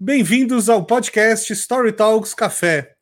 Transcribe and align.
Bem-vindos 0.00 0.68
ao 0.68 0.84
podcast 0.84 1.52
Story 1.52 1.92
Talks 1.92 2.34
Café. 2.34 2.96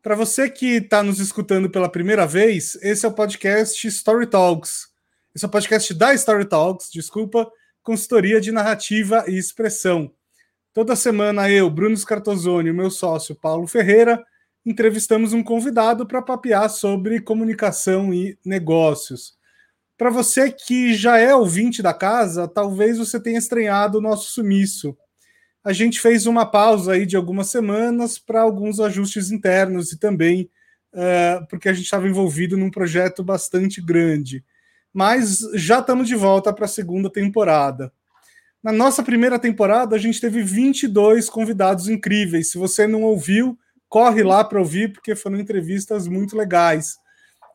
Para 0.00 0.14
você 0.14 0.48
que 0.48 0.76
está 0.76 1.02
nos 1.02 1.18
escutando 1.18 1.68
pela 1.68 1.90
primeira 1.90 2.24
vez, 2.24 2.78
esse 2.82 3.04
é 3.04 3.08
o 3.08 3.12
podcast 3.12 3.84
Story 3.88 4.28
Talks. 4.28 4.86
Esse 5.34 5.44
é 5.44 5.48
o 5.48 5.50
podcast 5.50 5.92
da 5.92 6.14
Story 6.14 6.48
Talks, 6.48 6.88
desculpa, 6.92 7.50
consultoria 7.82 8.40
de 8.40 8.52
narrativa 8.52 9.24
e 9.26 9.36
expressão. 9.36 10.12
Toda 10.72 10.94
semana 10.94 11.50
eu, 11.50 11.68
Bruno 11.68 11.96
Scartozoni 11.96 12.68
e 12.68 12.72
meu 12.72 12.92
sócio 12.92 13.34
Paulo 13.34 13.66
Ferreira 13.66 14.24
entrevistamos 14.64 15.32
um 15.32 15.42
convidado 15.42 16.06
para 16.06 16.22
papear 16.22 16.70
sobre 16.70 17.20
comunicação 17.20 18.14
e 18.14 18.38
negócios. 18.44 19.36
Para 19.98 20.10
você 20.10 20.52
que 20.52 20.94
já 20.94 21.18
é 21.18 21.34
ouvinte 21.34 21.82
da 21.82 21.92
casa, 21.92 22.46
talvez 22.46 22.98
você 22.98 23.18
tenha 23.18 23.38
estranhado 23.38 23.98
o 23.98 24.00
nosso 24.00 24.30
sumiço 24.30 24.96
a 25.66 25.72
gente 25.72 26.00
fez 26.00 26.26
uma 26.26 26.46
pausa 26.46 26.92
aí 26.92 27.04
de 27.04 27.16
algumas 27.16 27.50
semanas 27.50 28.20
para 28.20 28.40
alguns 28.40 28.78
ajustes 28.78 29.32
internos 29.32 29.90
e 29.90 29.98
também 29.98 30.48
uh, 30.94 31.44
porque 31.48 31.68
a 31.68 31.72
gente 31.72 31.86
estava 31.86 32.06
envolvido 32.06 32.56
num 32.56 32.70
projeto 32.70 33.24
bastante 33.24 33.82
grande. 33.82 34.44
Mas 34.94 35.40
já 35.54 35.80
estamos 35.80 36.06
de 36.06 36.14
volta 36.14 36.52
para 36.52 36.66
a 36.66 36.68
segunda 36.68 37.10
temporada. 37.10 37.92
Na 38.62 38.70
nossa 38.70 39.02
primeira 39.02 39.40
temporada, 39.40 39.96
a 39.96 39.98
gente 39.98 40.20
teve 40.20 40.40
22 40.40 41.28
convidados 41.28 41.88
incríveis. 41.88 42.52
Se 42.52 42.58
você 42.58 42.86
não 42.86 43.02
ouviu, 43.02 43.58
corre 43.88 44.22
lá 44.22 44.44
para 44.44 44.60
ouvir, 44.60 44.92
porque 44.92 45.16
foram 45.16 45.40
entrevistas 45.40 46.06
muito 46.06 46.36
legais. 46.36 46.96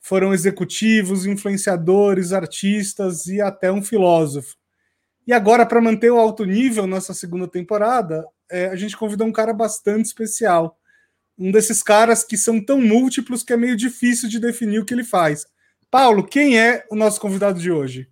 Foram 0.02 0.34
executivos, 0.34 1.26
influenciadores, 1.26 2.34
artistas 2.34 3.26
e 3.28 3.40
até 3.40 3.72
um 3.72 3.82
filósofo. 3.82 4.58
E 5.26 5.34
agora, 5.34 5.66
para 5.66 5.82
manter 5.82 6.12
o 6.12 6.20
alto 6.20 6.46
nível 6.46 6.88
nessa 6.88 7.14
segunda 7.14 7.48
temporada, 7.48 8.28
é, 8.50 8.68
a 8.68 8.76
gente 8.76 8.98
convidou 8.98 9.28
um 9.28 9.32
cara 9.32 9.54
bastante 9.54 10.06
especial. 10.06 10.78
Um 11.38 11.52
desses 11.52 11.82
caras 11.84 12.24
que 12.24 12.38
são 12.38 12.64
tão 12.64 12.80
múltiplos 12.82 13.44
que 13.44 13.54
é 13.54 13.58
meio 13.58 13.78
difícil 13.78 14.28
de 14.28 14.40
definir 14.40 14.80
o 14.80 14.86
que 14.86 14.94
ele 14.94 15.04
faz. 15.04 15.46
Paulo, 15.90 16.24
quem 16.24 16.60
é 16.60 16.86
o 16.90 16.96
nosso 16.96 17.20
convidado 17.20 17.60
de 17.60 17.72
hoje? 17.72 18.10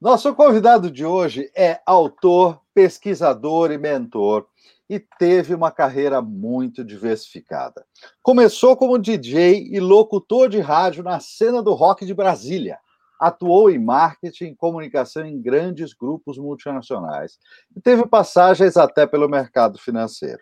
Nosso 0.00 0.34
convidado 0.34 0.90
de 0.90 1.04
hoje 1.04 1.50
é 1.56 1.80
autor, 1.86 2.60
pesquisador 2.74 3.70
e 3.70 3.78
mentor 3.78 4.46
e 4.88 5.00
teve 5.00 5.54
uma 5.54 5.70
carreira 5.70 6.20
muito 6.20 6.84
diversificada. 6.84 7.84
Começou 8.22 8.76
como 8.76 8.98
DJ 8.98 9.68
e 9.72 9.80
locutor 9.80 10.48
de 10.48 10.60
rádio 10.60 11.02
na 11.02 11.18
cena 11.18 11.62
do 11.62 11.72
rock 11.72 12.04
de 12.04 12.14
Brasília 12.14 12.78
atuou 13.20 13.70
em 13.70 13.78
marketing 13.78 14.46
e 14.46 14.56
comunicação 14.56 15.24
em 15.24 15.40
grandes 15.40 15.92
grupos 15.92 16.38
multinacionais 16.38 17.38
e 17.74 17.80
teve 17.80 18.06
passagens 18.06 18.76
até 18.76 19.06
pelo 19.06 19.28
mercado 19.28 19.78
financeiro. 19.78 20.40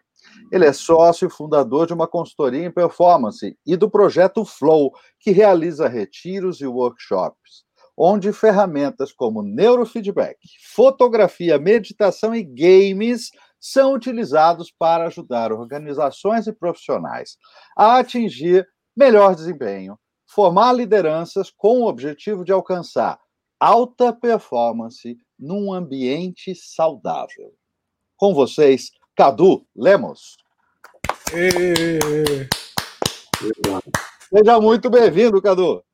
Ele 0.51 0.65
é 0.65 0.73
sócio 0.73 1.27
e 1.27 1.31
fundador 1.31 1.87
de 1.87 1.93
uma 1.93 2.09
consultoria 2.09 2.65
em 2.65 2.71
performance 2.71 3.57
e 3.67 3.77
do 3.77 3.91
projeto 3.91 4.45
Flow, 4.45 4.93
que 5.21 5.31
realiza 5.31 5.89
retiros 5.89 6.61
e 6.61 6.67
workshops, 6.67 7.65
onde 7.97 8.33
ferramentas 8.33 9.13
como 9.13 9.43
neurofeedback, 9.43 10.39
fotografia, 10.75 11.59
meditação 11.59 12.35
e 12.35 12.43
games 12.43 13.31
são 13.61 13.95
utilizados 13.95 14.71
para 14.71 15.07
ajudar 15.07 15.53
organizações 15.53 16.47
e 16.47 16.53
profissionais 16.53 17.37
a 17.77 17.99
atingir 17.99 18.69
melhor 18.97 19.35
desempenho, 19.35 19.99
formar 20.35 20.73
lideranças 20.73 21.49
com 21.49 21.83
o 21.83 21.87
objetivo 21.87 22.45
de 22.45 22.51
alcançar 22.51 23.21
alta 23.59 24.13
performance 24.13 25.17
num 25.39 25.73
ambiente 25.73 26.55
saudável. 26.57 27.55
Com 28.17 28.35
vocês, 28.35 28.91
Cadu 29.17 29.65
Lemos. 29.77 30.37
E... 31.33 32.49
Seja 34.29 34.61
muito 34.61 34.91
bem-vindo, 34.91 35.41
Cadu. 35.41 35.85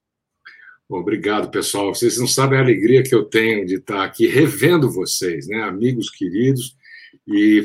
Obrigado, 0.89 1.51
pessoal. 1.51 1.95
Vocês 1.95 2.19
não 2.19 2.27
sabem 2.27 2.59
a 2.59 2.63
alegria 2.63 3.03
que 3.03 3.15
eu 3.15 3.25
tenho 3.25 3.67
de 3.67 3.77
estar 3.77 4.03
aqui 4.03 4.27
revendo 4.27 4.91
vocês, 4.91 5.47
né, 5.47 5.63
amigos 5.63 6.09
queridos, 6.09 6.75
e 7.29 7.65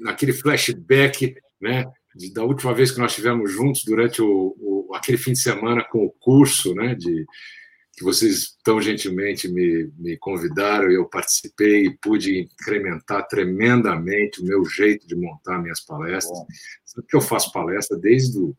naquele 0.00 0.32
flashback, 0.32 1.36
né, 1.60 1.86
da 2.32 2.42
última 2.42 2.74
vez 2.74 2.90
que 2.90 2.98
nós 2.98 3.12
estivemos 3.12 3.52
juntos 3.52 3.84
durante 3.84 4.20
o, 4.20 4.56
o, 4.58 4.77
aquele 4.94 5.18
fim 5.18 5.32
de 5.32 5.40
semana 5.40 5.84
com 5.84 6.04
o 6.04 6.10
curso, 6.10 6.74
né, 6.74 6.94
de 6.94 7.26
que 7.96 8.04
vocês 8.04 8.56
tão 8.62 8.80
gentilmente 8.80 9.48
me, 9.48 9.90
me 9.98 10.16
convidaram 10.18 10.88
e 10.88 10.94
eu 10.94 11.08
participei 11.08 11.86
e 11.86 11.98
pude 11.98 12.38
incrementar 12.38 13.26
tremendamente 13.26 14.40
o 14.40 14.44
meu 14.44 14.64
jeito 14.64 15.06
de 15.06 15.16
montar 15.16 15.58
minhas 15.60 15.80
palestras. 15.80 16.38
Sabe 16.84 17.06
que 17.08 17.16
eu 17.16 17.20
faço 17.20 17.52
palestra 17.52 17.98
desde 17.98 18.38
o 18.38 18.56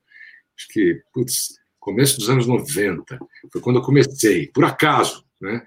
acho 0.57 0.67
que 0.67 1.01
putz, 1.13 1.57
começo 1.79 2.17
dos 2.19 2.29
anos 2.29 2.45
90. 2.45 3.17
Foi 3.51 3.61
quando 3.61 3.77
eu 3.77 3.83
comecei, 3.83 4.47
por 4.47 4.65
acaso, 4.65 5.25
né? 5.39 5.63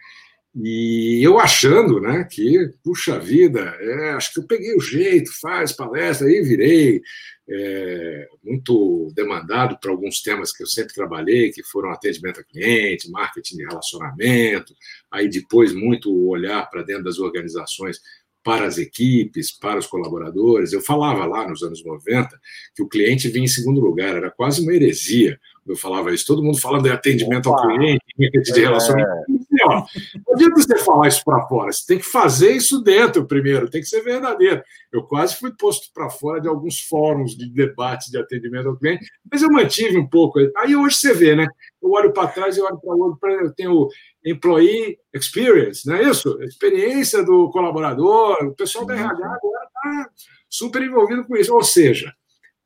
E 0.54 1.22
eu 1.22 1.38
achando, 1.38 1.98
né, 1.98 2.24
que, 2.30 2.70
puxa 2.84 3.18
vida, 3.18 3.60
é, 3.80 4.10
acho 4.10 4.34
que 4.34 4.40
eu 4.40 4.46
peguei 4.46 4.74
o 4.76 4.80
jeito, 4.80 5.32
faz 5.40 5.72
palestra, 5.72 6.26
aí 6.26 6.42
virei 6.42 7.00
é, 7.48 8.28
muito 8.44 9.10
demandado 9.14 9.78
para 9.80 9.90
alguns 9.90 10.20
temas 10.20 10.52
que 10.52 10.62
eu 10.62 10.66
sempre 10.66 10.92
trabalhei, 10.92 11.50
que 11.52 11.62
foram 11.64 11.90
atendimento 11.90 12.40
a 12.40 12.44
cliente, 12.44 13.10
marketing 13.10 13.56
de 13.56 13.64
relacionamento, 13.64 14.74
aí 15.10 15.26
depois 15.26 15.72
muito 15.72 16.14
olhar 16.28 16.68
para 16.68 16.82
dentro 16.82 17.04
das 17.04 17.18
organizações 17.18 17.98
para 18.44 18.66
as 18.66 18.76
equipes, 18.76 19.56
para 19.56 19.78
os 19.78 19.86
colaboradores. 19.86 20.72
Eu 20.72 20.82
falava 20.82 21.24
lá 21.24 21.48
nos 21.48 21.62
anos 21.62 21.82
90 21.82 22.28
que 22.74 22.82
o 22.82 22.88
cliente 22.88 23.28
vinha 23.28 23.44
em 23.44 23.48
segundo 23.48 23.80
lugar, 23.80 24.16
era 24.16 24.30
quase 24.30 24.60
uma 24.60 24.74
heresia 24.74 25.38
eu 25.66 25.76
falava 25.76 26.12
isso, 26.12 26.26
todo 26.26 26.42
mundo 26.42 26.60
falando 26.60 26.84
de 26.84 26.90
atendimento 26.90 27.48
Opa. 27.48 27.62
ao 27.62 27.68
cliente, 27.68 28.02
de 28.18 28.60
relacionamento. 28.60 29.10
É. 29.10 29.64
Não 29.64 30.34
adianta 30.34 30.60
você 30.60 30.78
falar 30.78 31.08
isso 31.08 31.22
para 31.24 31.46
fora, 31.46 31.72
você 31.72 31.86
tem 31.86 31.98
que 31.98 32.04
fazer 32.04 32.52
isso 32.52 32.82
dentro 32.82 33.26
primeiro, 33.26 33.70
tem 33.70 33.80
que 33.80 33.86
ser 33.86 34.02
verdadeiro. 34.02 34.62
Eu 34.90 35.04
quase 35.04 35.36
fui 35.36 35.52
posto 35.52 35.92
para 35.94 36.10
fora 36.10 36.40
de 36.40 36.48
alguns 36.48 36.80
fóruns 36.80 37.36
de 37.36 37.48
debate 37.48 38.10
de 38.10 38.18
atendimento 38.18 38.68
ao 38.68 38.76
cliente, 38.76 39.06
mas 39.30 39.42
eu 39.42 39.50
mantive 39.50 39.96
um 39.98 40.06
pouco. 40.06 40.40
Aí 40.56 40.74
hoje 40.74 40.96
você 40.96 41.14
vê, 41.14 41.36
né? 41.36 41.46
Eu 41.80 41.90
olho 41.92 42.12
para 42.12 42.28
trás 42.28 42.56
e 42.56 42.60
olho 42.60 42.80
para 42.80 42.94
o 42.94 43.00
outro, 43.00 43.30
eu 43.30 43.52
tenho 43.54 43.88
employee 44.24 44.98
experience, 45.14 45.86
não 45.86 45.96
é 45.96 46.02
isso? 46.02 46.42
Experiência 46.42 47.22
do 47.22 47.50
colaborador, 47.50 48.36
o 48.42 48.54
pessoal 48.54 48.84
da 48.84 48.94
RH 48.94 49.12
agora 49.12 49.64
está 49.64 50.10
super 50.48 50.82
envolvido 50.82 51.24
com 51.24 51.36
isso. 51.36 51.54
Ou 51.54 51.62
seja, 51.62 52.12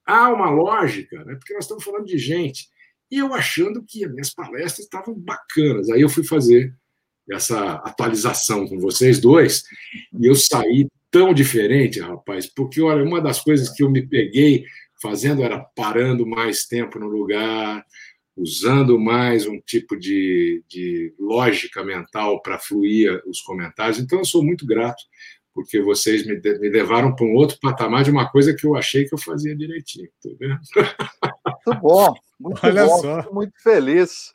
há 0.07 0.31
uma 0.31 0.51
lógica, 0.51 1.23
né? 1.25 1.35
porque 1.35 1.53
nós 1.53 1.65
estamos 1.65 1.85
falando 1.85 2.07
de 2.07 2.17
gente 2.17 2.69
e 3.11 3.19
eu 3.19 3.35
achando 3.35 3.83
que 3.83 4.05
as 4.05 4.11
minhas 4.11 4.35
palestras 4.35 4.85
estavam 4.85 5.15
bacanas. 5.15 5.91
Aí 5.91 6.01
eu 6.01 6.09
fui 6.09 6.25
fazer 6.25 6.75
essa 7.31 7.75
atualização 7.75 8.67
com 8.67 8.79
vocês 8.79 9.21
dois 9.21 9.65
e 10.19 10.27
eu 10.27 10.35
saí 10.35 10.89
tão 11.11 11.33
diferente, 11.33 12.01
rapaz, 12.01 12.47
porque 12.47 12.81
olha, 12.81 13.03
uma 13.03 13.21
das 13.21 13.41
coisas 13.41 13.71
que 13.71 13.83
eu 13.83 13.91
me 13.91 14.07
peguei 14.07 14.65
fazendo 15.01 15.43
era 15.43 15.59
parando 15.59 16.27
mais 16.27 16.67
tempo 16.67 16.99
no 16.99 17.07
lugar, 17.07 17.85
usando 18.37 18.99
mais 18.99 19.47
um 19.47 19.59
tipo 19.61 19.97
de, 19.97 20.63
de 20.69 21.15
lógica 21.19 21.83
mental 21.83 22.43
para 22.43 22.59
fluir 22.59 23.23
os 23.27 23.41
comentários. 23.41 23.99
Então 23.99 24.19
eu 24.19 24.25
sou 24.25 24.45
muito 24.45 24.67
grato 24.67 25.03
porque 25.55 25.81
vocês 25.81 26.27
me, 26.27 26.35
me 26.35 26.69
levaram 26.69 27.17
para 27.17 27.25
um 27.25 27.35
outro 27.35 27.59
patamar 27.63 28.05
de 28.05 28.11
uma 28.11 28.31
coisa 28.31 28.55
que 28.55 28.67
eu 28.67 28.77
achei 28.77 29.07
que 29.07 29.15
eu 29.15 29.19
fazia 29.19 29.57
direitinho. 29.57 30.09
Tá 30.23 30.31
vendo? 30.39 30.61
Muito 31.67 31.81
bom. 31.81 32.15
Muito 32.39 32.61
Olha 32.65 32.87
bom, 32.87 33.01
só. 33.01 33.33
muito 33.33 33.61
feliz. 33.63 34.35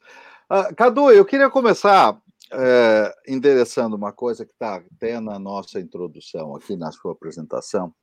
Uh, 0.50 0.76
Cadu, 0.76 1.12
eu 1.12 1.24
queria 1.24 1.50
começar 1.50 2.20
é, 2.52 3.16
endereçando 3.28 3.96
uma 3.96 4.12
coisa 4.12 4.46
que 4.46 4.52
está 4.52 4.76
até 4.76 5.20
na 5.20 5.40
nossa 5.40 5.80
introdução, 5.80 6.56
aqui 6.56 6.76
na 6.76 6.92
sua 6.92 7.14
apresentação, 7.14 7.94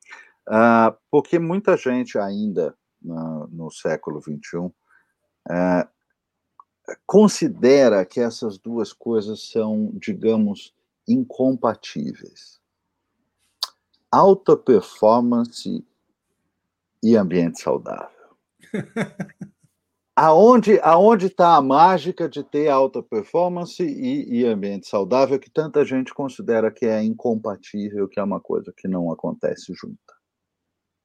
uh, 0.48 0.96
porque 1.10 1.38
muita 1.38 1.76
gente 1.76 2.18
ainda 2.18 2.74
no, 3.02 3.46
no 3.48 3.70
século 3.70 4.20
XXI 4.20 4.72
é, 5.50 5.86
considera 7.06 8.04
que 8.06 8.20
essas 8.20 8.58
duas 8.58 8.92
coisas 8.92 9.50
são, 9.50 9.90
digamos, 9.94 10.74
incompatíveis. 11.06 12.58
Alta 14.10 14.56
performance 14.56 15.86
e 17.02 17.16
ambiente 17.16 17.60
saudável. 17.60 18.17
Aonde 20.16 20.80
aonde 20.82 21.26
está 21.26 21.54
a 21.54 21.62
mágica 21.62 22.28
de 22.28 22.42
ter 22.42 22.68
alta 22.68 23.00
performance 23.00 23.80
e, 23.82 24.40
e, 24.40 24.44
ambiente 24.44 24.88
saudável 24.88 25.38
que 25.38 25.48
tanta 25.48 25.84
gente 25.84 26.12
considera 26.12 26.72
que 26.72 26.86
é 26.86 27.02
incompatível, 27.02 28.08
que 28.08 28.18
é 28.18 28.22
uma 28.22 28.40
coisa 28.40 28.72
que 28.76 28.88
não 28.88 29.12
acontece 29.12 29.72
junta? 29.74 30.17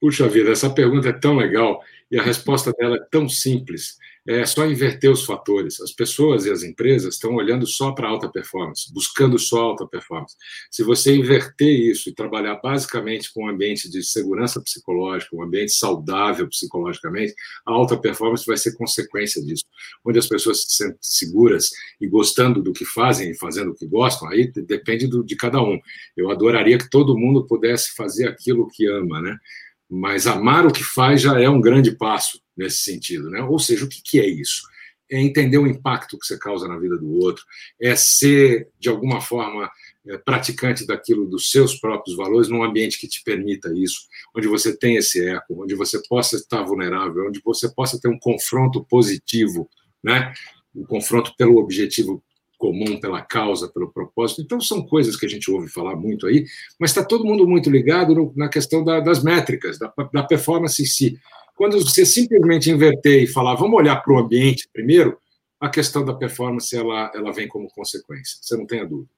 Puxa 0.03 0.27
vida, 0.27 0.51
essa 0.51 0.69
pergunta 0.69 1.07
é 1.07 1.13
tão 1.13 1.38
legal 1.38 1.81
e 2.11 2.19
a 2.19 2.21
resposta 2.21 2.73
dela 2.73 2.97
é 2.97 3.07
tão 3.09 3.29
simples 3.29 3.97
é 4.25 4.45
só 4.45 4.65
inverter 4.65 5.11
os 5.11 5.25
fatores. 5.25 5.81
As 5.81 5.91
pessoas 5.91 6.45
e 6.45 6.51
as 6.51 6.63
empresas 6.63 7.15
estão 7.15 7.35
olhando 7.35 7.67
só 7.67 7.91
para 7.91 8.07
alta 8.07 8.29
performance, 8.29 8.91
buscando 8.94 9.38
só 9.38 9.61
alta 9.61 9.85
performance. 9.85 10.35
Se 10.71 10.81
você 10.81 11.13
inverter 11.13 11.67
isso 11.67 12.09
e 12.09 12.13
trabalhar 12.13 12.55
basicamente 12.55 13.31
com 13.33 13.44
um 13.44 13.50
ambiente 13.50 13.89
de 13.89 14.01
segurança 14.01 14.61
psicológica, 14.61 15.35
um 15.35 15.44
ambiente 15.44 15.73
saudável 15.73 16.47
psicologicamente, 16.47 17.33
a 17.65 17.71
alta 17.71 17.97
performance 17.97 18.45
vai 18.45 18.55
ser 18.55 18.75
consequência 18.77 19.44
disso. 19.44 19.65
Onde 20.05 20.19
as 20.19 20.27
pessoas 20.27 20.63
se 20.63 20.77
sentem 20.77 20.97
seguras 21.01 21.69
e 22.00 22.07
gostando 22.07 22.61
do 22.61 22.71
que 22.71 22.85
fazem 22.85 23.31
e 23.31 23.38
fazendo 23.38 23.71
o 23.71 23.75
que 23.75 23.85
gostam, 23.85 24.29
aí 24.29 24.50
depende 24.51 25.05
do, 25.05 25.23
de 25.23 25.35
cada 25.35 25.61
um. 25.61 25.77
Eu 26.15 26.31
adoraria 26.31 26.77
que 26.77 26.89
todo 26.89 27.17
mundo 27.17 27.45
pudesse 27.45 27.94
fazer 27.94 28.29
aquilo 28.29 28.69
que 28.69 28.88
ama, 28.88 29.21
né? 29.21 29.38
Mas 29.89 30.27
amar 30.27 30.65
o 30.65 30.71
que 30.71 30.83
faz 30.83 31.21
já 31.21 31.39
é 31.39 31.50
um 31.50 31.62
grande 31.62 31.95
passo 31.95 32.41
nesse 32.56 32.83
sentido, 32.83 33.30
né? 33.30 33.41
Ou 33.44 33.59
seja, 33.59 33.85
o 33.85 33.89
que, 33.89 34.01
que 34.01 34.19
é 34.19 34.27
isso? 34.27 34.62
É 35.12 35.19
entender 35.19 35.57
o 35.57 35.68
impacto 35.68 36.18
que 36.18 36.25
você 36.25 36.38
causa 36.38 36.68
na 36.68 36.77
vida 36.77 36.97
do 36.97 37.12
outro, 37.19 37.44
é 37.80 37.95
ser, 37.95 38.69
de 38.80 38.89
alguma 38.89 39.21
forma, 39.21 39.69
é, 40.07 40.18
praticante 40.18 40.85
daquilo 40.85 41.25
dos 41.25 41.50
seus 41.50 41.75
próprios 41.80 42.15
valores 42.15 42.50
num 42.50 42.63
ambiente 42.63 43.00
que 43.00 43.07
te 43.07 43.24
permita 43.24 43.71
isso, 43.74 44.01
onde 44.35 44.47
você 44.47 44.75
tem 44.75 44.97
esse 44.97 45.27
eco, 45.27 45.63
onde 45.63 45.75
você 45.75 46.01
possa 46.07 46.36
estar 46.36 46.63
vulnerável, 46.63 47.27
onde 47.27 47.41
você 47.44 47.74
possa 47.74 48.00
ter 48.00 48.07
um 48.07 48.19
confronto 48.19 48.83
positivo, 48.86 49.69
né? 50.03 50.33
Um 50.75 50.86
confronto 50.86 51.33
pelo 51.38 51.57
objetivo 51.57 52.24
comum, 52.63 52.98
pela 52.98 53.21
causa, 53.21 53.68
pelo 53.68 53.92
propósito. 53.92 54.42
Então, 54.42 54.62
são 54.62 54.81
coisas 54.86 55.18
que 55.18 55.25
a 55.25 55.30
gente 55.30 55.51
ouve 55.51 55.68
falar 55.68 55.98
muito 55.98 56.25
aí, 56.25 56.45
mas 56.80 56.92
está 56.92 57.04
todo 57.04 57.25
mundo 57.25 57.45
muito 57.45 57.69
ligado 57.69 58.15
no, 58.15 58.33
na 58.38 58.48
questão 58.48 58.86
da, 58.86 59.01
das 59.01 59.21
métricas, 59.21 59.77
da, 59.77 59.94
da 60.13 60.24
performance 60.24 60.81
em 60.81 60.86
si. 60.86 61.19
Quando 61.57 61.77
você 61.77 62.06
simplesmente 62.06 62.71
inverter 62.71 63.24
e 63.24 63.27
falar, 63.27 63.56
vamos 63.56 63.77
olhar 63.77 63.98
para 63.98 64.13
o 64.13 64.18
ambiente 64.18 64.69
primeiro, 64.71 65.18
a 65.60 65.68
questão 65.68 66.06
da 66.06 66.13
performance 66.13 66.74
ela, 66.74 67.12
ela 67.13 67.33
vem 67.33 67.50
como 67.50 67.68
consequência, 67.68 68.38
você 68.42 68.56
não 68.56 68.65
tem 68.65 68.80
a 68.80 68.86
dúvida. 68.86 69.12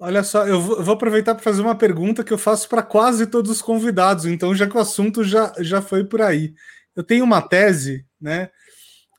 Olha 0.00 0.24
só, 0.24 0.48
eu 0.48 0.60
vou 0.60 0.94
aproveitar 0.94 1.36
para 1.36 1.44
fazer 1.44 1.62
uma 1.62 1.76
pergunta 1.76 2.24
que 2.24 2.32
eu 2.32 2.38
faço 2.38 2.68
para 2.68 2.82
quase 2.82 3.28
todos 3.28 3.52
os 3.52 3.62
convidados, 3.62 4.26
então 4.26 4.52
já 4.52 4.66
que 4.66 4.76
o 4.76 4.80
assunto 4.80 5.22
já, 5.22 5.54
já 5.60 5.80
foi 5.80 6.02
por 6.02 6.20
aí. 6.20 6.54
Eu 6.96 7.04
tenho 7.04 7.24
uma 7.24 7.40
tese, 7.40 8.04
né, 8.20 8.50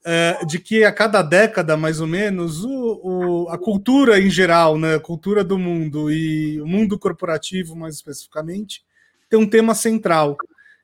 é, 0.10 0.46
de 0.46 0.58
que 0.58 0.86
a 0.86 0.92
cada 0.92 1.22
década, 1.22 1.76
mais 1.76 2.00
ou 2.00 2.08
menos, 2.08 2.64
o, 2.64 3.02
o, 3.04 3.50
a 3.50 3.58
cultura 3.58 4.18
em 4.18 4.30
geral, 4.30 4.80
né, 4.80 4.96
a 4.96 5.00
cultura 5.02 5.44
do 5.44 5.60
mundo 5.60 6.10
e 6.10 6.62
o 6.62 6.66
mundo 6.66 6.98
corporativo, 6.98 7.76
mais 7.76 7.96
especificamente, 7.96 8.86
tem 9.30 9.38
um 9.38 9.46
tema 9.46 9.76
central. 9.76 10.38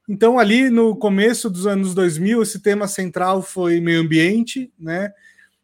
Então, 0.09 0.37
ali 0.37 0.69
no 0.69 0.93
começo 0.97 1.49
dos 1.49 1.65
anos 1.65 1.95
2000, 1.95 2.41
esse 2.43 2.59
tema 2.59 2.85
central 2.85 3.41
foi 3.41 3.79
meio 3.79 4.01
ambiente, 4.01 4.69
né? 4.77 5.13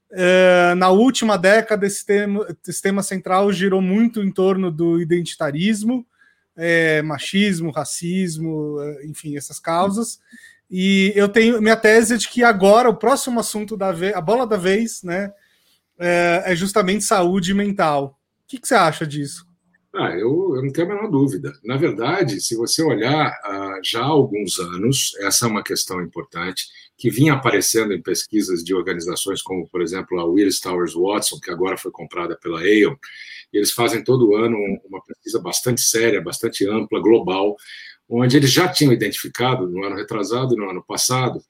Uh, 0.09 0.73
na 0.75 0.89
última 0.89 1.38
década, 1.38 1.85
esse 1.85 2.06
tema, 2.06 2.47
esse 2.65 2.81
tema 2.81 3.03
central 3.03 3.51
girou 3.51 3.81
muito 3.81 4.23
em 4.23 4.31
torno 4.31 4.71
do 4.71 5.01
identitarismo, 5.01 6.07
é, 6.59 7.01
machismo, 7.01 7.71
racismo, 7.71 8.79
é, 8.81 9.06
enfim, 9.06 9.38
essas 9.38 9.59
causas. 9.59 10.19
E 10.69 11.11
eu 11.15 11.27
tenho 11.27 11.61
minha 11.61 11.75
tese 11.75 12.13
é 12.13 12.17
de 12.17 12.27
que 12.27 12.44
agora 12.44 12.89
o 12.89 12.95
próximo 12.95 13.39
assunto 13.39 13.75
da 13.75 13.91
vez, 13.91 14.13
a 14.13 14.21
bola 14.21 14.45
da 14.45 14.57
vez, 14.57 15.01
né, 15.01 15.31
é, 15.97 16.44
é 16.45 16.56
justamente 16.56 17.03
saúde 17.03 17.53
mental. 17.53 18.19
O 18.44 18.47
que, 18.47 18.59
que 18.59 18.67
você 18.67 18.75
acha 18.75 19.07
disso? 19.07 19.47
Ah, 19.95 20.11
eu, 20.11 20.56
eu, 20.56 20.61
não 20.61 20.71
tenho 20.71 20.91
a 20.91 20.95
menor 20.95 21.09
dúvida. 21.09 21.51
Na 21.63 21.75
verdade, 21.75 22.39
se 22.39 22.56
você 22.56 22.83
olhar 22.83 23.31
ah, 23.44 23.79
já 23.83 24.01
há 24.01 24.06
alguns 24.06 24.59
anos, 24.59 25.15
essa 25.21 25.45
é 25.45 25.50
uma 25.50 25.63
questão 25.63 26.01
importante 26.01 26.67
que 27.00 27.10
vinha 27.10 27.34
aparecendo 27.34 27.94
em 27.94 28.01
pesquisas 28.01 28.62
de 28.62 28.75
organizações 28.75 29.42
como, 29.42 29.66
por 29.69 29.81
exemplo, 29.81 30.19
a 30.19 30.25
Willis 30.25 30.60
Towers 30.60 30.94
Watson, 30.94 31.40
que 31.42 31.50
agora 31.50 31.78
foi 31.78 31.92
comprada 31.92 32.38
pela 32.38 32.60
Aon. 32.60 32.98
Eles 33.54 33.72
fazem 33.72 34.04
todo 34.04 34.36
ano 34.36 34.57
uma 34.84 35.01
pesquisa 35.01 35.40
bastante 35.40 35.80
séria, 35.80 36.22
bastante 36.22 36.68
ampla, 36.68 37.00
global, 37.00 37.56
onde 38.10 38.36
eles 38.36 38.51
já 38.51 38.68
tinham 38.68 38.92
identificado 38.92 39.66
no 39.66 39.81
ano 39.86 39.96
retrasado 39.96 40.54
e 40.54 40.57
no 40.57 40.69
ano 40.69 40.84
passado, 40.86 41.42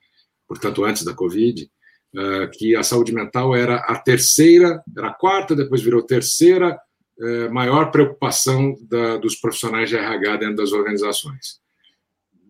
portanto 0.48 0.86
antes 0.86 1.04
da 1.04 1.16
Covid, 1.16 1.68
ah, 2.16 2.48
que 2.54 2.76
a 2.76 2.84
saúde 2.84 3.12
mental 3.12 3.56
era 3.56 3.78
a 3.78 3.98
terceira, 3.98 4.84
era 4.96 5.08
a 5.08 5.14
quarta, 5.14 5.56
depois 5.56 5.82
virou 5.82 6.04
terceira 6.04 6.80
é, 7.20 7.50
maior 7.50 7.92
preocupação 7.92 8.78
da, 8.88 9.18
dos 9.18 9.36
profissionais 9.36 9.90
de 9.90 9.98
RH 9.98 10.38
dentro 10.38 10.56
das 10.58 10.72
organizações. 10.72 11.60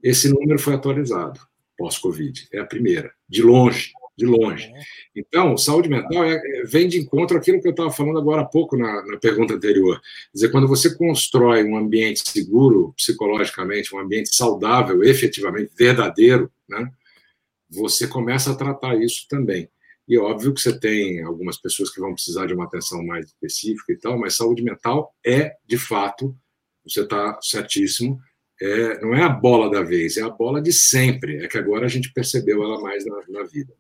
Esse 0.03 0.29
número 0.29 0.59
foi 0.59 0.75
atualizado 0.75 1.48
pós-Covid, 1.79 2.49
é 2.51 2.59
a 2.59 2.65
primeira, 2.65 3.11
de 3.27 3.41
longe, 3.41 3.93
de 4.17 4.25
longe. 4.25 4.69
Então, 5.15 5.57
saúde 5.57 5.87
mental 5.87 6.25
é, 6.25 6.35
é, 6.35 6.63
vem 6.65 6.89
de 6.89 6.99
encontro 6.99 7.37
àquilo 7.37 7.61
que 7.61 7.67
eu 7.69 7.71
estava 7.71 7.89
falando 7.89 8.19
agora 8.19 8.41
há 8.41 8.45
pouco 8.45 8.75
na, 8.77 9.05
na 9.05 9.17
pergunta 9.17 9.53
anterior. 9.53 9.99
Quer 9.99 10.29
dizer, 10.33 10.51
quando 10.51 10.67
você 10.67 10.93
constrói 10.95 11.63
um 11.63 11.77
ambiente 11.77 12.29
seguro 12.29 12.93
psicologicamente, 12.97 13.95
um 13.95 13.99
ambiente 13.99 14.35
saudável, 14.35 15.01
efetivamente 15.03 15.71
verdadeiro, 15.73 16.51
né, 16.67 16.91
você 17.69 18.07
começa 18.07 18.51
a 18.51 18.55
tratar 18.55 18.95
isso 18.97 19.25
também. 19.29 19.69
E 20.05 20.15
é 20.15 20.19
óbvio 20.19 20.53
que 20.53 20.59
você 20.59 20.77
tem 20.77 21.21
algumas 21.21 21.57
pessoas 21.57 21.89
que 21.89 22.01
vão 22.01 22.13
precisar 22.13 22.45
de 22.45 22.53
uma 22.53 22.65
atenção 22.65 23.01
mais 23.05 23.27
específica 23.27 23.93
e 23.93 23.97
tal, 23.97 24.19
mas 24.19 24.35
saúde 24.35 24.61
mental 24.61 25.13
é, 25.25 25.55
de 25.65 25.77
fato, 25.77 26.35
você 26.83 27.01
está 27.01 27.39
certíssimo, 27.41 28.19
é, 28.61 29.01
não 29.01 29.15
é 29.15 29.23
a 29.23 29.29
bola 29.29 29.71
da 29.71 29.81
vez, 29.81 30.17
é 30.17 30.21
a 30.21 30.29
bola 30.29 30.61
de 30.61 30.73
sempre. 30.73 31.43
É 31.43 31.47
que 31.47 31.57
agora 31.57 31.85
a 31.85 31.89
gente 31.89 32.11
percebeu 32.11 32.61
ela 32.63 32.81
mais 32.81 33.05
na, 33.05 33.23
na 33.29 33.43
vida. 33.43 33.73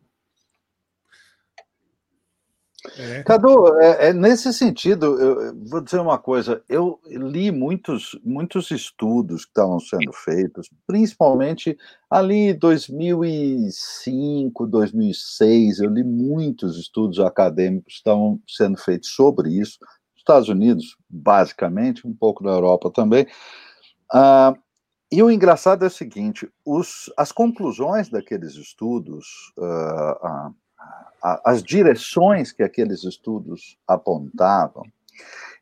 É. 2.97 3.23
Cadu, 3.23 3.77
é, 3.79 4.07
é, 4.07 4.13
nesse 4.13 4.53
sentido, 4.53 5.19
eu 5.19 5.53
vou 5.67 5.81
dizer 5.81 5.99
uma 5.99 6.17
coisa. 6.17 6.63
Eu 6.69 6.97
li 7.05 7.51
muitos, 7.51 8.17
muitos 8.23 8.71
estudos 8.71 9.43
que 9.43 9.51
estavam 9.51 9.81
sendo 9.81 10.13
feitos, 10.13 10.69
principalmente 10.87 11.77
ali 12.09 12.53
2005, 12.53 14.65
2006. 14.65 15.79
Eu 15.79 15.89
li 15.89 16.05
muitos 16.05 16.77
estudos 16.77 17.19
acadêmicos 17.19 17.95
que 17.95 17.99
estavam 17.99 18.39
sendo 18.47 18.77
feitos 18.77 19.09
sobre 19.09 19.49
isso. 19.49 19.77
Nos 19.81 20.19
Estados 20.19 20.47
Unidos, 20.47 20.95
basicamente, 21.09 22.07
um 22.07 22.13
pouco 22.13 22.41
na 22.43 22.51
Europa 22.51 22.89
também. 22.89 23.27
Ah, 24.11 24.55
e 25.11 25.23
o 25.23 25.31
engraçado 25.31 25.83
é 25.83 25.87
o 25.87 25.91
seguinte: 25.91 26.49
os, 26.65 27.11
as 27.17 27.31
conclusões 27.31 28.09
daqueles 28.09 28.55
estudos. 28.55 29.53
Ah, 29.57 30.17
ah, 30.21 31.41
as 31.43 31.61
direções 31.61 32.51
que 32.51 32.63
aqueles 32.63 33.03
estudos 33.03 33.77
apontavam, 33.87 34.83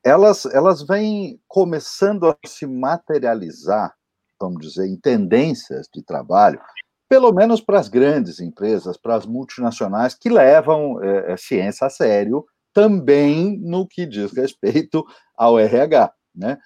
elas, 0.03 0.45
elas 0.45 0.83
vêm 0.83 1.39
começando 1.47 2.27
a 2.27 2.38
se 2.45 2.65
materializar, 2.65 3.95
vamos 4.39 4.62
dizer, 4.62 4.86
em 4.88 4.95
tendências 4.95 5.89
de 5.93 6.03
trabalho, 6.03 6.62
pelo 7.10 7.31
menos 7.31 7.62
para 7.62 7.79
as 7.79 7.88
grandes 7.88 8.39
empresas, 8.39 8.98
para 8.98 9.15
as 9.15 9.25
multinacionais 9.25 10.13
que 10.13 10.29
levam 10.29 11.01
é, 11.03 11.33
é 11.33 11.38
ciência 11.38 11.88
a 11.88 11.89
sério, 11.89 12.45
também 12.74 13.57
no 13.60 13.88
que 13.88 14.05
diz 14.05 14.31
respeito 14.31 15.05
ao 15.36 15.60
RH, 15.60 16.13
né? 16.36 16.57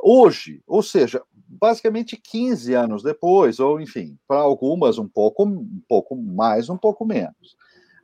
Hoje, 0.00 0.62
ou 0.66 0.82
seja, 0.82 1.20
basicamente 1.48 2.16
15 2.16 2.74
anos 2.74 3.02
depois, 3.02 3.58
ou 3.58 3.80
enfim, 3.80 4.18
para 4.28 4.40
algumas 4.40 4.98
um 4.98 5.08
pouco, 5.08 5.44
um 5.44 5.82
pouco 5.88 6.14
mais, 6.14 6.68
um 6.68 6.76
pouco 6.76 7.04
menos. 7.04 7.56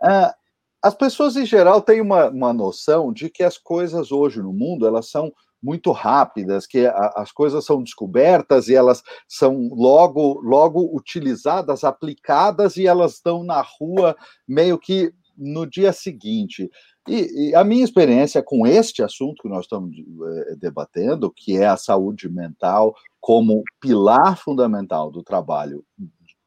Ah, 0.03 0.35
as 0.83 0.95
pessoas 0.95 1.37
em 1.37 1.47
geral 1.47 1.81
têm 1.81 2.01
uma, 2.01 2.29
uma 2.29 2.53
noção 2.53 3.13
de 3.13 3.29
que 3.29 3.43
as 3.43 3.59
coisas 3.59 4.11
hoje 4.11 4.41
no 4.43 4.53
mundo 4.53 4.87
elas 4.87 5.09
são 5.11 5.33
muito 5.63 5.93
rápidas, 5.93 6.67
que 6.67 6.87
a, 6.87 7.13
as 7.17 7.33
coisas 7.33 7.65
são 7.65 7.83
descobertas 7.83 8.69
e 8.69 8.75
elas 8.75 9.03
são 9.27 9.71
logo 9.73 10.41
logo 10.43 10.95
utilizadas, 10.95 11.85
aplicadas 11.85 12.77
e 12.77 12.87
elas 12.87 13.15
estão 13.15 13.43
na 13.43 13.63
rua 13.63 14.15
meio 14.47 14.79
que 14.79 15.13
no 15.37 15.67
dia 15.67 15.93
seguinte. 15.93 16.71
E, 17.09 17.51
e, 17.51 17.55
a 17.55 17.65
minha 17.65 17.85
experiência 17.85 18.43
com 18.43 18.67
este 18.67 19.03
assunto 19.03 19.43
que 19.43 19.49
nós 19.49 19.65
estamos 19.65 19.95
é, 19.97 20.57
debatendo, 20.57 21.31
que 21.31 21.57
é 21.57 21.67
a 21.67 21.77
saúde 21.77 22.29
mental 22.29 22.95
como 23.25 23.63
pilar 23.81 24.37
fundamental 24.37 25.11
do 25.11 25.23
trabalho 25.23 25.83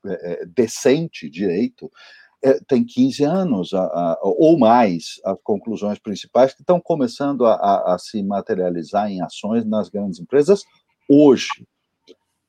é, 0.05 0.45
decente, 0.45 1.27
direito, 1.27 1.91
é, 2.39 2.59
tem 2.67 2.85
15 2.85 3.23
anos 3.23 3.73
a, 3.73 3.81
a, 3.81 4.19
ou 4.21 4.59
mais 4.59 5.19
as 5.25 5.39
conclusões 5.41 5.97
principais 5.97 6.53
que 6.53 6.61
estão 6.61 6.79
começando 6.79 7.47
a, 7.47 7.95
a, 7.95 7.97
se 7.97 8.21
materializar 8.21 9.09
em 9.09 9.23
ações 9.23 9.65
nas 9.65 9.89
grandes 9.89 10.19
empresas 10.19 10.65
hoje. 11.09 11.65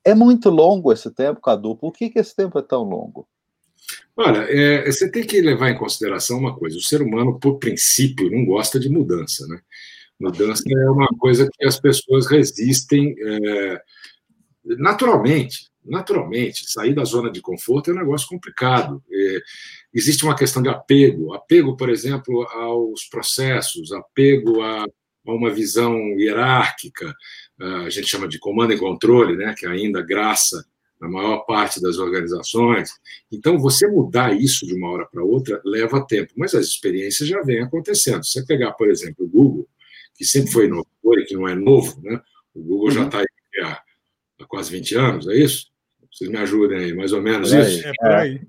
É 0.05 0.13
muito 0.13 0.51
longo 0.51 0.93
esse 0.93 1.11
tempo, 1.11 1.41
Cadu. 1.41 1.75
Por 1.75 1.91
que, 1.91 2.11
que 2.11 2.19
esse 2.19 2.35
tempo 2.35 2.59
é 2.59 2.61
tão 2.61 2.83
longo? 2.83 3.27
Olha, 4.15 4.45
é, 4.47 4.85
você 4.85 5.09
tem 5.09 5.25
que 5.25 5.41
levar 5.41 5.71
em 5.71 5.77
consideração 5.77 6.37
uma 6.37 6.55
coisa: 6.55 6.77
o 6.77 6.81
ser 6.83 7.01
humano, 7.01 7.39
por 7.39 7.57
princípio, 7.57 8.29
não 8.29 8.45
gosta 8.45 8.79
de 8.79 8.89
mudança, 8.89 9.47
né? 9.47 9.59
Mudança 10.19 10.61
é 10.67 10.89
uma 10.91 11.07
coisa 11.17 11.49
que 11.51 11.65
as 11.65 11.79
pessoas 11.79 12.27
resistem. 12.27 13.15
É, 13.17 13.81
naturalmente, 14.77 15.69
naturalmente, 15.83 16.69
sair 16.69 16.93
da 16.93 17.03
zona 17.03 17.31
de 17.31 17.41
conforto 17.41 17.89
é 17.89 17.93
um 17.93 17.97
negócio 17.97 18.27
complicado. 18.27 19.03
É, 19.11 19.39
existe 19.93 20.23
uma 20.23 20.35
questão 20.35 20.61
de 20.61 20.69
apego, 20.69 21.33
apego, 21.33 21.75
por 21.75 21.89
exemplo, 21.89 22.43
aos 22.49 23.05
processos, 23.05 23.91
apego 23.91 24.61
a, 24.61 24.83
a 24.83 25.33
uma 25.33 25.49
visão 25.49 25.95
hierárquica, 26.17 27.13
a 27.59 27.89
gente 27.89 28.07
chama 28.07 28.27
de 28.27 28.39
comando 28.39 28.73
e 28.73 28.77
controle, 28.77 29.35
né, 29.35 29.53
que 29.57 29.65
ainda 29.65 30.01
graça 30.01 30.65
na 30.99 31.07
maior 31.07 31.39
parte 31.45 31.81
das 31.81 31.97
organizações. 31.97 32.91
Então, 33.31 33.57
você 33.57 33.87
mudar 33.87 34.35
isso 34.35 34.65
de 34.65 34.73
uma 34.73 34.89
hora 34.89 35.05
para 35.05 35.23
outra 35.23 35.61
leva 35.63 36.05
tempo, 36.05 36.33
mas 36.35 36.53
as 36.53 36.67
experiências 36.67 37.27
já 37.27 37.41
vêm 37.41 37.61
acontecendo. 37.61 38.25
Se 38.25 38.33
você 38.33 38.45
pegar, 38.45 38.73
por 38.73 38.89
exemplo, 38.89 39.25
o 39.25 39.29
Google, 39.29 39.67
que 40.15 40.25
sempre 40.25 40.51
foi 40.51 40.65
inovador 40.65 41.19
e 41.19 41.25
que 41.25 41.35
não 41.35 41.47
é 41.47 41.55
novo, 41.55 42.01
né? 42.01 42.21
o 42.53 42.61
Google 42.61 42.87
uhum. 42.87 42.91
já 42.91 43.05
está 43.05 43.19
há, 43.19 43.65
há, 43.65 43.83
quase 44.49 44.71
20 44.71 44.95
anos, 44.95 45.27
é 45.29 45.35
isso? 45.35 45.67
Vocês 46.11 46.29
me 46.29 46.37
ajudem 46.37 46.79
aí, 46.79 46.93
mais 46.93 47.13
ou 47.13 47.21
menos 47.21 47.53
é 47.53 47.61
isso? 47.61 47.87
É, 47.87 48.41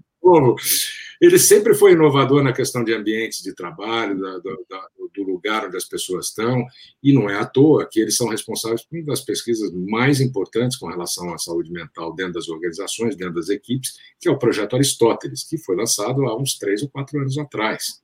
ele 1.21 1.39
sempre 1.39 1.75
foi 1.75 1.93
inovador 1.93 2.43
na 2.43 2.53
questão 2.53 2.83
de 2.83 2.95
ambientes 2.95 3.43
de 3.43 3.55
trabalho, 3.55 4.19
da, 4.19 4.39
da, 4.39 4.89
do 5.15 5.23
lugar 5.23 5.67
onde 5.67 5.77
as 5.77 5.85
pessoas 5.85 6.29
estão, 6.29 6.65
e 7.03 7.13
não 7.13 7.29
é 7.29 7.37
à 7.37 7.45
toa 7.45 7.87
que 7.87 8.01
eles 8.01 8.17
são 8.17 8.29
responsáveis 8.29 8.83
por 8.83 8.97
uma 8.97 9.07
das 9.07 9.21
pesquisas 9.21 9.71
mais 9.73 10.21
importantes 10.21 10.79
com 10.79 10.89
relação 10.89 11.33
à 11.35 11.39
saúde 11.39 11.71
mental 11.71 12.15
dentro 12.15 12.35
das 12.35 12.49
organizações, 12.49 13.17
dentro 13.17 13.35
das 13.35 13.51
equipes, 13.51 13.99
que 14.19 14.29
é 14.29 14.31
o 14.31 14.39
projeto 14.39 14.77
Aristóteles, 14.77 15.45
que 15.45 15.59
foi 15.59 15.77
lançado 15.77 16.25
há 16.25 16.37
uns 16.37 16.57
três 16.57 16.83
ou 16.83 16.89
quatro 16.89 17.19
anos 17.21 17.37
atrás. 17.37 18.01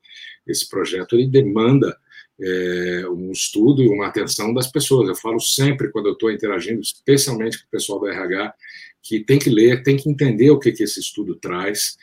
Esse 0.47 0.69
projeto 0.69 1.17
ele 1.17 1.27
demanda 1.27 1.97
é, 2.41 3.09
um 3.09 3.31
estudo 3.31 3.83
e 3.83 3.89
uma 3.89 4.07
atenção 4.07 4.53
das 4.53 4.71
pessoas. 4.71 5.09
Eu 5.09 5.17
falo 5.17 5.41
sempre 5.41 5.91
quando 5.91 6.07
eu 6.07 6.13
estou 6.13 6.31
interagindo, 6.31 6.81
especialmente 6.81 7.59
com 7.59 7.67
o 7.67 7.71
pessoal 7.71 8.01
do 8.01 8.09
RH, 8.09 8.55
que 9.03 9.21
tem 9.21 9.39
que 9.39 9.51
ler, 9.51 9.83
tem 9.83 9.97
que 9.97 10.09
entender 10.09 10.51
o 10.51 10.59
que, 10.59 10.73
que 10.73 10.83
esse 10.83 11.01
estudo 11.01 11.37
traz, 11.37 11.97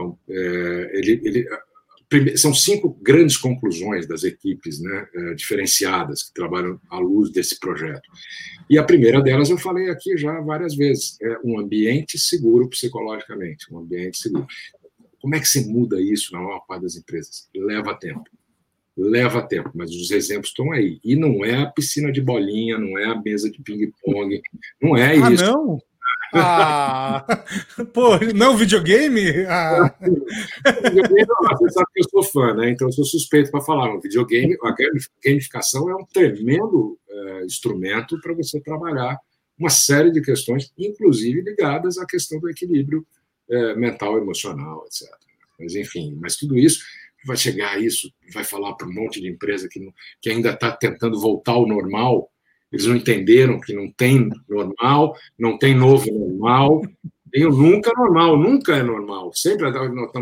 então, 0.00 0.18
é, 0.28 0.90
ele, 0.94 1.20
ele, 1.24 2.36
são 2.36 2.52
cinco 2.54 2.96
grandes 3.00 3.36
conclusões 3.36 4.06
das 4.06 4.24
equipes 4.24 4.80
né, 4.80 5.08
é, 5.14 5.34
diferenciadas 5.34 6.24
que 6.24 6.34
trabalham 6.34 6.80
à 6.90 6.98
luz 6.98 7.30
desse 7.30 7.58
projeto. 7.58 8.08
E 8.68 8.78
a 8.78 8.82
primeira 8.82 9.20
delas 9.20 9.50
eu 9.50 9.58
falei 9.58 9.90
aqui 9.90 10.16
já 10.16 10.40
várias 10.40 10.74
vezes: 10.74 11.16
é 11.20 11.38
um 11.44 11.58
ambiente 11.58 12.18
seguro 12.18 12.68
psicologicamente, 12.68 13.72
um 13.72 13.78
ambiente 13.78 14.18
seguro. 14.18 14.46
Como 15.20 15.34
é 15.34 15.40
que 15.40 15.48
se 15.48 15.68
muda 15.68 16.00
isso 16.00 16.32
na 16.32 16.40
maior 16.40 16.60
parte 16.60 16.82
das 16.82 16.96
empresas? 16.96 17.48
Leva 17.54 17.94
tempo. 17.94 18.24
Leva 19.02 19.40
tempo, 19.40 19.70
mas 19.74 19.90
os 19.90 20.10
exemplos 20.10 20.48
estão 20.48 20.70
aí. 20.72 21.00
E 21.02 21.16
não 21.16 21.42
é 21.42 21.62
a 21.62 21.66
piscina 21.66 22.12
de 22.12 22.20
bolinha, 22.20 22.76
não 22.76 22.98
é 22.98 23.06
a 23.06 23.14
mesa 23.18 23.50
de 23.50 23.62
ping-pong, 23.62 24.42
não 24.80 24.94
é 24.94 25.12
ah, 25.12 25.30
isso. 25.30 25.44
Não? 25.44 25.78
Ah, 26.34 27.24
pô, 27.94 28.18
não 28.34 28.58
videogame? 28.58 29.46
Ah. 29.46 29.94
videogame 30.84 31.26
você 31.58 31.70
sabe 31.70 31.86
que 31.94 32.00
eu 32.00 32.10
sou 32.10 32.22
fã, 32.22 32.54
né? 32.54 32.70
Então 32.70 32.88
eu 32.88 32.92
sou 32.92 33.06
suspeito 33.06 33.50
para 33.50 33.62
falar. 33.62 33.94
O 33.94 34.00
videogame, 34.00 34.54
a 34.62 34.74
gamificação 35.24 35.88
é 35.88 35.94
um 35.94 36.04
tremendo 36.04 36.98
é, 37.08 37.44
instrumento 37.46 38.20
para 38.20 38.34
você 38.34 38.60
trabalhar 38.60 39.18
uma 39.58 39.70
série 39.70 40.10
de 40.10 40.20
questões, 40.20 40.70
inclusive 40.78 41.40
ligadas 41.40 41.96
à 41.96 42.04
questão 42.04 42.38
do 42.38 42.50
equilíbrio 42.50 43.06
é, 43.48 43.74
mental, 43.76 44.18
emocional, 44.18 44.84
etc. 44.86 45.08
Mas 45.58 45.74
enfim, 45.74 46.18
mas 46.20 46.36
tudo 46.36 46.58
isso 46.58 46.80
vai 47.26 47.36
chegar 47.36 47.72
a 47.72 47.78
isso, 47.78 48.12
vai 48.32 48.44
falar 48.44 48.74
para 48.74 48.86
um 48.86 48.92
monte 48.92 49.20
de 49.20 49.28
empresa 49.28 49.68
que, 49.70 49.80
não, 49.80 49.92
que 50.20 50.30
ainda 50.30 50.50
está 50.50 50.72
tentando 50.72 51.20
voltar 51.20 51.52
ao 51.52 51.66
normal 51.66 52.30
eles 52.72 52.86
não 52.86 52.96
entenderam 52.96 53.60
que 53.60 53.74
não 53.74 53.90
tem 53.90 54.30
normal, 54.48 55.16
não 55.38 55.58
tem 55.58 55.74
novo 55.74 56.06
normal, 56.06 56.82
tem 57.32 57.44
o 57.44 57.50
nunca 57.50 57.92
normal, 57.96 58.36
nunca 58.36 58.76
é 58.76 58.82
normal. 58.82 59.32
Sempre, 59.34 59.70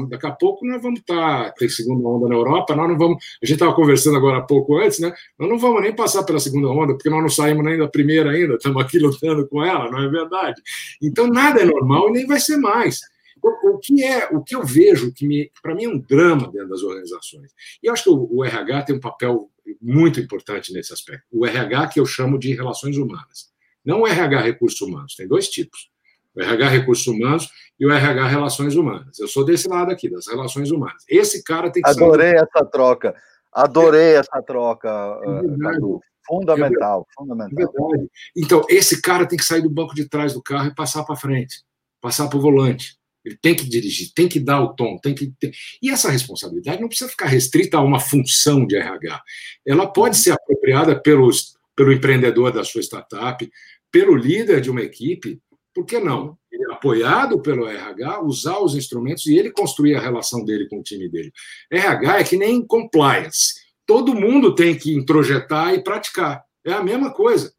daqui 0.08 0.26
a 0.26 0.32
pouco 0.32 0.66
nós 0.66 0.82
vamos 0.82 1.00
estar, 1.00 1.44
tá, 1.44 1.54
tem 1.58 1.68
segunda 1.68 2.06
onda 2.08 2.28
na 2.28 2.34
Europa, 2.34 2.74
nós 2.74 2.88
não 2.88 2.98
vamos, 2.98 3.22
a 3.42 3.46
gente 3.46 3.54
estava 3.54 3.74
conversando 3.74 4.16
agora 4.16 4.38
há 4.38 4.42
pouco 4.42 4.78
antes, 4.78 4.98
né? 4.98 5.12
Nós 5.38 5.48
não 5.48 5.58
vamos 5.58 5.82
nem 5.82 5.94
passar 5.94 6.22
pela 6.24 6.40
segunda 6.40 6.68
onda, 6.68 6.94
porque 6.94 7.10
nós 7.10 7.20
não 7.20 7.28
saímos 7.28 7.64
nem 7.64 7.78
da 7.78 7.88
primeira 7.88 8.30
ainda, 8.30 8.54
estamos 8.54 8.82
aqui 8.82 8.98
lutando 8.98 9.46
com 9.46 9.62
ela, 9.62 9.90
não 9.90 10.02
é 10.02 10.08
verdade? 10.08 10.60
Então 11.02 11.26
nada 11.26 11.60
é 11.60 11.64
normal 11.64 12.08
e 12.08 12.12
nem 12.12 12.26
vai 12.26 12.40
ser 12.40 12.56
mais. 12.56 13.00
O, 13.42 13.70
o 13.70 13.78
que 13.78 14.02
é, 14.02 14.28
o 14.28 14.42
que 14.42 14.54
eu 14.54 14.64
vejo, 14.64 15.12
que 15.12 15.50
para 15.62 15.74
mim 15.74 15.84
é 15.84 15.88
um 15.88 15.98
drama 15.98 16.50
dentro 16.50 16.68
das 16.68 16.82
organizações. 16.82 17.52
E 17.82 17.86
eu 17.86 17.92
acho 17.92 18.04
que 18.04 18.10
o, 18.10 18.28
o 18.30 18.44
RH 18.44 18.82
tem 18.82 18.96
um 18.96 19.00
papel 19.00 19.50
muito 19.80 20.20
importante 20.20 20.72
nesse 20.72 20.92
aspecto. 20.92 21.26
O 21.30 21.46
RH 21.46 21.88
que 21.88 22.00
eu 22.00 22.06
chamo 22.06 22.38
de 22.38 22.54
relações 22.54 22.96
humanas. 22.96 23.50
Não 23.84 24.02
o 24.02 24.06
RH 24.06 24.40
recursos 24.40 24.80
humanos, 24.80 25.14
tem 25.14 25.26
dois 25.26 25.48
tipos. 25.48 25.90
O 26.34 26.42
RH 26.42 26.68
recursos 26.68 27.06
humanos 27.06 27.48
e 27.78 27.86
o 27.86 27.90
RH 27.90 28.26
relações 28.26 28.76
humanas. 28.76 29.18
Eu 29.18 29.26
sou 29.26 29.44
desse 29.44 29.68
lado 29.68 29.90
aqui, 29.90 30.08
das 30.08 30.26
relações 30.28 30.70
humanas. 30.70 31.04
Esse 31.08 31.42
cara 31.42 31.70
tem 31.70 31.82
que 31.82 31.88
Adorei 31.88 32.36
saber... 32.36 32.48
essa 32.52 32.64
troca. 32.64 33.14
Adorei 33.52 34.14
é. 34.14 34.16
essa 34.16 34.42
troca, 34.42 34.88
é 34.88 36.08
Fundamental, 36.28 37.06
é 37.08 37.14
fundamental. 37.18 37.94
É 37.94 38.06
então, 38.36 38.62
esse 38.68 39.00
cara 39.00 39.26
tem 39.26 39.38
que 39.38 39.44
sair 39.44 39.62
do 39.62 39.70
banco 39.70 39.94
de 39.94 40.06
trás 40.06 40.34
do 40.34 40.42
carro 40.42 40.66
e 40.66 40.74
passar 40.74 41.02
para 41.02 41.16
frente, 41.16 41.64
passar 42.02 42.28
para 42.28 42.38
o 42.38 42.42
volante. 42.42 42.97
Ele 43.24 43.36
tem 43.40 43.54
que 43.54 43.68
dirigir, 43.68 44.12
tem 44.14 44.28
que 44.28 44.40
dar 44.40 44.62
o 44.62 44.74
tom, 44.74 44.98
tem 44.98 45.14
que 45.14 45.32
ter... 45.38 45.52
E 45.82 45.90
essa 45.90 46.10
responsabilidade 46.10 46.80
não 46.80 46.88
precisa 46.88 47.10
ficar 47.10 47.26
restrita 47.26 47.76
a 47.76 47.82
uma 47.82 48.00
função 48.00 48.66
de 48.66 48.76
RH. 48.76 49.22
Ela 49.66 49.86
pode 49.86 50.16
ser 50.16 50.32
apropriada 50.32 51.00
pelos, 51.00 51.54
pelo 51.76 51.92
empreendedor 51.92 52.52
da 52.52 52.64
sua 52.64 52.82
startup, 52.82 53.48
pelo 53.90 54.16
líder 54.16 54.60
de 54.60 54.70
uma 54.70 54.82
equipe, 54.82 55.40
por 55.74 55.84
que 55.84 56.00
não? 56.00 56.36
Ele, 56.50 56.64
é 56.64 56.74
apoiado 56.74 57.40
pelo 57.40 57.68
RH, 57.68 58.22
usar 58.22 58.58
os 58.58 58.74
instrumentos 58.74 59.26
e 59.26 59.36
ele 59.36 59.50
construir 59.50 59.94
a 59.94 60.00
relação 60.00 60.44
dele 60.44 60.68
com 60.68 60.80
o 60.80 60.82
time 60.82 61.08
dele. 61.08 61.32
RH 61.70 62.18
é 62.18 62.24
que 62.24 62.36
nem 62.36 62.66
compliance. 62.66 63.54
Todo 63.86 64.14
mundo 64.14 64.54
tem 64.54 64.76
que 64.76 64.92
introjetar 64.92 65.74
e 65.74 65.82
praticar. 65.82 66.44
É 66.64 66.72
a 66.72 66.82
mesma 66.82 67.12
coisa. 67.12 67.52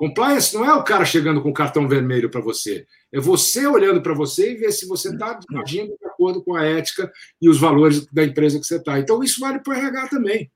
Compliance 0.00 0.54
não 0.54 0.64
é 0.64 0.72
o 0.72 0.82
cara 0.82 1.04
chegando 1.04 1.42
com 1.42 1.52
cartão 1.52 1.86
vermelho 1.86 2.30
para 2.30 2.40
você. 2.40 2.86
É 3.12 3.20
você 3.20 3.66
olhando 3.66 4.00
para 4.00 4.14
você 4.14 4.52
e 4.52 4.54
ver 4.54 4.72
se 4.72 4.86
você 4.86 5.10
está 5.10 5.38
agindo 5.62 5.94
de 5.94 6.06
acordo 6.06 6.42
com 6.42 6.56
a 6.56 6.64
ética 6.64 7.12
e 7.38 7.50
os 7.50 7.60
valores 7.60 8.06
da 8.06 8.24
empresa 8.24 8.58
que 8.58 8.64
você 8.64 8.76
está. 8.76 8.98
Então, 8.98 9.22
isso 9.22 9.38
vale 9.38 9.58
para 9.58 9.74
o 9.74 9.76
RH 9.76 10.08
também. 10.08 10.50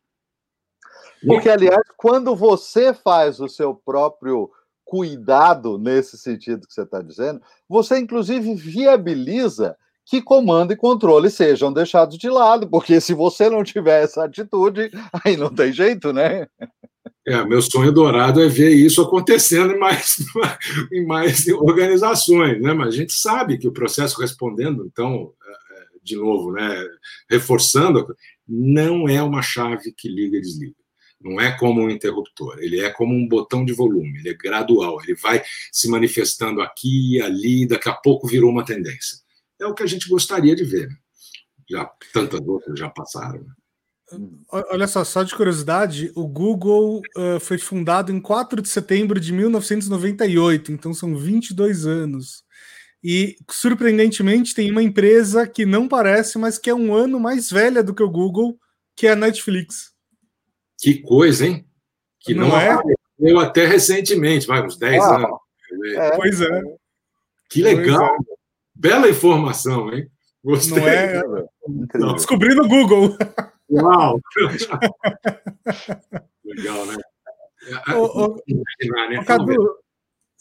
Porque, 1.26 1.50
aliás, 1.50 1.82
quando 1.94 2.34
você 2.34 2.94
faz 2.94 3.38
o 3.38 3.46
seu 3.46 3.74
próprio 3.74 4.50
cuidado 4.82 5.76
nesse 5.76 6.16
sentido 6.16 6.66
que 6.66 6.72
você 6.72 6.80
está 6.80 7.02
dizendo, 7.02 7.42
você, 7.68 7.98
inclusive, 7.98 8.54
viabiliza 8.54 9.76
que 10.06 10.22
comando 10.22 10.72
e 10.72 10.76
controle 10.76 11.28
sejam 11.28 11.70
deixados 11.70 12.16
de 12.16 12.30
lado, 12.30 12.66
porque 12.66 12.98
se 12.98 13.12
você 13.12 13.50
não 13.50 13.62
tiver 13.62 14.04
essa 14.04 14.24
atitude, 14.24 14.90
aí 15.22 15.36
não 15.36 15.54
tem 15.54 15.70
jeito, 15.70 16.14
né? 16.14 16.48
É, 17.26 17.42
meu 17.42 17.62
sonho 17.62 17.90
dourado 17.90 18.42
é 18.42 18.48
ver 18.48 18.70
isso 18.70 19.00
acontecendo 19.00 19.72
em 19.72 19.78
mais, 19.78 20.18
em 20.92 21.06
mais 21.06 21.48
organizações, 21.48 22.60
né? 22.60 22.74
Mas 22.74 22.88
a 22.88 22.96
gente 22.98 23.14
sabe 23.14 23.56
que 23.56 23.66
o 23.66 23.72
processo 23.72 24.20
respondendo, 24.20 24.84
então, 24.84 25.32
é, 25.42 25.52
é, 25.52 25.86
de 26.02 26.16
novo, 26.16 26.52
né, 26.52 26.86
reforçando, 27.30 28.14
não 28.46 29.08
é 29.08 29.22
uma 29.22 29.40
chave 29.40 29.90
que 29.92 30.06
liga 30.06 30.36
e 30.36 30.40
desliga. 30.42 30.74
Não 31.18 31.40
é 31.40 31.56
como 31.56 31.80
um 31.80 31.88
interruptor, 31.88 32.58
ele 32.58 32.80
é 32.80 32.90
como 32.90 33.14
um 33.14 33.26
botão 33.26 33.64
de 33.64 33.72
volume, 33.72 34.18
ele 34.18 34.28
é 34.28 34.34
gradual, 34.34 35.02
ele 35.02 35.14
vai 35.14 35.42
se 35.72 35.88
manifestando 35.88 36.60
aqui 36.60 37.16
e 37.16 37.22
ali, 37.22 37.66
daqui 37.66 37.88
a 37.88 37.94
pouco 37.94 38.28
virou 38.28 38.50
uma 38.50 38.66
tendência. 38.66 39.18
É 39.58 39.64
o 39.64 39.72
que 39.72 39.82
a 39.82 39.86
gente 39.86 40.06
gostaria 40.06 40.54
de 40.54 40.64
ver. 40.64 40.88
Né? 40.88 40.96
Já 41.70 41.90
tantas 42.12 42.46
outras 42.46 42.78
já 42.78 42.90
passaram. 42.90 43.46
Né? 44.18 44.28
Olha 44.70 44.86
só, 44.86 45.04
só 45.04 45.22
de 45.22 45.34
curiosidade, 45.34 46.12
o 46.14 46.26
Google 46.26 47.02
uh, 47.16 47.40
foi 47.40 47.58
fundado 47.58 48.12
em 48.12 48.20
4 48.20 48.60
de 48.62 48.68
setembro 48.68 49.18
de 49.18 49.32
1998, 49.32 50.72
então 50.72 50.92
são 50.94 51.16
22 51.16 51.86
anos. 51.86 52.44
E, 53.02 53.36
surpreendentemente, 53.50 54.54
tem 54.54 54.70
uma 54.70 54.82
empresa 54.82 55.46
que 55.46 55.66
não 55.66 55.86
parece, 55.86 56.38
mas 56.38 56.58
que 56.58 56.70
é 56.70 56.74
um 56.74 56.94
ano 56.94 57.20
mais 57.20 57.50
velha 57.50 57.82
do 57.82 57.94
que 57.94 58.02
o 58.02 58.10
Google, 58.10 58.58
que 58.96 59.06
é 59.06 59.12
a 59.12 59.16
Netflix. 59.16 59.92
Que 60.80 61.02
coisa, 61.02 61.46
hein? 61.46 61.66
Que 62.20 62.34
não, 62.34 62.48
não 62.48 62.58
é? 62.58 62.80
Eu 63.18 63.38
até 63.38 63.66
recentemente, 63.66 64.46
vai, 64.46 64.64
uns 64.64 64.78
10 64.78 65.02
ah, 65.02 65.16
anos. 65.16 65.30
É. 65.96 66.16
Pois 66.16 66.40
é. 66.40 66.62
Que 67.50 67.62
legal. 67.62 68.04
É. 68.04 68.18
Bela 68.74 69.08
informação, 69.08 69.92
hein? 69.92 70.08
Gostei. 70.42 70.80
Não 71.94 72.10
é? 72.10 72.14
Descobri 72.14 72.54
no 72.54 72.66
Google. 72.66 73.16
Uau! 73.74 74.20
Legal, 76.44 76.86
né? 76.86 76.96
Ô, 77.96 78.36
imaginar, 78.46 79.10
né? 79.10 79.24
Cadu... 79.24 79.78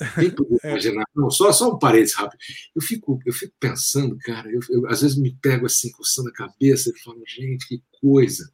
É. 0.02 0.68
imaginar? 0.70 1.06
Não, 1.16 1.30
só, 1.32 1.52
só 1.52 1.74
um 1.74 1.80
parênteses 1.80 2.16
rápido. 2.16 2.40
Eu 2.76 2.82
fico, 2.82 3.20
eu 3.26 3.34
fico 3.34 3.54
pensando, 3.60 4.18
cara, 4.20 4.52
eu, 4.52 4.60
eu, 4.70 4.88
às 4.88 5.02
vezes 5.02 5.18
me 5.18 5.36
pego 5.42 5.66
assim, 5.66 5.92
coçando 5.92 6.30
a 6.30 6.34
cabeça 6.34 6.90
e 6.90 7.00
falo, 7.00 7.22
gente, 7.26 7.68
que 7.68 7.82
coisa! 8.02 8.52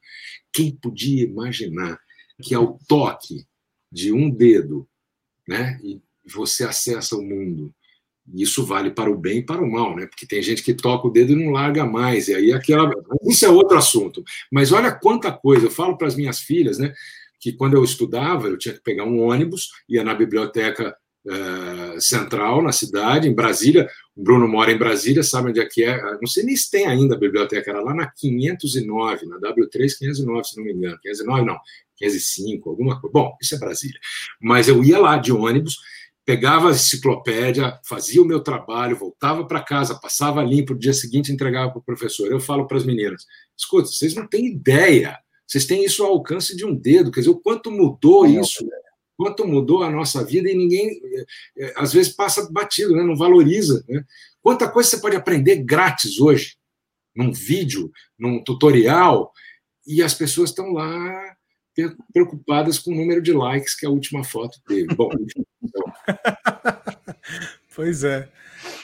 Quem 0.51 0.75
podia 0.75 1.23
imaginar 1.23 1.99
que 2.41 2.53
ao 2.53 2.79
toque 2.87 3.45
de 3.91 4.13
um 4.13 4.29
dedo, 4.29 4.87
né, 5.47 5.79
e 5.83 6.01
você 6.25 6.63
acessa 6.63 7.15
o 7.15 7.23
mundo. 7.23 7.73
Isso 8.33 8.65
vale 8.65 8.91
para 8.91 9.09
o 9.09 9.17
bem 9.17 9.39
e 9.39 9.45
para 9.45 9.61
o 9.61 9.71
mal, 9.71 9.95
né? 9.95 10.05
Porque 10.05 10.27
tem 10.27 10.41
gente 10.41 10.63
que 10.63 10.73
toca 10.73 11.07
o 11.07 11.11
dedo 11.11 11.31
e 11.31 11.35
não 11.35 11.51
larga 11.51 11.85
mais. 11.85 12.27
E 12.27 12.35
aí 12.35 12.53
aquela. 12.53 12.91
Isso 13.27 13.45
é 13.45 13.49
outro 13.49 13.77
assunto. 13.77 14.23
Mas 14.51 14.71
olha 14.71 14.91
quanta 14.91 15.31
coisa. 15.31 15.65
Eu 15.65 15.71
falo 15.71 15.97
para 15.97 16.07
as 16.07 16.15
minhas 16.15 16.39
filhas, 16.39 16.77
né? 16.77 16.93
Que 17.39 17.53
quando 17.53 17.75
eu 17.75 17.83
estudava, 17.83 18.47
eu 18.47 18.57
tinha 18.57 18.73
que 18.73 18.81
pegar 18.81 19.05
um 19.05 19.21
ônibus, 19.21 19.69
ia 19.87 20.03
na 20.03 20.13
biblioteca 20.13 20.95
uh, 21.25 22.01
central, 22.01 22.61
na 22.61 22.71
cidade, 22.71 23.27
em 23.27 23.33
Brasília. 23.33 23.89
O 24.15 24.23
Bruno 24.23 24.47
mora 24.47 24.71
em 24.71 24.77
Brasília, 24.77 25.23
sabe 25.23 25.49
onde 25.49 25.59
é 25.59 25.65
que 25.65 25.83
é? 25.83 25.99
Não 26.19 26.27
sei 26.27 26.43
nem 26.43 26.55
se 26.55 26.69
tem 26.69 26.85
ainda 26.85 27.15
a 27.15 27.19
biblioteca, 27.19 27.71
era 27.71 27.81
lá 27.81 27.93
na 27.93 28.11
509, 28.11 29.25
na 29.25 29.39
W3 29.39 29.89
509, 29.97 30.43
se 30.43 30.57
não 30.57 30.65
me 30.65 30.73
engano. 30.73 30.99
509, 31.01 31.45
não, 31.45 31.57
505, 31.95 32.69
alguma 32.69 32.99
coisa. 32.99 33.13
Bom, 33.13 33.35
isso 33.41 33.55
é 33.55 33.57
Brasília. 33.57 33.99
Mas 34.41 34.67
eu 34.67 34.83
ia 34.83 34.99
lá 34.99 35.17
de 35.17 35.31
ônibus 35.31 35.77
pegava 36.29 36.67
a 36.67 36.71
enciclopédia, 36.73 37.79
fazia 37.83 38.21
o 38.21 38.25
meu 38.25 38.39
trabalho, 38.39 38.95
voltava 38.95 39.47
para 39.47 39.63
casa, 39.63 39.99
passava 39.99 40.43
limpo, 40.43 40.73
no 40.73 40.79
dia 40.79 40.93
seguinte 40.93 41.31
entregava 41.31 41.71
para 41.71 41.79
o 41.79 41.83
professor. 41.83 42.31
Eu 42.31 42.39
falo 42.39 42.67
para 42.67 42.77
as 42.77 42.85
meninas: 42.85 43.25
escuta, 43.57 43.87
vocês 43.87 44.13
não 44.13 44.27
têm 44.27 44.45
ideia, 44.45 45.17
vocês 45.47 45.65
têm 45.65 45.83
isso 45.83 46.03
ao 46.03 46.11
alcance 46.11 46.55
de 46.55 46.63
um 46.63 46.75
dedo, 46.75 47.09
quer 47.09 47.21
dizer, 47.21 47.31
o 47.31 47.39
quanto 47.39 47.71
mudou 47.71 48.27
não, 48.27 48.41
isso, 48.41 48.63
quanto 49.17 49.47
mudou 49.47 49.81
a 49.81 49.89
nossa 49.89 50.23
vida 50.23 50.47
e 50.51 50.55
ninguém, 50.55 51.01
é, 51.57 51.65
é, 51.65 51.73
às 51.75 51.93
vezes, 51.93 52.13
passa 52.13 52.47
batido, 52.51 52.95
né? 52.95 53.01
não 53.01 53.15
valoriza. 53.15 53.83
Né? 53.89 54.05
Quanta 54.39 54.69
coisa 54.69 54.87
você 54.87 55.01
pode 55.01 55.15
aprender 55.15 55.63
grátis 55.63 56.19
hoje, 56.19 56.57
num 57.15 57.31
vídeo, 57.31 57.91
num 58.19 58.43
tutorial, 58.43 59.33
e 59.87 60.03
as 60.03 60.13
pessoas 60.13 60.51
estão 60.51 60.73
lá 60.73 61.35
preocupadas 62.13 62.77
com 62.77 62.91
o 62.91 62.95
número 62.95 63.19
de 63.19 63.33
likes 63.33 63.73
que 63.73 63.87
a 63.87 63.89
última 63.89 64.23
foto 64.23 64.59
teve. 64.67 64.93
Bom, 64.93 65.09
então. 65.19 65.43
pois 67.75 68.03
é. 68.03 68.27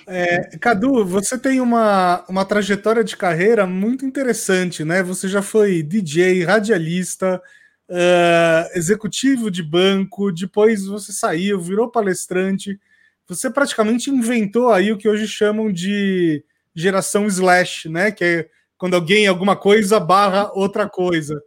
é. 0.08 0.58
Cadu, 0.60 1.05
você 1.05 1.38
tem 1.38 1.62
uma, 1.62 2.24
uma 2.27 2.46
trajetória 2.46 3.03
de 3.03 3.15
carreira 3.17 3.65
muito 3.65 4.05
interessante, 4.05 4.84
né? 4.84 5.03
Você 5.03 5.27
já 5.27 5.41
foi 5.41 5.84
DJ, 5.84 6.44
radialista, 6.44 7.41
uh, 7.89 8.77
executivo 8.77 9.50
de 9.51 9.63
banco, 9.63 10.32
depois 10.32 10.86
você 10.86 11.12
saiu, 11.12 11.60
virou 11.60 11.89
palestrante. 11.89 12.79
Você 13.27 13.50
praticamente 13.50 14.10
inventou 14.10 14.72
aí 14.72 14.91
o 14.91 14.98
que 14.98 15.10
hoje 15.10 15.27
chamam 15.27 15.72
de 15.72 16.44
geração 16.75 17.25
slash, 17.27 17.89
né? 17.89 18.12
Que 18.12 18.24
é 18.24 18.50
quando 18.77 18.96
alguém 18.96 19.25
alguma 19.25 19.55
coisa 19.55 20.00
barra 20.00 20.51
outra 20.53 20.88
coisa 20.88 21.41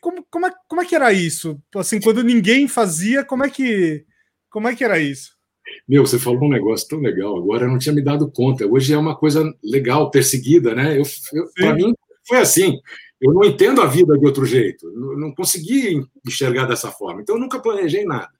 como, 0.00 0.24
como, 0.30 0.46
é, 0.46 0.52
como 0.66 0.82
é 0.82 0.84
que 0.84 0.94
era 0.94 1.12
isso? 1.12 1.60
Assim, 1.76 2.00
quando 2.00 2.24
ninguém 2.24 2.66
fazia, 2.66 3.24
como 3.24 3.44
é 3.44 3.50
que, 3.50 4.04
como 4.50 4.68
é 4.68 4.74
que 4.74 4.84
era 4.84 4.98
isso? 4.98 5.38
Meu, 5.88 6.06
você 6.06 6.18
falou 6.18 6.44
um 6.44 6.50
negócio 6.50 6.88
tão 6.88 7.00
legal 7.00 7.36
agora, 7.36 7.64
eu 7.64 7.70
não 7.70 7.78
tinha 7.78 7.94
me 7.94 8.02
dado 8.02 8.30
conta. 8.30 8.66
Hoje 8.66 8.92
é 8.92 8.98
uma 8.98 9.16
coisa 9.16 9.54
legal, 9.62 10.10
perseguida, 10.10 10.74
né? 10.74 10.98
Eu, 10.98 11.02
eu 11.32 11.48
Para 11.54 11.74
mim, 11.74 11.94
foi 12.26 12.38
assim. 12.38 12.78
Eu 13.20 13.32
não 13.34 13.44
entendo 13.44 13.82
a 13.82 13.86
vida 13.86 14.16
de 14.18 14.24
outro 14.24 14.46
jeito. 14.46 14.90
Não, 14.92 15.16
não 15.16 15.34
consegui 15.34 16.02
enxergar 16.26 16.64
dessa 16.64 16.90
forma. 16.90 17.20
Então, 17.20 17.36
eu 17.36 17.40
nunca 17.40 17.60
planejei 17.60 18.04
nada. 18.04 18.32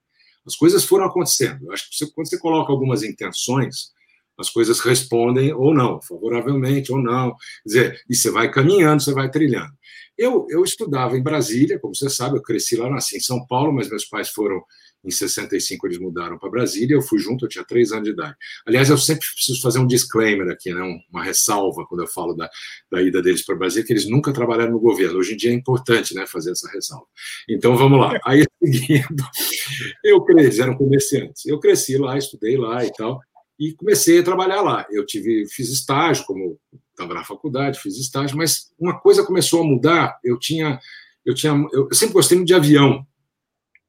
As 0.46 0.56
coisas 0.56 0.84
foram 0.84 1.04
acontecendo. 1.04 1.66
Eu 1.66 1.72
acho 1.72 1.90
que 1.90 1.96
você, 1.96 2.10
quando 2.12 2.28
você 2.28 2.38
coloca 2.38 2.72
algumas 2.72 3.02
intenções, 3.02 3.92
as 4.38 4.48
coisas 4.48 4.80
respondem 4.80 5.52
ou 5.52 5.74
não, 5.74 6.00
favoravelmente 6.00 6.90
ou 6.90 6.98
não. 6.98 7.30
Quer 7.30 7.66
dizer, 7.66 8.00
e 8.08 8.16
você 8.16 8.30
vai 8.30 8.50
caminhando, 8.50 9.02
você 9.02 9.12
vai 9.12 9.30
trilhando. 9.30 9.72
Eu, 10.16 10.46
eu 10.48 10.64
estudava 10.64 11.16
em 11.16 11.22
Brasília, 11.22 11.78
como 11.78 11.94
você 11.94 12.08
sabe, 12.08 12.38
eu 12.38 12.42
cresci 12.42 12.76
lá, 12.76 12.88
nasci 12.88 13.18
em 13.18 13.20
São 13.20 13.46
Paulo, 13.46 13.72
mas 13.72 13.88
meus 13.88 14.04
pais 14.04 14.30
foram 14.30 14.62
em 15.04 15.10
65 15.10 15.86
eles 15.86 15.98
mudaram 15.98 16.38
para 16.38 16.50
Brasília, 16.50 16.94
eu 16.94 17.02
fui 17.02 17.18
junto, 17.18 17.44
eu 17.44 17.48
tinha 17.48 17.64
três 17.64 17.90
anos 17.92 18.04
de 18.04 18.10
idade. 18.10 18.36
Aliás, 18.66 18.90
eu 18.90 18.98
sempre 18.98 19.26
preciso 19.34 19.60
fazer 19.62 19.78
um 19.78 19.86
disclaimer 19.86 20.50
aqui, 20.50 20.72
né? 20.72 20.82
uma 21.10 21.24
ressalva 21.24 21.86
quando 21.86 22.02
eu 22.02 22.06
falo 22.06 22.34
da, 22.34 22.48
da 22.90 23.02
ida 23.02 23.22
deles 23.22 23.44
para 23.44 23.56
Brasília, 23.56 23.86
que 23.86 23.92
eles 23.92 24.08
nunca 24.08 24.32
trabalharam 24.32 24.72
no 24.72 24.80
governo. 24.80 25.18
Hoje 25.18 25.34
em 25.34 25.36
dia 25.36 25.50
é 25.50 25.54
importante 25.54 26.14
né, 26.14 26.26
fazer 26.26 26.52
essa 26.52 26.70
ressalva. 26.70 27.06
Então 27.48 27.76
vamos 27.76 27.98
lá. 27.98 28.12
Aí, 28.26 28.44
seguindo, 28.62 29.24
eu 30.04 30.22
cresci, 30.22 30.60
eram 30.60 30.76
comerciantes. 30.76 31.46
Eu 31.46 31.58
cresci 31.58 31.96
lá, 31.96 32.18
estudei 32.18 32.56
lá 32.56 32.84
e 32.84 32.92
tal, 32.92 33.20
e 33.58 33.72
comecei 33.72 34.18
a 34.18 34.22
trabalhar 34.22 34.60
lá. 34.60 34.86
Eu 34.90 35.06
tive, 35.06 35.46
fiz 35.48 35.70
estágio 35.70 36.24
como 36.26 36.58
estava 36.90 37.14
na 37.14 37.24
faculdade, 37.24 37.80
fiz 37.80 37.96
estágio, 37.96 38.36
mas 38.36 38.70
uma 38.78 38.98
coisa 39.00 39.24
começou 39.24 39.62
a 39.62 39.64
mudar. 39.64 40.18
Eu 40.22 40.38
tinha, 40.38 40.78
eu 41.24 41.34
tinha, 41.34 41.52
eu 41.72 41.88
sempre 41.94 42.14
gostei 42.14 42.36
muito 42.36 42.48
de 42.48 42.54
avião 42.54 43.06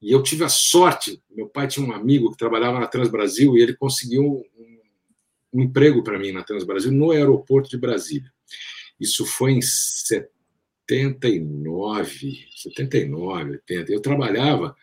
e 0.01 0.11
eu 0.11 0.23
tive 0.23 0.43
a 0.43 0.49
sorte. 0.49 1.21
Meu 1.29 1.47
pai 1.47 1.67
tinha 1.67 1.85
um 1.85 1.91
amigo 1.91 2.31
que 2.31 2.37
trabalhava 2.37 2.79
na 2.79 2.87
Transbrasil 2.87 3.55
e 3.55 3.61
ele 3.61 3.75
conseguiu 3.75 4.23
um, 4.23 4.43
um 5.53 5.61
emprego 5.61 6.03
para 6.03 6.17
mim 6.17 6.31
na 6.31 6.41
Transbrasil 6.43 6.91
no 6.91 7.11
aeroporto 7.11 7.69
de 7.69 7.77
Brasília. 7.77 8.33
Isso 8.99 9.23
foi 9.25 9.51
em 9.51 9.61
79, 9.61 12.47
79, 12.55 13.51
80. 13.51 13.91
Eu 13.91 14.01
trabalhava 14.01 14.75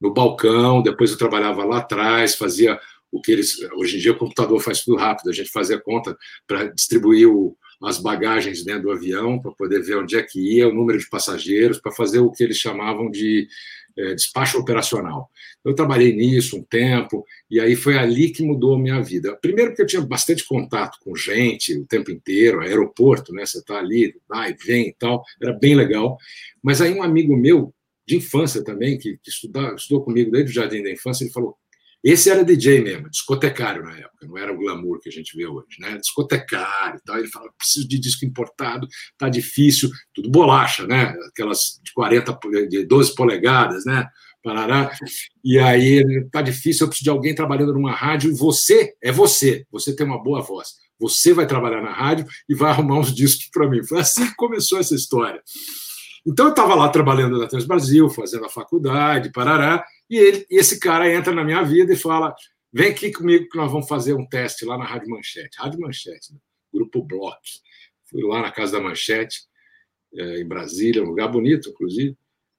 no 0.00 0.12
balcão, 0.12 0.82
depois 0.82 1.10
eu 1.10 1.18
trabalhava 1.18 1.64
lá 1.64 1.78
atrás, 1.78 2.34
fazia 2.34 2.78
o 3.10 3.20
que 3.20 3.32
eles. 3.32 3.58
Hoje 3.74 3.96
em 3.96 4.00
dia 4.00 4.12
o 4.12 4.18
computador 4.18 4.60
faz 4.60 4.82
tudo 4.82 4.98
rápido, 4.98 5.30
a 5.30 5.32
gente 5.32 5.50
fazia 5.50 5.80
conta 5.80 6.16
para 6.46 6.66
distribuir 6.66 7.28
o, 7.28 7.56
as 7.82 7.98
bagagens 7.98 8.64
dentro 8.64 8.82
do 8.82 8.92
avião, 8.92 9.40
para 9.40 9.52
poder 9.52 9.82
ver 9.82 9.98
onde 9.98 10.16
é 10.16 10.22
que 10.22 10.40
ia, 10.40 10.68
o 10.68 10.74
número 10.74 10.98
de 10.98 11.08
passageiros, 11.08 11.80
para 11.80 11.92
fazer 11.92 12.20
o 12.20 12.30
que 12.30 12.42
eles 12.42 12.58
chamavam 12.58 13.10
de 13.10 13.48
é, 13.98 14.14
despacho 14.14 14.58
operacional. 14.58 15.28
Eu 15.64 15.74
trabalhei 15.74 16.14
nisso 16.14 16.56
um 16.56 16.62
tempo, 16.62 17.24
e 17.50 17.58
aí 17.58 17.74
foi 17.74 17.98
ali 17.98 18.30
que 18.30 18.44
mudou 18.44 18.76
a 18.76 18.78
minha 18.78 19.02
vida. 19.02 19.36
Primeiro, 19.42 19.70
porque 19.70 19.82
eu 19.82 19.86
tinha 19.86 20.02
bastante 20.02 20.46
contato 20.46 20.98
com 21.02 21.16
gente 21.16 21.76
o 21.76 21.84
tempo 21.84 22.10
inteiro, 22.10 22.60
aeroporto, 22.60 23.32
né? 23.32 23.44
Você 23.44 23.58
está 23.58 23.78
ali, 23.78 24.14
vai, 24.28 24.54
vem 24.54 24.88
e 24.88 24.94
tal, 24.94 25.24
era 25.42 25.52
bem 25.52 25.74
legal. 25.74 26.16
Mas 26.62 26.80
aí 26.80 26.94
um 26.94 27.02
amigo 27.02 27.36
meu, 27.36 27.74
de 28.06 28.16
infância 28.16 28.62
também, 28.62 28.96
que, 28.96 29.18
que 29.18 29.30
estudou, 29.30 29.74
estudou 29.74 30.04
comigo 30.04 30.30
desde 30.30 30.50
o 30.50 30.54
jardim 30.54 30.82
da 30.82 30.92
infância, 30.92 31.24
ele 31.24 31.32
falou: 31.32 31.56
esse 32.02 32.30
era 32.30 32.44
DJ 32.44 32.80
mesmo, 32.80 33.10
discotecário 33.10 33.82
na 33.82 33.96
época, 33.96 34.26
não 34.26 34.38
era 34.38 34.52
o 34.52 34.56
glamour 34.56 35.00
que 35.00 35.08
a 35.08 35.12
gente 35.12 35.36
vê 35.36 35.46
hoje, 35.46 35.80
né? 35.80 35.98
Discotecário 35.98 36.98
e 36.98 37.02
tal. 37.04 37.18
Ele 37.18 37.28
fala: 37.28 37.50
preciso 37.58 37.88
de 37.88 37.98
disco 37.98 38.24
importado, 38.24 38.86
tá 39.16 39.28
difícil, 39.28 39.90
tudo 40.14 40.30
bolacha, 40.30 40.86
né? 40.86 41.14
Aquelas 41.28 41.80
de 41.82 41.92
40, 41.92 42.38
de 42.68 42.84
12 42.84 43.14
polegadas, 43.14 43.84
né? 43.84 44.06
Parará. 44.42 44.92
E 45.44 45.58
aí, 45.58 46.04
tá 46.30 46.40
difícil, 46.40 46.84
eu 46.84 46.88
preciso 46.88 47.04
de 47.04 47.10
alguém 47.10 47.34
trabalhando 47.34 47.74
numa 47.74 47.92
rádio, 47.92 48.34
você 48.36 48.94
é 49.02 49.10
você, 49.10 49.66
você 49.70 49.94
tem 49.94 50.06
uma 50.06 50.22
boa 50.22 50.40
voz. 50.40 50.68
Você 51.00 51.32
vai 51.32 51.46
trabalhar 51.46 51.82
na 51.82 51.92
rádio 51.92 52.26
e 52.48 52.54
vai 52.54 52.70
arrumar 52.70 52.98
uns 52.98 53.14
discos 53.14 53.48
para 53.52 53.68
mim. 53.68 53.84
Foi 53.84 54.00
assim 54.00 54.26
que 54.26 54.34
começou 54.34 54.78
essa 54.78 54.94
história. 54.94 55.42
Então, 56.26 56.46
eu 56.46 56.50
estava 56.50 56.74
lá 56.74 56.88
trabalhando 56.88 57.38
na 57.38 57.46
Trans 57.46 57.64
Brasil, 57.64 58.08
fazendo 58.10 58.44
a 58.44 58.50
faculdade, 58.50 59.32
parará, 59.32 59.84
e, 60.08 60.16
ele, 60.16 60.46
e 60.50 60.58
esse 60.58 60.78
cara 60.80 61.12
entra 61.12 61.34
na 61.34 61.44
minha 61.44 61.62
vida 61.62 61.92
e 61.92 61.96
fala: 61.96 62.34
vem 62.72 62.90
aqui 62.90 63.12
comigo 63.12 63.48
que 63.48 63.58
nós 63.58 63.70
vamos 63.70 63.88
fazer 63.88 64.14
um 64.14 64.26
teste 64.26 64.64
lá 64.64 64.78
na 64.78 64.84
Rádio 64.84 65.10
Manchete. 65.10 65.58
Rádio 65.58 65.80
Manchete, 65.80 66.32
né? 66.32 66.38
Grupo 66.72 67.02
Block. 67.02 67.38
Fui 68.10 68.22
lá 68.22 68.40
na 68.40 68.50
casa 68.50 68.72
da 68.72 68.80
Manchete, 68.80 69.40
é, 70.14 70.40
em 70.40 70.46
Brasília, 70.46 71.02
um 71.02 71.08
lugar 71.08 71.28
bonito, 71.28 71.70
inclusive. 71.70 72.16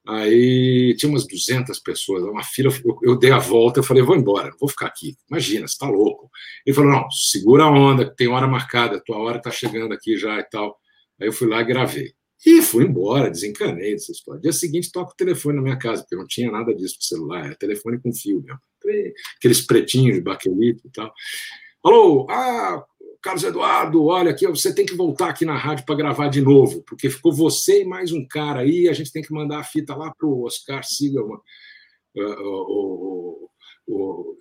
Aí 0.07 0.95
tinha 0.97 1.09
umas 1.09 1.27
200 1.27 1.77
pessoas, 1.79 2.23
uma 2.23 2.43
fila. 2.43 2.71
Eu, 2.83 2.99
eu 3.03 3.17
dei 3.17 3.31
a 3.31 3.39
volta, 3.39 3.79
eu 3.79 3.83
falei: 3.83 4.03
vou 4.03 4.15
embora, 4.15 4.51
vou 4.59 4.69
ficar 4.69 4.87
aqui. 4.87 5.15
Imagina, 5.29 5.67
você 5.67 5.73
está 5.73 5.87
louco. 5.87 6.29
Ele 6.65 6.75
falou: 6.75 6.91
não, 6.91 7.09
segura 7.11 7.63
a 7.65 7.69
onda, 7.69 8.13
tem 8.15 8.27
hora 8.27 8.47
marcada, 8.47 9.01
tua 9.03 9.17
hora 9.17 9.37
está 9.37 9.51
chegando 9.51 9.93
aqui 9.93 10.17
já 10.17 10.39
e 10.39 10.43
tal. 10.43 10.79
Aí 11.19 11.27
eu 11.27 11.33
fui 11.33 11.47
lá 11.47 11.61
e 11.61 11.65
gravei. 11.65 12.13
E 12.45 12.61
fui 12.61 12.85
embora, 12.85 13.29
desencanei 13.29 13.93
dessa 13.93 14.11
história. 14.11 14.41
Dia 14.41 14.53
seguinte, 14.53 14.91
toco 14.91 15.11
o 15.11 15.15
telefone 15.15 15.57
na 15.57 15.61
minha 15.61 15.77
casa, 15.77 16.03
porque 16.03 16.15
não 16.15 16.27
tinha 16.27 16.49
nada 16.49 16.73
disso 16.73 16.97
para 16.97 17.07
celular, 17.07 17.45
era 17.45 17.55
telefone 17.55 17.99
com 17.99 18.13
fio 18.13 18.41
mesmo. 18.41 18.59
Aqueles 19.37 19.61
pretinhos 19.61 20.15
de 20.15 20.21
baquelito 20.21 20.87
e 20.87 20.91
tal. 20.91 21.13
Alô, 21.83 22.27
ah, 22.29 22.83
Carlos 23.21 23.43
Eduardo, 23.43 24.05
olha 24.05 24.31
aqui, 24.31 24.47
você 24.47 24.73
tem 24.73 24.85
que 24.85 24.95
voltar 24.95 25.29
aqui 25.29 25.43
na 25.43 25.57
rádio 25.57 25.85
para 25.85 25.95
gravar 25.95 26.29
de 26.29 26.41
novo, 26.41 26.81
porque 26.87 27.09
ficou 27.09 27.33
você 27.33 27.81
e 27.81 27.85
mais 27.85 28.13
um 28.13 28.25
cara 28.25 28.61
aí, 28.61 28.87
a 28.87 28.93
gente 28.93 29.11
tem 29.11 29.21
que 29.21 29.33
mandar 29.33 29.59
a 29.59 29.63
fita 29.63 29.93
lá 29.93 30.13
para 30.17 30.27
o 30.27 30.45
Oscar 30.45 30.83
Sigelman. 30.85 31.39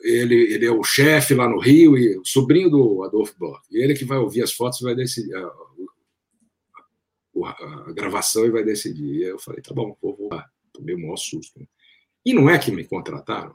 ele, 0.02 0.54
ele 0.54 0.66
é 0.66 0.70
o 0.70 0.84
chefe 0.84 1.34
lá 1.34 1.48
no 1.48 1.58
Rio, 1.58 1.98
e 1.98 2.16
o 2.16 2.24
sobrinho 2.24 2.70
do 2.70 3.02
Adolfo 3.02 3.34
Bloch. 3.38 3.60
E 3.72 3.82
ele 3.82 3.94
que 3.94 4.04
vai 4.04 4.18
ouvir 4.18 4.42
as 4.42 4.52
fotos 4.52 4.80
vai 4.80 4.94
decidir, 4.94 5.34
a 7.44 7.92
gravação 7.92 8.46
e 8.46 8.50
vai 8.50 8.64
decidir. 8.64 9.16
E 9.16 9.22
eu 9.24 9.38
falei, 9.38 9.62
tá 9.62 9.74
bom, 9.74 9.96
vou 10.00 10.16
voar. 10.16 10.50
Tomei 10.72 10.94
o 10.94 11.00
maior 11.00 11.16
susto. 11.16 11.60
E 12.24 12.32
não 12.32 12.48
é 12.48 12.58
que 12.58 12.70
me 12.70 12.84
contrataram. 12.84 13.54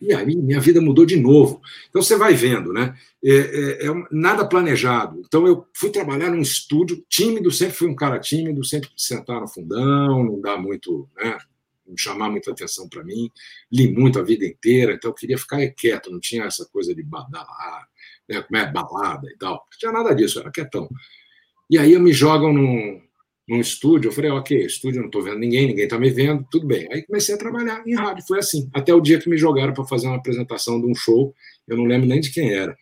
E 0.00 0.12
aí 0.14 0.36
minha 0.36 0.60
vida 0.60 0.80
mudou 0.80 1.04
de 1.04 1.16
novo. 1.16 1.60
Então 1.88 2.02
você 2.02 2.16
vai 2.16 2.34
vendo, 2.34 2.72
né? 2.72 2.96
É, 3.22 3.34
é, 3.34 3.86
é, 3.86 4.04
nada 4.10 4.48
planejado. 4.48 5.22
Então 5.26 5.46
eu 5.46 5.66
fui 5.74 5.90
trabalhar 5.90 6.30
num 6.30 6.40
estúdio 6.40 7.04
tímido, 7.08 7.50
sempre 7.50 7.74
fui 7.74 7.88
um 7.88 7.94
cara 7.94 8.18
tímido, 8.18 8.64
sempre 8.64 8.90
sentar 8.96 9.40
no 9.40 9.48
fundão, 9.48 10.24
não 10.24 10.40
dá 10.40 10.56
muito, 10.56 11.08
né? 11.16 11.38
chamar 11.96 12.30
muita 12.30 12.52
atenção 12.52 12.88
para 12.88 13.02
mim, 13.02 13.30
li 13.70 13.92
muito 13.92 14.18
a 14.18 14.22
vida 14.22 14.46
inteira, 14.46 14.92
então 14.92 15.10
eu 15.10 15.14
queria 15.14 15.36
ficar 15.36 15.58
quieto, 15.70 16.10
não 16.10 16.20
tinha 16.20 16.44
essa 16.44 16.64
coisa 16.66 16.94
de 16.94 17.02
badalar, 17.02 17.88
né, 18.28 18.42
como 18.42 18.60
é 18.60 18.70
balada 18.70 19.28
e 19.28 19.36
tal, 19.36 19.54
não 19.54 19.78
tinha 19.78 19.92
nada 19.92 20.14
disso, 20.14 20.38
era 20.38 20.52
quietão. 20.52 20.88
E 21.70 21.78
aí 21.78 21.96
me 22.00 22.12
jogam 22.12 22.52
num, 22.52 23.00
num 23.48 23.60
estúdio, 23.60 24.08
eu 24.08 24.12
falei, 24.12 24.30
ok, 24.30 24.66
estúdio, 24.66 25.00
não 25.00 25.06
estou 25.06 25.22
vendo 25.22 25.38
ninguém, 25.38 25.68
ninguém 25.68 25.84
está 25.84 25.96
me 25.96 26.10
vendo, 26.10 26.44
tudo 26.50 26.66
bem. 26.66 26.88
Aí 26.92 27.06
comecei 27.06 27.32
a 27.32 27.38
trabalhar 27.38 27.86
em 27.86 27.94
rádio, 27.94 28.26
foi 28.26 28.40
assim, 28.40 28.68
até 28.74 28.92
o 28.92 29.00
dia 29.00 29.20
que 29.20 29.30
me 29.30 29.38
jogaram 29.38 29.72
para 29.72 29.84
fazer 29.84 30.08
uma 30.08 30.16
apresentação 30.16 30.80
de 30.80 30.86
um 30.88 30.94
show, 30.96 31.32
eu 31.68 31.76
não 31.76 31.84
lembro 31.84 32.08
nem 32.08 32.20
de 32.20 32.32
quem 32.32 32.52
era. 32.52 32.76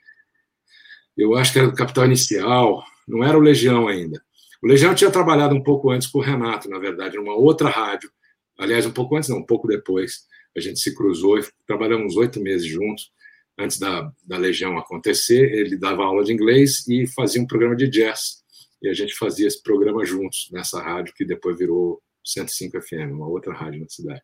Eu 1.14 1.34
acho 1.34 1.52
que 1.52 1.58
era 1.58 1.68
do 1.68 1.74
Capital 1.74 2.06
Inicial, 2.06 2.82
não 3.06 3.22
era 3.22 3.36
o 3.36 3.40
Legião 3.40 3.88
ainda. 3.88 4.22
O 4.62 4.66
Legião 4.66 4.94
tinha 4.94 5.10
trabalhado 5.10 5.54
um 5.54 5.62
pouco 5.62 5.90
antes 5.90 6.08
com 6.08 6.18
o 6.18 6.22
Renato, 6.22 6.70
na 6.70 6.78
verdade, 6.78 7.16
numa 7.16 7.34
outra 7.34 7.68
rádio. 7.68 8.10
Aliás, 8.58 8.86
um 8.86 8.90
pouco 8.90 9.16
antes, 9.16 9.28
não, 9.28 9.38
um 9.38 9.46
pouco 9.46 9.68
depois. 9.68 10.26
A 10.56 10.60
gente 10.60 10.80
se 10.80 10.94
cruzou 10.94 11.38
e 11.38 11.42
trabalhamos 11.66 12.16
oito 12.16 12.40
meses 12.40 12.66
juntos, 12.66 13.12
antes 13.58 13.78
da, 13.78 14.10
da 14.24 14.36
Legião 14.36 14.78
acontecer. 14.78 15.52
Ele 15.52 15.76
dava 15.76 16.04
aula 16.04 16.24
de 16.24 16.32
inglês 16.32 16.86
e 16.88 17.06
fazia 17.06 17.40
um 17.40 17.46
programa 17.46 17.76
de 17.76 17.88
jazz. 17.88 18.42
E 18.82 18.88
a 18.88 18.94
gente 18.94 19.14
fazia 19.14 19.46
esse 19.46 19.62
programa 19.62 20.04
juntos, 20.04 20.48
nessa 20.52 20.80
rádio, 20.80 21.14
que 21.14 21.24
depois 21.24 21.58
virou 21.58 22.02
105 22.24 22.80
FM, 22.80 23.12
uma 23.12 23.26
outra 23.26 23.52
rádio 23.52 23.80
na 23.80 23.88
cidade. 23.88 24.22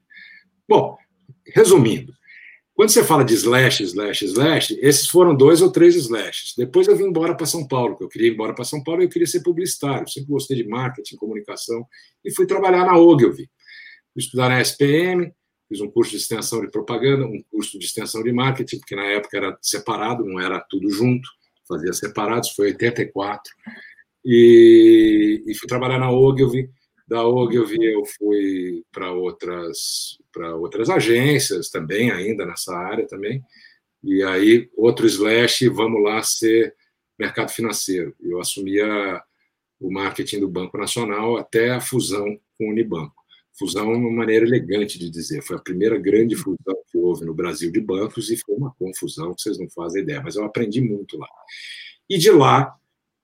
Bom, 0.68 0.96
resumindo, 1.46 2.12
quando 2.74 2.90
você 2.90 3.04
fala 3.04 3.24
de 3.24 3.34
slash, 3.34 3.84
slash, 3.84 4.24
slash, 4.24 4.78
esses 4.80 5.08
foram 5.08 5.34
dois 5.34 5.62
ou 5.62 5.70
três 5.70 5.94
slashes. 5.94 6.54
Depois 6.56 6.88
eu 6.88 6.96
vim 6.96 7.04
embora 7.04 7.36
para 7.36 7.46
São 7.46 7.66
Paulo, 7.68 7.96
que 7.96 8.02
eu 8.02 8.08
queria 8.08 8.28
ir 8.28 8.34
embora 8.34 8.52
para 8.52 8.64
São 8.64 8.82
Paulo 8.82 9.00
e 9.00 9.04
eu 9.04 9.08
queria 9.08 9.28
ser 9.28 9.42
publicitário. 9.44 10.08
Sempre 10.08 10.30
gostei 10.30 10.56
de 10.56 10.68
marketing, 10.68 11.14
comunicação 11.16 11.86
e 12.24 12.34
fui 12.34 12.46
trabalhar 12.46 12.84
na 12.84 12.98
Ogilvy. 12.98 13.48
Fui 14.12 14.20
estudar 14.22 14.48
na 14.48 14.60
SPM, 14.60 15.32
fiz 15.68 15.80
um 15.80 15.88
curso 15.88 16.10
de 16.10 16.16
extensão 16.16 16.60
de 16.60 16.70
propaganda, 16.70 17.24
um 17.24 17.40
curso 17.48 17.78
de 17.78 17.84
extensão 17.84 18.24
de 18.24 18.32
marketing, 18.32 18.78
porque 18.78 18.96
na 18.96 19.04
época 19.04 19.36
era 19.36 19.56
separado, 19.62 20.24
não 20.24 20.40
era 20.40 20.58
tudo 20.68 20.90
junto, 20.90 21.28
fazia 21.68 21.92
separados, 21.92 22.50
foi 22.50 22.68
84. 22.68 23.52
E, 24.24 25.42
e 25.46 25.54
fui 25.54 25.68
trabalhar 25.68 25.98
na 25.98 26.10
Ogilvy 26.10 26.70
da 27.06 27.26
Ogilvy 27.26 27.84
eu 27.84 28.04
fui 28.04 28.82
para 28.90 29.12
outras 29.12 30.18
para 30.32 30.56
outras 30.56 30.88
agências 30.90 31.68
também 31.70 32.10
ainda 32.10 32.46
nessa 32.46 32.74
área 32.74 33.06
também. 33.06 33.42
E 34.02 34.22
aí 34.22 34.68
outro 34.76 35.06
slash 35.06 35.68
vamos 35.68 36.02
lá 36.02 36.22
ser 36.22 36.74
mercado 37.18 37.50
financeiro. 37.50 38.14
Eu 38.20 38.40
assumia 38.40 39.22
o 39.78 39.92
marketing 39.92 40.40
do 40.40 40.48
Banco 40.48 40.78
Nacional 40.78 41.36
até 41.36 41.70
a 41.70 41.80
fusão 41.80 42.38
com 42.58 42.68
o 42.68 42.70
Unibanco. 42.70 43.14
Fusão 43.56 43.92
é 43.92 43.96
uma 43.96 44.10
maneira 44.10 44.44
elegante 44.44 44.98
de 44.98 45.08
dizer. 45.08 45.42
Foi 45.42 45.56
a 45.56 45.62
primeira 45.62 45.96
grande 45.96 46.34
fusão 46.34 46.76
que 46.90 46.98
houve 46.98 47.24
no 47.24 47.34
Brasil 47.34 47.70
de 47.70 47.80
bancos 47.80 48.30
e 48.30 48.36
foi 48.36 48.56
uma 48.56 48.74
confusão 48.74 49.32
que 49.34 49.42
vocês 49.42 49.58
não 49.58 49.68
fazem 49.70 50.02
ideia 50.02 50.22
mas 50.22 50.36
eu 50.36 50.44
aprendi 50.44 50.80
muito 50.80 51.18
lá. 51.18 51.28
E 52.08 52.18
de 52.18 52.30
lá 52.30 52.74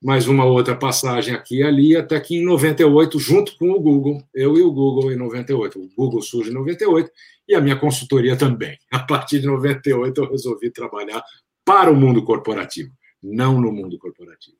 mais 0.01 0.27
uma 0.27 0.45
outra 0.45 0.75
passagem 0.75 1.35
aqui 1.35 1.57
e 1.57 1.63
ali, 1.63 1.95
até 1.95 2.19
que 2.19 2.35
em 2.35 2.43
98, 2.43 3.19
junto 3.19 3.55
com 3.55 3.69
o 3.69 3.79
Google, 3.79 4.27
eu 4.33 4.57
e 4.57 4.61
o 4.61 4.71
Google 4.71 5.11
em 5.11 5.15
98. 5.15 5.79
O 5.79 5.89
Google 5.95 6.21
surge 6.23 6.49
em 6.49 6.53
98 6.53 7.11
e 7.47 7.53
a 7.53 7.61
minha 7.61 7.79
consultoria 7.79 8.35
também. 8.35 8.79
A 8.89 8.99
partir 8.99 9.39
de 9.39 9.45
98, 9.45 10.21
eu 10.21 10.31
resolvi 10.31 10.71
trabalhar 10.71 11.23
para 11.63 11.91
o 11.91 11.95
mundo 11.95 12.23
corporativo, 12.25 12.91
não 13.21 13.61
no 13.61 13.71
mundo 13.71 13.99
corporativo. 13.99 14.57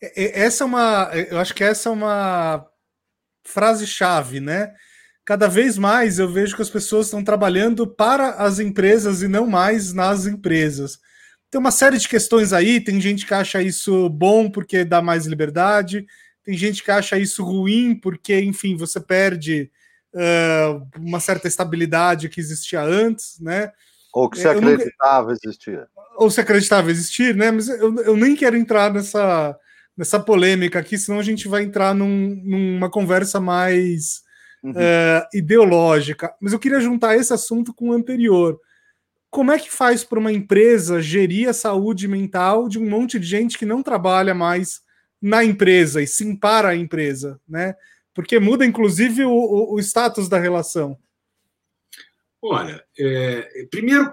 Essa 0.00 0.64
é 0.64 0.66
uma. 0.66 1.10
Eu 1.30 1.38
acho 1.38 1.54
que 1.54 1.62
essa 1.62 1.88
é 1.88 1.92
uma 1.92 2.66
frase-chave, 3.44 4.40
né? 4.40 4.72
Cada 5.24 5.48
vez 5.48 5.76
mais 5.78 6.18
eu 6.18 6.28
vejo 6.28 6.56
que 6.56 6.62
as 6.62 6.70
pessoas 6.70 7.06
estão 7.06 7.22
trabalhando 7.22 7.86
para 7.86 8.30
as 8.30 8.58
empresas 8.58 9.22
e 9.22 9.28
não 9.28 9.46
mais 9.46 9.92
nas 9.92 10.26
empresas 10.26 10.98
tem 11.50 11.58
uma 11.58 11.70
série 11.70 11.98
de 11.98 12.08
questões 12.08 12.52
aí. 12.52 12.80
Tem 12.80 13.00
gente 13.00 13.26
que 13.26 13.34
acha 13.34 13.62
isso 13.62 14.08
bom 14.08 14.50
porque 14.50 14.84
dá 14.84 15.00
mais 15.00 15.26
liberdade, 15.26 16.06
tem 16.44 16.56
gente 16.56 16.82
que 16.82 16.90
acha 16.90 17.18
isso 17.18 17.44
ruim 17.44 17.94
porque, 17.94 18.40
enfim, 18.40 18.76
você 18.76 19.00
perde 19.00 19.70
uh, 20.14 20.86
uma 20.98 21.20
certa 21.20 21.48
estabilidade 21.48 22.28
que 22.28 22.40
existia 22.40 22.82
antes, 22.82 23.38
né? 23.40 23.72
Ou 24.12 24.28
que 24.28 24.38
se 24.38 24.48
acreditava 24.48 25.28
nunca... 25.28 25.40
existir. 25.44 25.86
Ou 26.16 26.30
se 26.30 26.40
acreditava 26.40 26.90
existir, 26.90 27.34
né? 27.34 27.50
Mas 27.50 27.68
eu, 27.68 27.94
eu 28.00 28.16
nem 28.16 28.34
quero 28.34 28.56
entrar 28.56 28.92
nessa, 28.92 29.56
nessa 29.96 30.18
polêmica 30.18 30.78
aqui, 30.78 30.96
senão 30.96 31.18
a 31.18 31.22
gente 31.22 31.46
vai 31.46 31.62
entrar 31.62 31.94
num, 31.94 32.40
numa 32.44 32.90
conversa 32.90 33.38
mais 33.40 34.22
uhum. 34.62 34.72
uh, 34.72 35.28
ideológica. 35.32 36.34
Mas 36.40 36.52
eu 36.52 36.58
queria 36.58 36.80
juntar 36.80 37.16
esse 37.16 37.32
assunto 37.32 37.72
com 37.74 37.90
o 37.90 37.92
anterior 37.92 38.58
como 39.30 39.52
é 39.52 39.58
que 39.58 39.70
faz 39.70 40.04
para 40.04 40.18
uma 40.18 40.32
empresa 40.32 41.02
gerir 41.02 41.48
a 41.48 41.52
saúde 41.52 42.08
mental 42.08 42.68
de 42.68 42.78
um 42.78 42.88
monte 42.88 43.18
de 43.18 43.26
gente 43.26 43.58
que 43.58 43.66
não 43.66 43.82
trabalha 43.82 44.34
mais 44.34 44.80
na 45.20 45.44
empresa 45.44 46.00
e 46.00 46.06
sim 46.06 46.34
para 46.34 46.68
a 46.68 46.76
empresa, 46.76 47.40
né? 47.48 47.74
Porque 48.14 48.38
muda, 48.38 48.64
inclusive, 48.64 49.24
o, 49.24 49.74
o, 49.74 49.78
status 49.78 50.28
da 50.28 50.38
relação. 50.38 50.98
Olha, 52.40 52.82
é, 52.98 53.66
primeiro 53.70 54.10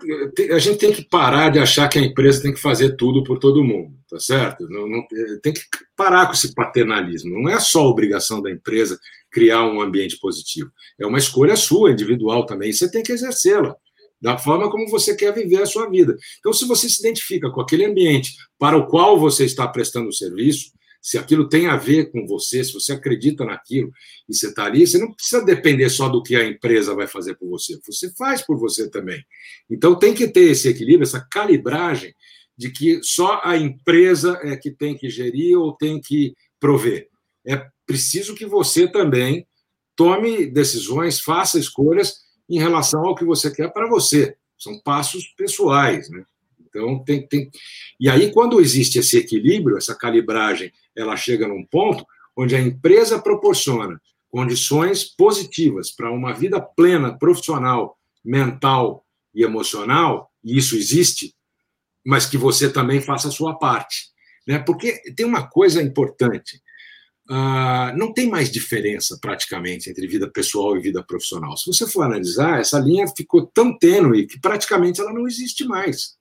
a 0.51 0.59
gente 0.59 0.79
tem 0.79 0.91
que 0.91 1.07
parar 1.07 1.49
de 1.49 1.59
achar 1.59 1.87
que 1.87 1.99
a 1.99 2.01
empresa 2.01 2.41
tem 2.41 2.53
que 2.53 2.59
fazer 2.59 2.95
tudo 2.95 3.23
por 3.23 3.37
todo 3.37 3.63
mundo, 3.63 3.95
tá 4.09 4.19
certo? 4.19 4.67
Não, 4.67 4.87
não, 4.87 4.99
é, 4.99 5.37
tem 5.41 5.53
que 5.53 5.61
parar 5.95 6.25
com 6.25 6.33
esse 6.33 6.53
paternalismo. 6.53 7.39
Não 7.39 7.49
é 7.49 7.59
só 7.59 7.85
obrigação 7.87 8.41
da 8.41 8.51
empresa 8.51 8.99
criar 9.31 9.63
um 9.63 9.79
ambiente 9.79 10.19
positivo. 10.19 10.71
É 10.99 11.05
uma 11.05 11.19
escolha 11.19 11.55
sua, 11.55 11.91
individual 11.91 12.45
também. 12.45 12.73
Você 12.73 12.89
tem 12.89 13.03
que 13.03 13.11
exercê-la 13.11 13.75
da 14.21 14.37
forma 14.37 14.69
como 14.69 14.89
você 14.89 15.15
quer 15.15 15.33
viver 15.33 15.61
a 15.61 15.65
sua 15.65 15.89
vida. 15.89 16.15
Então, 16.39 16.53
se 16.53 16.65
você 16.65 16.89
se 16.89 16.99
identifica 16.99 17.49
com 17.51 17.61
aquele 17.61 17.85
ambiente 17.85 18.33
para 18.57 18.77
o 18.77 18.87
qual 18.87 19.19
você 19.19 19.45
está 19.45 19.67
prestando 19.67 20.09
o 20.09 20.13
serviço, 20.13 20.71
se 21.05 21.19
aquilo 21.19 21.47
tem 21.47 21.67
a 21.67 21.77
ver 21.77 22.11
com 22.11 22.25
você, 22.25 22.63
se 22.63 22.73
você 22.73 22.93
acredita 22.93 23.45
naquilo 23.45 23.91
e 24.27 24.35
você 24.35 24.47
está 24.47 24.65
ali, 24.65 24.87
você 24.87 24.97
não 24.97 25.13
precisa 25.13 25.45
depender 25.45 25.87
só 25.87 26.09
do 26.09 26.23
que 26.23 26.35
a 26.35 26.43
empresa 26.43 26.95
vai 26.95 27.05
fazer 27.05 27.35
por 27.35 27.47
você, 27.47 27.79
você 27.85 28.11
faz 28.15 28.41
por 28.41 28.57
você 28.57 28.89
também. 28.89 29.23
Então 29.69 29.99
tem 29.99 30.15
que 30.15 30.27
ter 30.27 30.49
esse 30.49 30.67
equilíbrio, 30.67 31.03
essa 31.03 31.23
calibragem 31.29 32.11
de 32.57 32.71
que 32.71 33.03
só 33.03 33.39
a 33.43 33.55
empresa 33.55 34.39
é 34.41 34.57
que 34.57 34.71
tem 34.71 34.97
que 34.97 35.07
gerir 35.07 35.55
ou 35.59 35.77
tem 35.77 36.01
que 36.01 36.33
prover. 36.59 37.07
É 37.45 37.67
preciso 37.85 38.33
que 38.33 38.47
você 38.47 38.87
também 38.87 39.45
tome 39.95 40.47
decisões, 40.47 41.19
faça 41.19 41.59
escolhas 41.59 42.24
em 42.49 42.59
relação 42.59 43.05
ao 43.05 43.15
que 43.15 43.25
você 43.25 43.51
quer 43.51 43.71
para 43.71 43.87
você. 43.87 44.35
São 44.57 44.79
passos 44.79 45.25
pessoais, 45.37 46.09
né? 46.09 46.23
Então 46.67 46.99
tem, 47.03 47.25
tem. 47.25 47.49
E 47.99 48.09
aí, 48.09 48.31
quando 48.33 48.59
existe 48.59 48.99
esse 48.99 49.17
equilíbrio, 49.17 49.77
essa 49.77 49.95
calibragem, 49.95 50.71
ela 50.95 51.15
chega 51.15 51.47
num 51.47 51.65
ponto 51.65 52.05
onde 52.35 52.55
a 52.55 52.59
empresa 52.59 53.17
proporciona 53.17 53.99
condições 54.29 55.05
positivas 55.05 55.89
para 55.91 56.11
uma 56.11 56.33
vida 56.33 56.59
plena, 56.59 57.17
profissional, 57.17 57.97
mental 58.23 59.05
e 59.33 59.43
emocional, 59.43 60.29
e 60.43 60.57
isso 60.57 60.75
existe, 60.75 61.33
mas 62.05 62.25
que 62.25 62.37
você 62.37 62.69
também 62.69 62.99
faça 62.99 63.29
a 63.29 63.31
sua 63.31 63.57
parte. 63.57 64.09
Né? 64.45 64.59
Porque 64.59 65.01
tem 65.15 65.25
uma 65.25 65.47
coisa 65.47 65.81
importante: 65.81 66.61
ah, 67.29 67.93
não 67.97 68.13
tem 68.13 68.29
mais 68.29 68.51
diferença 68.51 69.17
praticamente 69.19 69.89
entre 69.89 70.07
vida 70.07 70.29
pessoal 70.29 70.77
e 70.77 70.81
vida 70.81 71.03
profissional. 71.03 71.57
Se 71.57 71.65
você 71.65 71.87
for 71.87 72.03
analisar, 72.03 72.59
essa 72.59 72.79
linha 72.79 73.07
ficou 73.07 73.47
tão 73.47 73.77
tênue 73.77 74.27
que 74.27 74.39
praticamente 74.39 75.01
ela 75.01 75.13
não 75.13 75.27
existe 75.27 75.65
mais. 75.65 76.17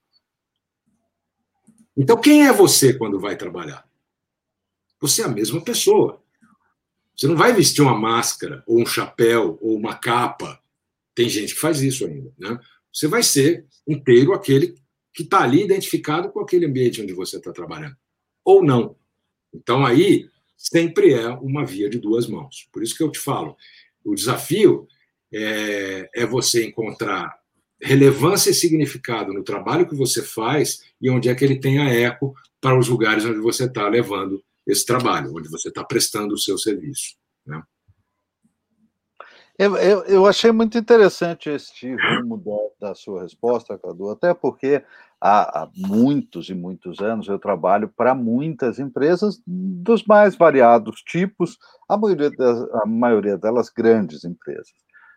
Então, 1.97 2.21
quem 2.21 2.47
é 2.47 2.53
você 2.53 2.95
quando 2.95 3.21
vai 3.21 3.37
trabalhar? 3.37 3.87
Você 5.01 5.23
é 5.23 5.27
a 5.27 5.29
mesma 5.29 5.61
pessoa. 5.61 6.23
Você 7.17 7.29
não 7.29 7.37
vai 7.37 7.53
vestir 7.53 7.83
uma 7.83 7.97
máscara, 7.97 8.65
ou 8.67 8.81
um 8.81 8.87
chapéu, 8.87 9.59
ou 9.61 9.77
uma 9.77 9.95
capa. 9.95 10.61
Tem 11.15 11.29
gente 11.29 11.55
que 11.55 11.61
faz 11.61 11.81
isso 11.81 12.05
ainda. 12.05 12.33
Né? 12.39 12.59
Você 12.93 13.07
vai 13.07 13.23
ser 13.23 13.67
inteiro 13.87 14.33
aquele 14.33 14.75
que 15.13 15.23
está 15.23 15.43
ali 15.43 15.63
identificado 15.63 16.31
com 16.31 16.41
aquele 16.41 16.67
ambiente 16.67 17.01
onde 17.01 17.13
você 17.13 17.37
está 17.37 17.53
trabalhando. 17.53 17.97
Ou 18.45 18.65
não. 18.65 18.97
Então, 19.53 19.87
aí, 19.87 20.29
sempre 20.57 21.13
é 21.13 21.29
uma 21.29 21.65
via 21.65 21.89
de 21.89 21.99
duas 21.99 22.27
mãos. 22.27 22.69
Por 22.73 22.83
isso 22.83 22.97
que 22.97 23.03
eu 23.03 23.11
te 23.11 23.19
falo, 23.19 23.57
o 24.05 24.15
desafio 24.15 24.87
é, 25.33 26.09
é 26.15 26.27
você 26.27 26.67
encontrar 26.67 27.35
relevância 27.81 28.51
e 28.51 28.55
significado 28.55 29.33
no 29.33 29.43
trabalho 29.43 29.87
que 29.87 29.95
você 29.95 30.23
faz 30.23 30.81
e 31.01 31.11
onde 31.11 31.29
é 31.29 31.35
que 31.35 31.45
ele 31.45 31.61
tenha 31.61 31.89
eco 31.93 32.35
para 32.61 32.79
os 32.79 32.89
lugares 32.89 33.25
onde 33.25 33.41
você 33.41 33.65
está 33.65 33.89
levando 33.89 34.43
esse 34.67 34.87
trabalho, 34.87 35.35
onde 35.37 35.51
você 35.51 35.69
está 35.69 35.85
prestando 35.85 36.35
o 36.35 36.39
seu 36.39 36.57
serviço. 36.57 37.17
Né? 37.45 37.63
Eu, 39.59 39.77
eu, 39.77 40.05
eu, 40.05 40.27
achei 40.27 40.51
muito 40.51 40.79
interessante 40.79 41.51
este 41.51 41.95
rumo 41.95 42.39
da, 42.39 42.89
da 42.89 42.95
sua 42.95 43.23
resposta, 43.23 43.79
Cadu, 43.79 44.11
até 44.11 44.35
porque 44.35 44.83
há, 45.21 45.63
há, 45.63 45.71
muitos 45.77 46.49
e 46.49 46.55
muitos 46.55 47.01
anos 47.01 47.29
eu 47.29 47.39
trabalho 47.39 47.89
para 47.89 48.15
muitas 48.15 48.79
empresas 48.79 49.41
dos 49.47 50.05
mais 50.05 50.37
variados 50.37 51.03
tipos, 51.03 51.59
a 51.89 51.97
maioria, 51.97 52.31
das, 52.31 52.63
a 52.83 52.87
maioria 52.87 53.39
delas 53.39 53.71
grandes 53.71 54.25
empresas. 54.25 54.73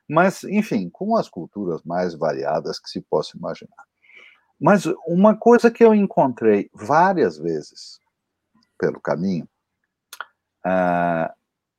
Mas, 0.09 0.43
enfim, 0.45 0.89
com 0.89 1.17
as 1.17 1.27
culturas 1.27 1.81
mais 1.83 2.13
variadas 2.13 2.79
que 2.79 2.89
se 2.89 3.01
possa 3.01 3.37
imaginar. 3.37 3.83
Mas 4.59 4.85
uma 5.05 5.35
coisa 5.35 5.69
que 5.69 5.83
eu 5.83 5.93
encontrei 5.93 6.69
várias 6.73 7.37
vezes 7.37 7.99
pelo 8.79 8.99
caminho 8.99 9.47
uh, 10.65 11.31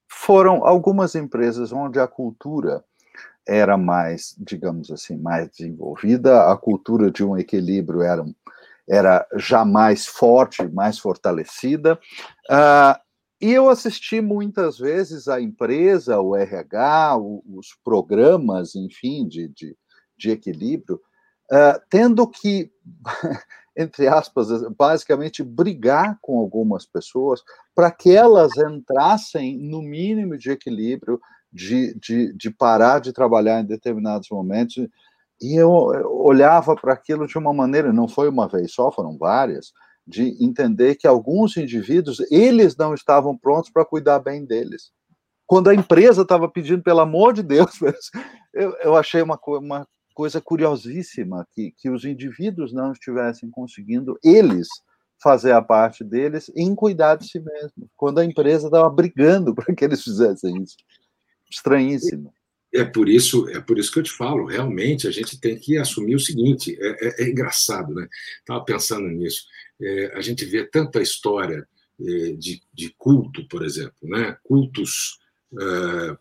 foram 0.08 0.64
algumas 0.64 1.14
empresas 1.14 1.72
onde 1.72 1.98
a 1.98 2.06
cultura 2.06 2.84
era 3.48 3.78
mais, 3.78 4.36
digamos 4.38 4.90
assim, 4.90 5.16
mais 5.16 5.48
desenvolvida, 5.48 6.52
a 6.52 6.56
cultura 6.56 7.10
de 7.10 7.24
um 7.24 7.36
equilíbrio 7.36 8.02
era, 8.02 8.24
era 8.86 9.26
já 9.36 9.64
mais 9.64 10.06
forte, 10.06 10.68
mais 10.68 10.98
fortalecida. 10.98 11.98
Uh, 12.50 13.00
e 13.40 13.50
eu 13.50 13.70
assisti 13.70 14.20
muitas 14.20 14.78
vezes 14.78 15.28
a 15.28 15.40
empresa, 15.40 16.20
o 16.20 16.36
RH, 16.36 17.16
os 17.16 17.74
programas, 17.82 18.74
enfim, 18.74 19.26
de, 19.26 19.48
de, 19.48 19.74
de 20.18 20.30
equilíbrio, 20.30 21.00
uh, 21.50 21.80
tendo 21.88 22.28
que, 22.28 22.70
entre 23.74 24.08
aspas, 24.08 24.48
basicamente 24.76 25.42
brigar 25.42 26.18
com 26.20 26.38
algumas 26.38 26.84
pessoas 26.84 27.42
para 27.74 27.90
que 27.90 28.14
elas 28.14 28.54
entrassem 28.58 29.56
no 29.56 29.80
mínimo 29.80 30.36
de 30.36 30.50
equilíbrio, 30.50 31.18
de, 31.52 31.94
de, 31.98 32.32
de 32.34 32.50
parar 32.50 33.00
de 33.00 33.12
trabalhar 33.12 33.60
em 33.60 33.66
determinados 33.66 34.28
momentos. 34.30 34.86
E 35.40 35.54
eu 35.54 35.70
olhava 35.70 36.74
para 36.74 36.92
aquilo 36.92 37.26
de 37.26 37.38
uma 37.38 37.52
maneira, 37.52 37.92
não 37.92 38.08
foi 38.08 38.28
uma 38.28 38.48
vez 38.48 38.72
só, 38.72 38.90
foram 38.90 39.16
várias, 39.16 39.72
de 40.06 40.36
entender 40.42 40.96
que 40.96 41.06
alguns 41.06 41.56
indivíduos, 41.56 42.18
eles 42.30 42.76
não 42.76 42.94
estavam 42.94 43.36
prontos 43.36 43.70
para 43.70 43.84
cuidar 43.84 44.18
bem 44.18 44.44
deles. 44.44 44.90
Quando 45.46 45.70
a 45.70 45.74
empresa 45.74 46.22
estava 46.22 46.48
pedindo, 46.48 46.82
pelo 46.82 47.00
amor 47.00 47.32
de 47.32 47.42
Deus, 47.42 47.78
eu, 48.52 48.74
eu 48.82 48.96
achei 48.96 49.22
uma, 49.22 49.38
uma 49.46 49.86
coisa 50.14 50.40
curiosíssima 50.40 51.46
que, 51.52 51.72
que 51.78 51.88
os 51.88 52.04
indivíduos 52.04 52.72
não 52.72 52.92
estivessem 52.92 53.50
conseguindo, 53.50 54.18
eles, 54.24 54.66
fazer 55.22 55.52
a 55.52 55.62
parte 55.62 56.04
deles 56.04 56.50
em 56.54 56.74
cuidar 56.74 57.16
de 57.16 57.28
si 57.28 57.40
mesmo, 57.40 57.90
quando 57.96 58.18
a 58.18 58.24
empresa 58.24 58.66
estava 58.66 58.88
brigando 58.88 59.54
para 59.54 59.74
que 59.74 59.84
eles 59.84 60.02
fizessem 60.02 60.62
isso. 60.62 60.76
Estranhíssimo. 61.50 62.32
É 62.72 62.84
por 62.84 63.08
isso, 63.08 63.48
é 63.48 63.60
por 63.60 63.78
isso 63.78 63.90
que 63.90 63.98
eu 63.98 64.02
te 64.02 64.12
falo. 64.12 64.44
Realmente, 64.44 65.08
a 65.08 65.10
gente 65.10 65.40
tem 65.40 65.58
que 65.58 65.78
assumir 65.78 66.14
o 66.14 66.20
seguinte. 66.20 66.76
É, 66.80 67.06
é, 67.06 67.24
é 67.24 67.30
engraçado, 67.30 67.94
né? 67.94 68.06
Estava 68.40 68.62
pensando 68.64 69.08
nisso. 69.08 69.44
É, 69.80 70.12
a 70.14 70.20
gente 70.20 70.44
vê 70.44 70.64
tanta 70.64 71.00
história 71.00 71.66
é, 72.00 72.32
de, 72.32 72.60
de, 72.72 72.94
culto, 72.98 73.46
por 73.48 73.64
exemplo, 73.64 73.96
né? 74.02 74.36
Cultos 74.44 75.18
é, 75.58 76.16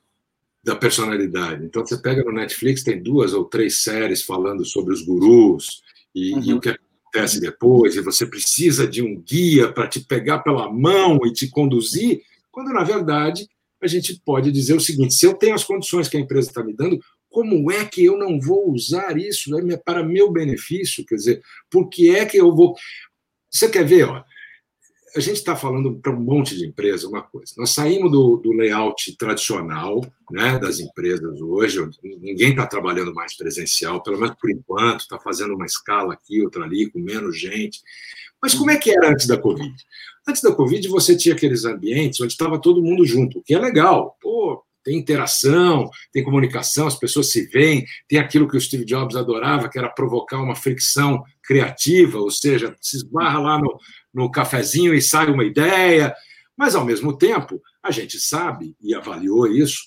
da 0.64 0.76
personalidade. 0.76 1.66
Então, 1.66 1.86
você 1.86 1.98
pega 1.98 2.24
no 2.24 2.32
Netflix, 2.32 2.82
tem 2.82 3.02
duas 3.02 3.34
ou 3.34 3.46
três 3.46 3.84
séries 3.84 4.22
falando 4.22 4.64
sobre 4.64 4.94
os 4.94 5.02
gurus 5.02 5.82
e, 6.16 6.34
uhum. 6.34 6.44
e 6.44 6.54
o 6.54 6.62
que 6.62 6.70
acontece 6.70 7.40
depois, 7.40 7.96
e 7.96 8.02
você 8.02 8.26
precisa 8.26 8.88
de 8.88 9.02
um 9.02 9.20
guia 9.22 9.72
para 9.72 9.88
te 9.88 10.00
pegar 10.00 10.40
pela 10.40 10.72
mão 10.72 11.20
e 11.26 11.34
te 11.34 11.50
conduzir, 11.50 12.22
quando, 12.52 12.72
na 12.74 12.84
verdade, 12.84 13.48
a 13.82 13.88
gente 13.88 14.22
pode 14.26 14.52
dizer 14.52 14.74
o 14.74 14.80
seguinte: 14.80 15.14
se 15.14 15.26
eu 15.26 15.34
tenho 15.34 15.56
as 15.56 15.64
condições 15.64 16.08
que 16.08 16.18
a 16.18 16.20
empresa 16.20 16.50
está 16.50 16.64
me 16.64 16.74
dando, 16.74 17.00
como 17.30 17.72
é 17.72 17.86
que 17.86 18.04
eu 18.04 18.18
não 18.18 18.40
vou 18.40 18.72
usar 18.72 19.18
isso 19.18 19.52
né, 19.52 19.78
para 19.78 20.04
meu 20.04 20.32
benefício? 20.32 21.06
Quer 21.06 21.16
dizer, 21.16 21.42
por 21.70 21.90
que 21.90 22.16
é 22.16 22.26
que 22.26 22.38
eu 22.38 22.56
vou. 22.56 22.76
Você 23.52 23.70
quer 23.70 23.86
ver? 23.86 24.06
Ó, 24.06 24.24
a 25.16 25.20
gente 25.20 25.38
está 25.38 25.56
falando 25.56 26.00
para 26.00 26.12
um 26.12 26.20
monte 26.20 26.56
de 26.56 26.66
empresas 26.66 27.04
uma 27.04 27.24
coisa. 27.24 27.54
Nós 27.58 27.72
saímos 27.72 28.12
do, 28.12 28.38
do 28.38 28.52
layout 28.52 29.16
tradicional 29.18 30.02
né, 30.32 30.60
das 30.60 30.80
empresas 30.80 31.42
hoje. 31.42 31.80
Ninguém 32.04 32.52
está 32.52 32.68
trabalhando 32.68 33.14
mais 33.14 33.36
presencial, 33.36 34.02
pelo 34.04 34.20
menos 34.20 34.36
por 34.40 34.50
enquanto, 34.50 35.02
está 35.02 35.20
fazendo 35.20 35.56
uma 35.56 35.66
escala 35.66 36.14
aqui, 36.14 36.42
outra 36.44 36.64
ali, 36.64 36.90
com 36.90 37.00
menos 37.00 37.38
gente. 37.38 37.82
Mas 38.42 38.54
como 38.54 38.72
é 38.72 38.78
que 38.78 38.92
era 38.92 39.10
antes 39.10 39.28
da 39.28 39.38
Covid? 39.38 39.74
Antes 40.28 40.42
da 40.42 40.54
Covid, 40.54 40.88
você 40.88 41.16
tinha 41.16 41.34
aqueles 41.34 41.66
ambientes 41.66 42.20
onde 42.22 42.34
estava 42.34 42.60
todo 42.60 42.84
mundo 42.84 43.06
junto, 43.06 43.40
o 43.40 43.44
que 43.44 43.54
é 43.54 43.60
legal. 43.60 44.18
Pô, 44.22 44.64
tem 44.84 44.98
interação, 44.98 45.90
tem 46.14 46.24
comunicação, 46.24 46.88
as 46.88 46.96
pessoas 46.96 47.32
se 47.32 47.46
veem, 47.48 47.86
tem 48.08 48.20
aquilo 48.20 48.48
que 48.48 48.56
o 48.56 48.62
Steve 48.62 48.86
Jobs 48.86 49.16
adorava, 49.16 49.70
que 49.70 49.78
era 49.78 49.90
provocar 49.90 50.42
uma 50.42 50.56
fricção 50.56 51.24
criativa, 51.44 52.20
ou 52.20 52.32
seja, 52.32 52.76
se 52.82 52.98
esbarra 52.98 53.40
lá 53.40 53.60
no, 53.60 53.78
no 54.14 54.32
cafezinho 54.32 54.94
e 54.94 55.02
sai 55.02 55.30
uma 55.30 55.44
ideia, 55.44 56.14
mas, 56.58 56.74
ao 56.74 56.84
mesmo 56.84 57.16
tempo, 57.16 57.62
a 57.84 57.92
gente 57.92 58.20
sabe, 58.20 58.76
e 58.82 58.96
avaliou 58.96 59.46
isso, 59.46 59.84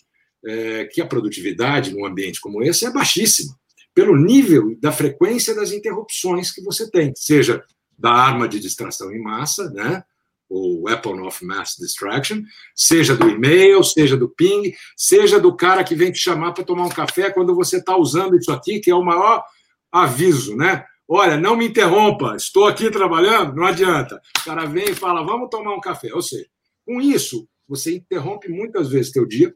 é, 0.46 0.84
que 0.84 1.00
a 1.00 1.06
produtividade 1.06 1.92
num 1.92 2.06
ambiente 2.06 2.40
como 2.40 2.62
esse 2.62 2.86
é 2.86 2.92
baixíssima, 2.92 3.54
pelo 3.92 4.16
nível 4.16 4.76
da 4.80 4.92
frequência 4.92 5.54
das 5.54 5.72
interrupções 5.72 6.52
que 6.52 6.62
você 6.62 6.88
tem, 6.88 7.12
seja 7.16 7.62
da 8.00 8.12
arma 8.12 8.48
de 8.48 8.58
distração 8.58 9.12
em 9.12 9.22
massa, 9.22 9.70
né? 9.70 10.02
o 10.50 10.82
weapon 10.82 11.24
of 11.24 11.44
mass 11.44 11.76
distraction, 11.78 12.42
seja 12.74 13.16
do 13.16 13.28
e-mail, 13.28 13.84
seja 13.84 14.16
do 14.16 14.28
ping, 14.28 14.74
seja 14.96 15.38
do 15.38 15.54
cara 15.54 15.84
que 15.84 15.94
vem 15.94 16.10
te 16.10 16.18
chamar 16.18 16.52
para 16.52 16.64
tomar 16.64 16.86
um 16.86 16.88
café 16.88 17.30
quando 17.30 17.54
você 17.54 17.76
está 17.76 17.96
usando 17.96 18.36
isso 18.36 18.50
aqui, 18.50 18.80
que 18.80 18.90
é 18.90 18.94
o 18.94 19.04
maior 19.04 19.44
aviso, 19.92 20.56
né? 20.56 20.84
Olha, 21.06 21.36
não 21.36 21.56
me 21.56 21.68
interrompa, 21.68 22.34
estou 22.36 22.66
aqui 22.66 22.90
trabalhando, 22.90 23.54
não 23.54 23.64
adianta. 23.64 24.20
O 24.40 24.44
cara 24.44 24.66
vem 24.66 24.90
e 24.90 24.94
fala, 24.94 25.24
vamos 25.24 25.48
tomar 25.50 25.74
um 25.74 25.80
café. 25.80 26.12
Ou 26.12 26.22
seja, 26.22 26.46
com 26.84 27.00
isso, 27.00 27.48
você 27.68 27.96
interrompe 27.96 28.48
muitas 28.48 28.88
vezes 28.88 29.12
teu 29.12 29.26
dia, 29.26 29.54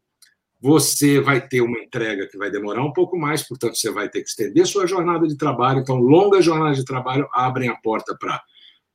você 0.61 1.21
vai 1.21 1.47
ter 1.47 1.61
uma 1.61 1.79
entrega 1.79 2.27
que 2.27 2.39
vai 2.39 2.51
demorar 2.51 2.83
um 2.83 2.93
pouco 2.93 3.19
mais, 3.19 3.47
portanto, 3.47 3.77
você 3.77 3.91
vai 3.91 4.09
ter 4.09 4.23
que 4.23 4.29
estender 4.29 4.67
sua 4.67 4.87
jornada 4.87 5.27
de 5.27 5.37
trabalho. 5.37 5.81
Então, 5.81 5.97
longas 5.97 6.45
jornadas 6.45 6.79
de 6.79 6.85
trabalho 6.85 7.29
abrem 7.33 7.69
a 7.69 7.77
porta 7.77 8.17
para 8.19 8.43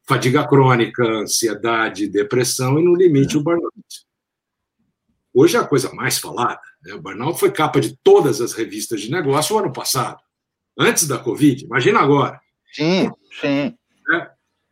fadiga 0.08 0.48
crônica, 0.48 1.04
ansiedade, 1.04 2.08
depressão 2.08 2.80
e, 2.80 2.84
no 2.84 2.95
limite, 2.95 3.38
o 3.38 3.43
burnout. 3.43 3.74
Hoje 5.32 5.58
é 5.58 5.60
a 5.60 5.67
coisa 5.67 5.93
mais 5.93 6.17
falada. 6.17 6.60
Né? 6.84 6.95
O 6.95 7.02
burnout 7.02 7.39
foi 7.39 7.52
capa 7.52 7.80
de 7.80 7.95
todas 8.04 8.41
as 8.41 8.54
revistas 8.54 9.02
de 9.02 9.12
negócio 9.12 9.56
o 9.56 9.60
ano 9.60 9.72
passado, 9.72 10.19
antes 10.78 11.08
da 11.08 11.19
Covid. 11.19 11.65
Imagina 11.65 12.00
agora. 12.00 12.39
Sim, 12.74 13.12
sim. 13.39 13.78
Né? 14.08 14.32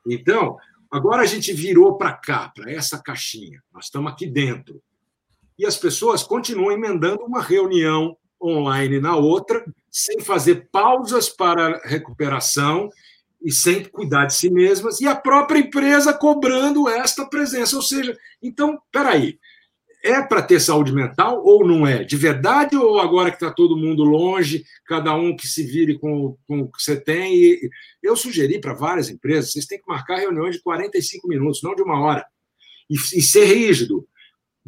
Então, 0.10 0.58
agora 0.92 1.22
a 1.22 1.28
gente 1.28 1.54
virou 1.54 1.96
para 1.98 2.14
cá, 2.14 2.52
para 2.56 2.72
essa 2.72 3.02
caixinha. 3.02 3.62
Nós 3.72 3.86
estamos 3.86 4.12
aqui 4.12 4.26
dentro. 4.26 4.82
E 5.58 5.66
as 5.66 5.78
pessoas 5.78 6.24
continuam 6.24 6.72
emendando 6.72 7.24
uma 7.24 7.42
reunião 7.42 8.16
online 8.42 9.00
na 9.00 9.16
outra, 9.16 9.66
sem 9.92 10.20
fazer 10.20 10.70
pausas 10.72 11.30
para 11.30 11.82
recuperação 11.84 12.90
e 13.42 13.52
sem 13.52 13.84
cuidar 13.84 14.26
de 14.26 14.34
si 14.34 14.50
mesmas, 14.50 15.00
e 15.00 15.08
a 15.08 15.16
própria 15.16 15.60
empresa 15.60 16.14
cobrando 16.14 16.90
esta 16.90 17.26
presença. 17.26 17.76
Ou 17.76 17.82
seja, 17.82 18.16
então, 18.42 18.80
peraí, 18.92 19.40
é 20.04 20.22
para 20.22 20.42
ter 20.42 20.60
saúde 20.60 20.94
mental 20.94 21.44
ou 21.44 21.66
não 21.66 21.86
é? 21.86 22.04
De 22.04 22.16
verdade 22.16 22.76
ou 22.76 23.00
agora 23.00 23.30
que 23.30 23.38
está 23.38 23.52
todo 23.52 23.78
mundo 23.78 24.04
longe, 24.04 24.64
cada 24.86 25.14
um 25.14 25.36
que 25.36 25.48
se 25.48 25.64
vire 25.64 25.98
com, 25.98 26.38
com 26.48 26.62
o 26.62 26.72
que 26.72 26.82
você 26.82 27.00
tem? 27.00 27.36
E 27.36 27.70
eu 28.02 28.16
sugeri 28.16 28.60
para 28.60 28.74
várias 28.74 29.10
empresas, 29.10 29.52
vocês 29.52 29.66
têm 29.66 29.80
que 29.80 29.88
marcar 29.88 30.18
reuniões 30.18 30.56
de 30.56 30.62
45 30.62 31.28
minutos, 31.28 31.62
não 31.62 31.76
de 31.76 31.82
uma 31.82 32.00
hora, 32.00 32.26
e, 32.90 32.96
e 32.96 33.22
ser 33.22 33.46
rígido. 33.46 34.08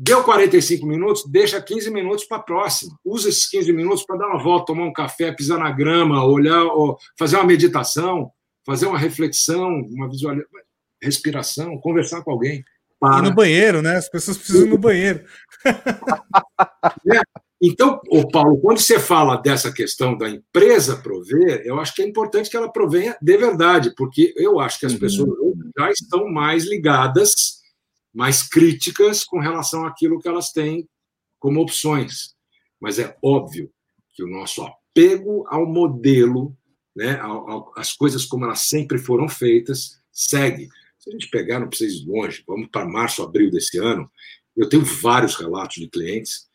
Deu 0.01 0.23
45 0.23 0.85
minutos, 0.85 1.25
deixa 1.29 1.61
15 1.61 1.91
minutos 1.91 2.23
para 2.23 2.37
a 2.37 2.41
próxima. 2.41 2.97
Usa 3.03 3.27
esses 3.27 3.49
15 3.49 3.73
minutos 3.73 4.05
para 4.05 4.15
dar 4.15 4.27
uma 4.27 4.41
volta, 4.41 4.67
tomar 4.67 4.85
um 4.85 4.93
café, 4.93 5.29
pisar 5.29 5.59
na 5.59 5.71
grama, 5.71 6.23
olhar, 6.23 6.63
fazer 7.17 7.35
uma 7.35 7.43
meditação, 7.43 8.31
fazer 8.65 8.85
uma 8.85 8.97
reflexão, 8.97 9.67
uma 9.89 10.09
visualização, 10.09 10.61
respiração, 11.03 11.77
conversar 11.79 12.21
com 12.23 12.31
alguém. 12.31 12.63
Para. 12.97 13.25
E 13.25 13.29
no 13.29 13.35
banheiro, 13.35 13.81
né? 13.81 13.97
As 13.97 14.07
pessoas 14.07 14.37
precisam 14.37 14.67
ir 14.67 14.69
no 14.69 14.77
banheiro. 14.77 15.25
é. 17.11 17.19
Então, 17.61 17.99
o 18.09 18.25
Paulo, 18.31 18.57
quando 18.61 18.79
você 18.79 18.97
fala 18.97 19.35
dessa 19.35 19.69
questão 19.69 20.17
da 20.17 20.29
empresa 20.29 20.95
prover, 20.95 21.61
eu 21.65 21.77
acho 21.77 21.93
que 21.93 22.01
é 22.01 22.07
importante 22.07 22.49
que 22.49 22.55
ela 22.55 22.71
provenha 22.71 23.17
de 23.21 23.37
verdade, 23.37 23.93
porque 23.97 24.33
eu 24.37 24.61
acho 24.61 24.79
que 24.79 24.85
as 24.85 24.93
uhum. 24.93 24.99
pessoas 24.99 25.29
já 25.77 25.91
estão 25.91 26.25
mais 26.29 26.63
ligadas, 26.63 27.58
mais 28.13 28.43
críticas 28.43 29.23
com 29.23 29.39
relação 29.39 29.85
àquilo 29.85 30.19
que 30.19 30.27
elas 30.27 30.51
têm 30.51 30.87
como 31.39 31.61
opções. 31.61 32.35
Mas 32.79 32.99
é 32.99 33.17
óbvio 33.23 33.71
que 34.13 34.23
o 34.23 34.27
nosso 34.27 34.61
apego 34.61 35.45
ao 35.47 35.65
modelo, 35.65 36.55
né, 36.95 37.19
as 37.75 37.93
coisas 37.93 38.25
como 38.25 38.45
elas 38.45 38.61
sempre 38.61 38.97
foram 38.97 39.29
feitas, 39.29 40.01
segue. 40.11 40.69
Se 40.97 41.09
a 41.09 41.13
gente 41.13 41.29
pegar, 41.29 41.59
não 41.59 41.69
precisa 41.69 41.95
ir 41.95 42.05
longe, 42.05 42.43
vamos 42.45 42.67
para 42.69 42.87
março, 42.87 43.23
abril 43.23 43.49
desse 43.49 43.77
ano, 43.77 44.09
eu 44.55 44.67
tenho 44.67 44.83
vários 44.83 45.35
relatos 45.35 45.75
de 45.75 45.87
clientes 45.87 46.49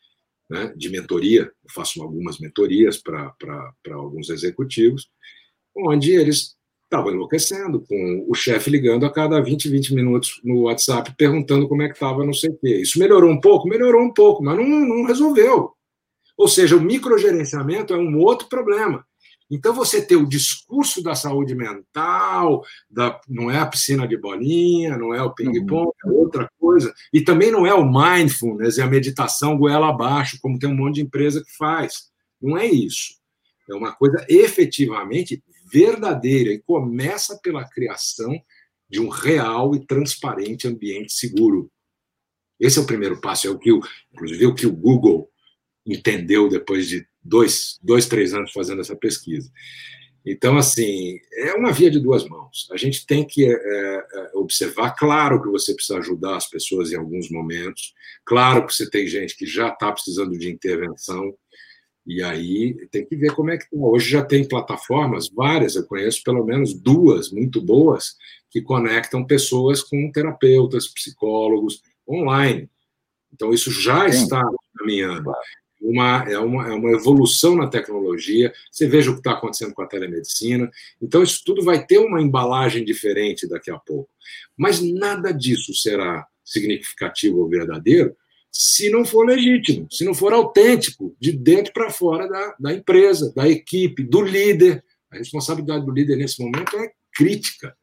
né, 0.49 0.73
de 0.75 0.89
mentoria, 0.89 1.41
eu 1.41 1.71
faço 1.73 2.01
algumas 2.01 2.39
mentorias 2.39 2.97
para 2.97 3.33
alguns 3.91 4.29
executivos, 4.29 5.09
onde 5.75 6.11
eles 6.11 6.55
estavam 6.95 7.13
enlouquecendo, 7.13 7.81
com 7.81 8.25
o 8.27 8.33
chefe 8.33 8.69
ligando 8.69 9.05
a 9.05 9.11
cada 9.11 9.41
20, 9.41 9.69
20 9.69 9.93
minutos 9.93 10.39
no 10.43 10.63
WhatsApp, 10.63 11.13
perguntando 11.17 11.67
como 11.67 11.81
é 11.81 11.87
que 11.87 11.93
estava, 11.93 12.25
não 12.25 12.33
sei 12.33 12.49
o 12.49 12.57
quê. 12.57 12.81
Isso 12.81 12.97
melhorou 12.97 13.29
um 13.29 13.39
pouco? 13.39 13.67
Melhorou 13.67 14.01
um 14.01 14.13
pouco, 14.13 14.43
mas 14.43 14.57
não, 14.57 14.65
não 14.65 15.05
resolveu. 15.05 15.71
Ou 16.37 16.47
seja, 16.47 16.75
o 16.75 16.81
microgerenciamento 16.81 17.93
é 17.93 17.97
um 17.97 18.17
outro 18.19 18.47
problema. 18.47 19.05
Então, 19.49 19.73
você 19.73 20.01
ter 20.01 20.15
o 20.15 20.27
discurso 20.27 21.03
da 21.03 21.13
saúde 21.13 21.53
mental, 21.53 22.63
da, 22.89 23.19
não 23.29 23.51
é 23.51 23.59
a 23.59 23.65
piscina 23.65 24.07
de 24.07 24.17
bolinha, 24.17 24.97
não 24.97 25.13
é 25.13 25.21
o 25.21 25.33
ping-pong, 25.33 25.91
é 26.03 26.09
outra 26.09 26.49
coisa. 26.59 26.91
E 27.13 27.21
também 27.21 27.51
não 27.51 27.65
é 27.65 27.73
o 27.73 27.85
mindfulness 27.85 28.77
e 28.77 28.81
a 28.81 28.87
meditação 28.87 29.57
goela 29.57 29.89
abaixo, 29.89 30.39
como 30.41 30.57
tem 30.57 30.69
um 30.69 30.75
monte 30.75 30.95
de 30.95 31.01
empresa 31.01 31.43
que 31.43 31.55
faz. 31.57 32.09
Não 32.41 32.57
é 32.57 32.65
isso. 32.65 33.15
É 33.69 33.75
uma 33.75 33.93
coisa 33.93 34.25
efetivamente 34.27 35.43
verdadeira 35.71 36.51
e 36.51 36.61
começa 36.61 37.39
pela 37.41 37.67
criação 37.67 38.33
de 38.89 38.99
um 38.99 39.09
real 39.09 39.75
e 39.75 39.85
transparente 39.85 40.67
ambiente 40.67 41.13
seguro. 41.13 41.71
Esse 42.59 42.79
é 42.79 42.81
o 42.81 42.87
primeiro 42.87 43.19
passo, 43.19 43.47
é 43.47 43.49
o 43.49 43.57
que, 43.57 43.71
o, 43.71 43.81
inclusive, 44.13 44.45
o 44.45 44.55
que 44.55 44.67
o 44.67 44.75
Google 44.75 45.29
entendeu 45.85 46.47
depois 46.47 46.87
de 46.87 47.05
dois, 47.21 47.79
dois, 47.81 48.07
três 48.07 48.33
anos 48.33 48.51
fazendo 48.51 48.81
essa 48.81 48.95
pesquisa. 48.95 49.51
Então, 50.25 50.57
assim, 50.57 51.19
é 51.33 51.53
uma 51.53 51.71
via 51.71 51.91
de 51.91 51.99
duas 51.99 52.27
mãos. 52.27 52.67
A 52.71 52.77
gente 52.77 53.05
tem 53.05 53.25
que 53.25 53.45
é, 53.45 53.53
é, 53.53 54.31
observar, 54.33 54.95
claro 54.95 55.41
que 55.41 55.49
você 55.49 55.73
precisa 55.75 55.99
ajudar 55.99 56.37
as 56.37 56.49
pessoas 56.49 56.91
em 56.91 56.95
alguns 56.95 57.29
momentos, 57.29 57.93
claro 58.25 58.65
que 58.65 58.73
você 58.73 58.89
tem 58.89 59.05
gente 59.05 59.37
que 59.37 59.45
já 59.45 59.69
está 59.69 59.91
precisando 59.91 60.35
de 60.35 60.49
intervenção, 60.49 61.31
e 62.05 62.21
aí 62.21 62.87
tem 62.91 63.05
que 63.05 63.15
ver 63.15 63.33
como 63.33 63.49
é 63.49 63.57
que 63.57 63.63
está. 63.63 63.75
Hoje 63.77 64.09
já 64.09 64.23
tem 64.23 64.47
plataformas, 64.47 65.27
várias, 65.29 65.75
eu 65.75 65.85
conheço 65.85 66.23
pelo 66.23 66.45
menos 66.45 66.73
duas 66.73 67.31
muito 67.31 67.61
boas, 67.61 68.15
que 68.49 68.61
conectam 68.61 69.25
pessoas 69.25 69.81
com 69.81 70.11
terapeutas, 70.11 70.87
psicólogos, 70.87 71.81
online. 72.07 72.69
Então, 73.33 73.51
isso 73.51 73.71
já 73.71 74.09
Sim. 74.09 74.23
está 74.23 74.41
caminhando 74.77 75.31
uma, 75.81 76.23
é, 76.29 76.39
uma, 76.39 76.67
é 76.67 76.73
uma 76.73 76.91
evolução 76.91 77.55
na 77.55 77.67
tecnologia. 77.67 78.53
Você 78.71 78.87
veja 78.87 79.09
o 79.09 79.13
que 79.13 79.19
está 79.19 79.31
acontecendo 79.31 79.73
com 79.73 79.81
a 79.81 79.87
telemedicina. 79.87 80.69
Então, 81.01 81.21
isso 81.21 81.41
tudo 81.45 81.63
vai 81.63 81.85
ter 81.85 81.97
uma 81.97 82.21
embalagem 82.21 82.85
diferente 82.85 83.47
daqui 83.47 83.71
a 83.71 83.77
pouco. 83.77 84.09
Mas 84.55 84.81
nada 84.81 85.31
disso 85.33 85.73
será 85.73 86.25
significativo 86.43 87.39
ou 87.39 87.49
verdadeiro 87.49 88.15
se 88.57 88.89
não 88.89 89.03
for 89.03 89.25
legítimo, 89.25 89.85
se 89.91 90.05
não 90.05 90.13
for 90.13 90.31
autêntico, 90.31 91.13
de 91.19 91.33
dentro 91.33 91.73
para 91.73 91.89
fora 91.89 92.25
da, 92.25 92.55
da 92.57 92.73
empresa, 92.73 93.33
da 93.35 93.49
equipe, 93.49 94.01
do 94.01 94.21
líder. 94.21 94.81
A 95.11 95.17
responsabilidade 95.17 95.85
do 95.85 95.91
líder 95.91 96.15
nesse 96.15 96.41
momento 96.41 96.73
é 96.77 96.89
crítica. 97.13 97.75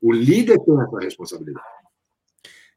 O 0.00 0.12
líder 0.12 0.60
tem 0.60 0.80
essa 0.80 0.98
responsabilidade. 1.00 1.66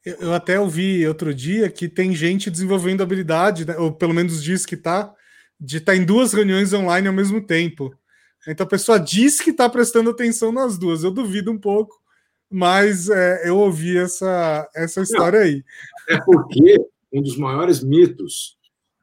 Eu 0.04 0.34
até 0.34 0.60
ouvi 0.60 1.08
outro 1.08 1.32
dia 1.32 1.70
que 1.70 1.88
tem 1.88 2.16
gente 2.16 2.50
desenvolvendo 2.50 3.04
habilidade, 3.04 3.64
né, 3.64 3.78
ou 3.78 3.92
pelo 3.94 4.14
menos 4.14 4.42
diz 4.42 4.66
que 4.66 4.76
tá, 4.76 5.14
de 5.60 5.78
estar 5.78 5.92
tá 5.92 5.96
em 5.96 6.04
duas 6.04 6.34
reuniões 6.34 6.74
online 6.74 7.08
ao 7.08 7.14
mesmo 7.14 7.46
tempo. 7.46 7.96
Então 8.48 8.66
a 8.66 8.70
pessoa 8.70 9.00
diz 9.00 9.40
que 9.40 9.52
está 9.52 9.70
prestando 9.70 10.10
atenção 10.10 10.52
nas 10.52 10.80
duas. 10.80 11.04
Eu 11.04 11.12
duvido 11.12 11.52
um 11.52 11.60
pouco, 11.60 11.96
mas 12.50 13.08
é, 13.08 13.48
eu 13.48 13.60
ouvi 13.60 14.00
essa, 14.00 14.68
essa 14.74 15.02
história 15.02 15.42
aí. 15.42 15.64
É 16.08 16.20
porque 16.22 16.80
um 17.12 17.22
dos 17.22 17.38
maiores 17.38 17.84
mitos 17.84 18.58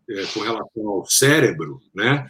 é, 0.09 0.25
com 0.27 0.41
relação 0.41 0.89
ao 0.89 1.07
cérebro, 1.07 1.81
né, 1.95 2.27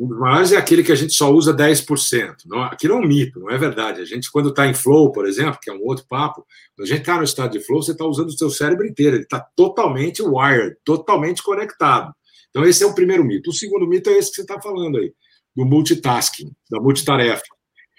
um 0.00 0.08
dos 0.08 0.18
maiores 0.18 0.52
é 0.52 0.56
aquele 0.56 0.82
que 0.82 0.92
a 0.92 0.96
gente 0.96 1.12
só 1.12 1.30
usa 1.30 1.54
10%. 1.54 2.46
Não, 2.46 2.62
aquilo 2.62 2.94
é 2.94 2.96
um 2.96 3.06
mito, 3.06 3.38
não 3.38 3.50
é 3.50 3.58
verdade. 3.58 4.00
A 4.00 4.04
gente, 4.06 4.32
quando 4.32 4.48
está 4.48 4.66
em 4.66 4.72
flow, 4.72 5.12
por 5.12 5.26
exemplo, 5.26 5.58
que 5.60 5.68
é 5.68 5.74
um 5.74 5.84
outro 5.84 6.06
papo, 6.08 6.46
quando 6.74 6.86
a 6.86 6.88
gente 6.88 7.00
está 7.00 7.18
no 7.18 7.24
estado 7.24 7.52
de 7.52 7.60
flow, 7.60 7.82
você 7.82 7.92
está 7.92 8.06
usando 8.06 8.28
o 8.28 8.32
seu 8.32 8.48
cérebro 8.48 8.86
inteiro, 8.86 9.16
ele 9.16 9.24
está 9.24 9.40
totalmente 9.54 10.22
wired, 10.22 10.74
totalmente 10.86 11.42
conectado. 11.42 12.14
Então, 12.48 12.64
esse 12.64 12.82
é 12.82 12.86
o 12.86 12.94
primeiro 12.94 13.22
mito. 13.22 13.50
O 13.50 13.52
segundo 13.52 13.86
mito 13.86 14.08
é 14.08 14.14
esse 14.14 14.30
que 14.30 14.36
você 14.36 14.40
está 14.40 14.58
falando 14.58 14.96
aí, 14.96 15.12
do 15.54 15.66
multitasking, 15.66 16.50
da 16.70 16.80
multitarefa. 16.80 17.42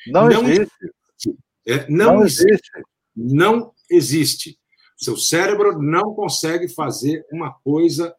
Não, 0.08 0.28
não 0.28 0.50
existe. 0.50 0.72
É, 1.67 1.88
não, 1.88 2.15
não 2.15 2.26
existe. 2.26 2.46
existe. 2.46 2.72
Não 3.15 3.72
existe. 3.91 4.60
Seu 5.01 5.17
cérebro 5.17 5.81
não 5.81 6.13
consegue 6.13 6.67
fazer 6.67 7.25
uma 7.31 7.53
coisa 7.63 8.15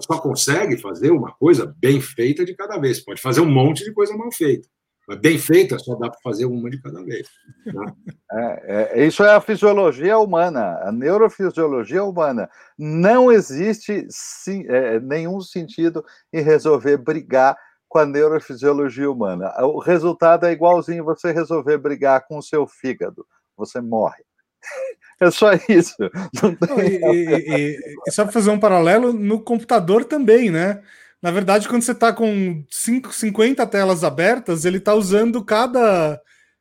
só 0.00 0.20
consegue 0.20 0.76
fazer 0.76 1.10
uma 1.10 1.32
coisa 1.32 1.74
bem 1.78 2.00
feita 2.00 2.44
de 2.44 2.54
cada 2.54 2.78
vez. 2.78 3.00
Pode 3.00 3.20
fazer 3.20 3.40
um 3.40 3.50
monte 3.50 3.84
de 3.84 3.92
coisa 3.92 4.14
mal 4.14 4.30
feita. 4.30 4.68
Mas 5.06 5.18
bem 5.20 5.38
feita 5.38 5.78
só 5.78 5.94
dá 5.94 6.10
para 6.10 6.20
fazer 6.20 6.44
uma 6.44 6.68
de 6.68 6.82
cada 6.82 7.02
vez. 7.02 7.26
Né? 7.64 7.94
É, 8.30 9.00
é, 9.00 9.06
isso 9.06 9.24
é 9.24 9.34
a 9.34 9.40
fisiologia 9.40 10.18
humana, 10.18 10.78
a 10.82 10.92
neurofisiologia 10.92 12.04
humana. 12.04 12.50
Não 12.76 13.32
existe 13.32 14.06
sim, 14.10 14.66
é, 14.68 15.00
nenhum 15.00 15.40
sentido 15.40 16.04
em 16.30 16.42
resolver 16.42 16.98
brigar 16.98 17.56
com 17.88 17.98
a 17.98 18.04
neurofisiologia 18.04 19.10
humana. 19.10 19.50
O 19.64 19.78
resultado 19.78 20.44
é 20.44 20.52
igualzinho 20.52 21.02
você 21.04 21.32
resolver 21.32 21.78
brigar 21.78 22.26
com 22.26 22.36
o 22.36 22.42
seu 22.42 22.66
fígado. 22.66 23.26
Você 23.56 23.80
morre. 23.80 24.22
É 25.20 25.30
só 25.30 25.50
isso. 25.68 25.96
Não, 26.40 26.56
e, 26.80 27.36
e, 27.36 27.96
e, 28.06 28.12
só 28.12 28.24
para 28.24 28.32
fazer 28.32 28.50
um 28.50 28.58
paralelo, 28.58 29.12
no 29.12 29.40
computador 29.40 30.04
também, 30.04 30.50
né? 30.50 30.80
Na 31.20 31.30
verdade, 31.30 31.68
quando 31.68 31.82
você 31.82 31.92
está 31.92 32.12
com 32.12 32.64
5, 32.70 33.12
50 33.12 33.66
telas 33.66 34.04
abertas, 34.04 34.64
ele 34.64 34.78
está 34.78 34.94
usando 34.94 35.44
cada 35.44 36.20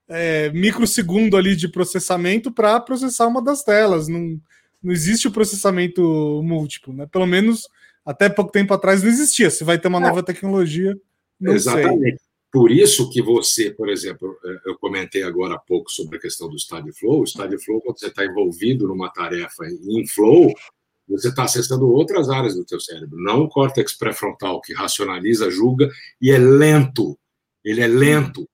é, 0.09 0.49
microsegundo 0.51 1.37
ali 1.37 1.55
de 1.55 1.67
processamento 1.67 2.51
para 2.51 2.79
processar 2.79 3.27
uma 3.27 3.43
das 3.43 3.63
telas. 3.63 4.07
Não, 4.07 4.39
não 4.81 4.91
existe 4.91 5.27
o 5.27 5.31
processamento 5.31 6.41
múltiplo, 6.43 6.93
né? 6.93 7.05
Pelo 7.11 7.27
menos 7.27 7.69
até 8.03 8.29
pouco 8.29 8.51
tempo 8.51 8.73
atrás 8.73 9.03
não 9.03 9.09
existia. 9.09 9.51
Se 9.51 9.63
vai 9.63 9.77
ter 9.77 9.89
uma 9.89 9.99
é. 9.99 10.01
nova 10.01 10.23
tecnologia, 10.23 10.97
não 11.39 11.53
Exatamente. 11.53 12.17
sei. 12.17 12.26
Por 12.51 12.71
isso 12.71 13.09
que 13.09 13.21
você, 13.21 13.71
por 13.71 13.89
exemplo, 13.89 14.37
eh, 14.43 14.61
eu 14.65 14.77
comentei 14.77 15.23
agora 15.23 15.55
há 15.55 15.59
pouco 15.59 15.91
sobre 15.91 16.17
a 16.17 16.21
questão 16.21 16.49
do 16.49 16.55
estado 16.55 16.91
flow. 16.93 17.21
O 17.21 17.23
estado 17.23 17.59
flow, 17.59 17.81
quando 17.81 17.99
você 17.99 18.07
está 18.07 18.25
envolvido 18.25 18.87
numa 18.87 19.09
tarefa 19.09 19.65
em 19.65 20.07
flow, 20.07 20.53
você 21.07 21.29
está 21.29 21.43
acessando 21.43 21.89
outras 21.89 22.29
áreas 22.29 22.55
do 22.55 22.65
teu 22.65 22.79
cérebro, 22.79 23.17
não 23.17 23.43
o 23.43 23.49
córtex 23.49 23.93
pré-frontal, 23.93 24.61
que 24.61 24.73
racionaliza, 24.73 25.49
julga 25.49 25.89
e 26.21 26.31
é 26.31 26.37
lento. 26.37 27.17
Ele 27.63 27.81
é 27.81 27.87
lento. 27.87 28.47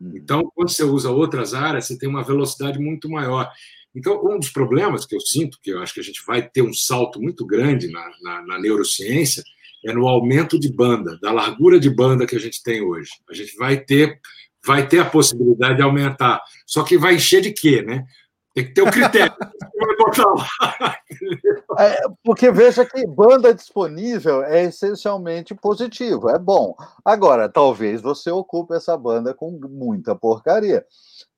Então, 0.00 0.50
quando 0.54 0.70
você 0.70 0.82
usa 0.82 1.10
outras 1.10 1.54
áreas, 1.54 1.86
você 1.86 1.98
tem 1.98 2.08
uma 2.08 2.24
velocidade 2.24 2.78
muito 2.78 3.08
maior. 3.08 3.50
Então, 3.94 4.24
um 4.24 4.38
dos 4.38 4.50
problemas 4.50 5.06
que 5.06 5.14
eu 5.14 5.20
sinto, 5.20 5.58
que 5.62 5.70
eu 5.70 5.80
acho 5.80 5.94
que 5.94 6.00
a 6.00 6.04
gente 6.04 6.22
vai 6.26 6.48
ter 6.48 6.62
um 6.62 6.72
salto 6.72 7.20
muito 7.20 7.46
grande 7.46 7.88
na, 7.88 8.10
na, 8.22 8.46
na 8.46 8.58
neurociência, 8.58 9.44
é 9.84 9.92
no 9.92 10.08
aumento 10.08 10.58
de 10.58 10.72
banda, 10.72 11.18
da 11.20 11.30
largura 11.30 11.78
de 11.78 11.90
banda 11.90 12.26
que 12.26 12.34
a 12.34 12.40
gente 12.40 12.62
tem 12.62 12.82
hoje. 12.82 13.10
A 13.30 13.34
gente 13.34 13.54
vai 13.56 13.76
ter, 13.76 14.18
vai 14.64 14.88
ter 14.88 15.00
a 15.00 15.04
possibilidade 15.04 15.76
de 15.76 15.82
aumentar. 15.82 16.42
Só 16.66 16.82
que 16.82 16.96
vai 16.96 17.16
encher 17.16 17.42
de 17.42 17.52
quê, 17.52 17.82
né? 17.82 18.06
Tem 18.54 18.64
que 18.64 18.72
ter 18.72 18.80
o 18.82 18.86
um 18.86 18.90
critério. 18.90 19.34
é, 21.78 22.00
porque 22.22 22.52
veja 22.52 22.86
que 22.86 23.06
banda 23.06 23.52
disponível 23.52 24.42
é 24.44 24.64
essencialmente 24.64 25.54
positivo, 25.54 26.30
é 26.30 26.38
bom. 26.38 26.74
Agora, 27.04 27.48
talvez 27.48 28.00
você 28.00 28.30
ocupe 28.30 28.74
essa 28.74 28.96
banda 28.96 29.34
com 29.34 29.50
muita 29.50 30.14
porcaria. 30.14 30.86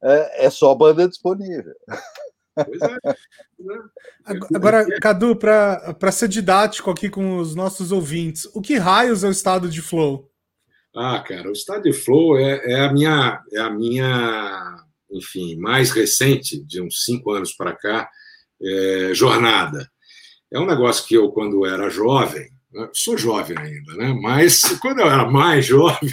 É, 0.02 0.46
é 0.46 0.50
só 0.50 0.74
banda 0.74 1.08
disponível. 1.08 1.74
Pois 2.56 2.80
é. 2.80 2.96
Agora, 4.54 4.86
Cadu, 5.00 5.36
para 5.36 6.12
ser 6.12 6.28
didático 6.28 6.90
aqui 6.90 7.10
com 7.10 7.38
os 7.38 7.54
nossos 7.54 7.92
ouvintes, 7.92 8.48
o 8.54 8.62
que 8.62 8.78
raios 8.78 9.22
é 9.22 9.28
o 9.28 9.32
estado 9.32 9.68
de 9.68 9.82
flow? 9.82 10.30
Ah, 10.94 11.20
cara, 11.20 11.48
o 11.48 11.52
estado 11.52 11.82
de 11.82 11.92
flow 11.92 12.38
é, 12.38 12.72
é 12.72 12.80
a 12.80 12.92
minha, 12.92 13.42
é 13.52 13.60
a 13.60 13.68
minha, 13.68 14.82
enfim, 15.10 15.56
mais 15.56 15.90
recente, 15.90 16.58
de 16.64 16.80
uns 16.80 17.04
cinco 17.04 17.32
anos 17.32 17.52
para 17.52 17.76
cá, 17.76 18.08
é, 18.62 19.10
jornada. 19.12 19.90
É 20.50 20.58
um 20.58 20.64
negócio 20.64 21.06
que 21.06 21.14
eu, 21.14 21.30
quando 21.32 21.66
era 21.66 21.90
jovem, 21.90 22.48
sou 22.92 23.16
jovem 23.16 23.56
ainda, 23.58 23.94
né? 23.94 24.18
Mas 24.20 24.60
quando 24.80 25.00
eu 25.00 25.06
era 25.06 25.30
mais 25.30 25.66
jovem. 25.66 26.10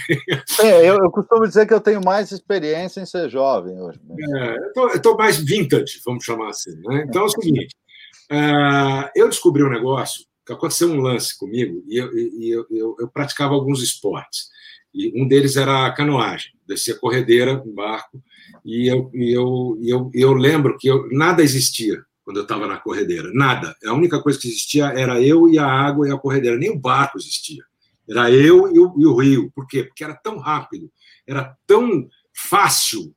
É, 0.59 0.89
eu, 0.89 0.95
eu, 0.95 1.11
costumo 1.11 1.47
dizer 1.47 1.67
que 1.67 1.73
eu 1.73 1.81
tenho 1.81 2.03
mais 2.03 2.31
experiência 2.31 3.01
em 3.01 3.05
ser 3.05 3.29
jovem 3.29 3.79
hoje. 3.79 3.99
É, 4.35 4.57
eu 4.75 4.87
estou 4.89 5.17
mais 5.17 5.37
vintage, 5.37 6.01
vamos 6.05 6.23
chamar 6.23 6.49
assim. 6.49 6.75
Né? 6.85 7.05
Então 7.07 7.23
é 7.23 7.25
o 7.25 7.29
seguinte: 7.29 7.75
uh, 8.31 9.09
eu 9.15 9.29
descobri 9.29 9.63
um 9.63 9.69
negócio, 9.69 10.25
que 10.45 10.53
aconteceu 10.53 10.89
um 10.89 11.01
lance 11.01 11.37
comigo, 11.37 11.83
e, 11.87 11.97
eu, 11.97 12.17
e 12.17 12.49
eu, 12.49 12.65
eu, 12.69 12.95
eu, 12.99 13.07
praticava 13.07 13.53
alguns 13.53 13.81
esportes. 13.81 14.51
E 14.93 15.11
um 15.19 15.27
deles 15.27 15.55
era 15.55 15.87
a 15.87 15.91
canoagem, 15.91 16.51
descia 16.67 16.95
corredeira, 16.95 17.61
um 17.65 17.73
barco, 17.73 18.21
e 18.63 18.87
eu, 18.87 19.09
e 19.13 19.31
eu, 19.33 19.77
e 19.81 19.89
eu, 19.89 20.11
eu 20.13 20.33
lembro 20.33 20.77
que 20.77 20.87
eu, 20.87 21.07
nada 21.11 21.41
existia 21.41 22.03
quando 22.23 22.37
eu 22.37 22.43
estava 22.43 22.67
na 22.67 22.77
corredeira. 22.77 23.31
Nada. 23.33 23.75
A 23.85 23.93
única 23.93 24.21
coisa 24.21 24.39
que 24.39 24.47
existia 24.47 24.85
era 24.87 25.21
eu 25.21 25.49
e 25.49 25.59
a 25.59 25.67
água 25.67 26.07
e 26.07 26.11
a 26.11 26.17
corredeira. 26.17 26.57
Nem 26.57 26.71
o 26.71 26.79
barco 26.79 27.17
existia. 27.17 27.63
Era 28.09 28.31
eu 28.31 28.73
e 28.73 28.79
o, 28.79 28.95
e 28.97 29.05
o 29.05 29.15
rio. 29.15 29.51
Por 29.55 29.67
quê? 29.67 29.83
Porque 29.83 30.03
era 30.03 30.15
tão 30.15 30.37
rápido, 30.37 30.91
era 31.25 31.55
tão 31.65 32.07
fácil 32.33 33.13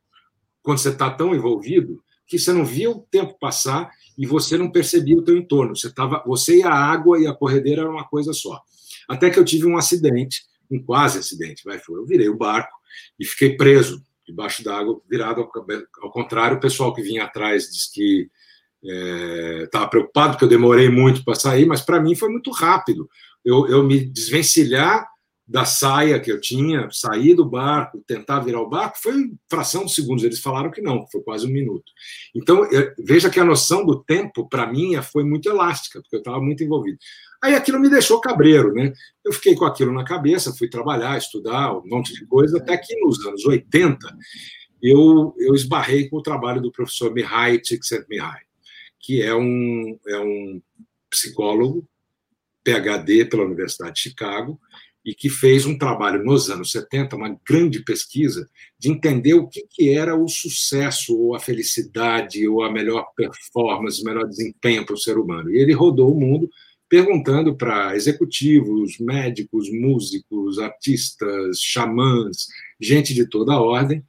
quando 0.62 0.78
você 0.78 0.90
está 0.90 1.10
tão 1.10 1.34
envolvido 1.34 2.02
que 2.26 2.38
você 2.38 2.52
não 2.52 2.64
via 2.64 2.90
o 2.90 3.00
tempo 3.10 3.36
passar 3.38 3.90
e 4.18 4.26
você 4.26 4.56
não 4.58 4.70
percebia 4.70 5.16
o 5.16 5.22
teu 5.22 5.36
entorno. 5.36 5.76
Você 5.76 5.92
tava, 5.92 6.22
você 6.26 6.58
e 6.58 6.62
a 6.62 6.72
água 6.72 7.20
e 7.20 7.26
a 7.26 7.34
corredeira 7.34 7.82
era 7.82 7.90
uma 7.90 8.04
coisa 8.04 8.32
só. 8.32 8.60
Até 9.08 9.30
que 9.30 9.38
eu 9.38 9.44
tive 9.44 9.66
um 9.66 9.76
acidente, 9.76 10.44
um 10.70 10.82
quase 10.82 11.18
acidente, 11.18 11.62
vai, 11.64 11.78
foi. 11.78 12.00
Eu 12.00 12.06
virei 12.06 12.28
o 12.28 12.36
barco 12.36 12.76
e 13.18 13.24
fiquei 13.24 13.56
preso 13.56 14.04
debaixo 14.26 14.64
da 14.64 14.76
água, 14.76 15.00
virado 15.08 15.40
ao, 15.40 15.52
ao 16.02 16.10
contrário. 16.10 16.56
O 16.56 16.60
pessoal 16.60 16.92
que 16.92 17.02
vinha 17.02 17.24
atrás 17.24 17.70
disse 17.70 17.92
que 17.92 18.28
estava 18.82 19.84
é, 19.84 19.88
preocupado 19.88 20.32
porque 20.32 20.44
eu 20.44 20.48
demorei 20.48 20.88
muito 20.88 21.24
para 21.24 21.34
sair, 21.34 21.66
mas 21.66 21.80
para 21.80 22.00
mim 22.00 22.14
foi 22.14 22.28
muito 22.28 22.50
rápido. 22.50 23.08
Eu, 23.44 23.66
eu 23.68 23.82
me 23.82 24.04
desvencilhar 24.04 25.06
da 25.48 25.64
saia 25.64 26.18
que 26.18 26.30
eu 26.30 26.40
tinha, 26.40 26.88
sair 26.90 27.34
do 27.34 27.44
barco, 27.44 28.02
tentar 28.04 28.40
virar 28.40 28.60
o 28.60 28.68
barco, 28.68 28.98
foi 29.00 29.30
fração 29.48 29.84
de 29.84 29.94
segundos. 29.94 30.24
Eles 30.24 30.40
falaram 30.40 30.72
que 30.72 30.82
não, 30.82 31.06
foi 31.06 31.22
quase 31.22 31.46
um 31.46 31.52
minuto. 31.52 31.84
Então, 32.34 32.64
eu, 32.72 32.92
veja 32.98 33.30
que 33.30 33.38
a 33.38 33.44
noção 33.44 33.86
do 33.86 34.02
tempo, 34.02 34.48
para 34.48 34.66
mim, 34.66 35.00
foi 35.02 35.22
muito 35.22 35.48
elástica, 35.48 36.00
porque 36.00 36.16
eu 36.16 36.20
estava 36.20 36.40
muito 36.40 36.64
envolvido. 36.64 36.98
Aí 37.42 37.54
aquilo 37.54 37.78
me 37.78 37.88
deixou 37.88 38.20
cabreiro, 38.20 38.72
né? 38.72 38.92
Eu 39.24 39.32
fiquei 39.32 39.54
com 39.54 39.64
aquilo 39.64 39.92
na 39.92 40.04
cabeça, 40.04 40.52
fui 40.52 40.68
trabalhar, 40.68 41.16
estudar, 41.16 41.76
um 41.76 41.82
monte 41.86 42.12
de 42.12 42.26
coisa, 42.26 42.58
até 42.58 42.76
que 42.76 42.98
nos 43.00 43.24
anos 43.24 43.44
80 43.44 43.98
eu, 44.82 45.34
eu 45.38 45.54
esbarrei 45.54 46.08
com 46.08 46.16
o 46.16 46.22
trabalho 46.22 46.60
do 46.60 46.72
professor 46.72 47.12
Mihai 47.12 47.58
Csikszentmihalyi, 47.58 48.45
que 49.06 49.22
é 49.22 49.32
um, 49.32 49.96
é 50.08 50.18
um 50.18 50.60
psicólogo, 51.08 51.88
PhD 52.64 53.24
pela 53.24 53.44
Universidade 53.44 53.94
de 53.94 54.00
Chicago, 54.00 54.60
e 55.04 55.14
que 55.14 55.30
fez 55.30 55.64
um 55.64 55.78
trabalho 55.78 56.24
nos 56.24 56.50
anos 56.50 56.72
70, 56.72 57.14
uma 57.14 57.38
grande 57.48 57.84
pesquisa, 57.84 58.50
de 58.76 58.90
entender 58.90 59.34
o 59.34 59.46
que, 59.46 59.64
que 59.70 59.90
era 59.90 60.16
o 60.16 60.26
sucesso, 60.26 61.16
ou 61.16 61.36
a 61.36 61.38
felicidade, 61.38 62.48
ou 62.48 62.64
a 62.64 62.72
melhor 62.72 63.06
performance, 63.16 64.02
o 64.02 64.04
melhor 64.04 64.26
desempenho 64.26 64.84
para 64.84 64.96
o 64.96 64.98
ser 64.98 65.16
humano. 65.16 65.52
E 65.52 65.58
ele 65.58 65.72
rodou 65.72 66.12
o 66.12 66.18
mundo 66.18 66.50
perguntando 66.88 67.56
para 67.56 67.94
executivos, 67.94 68.98
médicos, 68.98 69.70
músicos, 69.70 70.58
artistas, 70.58 71.60
xamãs, 71.60 72.46
gente 72.80 73.14
de 73.14 73.28
toda 73.28 73.52
a 73.52 73.60
ordem, 73.60 74.04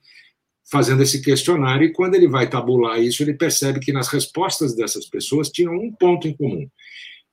fazendo 0.69 1.03
esse 1.03 1.21
questionário. 1.21 1.85
E 1.85 1.93
quando 1.93 2.15
ele 2.15 2.27
vai 2.27 2.49
tabular 2.49 3.01
isso, 3.01 3.23
ele 3.23 3.33
percebe 3.33 3.79
que 3.79 3.93
nas 3.93 4.07
respostas 4.07 4.75
dessas 4.75 5.05
pessoas 5.05 5.49
tinham 5.49 5.73
um 5.73 5.91
ponto 5.91 6.27
em 6.27 6.33
comum 6.35 6.67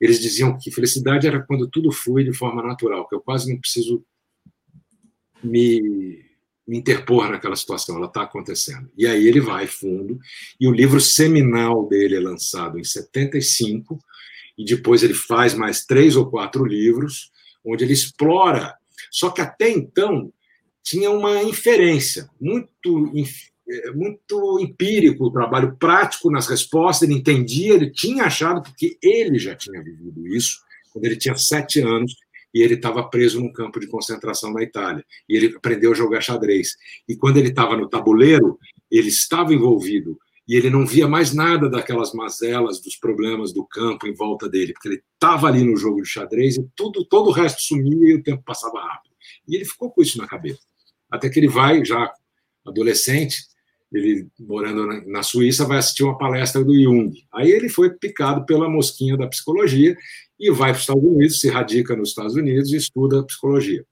eles 0.00 0.20
diziam 0.20 0.58
que 0.58 0.70
felicidade 0.70 1.26
era 1.26 1.42
quando 1.42 1.68
tudo 1.68 1.90
flui 1.92 2.24
de 2.24 2.32
forma 2.32 2.62
natural, 2.62 3.08
que 3.08 3.14
eu 3.14 3.20
quase 3.20 3.50
não 3.50 3.58
preciso 3.58 4.04
me, 5.42 6.22
me 6.66 6.78
interpor 6.78 7.30
naquela 7.30 7.56
situação, 7.56 7.96
ela 7.96 8.06
está 8.06 8.22
acontecendo. 8.22 8.90
E 8.96 9.06
aí 9.06 9.26
ele 9.26 9.40
vai 9.40 9.66
fundo, 9.66 10.18
e 10.60 10.66
o 10.66 10.72
livro 10.72 11.00
seminal 11.00 11.88
dele 11.88 12.16
é 12.16 12.20
lançado 12.20 12.78
em 12.78 12.84
75, 12.84 13.98
e 14.58 14.64
depois 14.64 15.02
ele 15.02 15.14
faz 15.14 15.54
mais 15.54 15.84
três 15.84 16.16
ou 16.16 16.30
quatro 16.30 16.64
livros, 16.64 17.30
onde 17.64 17.84
ele 17.84 17.92
explora. 17.92 18.76
Só 19.10 19.30
que 19.30 19.40
até 19.40 19.70
então 19.70 20.32
tinha 20.84 21.10
uma 21.10 21.42
inferência 21.42 22.28
muito 22.38 23.10
é, 23.66 23.90
muito 23.92 24.60
empírico, 24.60 25.24
o 25.24 25.32
trabalho 25.32 25.74
prático 25.76 26.30
nas 26.30 26.46
respostas, 26.46 27.08
ele 27.08 27.18
entendia, 27.18 27.72
ele 27.72 27.90
tinha 27.90 28.24
achado, 28.24 28.62
porque 28.62 28.98
ele 29.02 29.38
já 29.38 29.56
tinha 29.56 29.82
vivido 29.82 30.26
isso, 30.28 30.58
quando 30.92 31.06
ele 31.06 31.16
tinha 31.16 31.34
sete 31.34 31.80
anos, 31.80 32.14
e 32.52 32.60
ele 32.60 32.74
estava 32.74 33.02
preso 33.02 33.40
num 33.40 33.52
campo 33.52 33.80
de 33.80 33.86
concentração 33.88 34.52
na 34.52 34.62
Itália, 34.62 35.04
e 35.28 35.34
ele 35.34 35.56
aprendeu 35.56 35.92
a 35.92 35.94
jogar 35.94 36.20
xadrez. 36.20 36.76
E 37.08 37.16
quando 37.16 37.38
ele 37.38 37.48
estava 37.48 37.76
no 37.76 37.88
tabuleiro, 37.88 38.58
ele 38.90 39.08
estava 39.08 39.54
envolvido, 39.54 40.18
e 40.46 40.54
ele 40.54 40.68
não 40.68 40.86
via 40.86 41.08
mais 41.08 41.32
nada 41.32 41.70
daquelas 41.70 42.12
mazelas, 42.12 42.80
dos 42.82 42.96
problemas 42.96 43.50
do 43.50 43.64
campo 43.64 44.06
em 44.06 44.14
volta 44.14 44.46
dele, 44.46 44.74
porque 44.74 44.88
ele 44.88 45.02
estava 45.14 45.48
ali 45.48 45.64
no 45.64 45.74
jogo 45.74 46.02
de 46.02 46.08
xadrez, 46.08 46.56
e 46.56 46.66
tudo, 46.76 47.02
todo 47.02 47.28
o 47.28 47.32
resto 47.32 47.62
sumia 47.62 48.10
e 48.10 48.14
o 48.14 48.22
tempo 48.22 48.42
passava 48.44 48.78
rápido. 48.78 49.14
E 49.48 49.56
ele 49.56 49.64
ficou 49.64 49.90
com 49.90 50.02
isso 50.02 50.18
na 50.18 50.26
cabeça. 50.26 50.60
Até 51.10 51.28
que 51.28 51.38
ele 51.38 51.48
vai, 51.48 51.84
já 51.84 52.12
adolescente, 52.64 53.44
ele 53.92 54.26
morando 54.40 54.86
na 55.06 55.22
Suíça, 55.22 55.64
vai 55.64 55.78
assistir 55.78 56.02
uma 56.02 56.18
palestra 56.18 56.64
do 56.64 56.74
Jung. 56.74 57.12
Aí 57.32 57.50
ele 57.50 57.68
foi 57.68 57.90
picado 57.90 58.44
pela 58.44 58.68
mosquinha 58.68 59.16
da 59.16 59.28
psicologia 59.28 59.96
e 60.38 60.50
vai 60.50 60.70
para 60.70 60.76
os 60.76 60.82
Estados 60.82 61.04
Unidos, 61.04 61.40
se 61.40 61.48
radica 61.48 61.94
nos 61.94 62.08
Estados 62.08 62.34
Unidos 62.34 62.72
e 62.72 62.76
estuda 62.76 63.24
psicologia. 63.24 63.84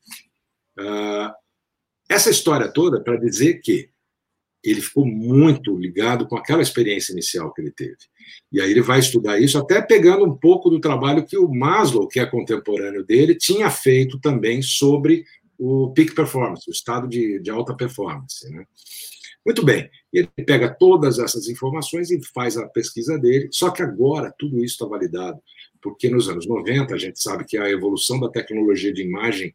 Uh, 0.79 1.33
essa 2.09 2.31
história 2.31 2.69
toda 2.69 3.01
para 3.03 3.17
dizer 3.17 3.61
que 3.61 3.91
ele 4.65 4.81
ficou 4.81 5.05
muito 5.05 5.77
ligado 5.77 6.27
com 6.27 6.37
aquela 6.37 6.63
experiência 6.63 7.13
inicial 7.13 7.53
que 7.53 7.61
ele 7.61 7.73
teve. 7.73 7.97
E 8.51 8.61
aí 8.61 8.71
ele 8.71 8.81
vai 8.81 9.01
estudar 9.01 9.41
isso, 9.41 9.59
até 9.59 9.83
pegando 9.83 10.25
um 10.25 10.37
pouco 10.37 10.71
do 10.71 10.81
trabalho 10.81 11.27
que 11.27 11.37
o 11.37 11.49
Maslow, 11.49 12.07
que 12.07 12.21
é 12.21 12.27
contemporâneo 12.27 13.05
dele, 13.05 13.35
tinha 13.35 13.71
feito 13.71 14.21
também 14.21 14.63
sobre 14.63 15.25
o 15.65 15.93
peak 15.93 16.13
performance, 16.13 16.69
o 16.69 16.73
estado 16.73 17.07
de, 17.07 17.39
de 17.39 17.49
alta 17.49 17.73
performance. 17.73 18.51
Né? 18.51 18.65
Muito 19.47 19.65
bem, 19.65 19.89
ele 20.13 20.29
pega 20.45 20.75
todas 20.77 21.21
essas 21.21 21.49
informações 21.49 22.11
e 22.11 22.21
faz 22.35 22.57
a 22.57 22.67
pesquisa 22.67 23.17
dele, 23.17 23.49
só 23.53 23.71
que 23.71 23.81
agora 23.81 24.35
tudo 24.37 24.57
isso 24.57 24.75
está 24.75 24.87
validado, 24.87 25.41
porque 25.81 26.11
nos 26.11 26.29
anos 26.29 26.49
90 26.49 26.93
a 26.93 26.99
gente 26.99 27.23
sabe 27.23 27.45
que 27.45 27.57
a 27.57 27.71
evolução 27.71 28.19
da 28.19 28.29
tecnologia 28.29 28.93
de 28.93 29.03
imagem 29.03 29.55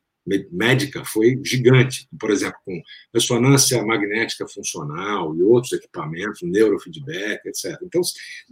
médica 0.51 1.03
foi 1.05 1.39
gigante, 1.43 2.08
por 2.20 2.32
exemplo, 2.32 2.58
com 2.66 2.82
ressonância 3.14 3.82
magnética 3.86 4.45
funcional 4.47 5.36
e 5.36 5.41
outros 5.41 5.74
equipamentos, 5.74 6.41
neurofeedback, 6.41 7.47
etc. 7.47 7.78
Então, 7.84 8.01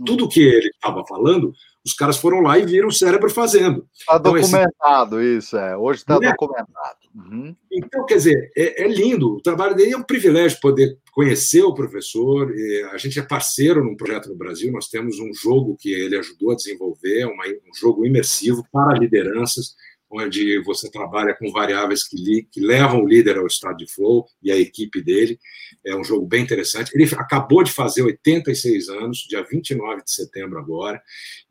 tudo 0.06 0.30
que 0.30 0.42
ele 0.42 0.70
estava 0.70 1.06
falando, 1.06 1.54
os 1.86 1.94
caras 1.94 2.18
foram 2.18 2.40
lá 2.40 2.58
e 2.58 2.66
viram 2.66 2.88
o 2.88 2.94
cérebro 2.94 3.30
fazendo. 3.30 3.86
Está 3.94 4.16
então, 4.16 4.34
documentado 4.34 5.20
esse... 5.20 5.38
isso, 5.38 5.58
é. 5.58 5.76
Hoje 5.76 6.00
está 6.00 6.16
é? 6.16 6.32
documentado. 6.32 7.05
Uhum. 7.16 7.56
Então, 7.72 8.06
quer 8.06 8.16
dizer, 8.16 8.52
é, 8.58 8.84
é, 8.84 8.88
lindo. 8.88 9.36
O 9.36 9.42
trabalho 9.42 9.74
dele 9.74 9.94
é 9.94 9.98
um 9.98 10.04
privilégio 10.04 10.60
poder 10.60 10.98
conhecer 11.14 11.64
o 11.64 11.74
professor. 11.74 12.54
A 12.92 12.98
gente 12.98 13.18
é 13.18 13.22
parceiro 13.22 13.84
num 13.84 13.96
projeto 13.96 14.28
no 14.28 14.36
Brasil. 14.36 14.72
Nós 14.72 14.90
temos 14.90 15.18
um 15.20 15.34
jogo 15.34 15.78
que 15.80 15.94
ele 15.94 16.18
ajudou 16.18 16.52
a 16.52 16.56
desenvolver, 16.56 17.26
uma, 17.26 17.46
um 17.46 17.74
jogo 17.74 18.06
imersivo 18.06 18.66
para 18.70 19.00
lideranças 19.00 19.76
onde 20.08 20.62
você 20.64 20.90
trabalha 20.90 21.36
com 21.36 21.52
variáveis 21.52 22.08
que, 22.08 22.16
li, 22.16 22.48
que, 22.50 22.62
levam 22.62 23.04
o 23.04 23.08
líder 23.08 23.38
ao 23.38 23.48
estado 23.48 23.78
de 23.78 23.92
flow 23.92 24.26
e 24.42 24.52
a 24.52 24.58
equipe 24.58 25.02
dele. 25.02 25.40
É 25.86 25.96
um 25.96 26.04
jogo 26.04 26.26
bem 26.26 26.44
interessante. 26.44 26.92
Ele 26.94 27.04
acabou 27.18 27.64
de 27.64 27.72
fazer 27.72 28.02
86 28.04 28.88
anos, 28.90 29.26
dia 29.28 29.44
29 29.44 30.04
de 30.04 30.12
setembro 30.12 30.60
agora. 30.60 31.02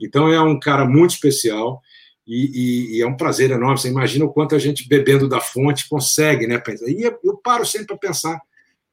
Então 0.01 0.29
é 0.33 0.41
um 0.41 0.59
cara 0.59 0.87
muito 0.87 1.11
especial 1.11 1.83
e, 2.27 2.95
e, 2.95 2.97
e 2.97 3.03
é 3.03 3.07
um 3.07 3.17
prazer 3.17 3.51
enorme. 3.51 3.79
Você 3.79 3.89
imagina 3.89 4.25
o 4.25 4.33
quanto 4.33 4.55
a 4.55 4.59
gente 4.59 4.89
bebendo 4.89 5.29
da 5.29 5.41
fonte 5.41 5.89
consegue, 5.89 6.47
né? 6.47 6.63
E 6.87 7.03
eu 7.23 7.37
paro 7.37 7.65
sempre 7.67 7.89
para 7.89 7.99
pensar 7.99 8.41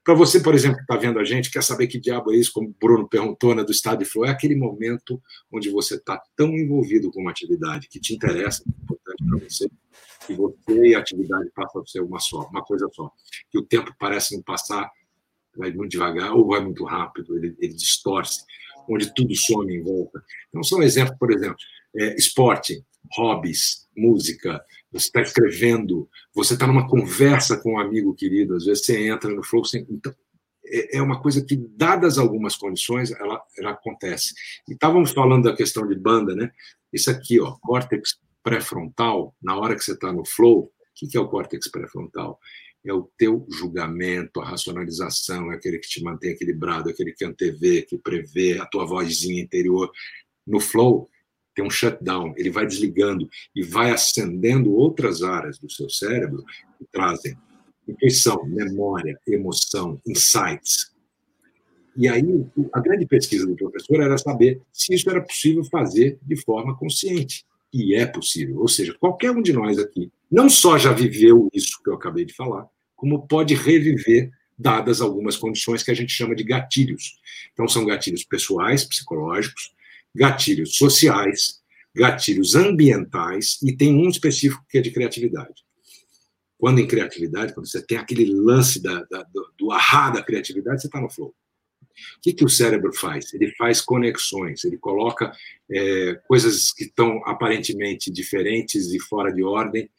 para 0.03 0.13
você, 0.15 0.39
por 0.39 0.55
exemplo, 0.55 0.77
que 0.77 0.83
está 0.83 0.97
vendo 0.97 1.19
a 1.19 1.23
gente, 1.23 1.51
quer 1.51 1.61
saber 1.61 1.87
que 1.87 1.99
diabo 1.99 2.33
é 2.33 2.35
isso, 2.35 2.51
como 2.51 2.69
o 2.69 2.75
Bruno 2.79 3.07
perguntou, 3.07 3.53
né, 3.53 3.63
do 3.63 3.71
estado 3.71 3.99
de 3.99 4.05
flow, 4.05 4.25
é 4.25 4.29
aquele 4.29 4.55
momento 4.55 5.21
onde 5.51 5.69
você 5.69 5.95
está 5.95 6.21
tão 6.35 6.57
envolvido 6.57 7.11
com 7.11 7.21
uma 7.21 7.29
atividade 7.29 7.87
que 7.87 7.99
te 7.99 8.13
interessa, 8.13 8.63
que 8.63 8.69
é 8.69 8.83
importante 8.83 9.23
para 9.23 9.37
você, 9.37 9.69
que 10.25 10.33
você 10.33 10.87
e 10.87 10.95
a 10.95 10.99
atividade 10.99 11.51
passam 11.53 11.81
a 11.81 11.85
ser 11.85 12.01
uma 12.01 12.19
só, 12.19 12.47
uma 12.47 12.63
coisa 12.63 12.89
só. 12.93 13.11
Que 13.51 13.59
o 13.59 13.63
tempo 13.63 13.93
parece 13.99 14.35
não 14.35 14.41
passar, 14.41 14.89
vai 15.55 15.71
muito 15.71 15.91
devagar 15.91 16.33
ou 16.33 16.47
vai 16.47 16.61
muito 16.61 16.83
rápido, 16.83 17.37
ele, 17.37 17.55
ele 17.59 17.73
distorce, 17.73 18.43
onde 18.89 19.13
tudo 19.13 19.35
some 19.35 19.75
em 19.75 19.83
volta. 19.83 20.23
Então, 20.49 20.63
são 20.63 20.81
exemplos, 20.81 21.17
por 21.19 21.31
exemplo, 21.31 21.57
é, 21.95 22.15
esporte, 22.15 22.83
hobbies, 23.13 23.87
música, 23.95 24.63
você 24.91 25.07
está 25.07 25.21
escrevendo, 25.21 26.09
você 26.33 26.53
está 26.53 26.67
numa 26.67 26.87
conversa 26.87 27.57
com 27.57 27.73
um 27.73 27.79
amigo 27.79 28.13
querido, 28.13 28.55
às 28.55 28.65
vezes 28.65 28.85
você 28.85 29.07
entra 29.07 29.33
no 29.33 29.43
flow, 29.43 29.63
então, 29.89 30.13
é, 30.65 30.97
é 30.97 31.01
uma 31.01 31.21
coisa 31.21 31.43
que, 31.43 31.55
dadas 31.55 32.17
algumas 32.17 32.55
condições, 32.55 33.11
ela, 33.11 33.41
ela 33.57 33.71
acontece. 33.71 34.33
E 34.67 34.73
estávamos 34.73 35.11
falando 35.11 35.43
da 35.43 35.55
questão 35.55 35.87
de 35.87 35.95
banda, 35.95 36.35
né? 36.35 36.51
Isso 36.91 37.09
aqui, 37.09 37.39
ó, 37.39 37.57
córtex 37.61 38.19
pré-frontal, 38.43 39.35
na 39.41 39.57
hora 39.57 39.75
que 39.75 39.83
você 39.83 39.93
está 39.93 40.11
no 40.11 40.25
flow, 40.25 40.71
o 41.03 41.07
que 41.07 41.17
é 41.17 41.19
o 41.19 41.27
córtex 41.27 41.69
pré-frontal? 41.69 42.39
É 42.83 42.91
o 42.93 43.09
teu 43.17 43.45
julgamento, 43.49 44.41
a 44.41 44.45
racionalização, 44.45 45.51
é 45.51 45.55
aquele 45.55 45.77
que 45.77 45.87
te 45.87 46.03
mantém 46.03 46.31
equilibrado, 46.31 46.89
é 46.89 46.93
aquele 46.93 47.11
que 47.11 47.23
antevê, 47.23 47.83
que 47.83 47.97
prevê, 47.97 48.59
a 48.59 48.65
tua 48.65 48.85
vozinha 48.85 49.41
interior. 49.41 49.91
No 50.45 50.59
flow, 50.59 51.09
tem 51.55 51.65
um 51.65 51.69
shutdown, 51.69 52.33
ele 52.37 52.49
vai 52.49 52.65
desligando 52.65 53.29
e 53.55 53.63
vai 53.63 53.91
acendendo 53.91 54.73
outras 54.73 55.21
áreas 55.21 55.57
do 55.59 55.69
seu 55.69 55.89
cérebro 55.89 56.43
que 56.77 56.85
trazem 56.91 57.37
intuição, 57.87 58.45
memória, 58.45 59.19
emoção, 59.27 59.99
insights. 60.07 60.91
E 61.95 62.07
aí, 62.07 62.23
a 62.71 62.79
grande 62.79 63.05
pesquisa 63.05 63.45
do 63.45 63.55
professor 63.55 64.01
era 64.01 64.17
saber 64.17 64.61
se 64.71 64.93
isso 64.93 65.09
era 65.09 65.21
possível 65.21 65.63
fazer 65.65 66.17
de 66.21 66.37
forma 66.37 66.77
consciente. 66.77 67.45
E 67.73 67.95
é 67.95 68.05
possível. 68.05 68.59
Ou 68.59 68.67
seja, 68.67 68.93
qualquer 68.97 69.31
um 69.31 69.41
de 69.41 69.53
nós 69.53 69.77
aqui 69.77 70.11
não 70.29 70.49
só 70.49 70.77
já 70.77 70.93
viveu 70.93 71.49
isso 71.53 71.81
que 71.83 71.89
eu 71.89 71.95
acabei 71.95 72.23
de 72.23 72.33
falar, 72.33 72.65
como 72.95 73.27
pode 73.27 73.53
reviver, 73.53 74.31
dadas 74.57 75.01
algumas 75.01 75.35
condições 75.35 75.83
que 75.83 75.91
a 75.91 75.93
gente 75.93 76.11
chama 76.11 76.35
de 76.35 76.43
gatilhos. 76.43 77.19
Então, 77.51 77.67
são 77.67 77.85
gatilhos 77.85 78.23
pessoais, 78.23 78.85
psicológicos, 78.85 79.73
gatilhos 80.15 80.75
sociais, 80.75 81.61
gatilhos 81.95 82.55
ambientais 82.55 83.57
e 83.63 83.75
tem 83.75 83.93
um 83.95 84.09
específico 84.09 84.65
que 84.69 84.77
é 84.77 84.81
de 84.81 84.91
criatividade. 84.91 85.63
Quando 86.57 86.79
em 86.79 86.87
criatividade, 86.87 87.53
quando 87.53 87.67
você 87.67 87.81
tem 87.81 87.97
aquele 87.97 88.25
lance 88.25 88.81
da, 88.81 89.03
da, 89.05 89.23
do, 89.23 89.53
do 89.57 89.71
ahá 89.71 90.09
da 90.09 90.23
criatividade, 90.23 90.81
você 90.81 90.87
está 90.87 91.01
no 91.01 91.09
flow. 91.09 91.29
O 91.29 92.21
que, 92.21 92.33
que 92.33 92.45
o 92.45 92.49
cérebro 92.49 92.93
faz? 92.93 93.33
Ele 93.33 93.51
faz 93.55 93.81
conexões, 93.81 94.63
ele 94.63 94.77
coloca 94.77 95.31
é, 95.69 96.15
coisas 96.27 96.71
que 96.71 96.85
estão 96.85 97.21
aparentemente 97.25 98.11
diferentes 98.11 98.91
e 98.93 98.99
fora 98.99 99.31
de 99.33 99.43
ordem, 99.43 99.89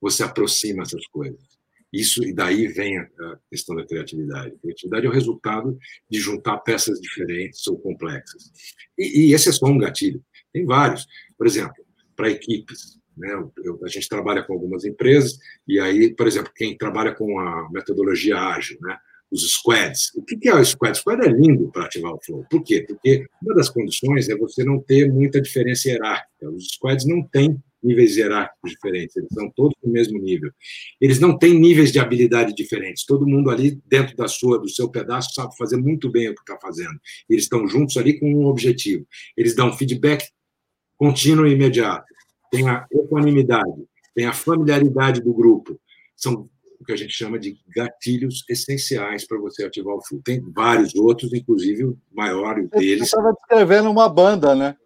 você 0.00 0.22
aproxima 0.22 0.82
essas 0.82 1.06
coisas. 1.08 1.57
Isso 1.92 2.22
e 2.22 2.34
daí 2.34 2.66
vem 2.68 2.98
a, 2.98 3.38
questão 3.50 3.74
da 3.74 3.86
criatividade. 3.86 4.54
A 4.54 4.58
criatividade 4.58 5.06
é 5.06 5.08
o 5.08 5.12
resultado 5.12 5.78
de 6.10 6.20
juntar 6.20 6.58
peças 6.58 7.00
diferentes 7.00 7.66
ou 7.66 7.78
complexas. 7.78 8.50
E, 8.98 9.28
e 9.28 9.34
esse 9.34 9.48
é 9.48 9.52
só 9.52 9.66
um 9.66 9.78
gatilho. 9.78 10.22
Tem 10.52 10.64
vários. 10.64 11.06
Por 11.36 11.46
exemplo, 11.46 11.74
para 12.14 12.30
equipes. 12.30 12.98
Né? 13.16 13.30
Eu, 13.64 13.80
a 13.84 13.88
gente 13.88 14.08
trabalha 14.08 14.42
com 14.42 14.52
algumas 14.52 14.84
empresas, 14.84 15.38
e 15.66 15.80
aí, 15.80 16.14
por 16.14 16.26
exemplo, 16.26 16.52
quem 16.54 16.76
trabalha 16.76 17.14
com 17.14 17.38
a 17.38 17.68
metodologia 17.70 18.38
ágil, 18.38 18.78
né? 18.80 18.96
os 19.30 19.50
squads. 19.50 20.12
O 20.14 20.24
que 20.24 20.48
é 20.48 20.54
o 20.54 20.64
squad? 20.64 20.92
O 20.92 21.00
squad 21.00 21.26
é 21.26 21.30
lindo 21.30 21.70
para 21.70 21.84
ativar 21.84 22.12
o 22.12 22.20
flow. 22.24 22.44
Por 22.50 22.62
quê? 22.62 22.84
Porque 22.86 23.26
uma 23.42 23.54
das 23.54 23.68
condições 23.68 24.28
é 24.28 24.36
você 24.36 24.64
não 24.64 24.80
ter 24.80 25.10
muita 25.12 25.40
diferença 25.40 25.88
hierárquica. 25.88 26.50
Os 26.50 26.68
squads 26.72 27.06
não 27.06 27.22
têm 27.22 27.62
níveis 27.82 28.16
hierárquicos 28.16 28.70
diferentes, 28.70 29.16
eles 29.16 29.28
são 29.32 29.50
todos 29.54 29.76
no 29.82 29.92
mesmo 29.92 30.18
nível. 30.18 30.50
Eles 31.00 31.18
não 31.18 31.36
têm 31.36 31.58
níveis 31.58 31.92
de 31.92 31.98
habilidade 31.98 32.54
diferentes. 32.54 33.04
Todo 33.04 33.26
mundo 33.26 33.50
ali 33.50 33.80
dentro 33.86 34.16
da 34.16 34.28
sua, 34.28 34.58
do 34.58 34.68
seu 34.68 34.88
pedaço 34.90 35.32
sabe 35.32 35.56
fazer 35.56 35.76
muito 35.76 36.10
bem 36.10 36.28
o 36.28 36.34
que 36.34 36.40
está 36.40 36.58
fazendo. 36.60 36.98
Eles 37.28 37.44
estão 37.44 37.66
juntos 37.68 37.96
ali 37.96 38.18
com 38.18 38.32
um 38.32 38.46
objetivo. 38.46 39.06
Eles 39.36 39.54
dão 39.54 39.72
feedback 39.72 40.24
contínuo 40.96 41.46
e 41.46 41.52
imediato. 41.52 42.06
Tem 42.50 42.68
a 42.68 42.86
equanimidade, 42.90 43.84
tem 44.14 44.26
a 44.26 44.32
familiaridade 44.32 45.20
do 45.20 45.32
grupo. 45.32 45.80
São 46.16 46.48
o 46.80 46.84
que 46.84 46.92
a 46.92 46.96
gente 46.96 47.12
chama 47.12 47.38
de 47.38 47.58
gatilhos 47.74 48.44
essenciais 48.48 49.26
para 49.26 49.38
você 49.38 49.64
ativar 49.64 49.94
o 49.94 50.02
flow. 50.02 50.22
Tem 50.24 50.40
vários 50.40 50.94
outros, 50.94 51.32
inclusive 51.32 51.84
o 51.84 51.98
maior 52.12 52.54
deles. 52.68 52.98
Você 52.98 53.04
estava 53.04 53.32
descrevendo 53.32 53.90
uma 53.90 54.08
banda, 54.08 54.54
né? 54.54 54.76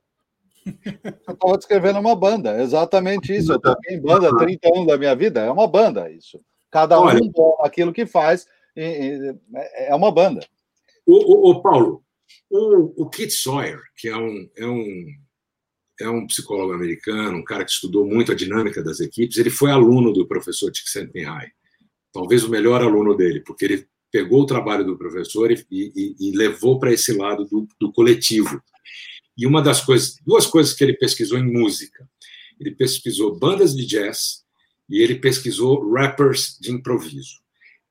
Eu 1.26 1.34
estava 1.34 1.58
descrevendo 1.58 1.98
uma 1.98 2.14
banda, 2.14 2.62
exatamente 2.62 3.34
isso. 3.34 3.52
Eu 3.52 3.60
toquei 3.60 3.96
em 3.96 4.00
banda 4.00 4.30
há 4.30 4.36
30 4.36 4.68
anos 4.68 4.86
da 4.86 4.96
minha 4.96 5.14
vida, 5.14 5.40
é 5.40 5.50
uma 5.50 5.66
banda 5.66 6.10
isso. 6.10 6.40
Cada 6.70 6.98
um 7.00 7.04
Olha, 7.04 7.20
aquilo 7.60 7.92
que 7.92 8.06
faz 8.06 8.46
é 8.76 9.94
uma 9.94 10.10
banda. 10.10 10.40
O, 11.06 11.14
o, 11.14 11.50
o 11.50 11.62
Paulo, 11.62 12.02
o, 12.50 13.02
o 13.04 13.10
Kit 13.10 13.32
Sawyer, 13.32 13.80
que 13.96 14.08
é 14.08 14.16
um, 14.16 14.48
é 14.56 14.66
um 14.66 15.06
é 16.00 16.08
um 16.08 16.26
psicólogo 16.26 16.72
americano, 16.72 17.38
um 17.38 17.44
cara 17.44 17.64
que 17.64 17.70
estudou 17.70 18.04
muito 18.04 18.32
a 18.32 18.34
dinâmica 18.34 18.82
das 18.82 18.98
equipes. 18.98 19.36
Ele 19.36 19.50
foi 19.50 19.70
aluno 19.70 20.12
do 20.12 20.26
professor 20.26 20.72
Csikszentmihalyi 20.72 21.52
talvez 22.12 22.44
o 22.44 22.50
melhor 22.50 22.82
aluno 22.82 23.16
dele, 23.16 23.40
porque 23.40 23.64
ele 23.64 23.86
pegou 24.10 24.42
o 24.42 24.46
trabalho 24.46 24.84
do 24.84 24.98
professor 24.98 25.50
e, 25.50 25.64
e, 25.70 26.14
e 26.20 26.36
levou 26.36 26.78
para 26.78 26.92
esse 26.92 27.16
lado 27.16 27.46
do, 27.46 27.66
do, 27.80 27.90
coletivo. 27.90 28.62
E 29.36 29.46
uma 29.46 29.62
das 29.62 29.80
coisas, 29.80 30.16
duas 30.24 30.46
coisas 30.46 30.74
que 30.74 30.84
ele 30.84 30.94
pesquisou 30.94 31.38
em 31.38 31.50
música, 31.50 32.08
ele 32.60 32.72
pesquisou 32.72 33.38
bandas 33.38 33.74
de 33.74 33.84
jazz 33.86 34.42
e 34.88 35.00
ele 35.00 35.16
pesquisou 35.16 35.90
rappers 35.92 36.58
de 36.60 36.70
improviso. 36.70 37.40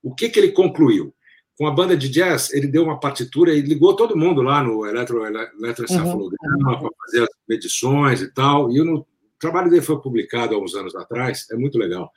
O 0.04 0.14
que, 0.14 0.30
que 0.30 0.40
ele 0.40 0.52
concluiu? 0.52 1.14
Com 1.58 1.68
a 1.68 1.72
banda 1.72 1.96
de 1.96 2.10
jazz, 2.10 2.52
ele 2.54 2.68
deu 2.68 2.84
uma 2.84 3.00
partitura 3.00 3.54
e 3.54 3.62
ligou 3.62 3.96
todo 3.96 4.18
mundo 4.18 4.42
lá 4.42 4.64
no 4.64 4.86
eletro, 4.86 5.24
eletroencefalograma 5.26 6.74
uhum. 6.74 6.80
para 6.80 6.90
fazer 7.06 7.24
as 7.24 7.30
medições 7.48 8.22
e 8.22 8.34
tal. 8.34 8.72
E 8.72 8.84
no, 8.84 9.00
o 9.00 9.06
trabalho 9.40 9.70
dele 9.70 9.82
foi 9.82 10.02
publicado 10.02 10.56
há 10.56 10.60
uns 10.60 10.74
anos 10.76 10.96
atrás, 10.96 11.46
é 11.52 11.56
muito 11.56 11.78
legal. 11.78 12.12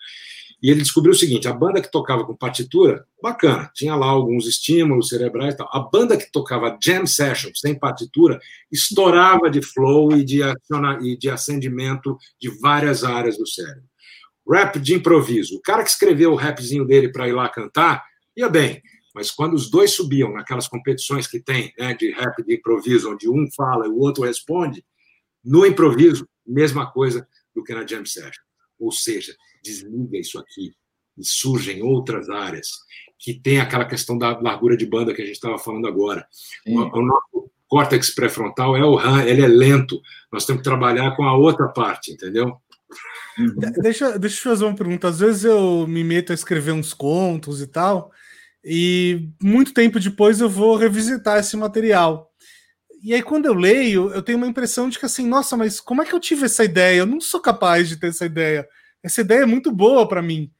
E 0.64 0.70
ele 0.70 0.80
descobriu 0.80 1.12
o 1.12 1.14
seguinte: 1.14 1.46
a 1.46 1.52
banda 1.52 1.82
que 1.82 1.90
tocava 1.90 2.24
com 2.24 2.34
partitura, 2.34 3.06
bacana, 3.22 3.70
tinha 3.74 3.94
lá 3.94 4.06
alguns 4.06 4.46
estímulos 4.46 5.10
cerebrais 5.10 5.52
e 5.52 5.58
tal. 5.58 5.68
A 5.70 5.78
banda 5.78 6.16
que 6.16 6.32
tocava 6.32 6.74
jam 6.82 7.04
session, 7.04 7.50
sem 7.54 7.78
partitura, 7.78 8.40
estourava 8.72 9.50
de 9.50 9.60
flow 9.60 10.16
e 10.16 10.24
de, 10.24 10.40
e 11.02 11.18
de 11.18 11.28
acendimento 11.28 12.16
de 12.40 12.48
várias 12.62 13.04
áreas 13.04 13.36
do 13.36 13.46
cérebro. 13.46 13.84
Rap 14.50 14.80
de 14.80 14.94
improviso. 14.94 15.56
O 15.56 15.60
cara 15.60 15.82
que 15.82 15.90
escreveu 15.90 16.32
o 16.32 16.34
rapzinho 16.34 16.86
dele 16.86 17.12
para 17.12 17.28
ir 17.28 17.32
lá 17.32 17.46
cantar, 17.50 18.02
ia 18.34 18.48
bem. 18.48 18.82
Mas 19.14 19.30
quando 19.30 19.52
os 19.52 19.68
dois 19.68 19.90
subiam 19.90 20.32
naquelas 20.32 20.66
competições 20.66 21.26
que 21.26 21.38
tem, 21.38 21.74
né, 21.78 21.92
de 21.92 22.10
rap 22.12 22.42
de 22.42 22.54
improviso, 22.54 23.12
onde 23.12 23.28
um 23.28 23.50
fala 23.54 23.86
e 23.86 23.90
o 23.90 23.98
outro 23.98 24.24
responde, 24.24 24.82
no 25.44 25.66
improviso, 25.66 26.26
mesma 26.46 26.90
coisa 26.90 27.28
do 27.54 27.62
que 27.62 27.74
na 27.74 27.86
jam 27.86 28.06
session. 28.06 28.42
Ou 28.78 28.90
seja, 28.90 29.36
desliga 29.64 30.18
isso 30.18 30.38
aqui 30.38 30.74
e 31.16 31.24
surgem 31.24 31.82
outras 31.82 32.28
áreas 32.28 32.68
que 33.18 33.32
tem 33.32 33.60
aquela 33.60 33.84
questão 33.84 34.18
da 34.18 34.38
largura 34.38 34.76
de 34.76 34.84
banda 34.84 35.14
que 35.14 35.22
a 35.22 35.24
gente 35.24 35.36
estava 35.36 35.58
falando 35.58 35.88
agora. 35.88 36.26
O, 36.66 36.78
o, 36.80 37.02
nosso 37.02 37.50
córtex 37.66 38.14
pré-frontal 38.14 38.76
é 38.76 38.84
o 38.84 38.94
RAM, 38.94 39.24
ele 39.24 39.42
é 39.42 39.48
lento. 39.48 40.00
Nós 40.30 40.44
temos 40.44 40.60
que 40.60 40.68
trabalhar 40.68 41.16
com 41.16 41.24
a 41.24 41.36
outra 41.36 41.68
parte, 41.68 42.12
entendeu? 42.12 42.56
Uhum. 43.38 43.72
Deixa, 43.80 44.18
deixa 44.18 44.36
eu 44.36 44.52
fazer 44.52 44.64
uma 44.64 44.76
pergunta. 44.76 45.08
Às 45.08 45.20
vezes 45.20 45.44
eu 45.44 45.86
me 45.86 46.04
meto 46.04 46.32
a 46.32 46.34
escrever 46.34 46.72
uns 46.72 46.92
contos 46.92 47.62
e 47.62 47.66
tal, 47.66 48.12
e 48.62 49.28
muito 49.42 49.72
tempo 49.72 49.98
depois 49.98 50.40
eu 50.40 50.48
vou 50.48 50.76
revisitar 50.76 51.38
esse 51.38 51.56
material. 51.56 52.30
E 53.02 53.12
aí, 53.12 53.22
quando 53.22 53.44
eu 53.44 53.52
leio, 53.52 54.10
eu 54.14 54.22
tenho 54.22 54.38
uma 54.38 54.46
impressão 54.46 54.88
de 54.88 54.98
que 54.98 55.04
assim, 55.04 55.26
nossa, 55.26 55.58
mas 55.58 55.78
como 55.78 56.00
é 56.00 56.06
que 56.06 56.14
eu 56.14 56.20
tive 56.20 56.46
essa 56.46 56.64
ideia? 56.64 57.00
Eu 57.00 57.06
não 57.06 57.20
sou 57.20 57.38
capaz 57.38 57.86
de 57.86 57.98
ter 57.98 58.06
essa 58.06 58.24
ideia. 58.24 58.66
Essa 59.04 59.20
ideia 59.20 59.42
é 59.42 59.46
muito 59.46 59.70
boa 59.70 60.08
para 60.08 60.22
mim. 60.22 60.50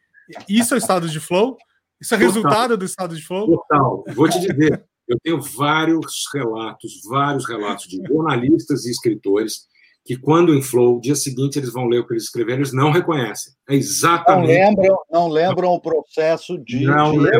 Isso 0.47 0.74
é 0.74 0.76
o 0.76 0.78
estado 0.78 1.09
de 1.09 1.18
flow? 1.18 1.57
Isso 2.01 2.14
é 2.14 2.18
Total. 2.18 2.32
resultado 2.32 2.76
do 2.76 2.84
estado 2.84 3.16
de 3.16 3.26
flow? 3.26 3.47
Total. 3.47 4.05
Vou 4.14 4.28
te 4.28 4.38
dizer, 4.38 4.84
eu 5.09 5.18
tenho 5.22 5.40
vários 5.40 6.24
relatos, 6.32 7.01
vários 7.09 7.49
relatos 7.49 7.86
de 7.86 8.03
jornalistas 8.07 8.84
e 8.84 8.90
escritores 8.90 9.66
que 10.05 10.18
quando 10.18 10.55
em 10.55 10.61
flow, 10.61 11.01
dia 11.01 11.14
seguinte 11.14 11.59
eles 11.59 11.72
vão 11.72 11.86
ler 11.86 12.01
o 12.01 12.07
que 12.07 12.12
eles 12.12 12.24
escreveram, 12.24 12.59
eles 12.59 12.74
não 12.74 12.90
reconhecem. 12.90 13.55
É 13.68 13.74
exatamente. 13.74 14.49
Não 14.49 14.66
lembram, 14.66 14.99
não 15.11 15.28
lembram 15.28 15.70
o 15.70 15.80
processo 15.80 16.59
de, 16.59 16.84
não 16.84 17.12
de 17.12 17.30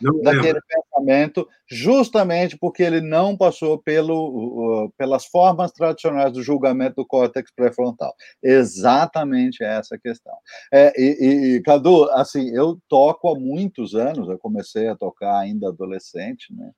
não 0.00 0.20
daquele 0.22 0.54
lembra. 0.54 0.62
pensamento, 0.68 1.48
justamente 1.68 2.56
porque 2.58 2.82
ele 2.82 3.00
não 3.00 3.36
passou 3.36 3.78
pelo, 3.78 4.84
uh, 4.84 4.90
pelas 4.98 5.26
formas 5.26 5.72
tradicionais 5.72 6.32
do 6.32 6.42
julgamento 6.42 6.96
do 6.96 7.06
córtex 7.06 7.50
pré-frontal. 7.54 8.14
Exatamente 8.42 9.62
essa 9.62 9.98
questão. 9.98 10.34
É, 10.72 10.92
e, 11.00 11.56
e, 11.56 11.62
Cadu, 11.62 12.10
assim, 12.10 12.50
eu 12.54 12.78
toco 12.88 13.28
há 13.28 13.38
muitos 13.38 13.94
anos, 13.94 14.28
eu 14.28 14.38
comecei 14.38 14.88
a 14.88 14.96
tocar 14.96 15.38
ainda 15.38 15.68
adolescente, 15.68 16.52
né? 16.54 16.70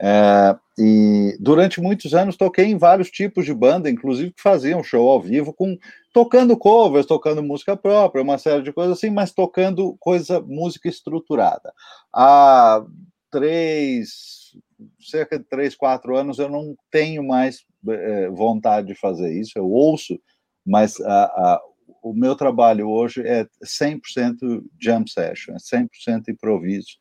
É, 0.00 0.56
e 0.78 1.36
durante 1.40 1.80
muitos 1.80 2.14
anos 2.14 2.36
toquei 2.36 2.66
em 2.66 2.78
vários 2.78 3.10
tipos 3.10 3.44
de 3.44 3.52
banda, 3.52 3.90
inclusive 3.90 4.32
que 4.32 4.40
faziam 4.40 4.82
show 4.82 5.10
ao 5.10 5.20
vivo, 5.20 5.52
com 5.52 5.76
tocando 6.12 6.56
covers, 6.56 7.04
tocando 7.06 7.42
música 7.42 7.76
própria, 7.76 8.22
uma 8.22 8.38
série 8.38 8.62
de 8.62 8.72
coisas 8.72 8.96
assim, 8.96 9.10
mas 9.10 9.32
tocando 9.32 9.96
coisa, 9.98 10.40
música 10.40 10.88
estruturada. 10.88 11.72
Há 12.12 12.84
três, 13.30 14.56
cerca 15.00 15.38
de 15.38 15.44
três, 15.44 15.74
quatro 15.74 16.16
anos 16.16 16.38
eu 16.38 16.48
não 16.48 16.76
tenho 16.90 17.26
mais 17.26 17.64
é, 17.88 18.28
vontade 18.28 18.86
de 18.88 18.94
fazer 18.94 19.32
isso, 19.32 19.52
eu 19.56 19.68
ouço, 19.68 20.18
mas 20.64 21.00
a, 21.00 21.24
a, 21.24 21.62
o 22.02 22.12
meu 22.12 22.36
trabalho 22.36 22.88
hoje 22.88 23.26
é 23.26 23.46
100% 23.64 24.62
jam 24.80 25.04
session, 25.06 25.54
é 25.54 25.58
100% 25.58 26.28
improviso 26.28 26.96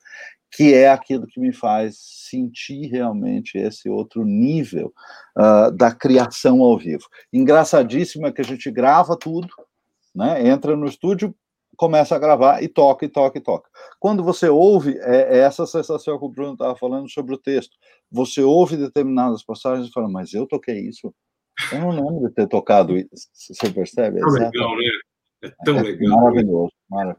que 0.51 0.73
é 0.73 0.89
aquilo 0.89 1.27
que 1.27 1.39
me 1.39 1.53
faz 1.53 1.97
sentir 2.29 2.87
realmente 2.87 3.57
esse 3.57 3.89
outro 3.89 4.23
nível 4.23 4.93
uh, 5.37 5.71
da 5.71 5.93
criação 5.93 6.61
ao 6.61 6.77
vivo. 6.77 7.05
Engraçadíssimo 7.31 8.27
é 8.27 8.31
que 8.31 8.41
a 8.41 8.45
gente 8.45 8.69
grava 8.71 9.17
tudo, 9.17 9.47
né? 10.15 10.47
entra 10.47 10.75
no 10.75 10.87
estúdio, 10.87 11.35
começa 11.75 12.15
a 12.15 12.19
gravar 12.19 12.63
e 12.63 12.67
toca, 12.67 13.05
e 13.05 13.09
toca, 13.09 13.37
e 13.37 13.41
toca. 13.41 13.69
Quando 13.99 14.23
você 14.23 14.49
ouve, 14.49 14.97
é, 14.99 15.37
é 15.37 15.39
essa 15.39 15.65
sensação 15.67 16.17
que 16.17 16.25
o 16.25 16.29
Bruno 16.29 16.53
estava 16.53 16.75
falando 16.75 17.09
sobre 17.09 17.35
o 17.35 17.37
texto. 17.37 17.77
Você 18.11 18.41
ouve 18.41 18.77
determinadas 18.77 19.43
passagens 19.43 19.87
e 19.87 19.91
fala, 19.91 20.09
mas 20.09 20.33
eu 20.33 20.47
toquei 20.47 20.79
isso? 20.79 21.13
Eu 21.71 21.79
não 21.79 21.89
lembro 21.89 22.27
de 22.27 22.33
ter 22.33 22.47
tocado 22.47 22.97
isso. 22.97 23.29
Você 23.33 23.69
percebe? 23.69 24.19
É 24.19 24.21
tão 24.21 24.31
legal, 24.33 24.75
né? 24.75 24.83
É 25.43 25.51
tão 25.63 25.77
é 25.77 25.81
legal. 25.83 26.21
Maravilhoso. 26.21 26.71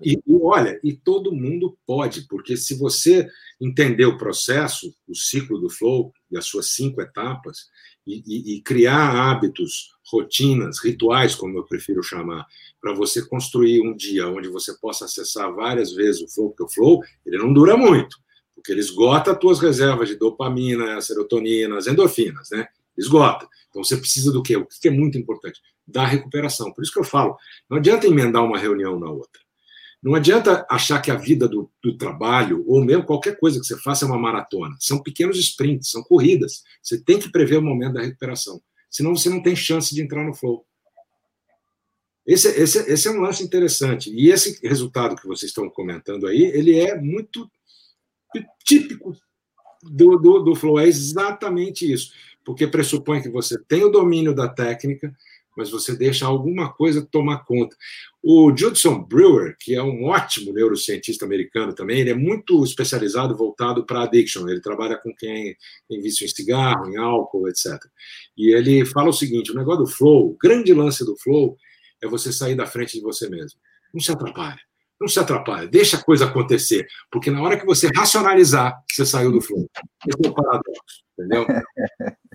E, 0.02 0.14
e, 0.26 0.34
olha, 0.42 0.80
e 0.82 0.94
todo 0.94 1.34
mundo 1.34 1.76
pode, 1.86 2.26
porque 2.26 2.56
se 2.56 2.78
você 2.78 3.28
entender 3.60 4.06
o 4.06 4.16
processo, 4.16 4.94
o 5.06 5.14
ciclo 5.14 5.58
do 5.58 5.68
flow 5.68 6.12
e 6.30 6.38
as 6.38 6.46
suas 6.46 6.68
cinco 6.70 7.02
etapas, 7.02 7.66
e, 8.06 8.22
e, 8.26 8.56
e 8.56 8.62
criar 8.62 9.30
hábitos, 9.30 9.90
rotinas, 10.10 10.82
rituais, 10.82 11.34
como 11.34 11.58
eu 11.58 11.64
prefiro 11.64 12.02
chamar, 12.02 12.46
para 12.80 12.94
você 12.94 13.26
construir 13.26 13.82
um 13.82 13.94
dia 13.94 14.26
onde 14.28 14.48
você 14.48 14.72
possa 14.78 15.04
acessar 15.04 15.52
várias 15.54 15.92
vezes 15.92 16.22
o 16.22 16.28
flow, 16.28 16.48
porque 16.48 16.62
o 16.62 16.68
flow 16.68 17.00
ele 17.26 17.36
não 17.36 17.52
dura 17.52 17.76
muito, 17.76 18.16
porque 18.54 18.72
ele 18.72 18.80
esgota 18.80 19.32
as 19.32 19.38
tuas 19.38 19.60
reservas 19.60 20.08
de 20.08 20.16
dopamina, 20.16 21.00
serotonina, 21.02 21.76
as 21.76 21.86
endorfinas, 21.86 22.48
né? 22.50 22.66
Esgota. 22.96 23.46
Então 23.68 23.84
você 23.84 23.96
precisa 23.96 24.32
do 24.32 24.42
quê? 24.42 24.56
O 24.56 24.66
que 24.66 24.88
é 24.88 24.90
muito 24.90 25.18
importante? 25.18 25.60
Da 25.86 26.06
recuperação. 26.06 26.72
Por 26.72 26.82
isso 26.82 26.92
que 26.92 26.98
eu 26.98 27.04
falo, 27.04 27.36
não 27.68 27.76
adianta 27.76 28.06
emendar 28.06 28.42
uma 28.42 28.58
reunião 28.58 28.98
na 28.98 29.10
outra. 29.10 29.40
Não 30.02 30.14
adianta 30.14 30.64
achar 30.70 31.00
que 31.02 31.10
a 31.10 31.16
vida 31.16 31.48
do, 31.48 31.70
do, 31.82 31.96
trabalho, 31.96 32.64
ou 32.68 32.84
mesmo 32.84 33.04
qualquer 33.04 33.38
coisa 33.38 33.58
que 33.58 33.66
você 33.66 33.76
faça, 33.78 34.04
é 34.04 34.08
uma 34.08 34.18
maratona. 34.18 34.76
São 34.78 35.02
pequenos 35.02 35.36
sprints, 35.38 35.90
são 35.90 36.02
corridas. 36.04 36.62
Você 36.80 37.00
tem 37.02 37.18
que 37.18 37.30
prever 37.30 37.56
o 37.58 37.62
momento 37.62 37.94
da 37.94 38.02
recuperação. 38.02 38.60
Senão 38.88 39.16
você 39.16 39.28
não 39.28 39.42
tem 39.42 39.56
chance 39.56 39.92
de 39.92 40.00
entrar 40.00 40.24
no 40.24 40.34
flow. 40.34 40.64
Esse, 42.24 42.48
esse, 42.60 42.78
esse 42.92 43.08
é 43.08 43.10
um 43.10 43.20
lance 43.20 43.42
interessante. 43.42 44.12
E 44.12 44.30
esse 44.30 44.60
resultado 44.66 45.16
que 45.16 45.26
vocês 45.26 45.50
estão 45.50 45.68
comentando 45.68 46.26
aí, 46.26 46.42
ele 46.42 46.78
é 46.78 47.00
muito 47.00 47.50
típico 48.64 49.16
do, 49.82 50.16
do, 50.16 50.38
do 50.40 50.54
flow. 50.54 50.78
É 50.78 50.86
exatamente 50.86 51.90
isso. 51.90 52.12
Porque 52.44 52.66
pressupõe 52.66 53.20
que 53.20 53.28
você 53.28 53.58
tem 53.64 53.82
o 53.82 53.90
domínio 53.90 54.34
da 54.34 54.48
técnica, 54.48 55.12
mas 55.56 55.70
você 55.70 55.96
deixa 55.96 56.24
alguma 56.24 56.72
coisa 56.72 57.04
tomar 57.04 57.44
conta. 57.44 57.76
O 58.30 58.54
Judson 58.54 59.04
Brewer, 59.04 59.56
que 59.58 59.74
é 59.74 59.82
um 59.82 60.04
ótimo 60.04 60.52
neurocientista 60.52 61.24
americano 61.24 61.74
também, 61.74 62.00
ele 62.00 62.10
é 62.10 62.14
muito 62.14 62.62
especializado, 62.62 63.34
voltado 63.34 63.86
para 63.86 64.02
addiction. 64.02 64.46
Ele 64.46 64.60
trabalha 64.60 64.98
com 64.98 65.14
quem 65.14 65.56
tem 65.88 66.02
vício 66.02 66.26
em 66.26 66.28
cigarro, 66.28 66.90
em 66.90 66.98
álcool, 66.98 67.48
etc. 67.48 67.72
E 68.36 68.54
ele 68.54 68.84
fala 68.84 69.08
o 69.08 69.14
seguinte: 69.14 69.50
o 69.50 69.54
negócio 69.54 69.86
do 69.86 69.90
flow, 69.90 70.32
o 70.32 70.36
grande 70.36 70.74
lance 70.74 71.06
do 71.06 71.16
flow 71.16 71.56
é 72.02 72.06
você 72.06 72.30
sair 72.30 72.54
da 72.54 72.66
frente 72.66 72.98
de 72.98 73.00
você 73.00 73.30
mesmo. 73.30 73.58
Não 73.94 74.00
se 74.02 74.12
atrapalha. 74.12 74.60
Não 75.00 75.08
se 75.08 75.18
atrapalha, 75.18 75.66
deixa 75.66 75.96
a 75.96 76.02
coisa 76.02 76.26
acontecer, 76.26 76.86
porque 77.10 77.30
na 77.30 77.40
hora 77.40 77.58
que 77.58 77.64
você 77.64 77.88
racionalizar, 77.96 78.78
você 78.90 79.06
saiu 79.06 79.32
do 79.32 79.40
flow. 79.40 79.70
Esse 80.06 80.26
é 80.26 80.28
o 80.28 80.34
paradoxo, 80.34 81.02
entendeu? 81.18 81.46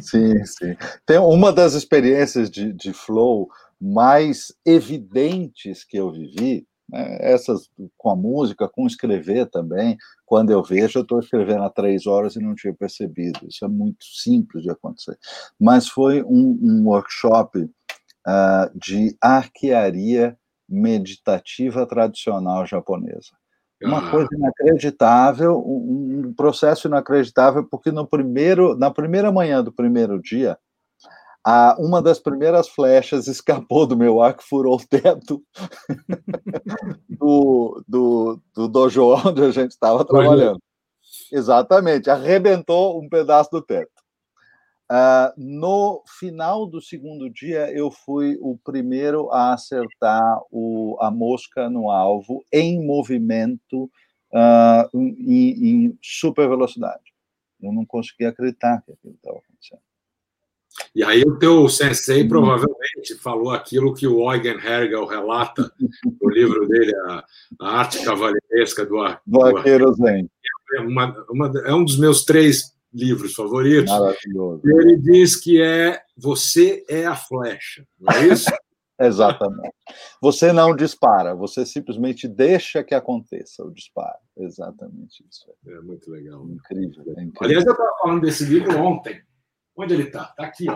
Sim, 0.00 0.42
sim. 0.46 0.74
Tem 1.04 1.18
uma 1.18 1.52
das 1.52 1.74
experiências 1.74 2.50
de, 2.50 2.72
de 2.72 2.92
flow 2.94 3.50
mais 3.80 4.52
evidentes 4.64 5.84
que 5.84 5.96
eu 5.96 6.10
vivi, 6.10 6.66
né, 6.88 7.18
essas 7.20 7.68
com 7.96 8.10
a 8.10 8.16
música, 8.16 8.68
com 8.68 8.86
escrever 8.86 9.46
também. 9.46 9.96
Quando 10.24 10.50
eu 10.50 10.62
vejo, 10.62 10.98
eu 10.98 11.02
estou 11.02 11.20
escrevendo 11.20 11.64
há 11.64 11.70
três 11.70 12.06
horas 12.06 12.36
e 12.36 12.40
não 12.40 12.54
tinha 12.54 12.74
percebido. 12.74 13.40
Isso 13.48 13.64
é 13.64 13.68
muito 13.68 14.04
simples 14.04 14.62
de 14.62 14.70
acontecer. 14.70 15.18
Mas 15.58 15.88
foi 15.88 16.22
um, 16.22 16.58
um 16.62 16.88
workshop 16.88 17.58
uh, 17.58 18.78
de 18.78 19.16
arquearia 19.20 20.36
meditativa 20.68 21.86
tradicional 21.86 22.66
japonesa. 22.66 23.32
Uma 23.82 24.08
ah. 24.08 24.10
coisa 24.10 24.28
inacreditável, 24.32 25.58
um, 25.58 26.32
processo 26.34 26.88
inacreditável, 26.88 27.64
porque 27.64 27.92
no 27.92 28.06
primeiro, 28.06 28.76
na 28.76 28.90
primeira 28.90 29.30
manhã 29.30 29.62
do 29.62 29.70
primeiro 29.70 30.20
dia, 30.20 30.58
a, 31.48 31.76
uma 31.78 32.02
das 32.02 32.18
primeiras 32.18 32.68
flechas 32.68 33.28
escapou 33.28 33.86
do 33.86 33.96
meu 33.96 34.20
arco, 34.20 34.42
furou 34.42 34.74
o 34.74 34.84
teto 34.84 35.40
do, 37.08 37.84
do, 37.86 38.40
do 38.52 38.66
dojo 38.66 39.14
onde 39.24 39.44
a 39.44 39.52
gente 39.52 39.70
estava 39.70 40.04
trabalhando. 40.04 40.58
Exatamente, 41.30 42.10
arrebentou 42.10 43.00
um 43.00 43.08
pedaço 43.08 43.48
do 43.52 43.62
teto. 43.62 43.92
Uh, 44.90 45.30
no 45.36 46.02
final 46.18 46.66
do 46.66 46.82
segundo 46.82 47.30
dia, 47.30 47.70
eu 47.70 47.92
fui 47.92 48.36
o 48.40 48.58
primeiro 48.64 49.30
a 49.30 49.54
acertar 49.54 50.40
o, 50.50 50.96
a 51.00 51.12
mosca 51.12 51.70
no 51.70 51.92
alvo 51.92 52.44
em 52.52 52.84
movimento 52.84 53.84
uh, 54.32 54.98
em, 54.98 55.86
em, 55.86 55.98
super 56.02 56.48
velocidade. 56.48 57.14
Eu 57.62 57.72
não 57.72 57.86
conseguia 57.86 58.30
acreditar 58.30 58.82
que 58.82 58.92
aquilo 58.92 59.14
estava 59.14 59.38
acontecendo. 59.38 59.86
E 60.94 61.02
aí 61.04 61.22
o 61.22 61.38
teu 61.38 61.68
sensei 61.68 62.26
provavelmente 62.26 63.14
falou 63.20 63.50
aquilo 63.50 63.94
que 63.94 64.06
o 64.06 64.32
Eugen 64.32 64.58
Hergel 64.58 65.06
relata 65.06 65.70
no 66.20 66.28
livro 66.28 66.66
dele, 66.66 66.94
a, 67.06 67.24
a 67.60 67.78
Arte 67.80 68.04
Cavaleiresca 68.04 68.84
do, 68.84 68.96
do 69.26 69.42
Arqueiro 69.42 69.92
Zen. 69.94 70.28
É, 70.74 70.80
uma, 70.80 71.26
uma, 71.30 71.52
é 71.64 71.74
um 71.74 71.84
dos 71.84 71.98
meus 71.98 72.24
três 72.24 72.74
livros 72.92 73.34
favoritos. 73.34 73.92
Maravilhoso. 73.92 74.62
Ele 74.64 74.96
diz 74.96 75.36
que 75.36 75.60
é 75.60 76.00
você 76.16 76.84
é 76.88 77.06
a 77.06 77.14
flecha, 77.14 77.86
não 78.00 78.14
é 78.14 78.28
isso? 78.28 78.50
Exatamente. 78.98 79.74
Você 80.22 80.52
não 80.52 80.74
dispara, 80.74 81.34
você 81.34 81.66
simplesmente 81.66 82.26
deixa 82.26 82.82
que 82.82 82.94
aconteça 82.94 83.62
o 83.62 83.70
disparo. 83.70 84.18
Exatamente 84.38 85.22
isso. 85.30 85.46
É 85.66 85.80
muito 85.80 86.10
legal. 86.10 86.42
Incrível. 86.48 87.04
É 87.18 87.22
incrível. 87.22 87.34
Aliás, 87.42 87.66
eu 87.66 87.72
estava 87.72 87.90
falando 88.00 88.22
desse 88.22 88.44
livro 88.44 88.78
ontem. 88.78 89.22
Onde 89.76 89.94
ele 89.94 90.04
está? 90.04 90.30
Está 90.30 90.44
aqui, 90.44 90.66
ó. 90.70 90.74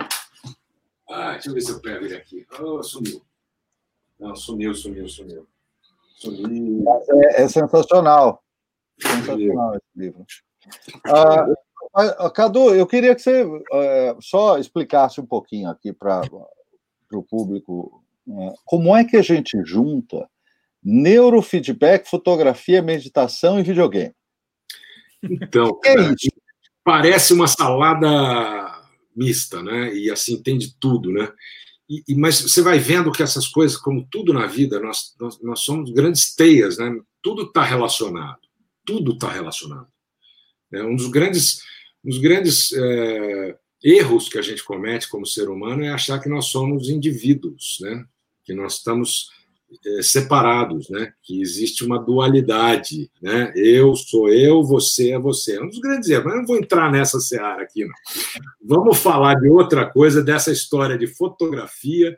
Ah, 1.10 1.32
deixa 1.32 1.48
eu 1.48 1.54
ver 1.54 1.60
se 1.62 1.72
eu 1.72 1.80
pego 1.80 2.04
ele 2.04 2.14
aqui. 2.14 2.46
Oh, 2.60 2.82
sumiu. 2.82 3.22
Não, 4.18 4.36
sumiu, 4.36 4.74
sumiu, 4.74 5.08
sumiu. 5.08 5.46
Sumiu. 6.16 6.84
É, 7.24 7.42
é 7.42 7.48
sensacional. 7.48 8.44
Sensacional 9.00 9.74
esse 9.74 9.86
livro. 9.96 10.26
Ah, 11.06 12.30
Cadu, 12.30 12.74
eu 12.74 12.86
queria 12.86 13.14
que 13.14 13.22
você 13.22 13.44
é, 13.72 14.16
só 14.20 14.58
explicasse 14.58 15.20
um 15.20 15.26
pouquinho 15.26 15.70
aqui 15.70 15.92
para 15.92 16.22
o 17.12 17.22
público 17.22 18.04
é, 18.28 18.54
como 18.64 18.94
é 18.94 19.04
que 19.04 19.16
a 19.16 19.22
gente 19.22 19.60
junta 19.64 20.28
neurofeedback, 20.82 22.08
fotografia, 22.08 22.82
meditação 22.82 23.58
e 23.58 23.62
videogame. 23.62 24.14
Então, 25.22 25.78
é 25.84 25.94
parece 26.84 27.32
uma 27.32 27.46
salada 27.46 28.69
mista, 29.20 29.62
né? 29.62 29.94
E 29.94 30.10
assim 30.10 30.42
tem 30.42 30.56
de 30.56 30.74
tudo, 30.80 31.12
né? 31.12 31.30
E, 31.88 32.02
e, 32.08 32.14
mas 32.14 32.40
você 32.40 32.62
vai 32.62 32.78
vendo 32.78 33.12
que 33.12 33.22
essas 33.22 33.46
coisas, 33.46 33.76
como 33.76 34.06
tudo 34.10 34.32
na 34.32 34.46
vida, 34.46 34.80
nós, 34.80 35.14
nós, 35.20 35.40
nós 35.42 35.60
somos 35.60 35.90
grandes 35.90 36.34
teias, 36.34 36.78
né? 36.78 36.90
Tudo 37.22 37.42
está 37.42 37.62
relacionado, 37.62 38.40
tudo 38.84 39.12
está 39.12 39.30
relacionado. 39.30 39.88
É 40.72 40.82
um 40.82 40.96
dos 40.96 41.08
grandes 41.08 41.62
um 42.02 42.08
dos 42.08 42.18
grandes 42.18 42.72
é, 42.72 43.58
erros 43.82 44.28
que 44.28 44.38
a 44.38 44.42
gente 44.42 44.64
comete 44.64 45.08
como 45.08 45.26
ser 45.26 45.50
humano 45.50 45.84
é 45.84 45.90
achar 45.90 46.18
que 46.18 46.28
nós 46.28 46.46
somos 46.46 46.88
indivíduos, 46.88 47.76
né? 47.80 48.04
que 48.44 48.54
nós 48.54 48.76
estamos 48.76 49.30
separados, 50.02 50.88
né? 50.90 51.12
que 51.22 51.40
existe 51.40 51.84
uma 51.84 51.98
dualidade. 51.98 53.10
Né? 53.22 53.52
Eu 53.54 53.94
sou 53.94 54.28
eu, 54.28 54.62
você 54.62 55.12
é 55.12 55.18
você. 55.18 55.56
É 55.56 55.62
um 55.62 55.68
dos 55.68 55.78
grandes 55.78 56.08
erros, 56.08 56.24
mas 56.26 56.36
não 56.36 56.46
vou 56.46 56.56
entrar 56.56 56.90
nessa 56.90 57.20
seara 57.20 57.62
aqui. 57.62 57.84
Não. 57.84 57.94
Vamos 58.62 58.98
falar 58.98 59.34
de 59.34 59.48
outra 59.48 59.86
coisa, 59.86 60.22
dessa 60.22 60.50
história 60.50 60.98
de 60.98 61.06
fotografia, 61.06 62.16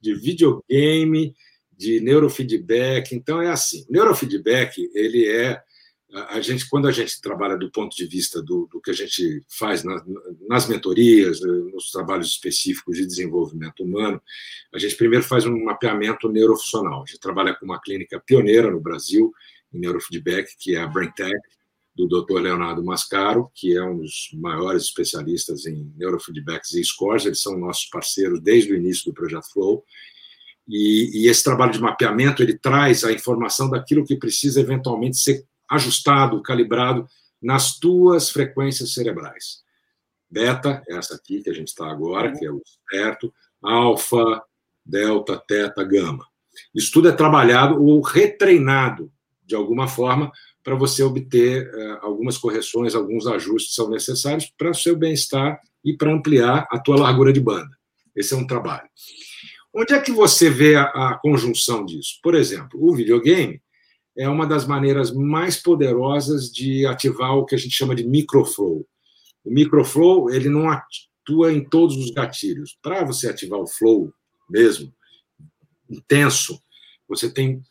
de 0.00 0.14
videogame, 0.14 1.34
de 1.76 2.00
neurofeedback. 2.00 3.14
Então, 3.14 3.40
é 3.40 3.48
assim: 3.48 3.84
neurofeedback 3.88 4.90
ele 4.94 5.26
é 5.26 5.62
a 6.10 6.40
gente, 6.40 6.68
quando 6.68 6.88
a 6.88 6.92
gente 6.92 7.20
trabalha 7.20 7.56
do 7.56 7.70
ponto 7.70 7.94
de 7.94 8.06
vista 8.06 8.42
do, 8.42 8.66
do 8.72 8.80
que 8.80 8.90
a 8.90 8.94
gente 8.94 9.44
faz 9.46 9.84
na, 9.84 10.02
nas 10.48 10.66
mentorias, 10.66 11.40
né, 11.40 11.52
nos 11.72 11.90
trabalhos 11.90 12.28
específicos 12.28 12.96
de 12.96 13.06
desenvolvimento 13.06 13.82
humano, 13.82 14.20
a 14.72 14.78
gente 14.78 14.96
primeiro 14.96 15.24
faz 15.24 15.44
um 15.44 15.64
mapeamento 15.64 16.28
neurofuncional. 16.30 17.02
A 17.02 17.06
gente 17.06 17.20
trabalha 17.20 17.54
com 17.54 17.66
uma 17.66 17.80
clínica 17.80 18.18
pioneira 18.18 18.70
no 18.70 18.80
Brasil 18.80 19.32
em 19.72 19.80
neurofeedback, 19.80 20.56
que 20.58 20.76
é 20.76 20.80
a 20.80 20.86
BrainTech, 20.86 21.36
do 21.94 22.06
Dr. 22.06 22.40
Leonardo 22.40 22.82
Mascaro, 22.84 23.50
que 23.52 23.76
é 23.76 23.82
um 23.82 23.98
dos 23.98 24.30
maiores 24.34 24.84
especialistas 24.84 25.66
em 25.66 25.92
neurofeedbacks 25.96 26.72
e 26.74 26.84
scores. 26.84 27.26
Eles 27.26 27.42
são 27.42 27.58
nossos 27.58 27.86
parceiros 27.86 28.40
desde 28.40 28.72
o 28.72 28.76
início 28.76 29.06
do 29.06 29.12
projeto 29.12 29.52
Flow. 29.52 29.84
E, 30.66 31.22
e 31.22 31.28
esse 31.28 31.42
trabalho 31.42 31.72
de 31.72 31.80
mapeamento 31.80 32.42
ele 32.42 32.56
traz 32.56 33.02
a 33.02 33.12
informação 33.12 33.68
daquilo 33.68 34.04
que 34.04 34.16
precisa 34.16 34.60
eventualmente 34.60 35.16
ser 35.16 35.44
ajustado, 35.70 36.42
calibrado 36.42 37.06
nas 37.40 37.78
tuas 37.78 38.30
frequências 38.30 38.92
cerebrais. 38.92 39.62
Beta, 40.30 40.82
essa 40.88 41.14
aqui 41.14 41.42
que 41.42 41.50
a 41.50 41.54
gente 41.54 41.68
está 41.68 41.90
agora, 41.90 42.36
que 42.36 42.44
é 42.44 42.50
o 42.50 42.60
certo, 42.90 43.32
alfa, 43.62 44.42
delta, 44.84 45.42
teta, 45.46 45.82
gama. 45.84 46.26
Isso 46.74 46.92
tudo 46.92 47.08
é 47.08 47.12
trabalhado 47.12 47.82
ou 47.82 48.00
retreinado 48.00 49.10
de 49.44 49.54
alguma 49.54 49.88
forma 49.88 50.30
para 50.62 50.74
você 50.74 51.02
obter 51.02 51.66
uh, 51.74 51.98
algumas 52.02 52.36
correções, 52.36 52.94
alguns 52.94 53.26
ajustes 53.26 53.74
são 53.74 53.88
necessários 53.88 54.52
para 54.58 54.70
o 54.70 54.74
seu 54.74 54.94
bem-estar 54.94 55.58
e 55.82 55.96
para 55.96 56.12
ampliar 56.12 56.66
a 56.70 56.78
tua 56.78 56.98
largura 56.98 57.32
de 57.32 57.40
banda. 57.40 57.74
Esse 58.14 58.34
é 58.34 58.36
um 58.36 58.46
trabalho. 58.46 58.88
Onde 59.72 59.94
é 59.94 60.00
que 60.00 60.12
você 60.12 60.50
vê 60.50 60.74
a, 60.74 60.82
a 60.82 61.18
conjunção 61.22 61.86
disso? 61.86 62.18
Por 62.22 62.34
exemplo, 62.34 62.78
o 62.82 62.94
videogame 62.94 63.62
é 64.18 64.28
uma 64.28 64.46
das 64.46 64.66
maneiras 64.66 65.12
mais 65.12 65.56
poderosas 65.56 66.50
de 66.50 66.84
ativar 66.84 67.36
o 67.36 67.44
que 67.44 67.54
a 67.54 67.58
gente 67.58 67.74
chama 67.74 67.94
de 67.94 68.04
microflow. 68.04 68.84
O 69.44 69.50
microflow 69.50 70.28
ele 70.28 70.48
não 70.48 70.68
atua 70.68 71.52
em 71.52 71.64
todos 71.64 71.96
os 71.96 72.10
gatilhos. 72.10 72.76
Para 72.82 73.04
você 73.04 73.28
ativar 73.28 73.60
o 73.60 73.66
flow 73.66 74.12
mesmo, 74.50 74.92
intenso, 75.88 76.60
você 77.08 77.30
tem 77.30 77.62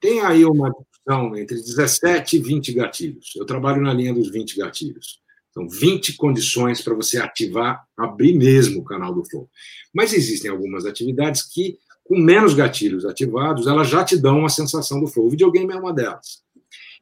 tem 0.00 0.20
aí 0.20 0.44
uma 0.44 0.70
discussão 0.70 1.36
entre 1.36 1.56
17 1.56 2.36
e 2.36 2.40
20 2.40 2.72
gatilhos. 2.72 3.32
Eu 3.36 3.44
trabalho 3.44 3.80
na 3.82 3.92
linha 3.92 4.12
dos 4.12 4.30
20 4.30 4.58
gatilhos. 4.58 5.20
São 5.52 5.68
20 5.68 6.16
condições 6.16 6.80
para 6.80 6.94
você 6.94 7.18
ativar, 7.18 7.86
abrir 7.96 8.34
mesmo 8.34 8.80
o 8.80 8.84
canal 8.84 9.14
do 9.14 9.24
Flow. 9.24 9.48
Mas 9.94 10.12
existem 10.12 10.50
algumas 10.50 10.86
atividades 10.86 11.42
que, 11.42 11.78
com 12.04 12.18
menos 12.18 12.54
gatilhos 12.54 13.04
ativados, 13.04 13.66
elas 13.66 13.88
já 13.88 14.04
te 14.04 14.16
dão 14.16 14.40
uma 14.40 14.48
sensação 14.48 15.00
do 15.00 15.06
Flow. 15.06 15.26
O 15.26 15.30
videogame 15.30 15.72
é 15.72 15.76
uma 15.76 15.92
delas. 15.92 16.42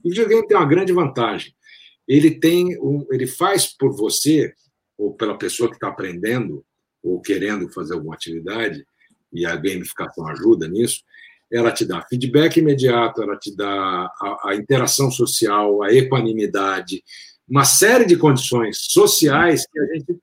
O 0.04 0.08
videogame 0.08 0.46
tem 0.46 0.56
uma 0.56 0.66
grande 0.66 0.92
vantagem. 0.92 1.54
Ele 2.06 2.30
tem, 2.30 2.78
um, 2.80 3.06
ele 3.10 3.26
faz 3.26 3.66
por 3.66 3.94
você 3.96 4.52
ou 4.98 5.14
pela 5.14 5.36
pessoa 5.38 5.68
que 5.68 5.76
está 5.76 5.88
aprendendo 5.88 6.64
ou 7.02 7.20
querendo 7.20 7.70
fazer 7.72 7.94
alguma 7.94 8.14
atividade 8.14 8.84
e 9.32 9.46
a 9.46 9.56
gamificação 9.56 10.26
ajuda 10.28 10.68
nisso. 10.68 11.02
Ela 11.50 11.72
te 11.72 11.84
dá 11.84 12.02
feedback 12.02 12.58
imediato, 12.58 13.22
ela 13.22 13.36
te 13.36 13.54
dá 13.54 13.66
a, 13.66 14.50
a 14.50 14.54
interação 14.54 15.10
social, 15.10 15.82
a 15.82 15.92
equanimidade, 15.92 17.02
uma 17.48 17.64
série 17.64 18.04
de 18.04 18.16
condições 18.16 18.86
sociais 18.88 19.66
que 19.66 19.80
a 19.80 19.86
gente, 19.86 20.18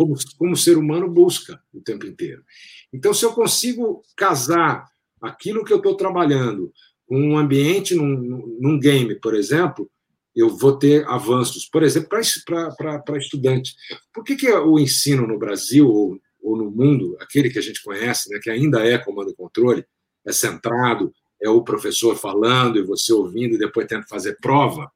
como, 0.00 0.14
como 0.38 0.56
ser 0.56 0.78
humano, 0.78 1.10
busca 1.10 1.60
o 1.74 1.80
tempo 1.82 2.06
inteiro. 2.06 2.42
Então, 2.90 3.12
se 3.12 3.22
eu 3.22 3.34
consigo 3.34 4.02
casar 4.16 4.86
aquilo 5.20 5.62
que 5.62 5.70
eu 5.70 5.76
estou 5.76 5.94
trabalhando 5.94 6.72
com 7.06 7.20
um 7.20 7.36
ambiente 7.36 7.94
num, 7.94 8.56
num 8.58 8.80
game, 8.80 9.14
por 9.16 9.34
exemplo, 9.34 9.90
eu 10.34 10.56
vou 10.56 10.78
ter 10.78 11.06
avanços, 11.06 11.68
por 11.68 11.82
exemplo, 11.82 12.08
para 12.08 13.18
estudante. 13.18 13.74
Por 14.10 14.24
que, 14.24 14.36
que 14.36 14.50
o 14.50 14.78
ensino 14.78 15.26
no 15.26 15.38
Brasil 15.38 15.86
ou, 15.86 16.18
ou 16.40 16.56
no 16.56 16.70
mundo, 16.70 17.14
aquele 17.20 17.50
que 17.50 17.58
a 17.58 17.62
gente 17.62 17.82
conhece, 17.82 18.30
né, 18.30 18.40
que 18.42 18.48
ainda 18.48 18.82
é 18.82 18.96
comando 18.96 19.30
e 19.30 19.36
controle, 19.36 19.84
é 20.26 20.32
centrado, 20.32 21.12
é 21.42 21.50
o 21.50 21.62
professor 21.62 22.16
falando 22.16 22.78
e 22.78 22.86
você 22.86 23.12
ouvindo 23.12 23.54
e 23.54 23.58
depois 23.58 23.86
tendo 23.86 24.04
que 24.04 24.08
fazer 24.08 24.38
prova, 24.40 24.90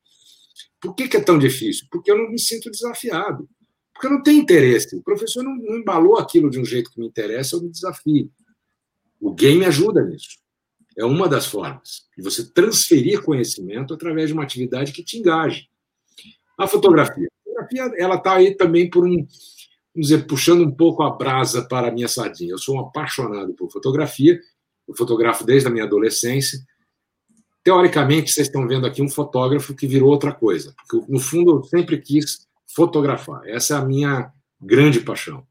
por 0.80 0.94
que, 0.94 1.08
que, 1.08 1.16
é 1.16 1.20
tão 1.20 1.38
difícil? 1.38 1.86
Porque 1.90 2.10
eu 2.10 2.16
não 2.16 2.30
me 2.30 2.38
sinto 2.38 2.70
desafiado. 2.70 3.46
Porque 4.04 4.06
eu 4.06 4.10
não 4.10 4.22
tenho 4.22 4.42
interesse. 4.42 4.96
O 4.96 5.02
professor 5.02 5.42
não, 5.42 5.56
não 5.56 5.78
embalou 5.78 6.18
aquilo 6.18 6.50
de 6.50 6.60
um 6.60 6.64
jeito 6.64 6.90
que 6.90 7.00
me 7.00 7.06
interessa, 7.06 7.56
eu 7.56 7.62
me 7.62 7.70
desafio. 7.70 8.30
O 9.18 9.32
game 9.32 9.64
ajuda 9.64 10.02
nisso. 10.02 10.38
É 10.96 11.04
uma 11.04 11.26
das 11.26 11.46
formas 11.46 12.06
de 12.16 12.22
você 12.22 12.44
transferir 12.44 13.22
conhecimento 13.22 13.94
através 13.94 14.28
de 14.28 14.34
uma 14.34 14.42
atividade 14.42 14.92
que 14.92 15.02
te 15.02 15.16
engaje. 15.16 15.68
A 16.58 16.66
fotografia. 16.66 17.26
A 17.26 17.44
fotografia 17.44 17.94
ela 17.96 18.16
está 18.16 18.34
aí 18.34 18.54
também 18.54 18.90
por 18.90 19.04
um, 19.04 19.16
vamos 19.16 19.28
dizer, 19.94 20.26
puxando 20.26 20.62
um 20.62 20.70
pouco 20.70 21.02
a 21.02 21.10
brasa 21.10 21.66
para 21.66 21.88
a 21.88 21.90
minha 21.90 22.08
sardinha. 22.08 22.52
Eu 22.52 22.58
sou 22.58 22.76
um 22.76 22.80
apaixonado 22.80 23.54
por 23.54 23.72
fotografia. 23.72 24.38
Eu 24.86 24.94
fotografo 24.94 25.44
desde 25.44 25.66
a 25.66 25.70
minha 25.70 25.84
adolescência 25.84 26.60
teoricamente, 27.62 28.30
vocês 28.30 28.46
estão 28.46 28.68
vendo 28.68 28.86
aqui 28.86 29.00
um 29.00 29.08
fotógrafo 29.08 29.74
que 29.74 29.86
virou 29.86 30.10
outra 30.10 30.34
coisa, 30.34 30.74
porque 30.76 31.10
no 31.10 31.18
fundo 31.18 31.56
eu 31.56 31.64
sempre 31.64 31.98
quis 31.98 32.46
fotografar. 32.74 33.46
Essa 33.46 33.74
é 33.74 33.76
a 33.78 33.84
minha 33.84 34.32
grande 34.60 35.00
paixão. 35.00 35.46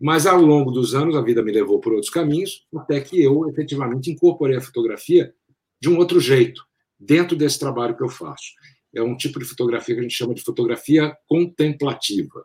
Mas 0.00 0.26
ao 0.26 0.40
longo 0.40 0.70
dos 0.70 0.94
anos 0.94 1.16
a 1.16 1.22
vida 1.22 1.42
me 1.42 1.52
levou 1.52 1.80
por 1.80 1.92
outros 1.92 2.10
caminhos, 2.10 2.66
até 2.76 3.00
que 3.00 3.22
eu 3.22 3.48
efetivamente 3.48 4.10
incorporei 4.10 4.56
a 4.56 4.60
fotografia 4.60 5.34
de 5.80 5.88
um 5.88 5.96
outro 5.96 6.20
jeito, 6.20 6.62
dentro 6.98 7.36
desse 7.36 7.58
trabalho 7.58 7.96
que 7.96 8.02
eu 8.02 8.08
faço. 8.08 8.52
É 8.94 9.02
um 9.02 9.16
tipo 9.16 9.38
de 9.38 9.44
fotografia 9.44 9.94
que 9.94 10.00
a 10.00 10.02
gente 10.02 10.14
chama 10.14 10.34
de 10.34 10.42
fotografia 10.42 11.16
contemplativa. 11.26 12.44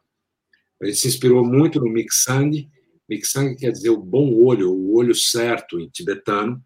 A 0.81 0.85
gente 0.85 0.97
se 0.97 1.07
inspirou 1.07 1.43
muito 1.43 1.79
no 1.79 1.91
Miksang. 1.91 2.69
Miksang 3.07 3.55
quer 3.55 3.71
dizer 3.71 3.89
o 3.89 3.97
bom 3.97 4.33
olho, 4.33 4.71
o 4.71 4.95
olho 4.95 5.13
certo 5.13 5.79
em 5.79 5.89
tibetano 5.89 6.63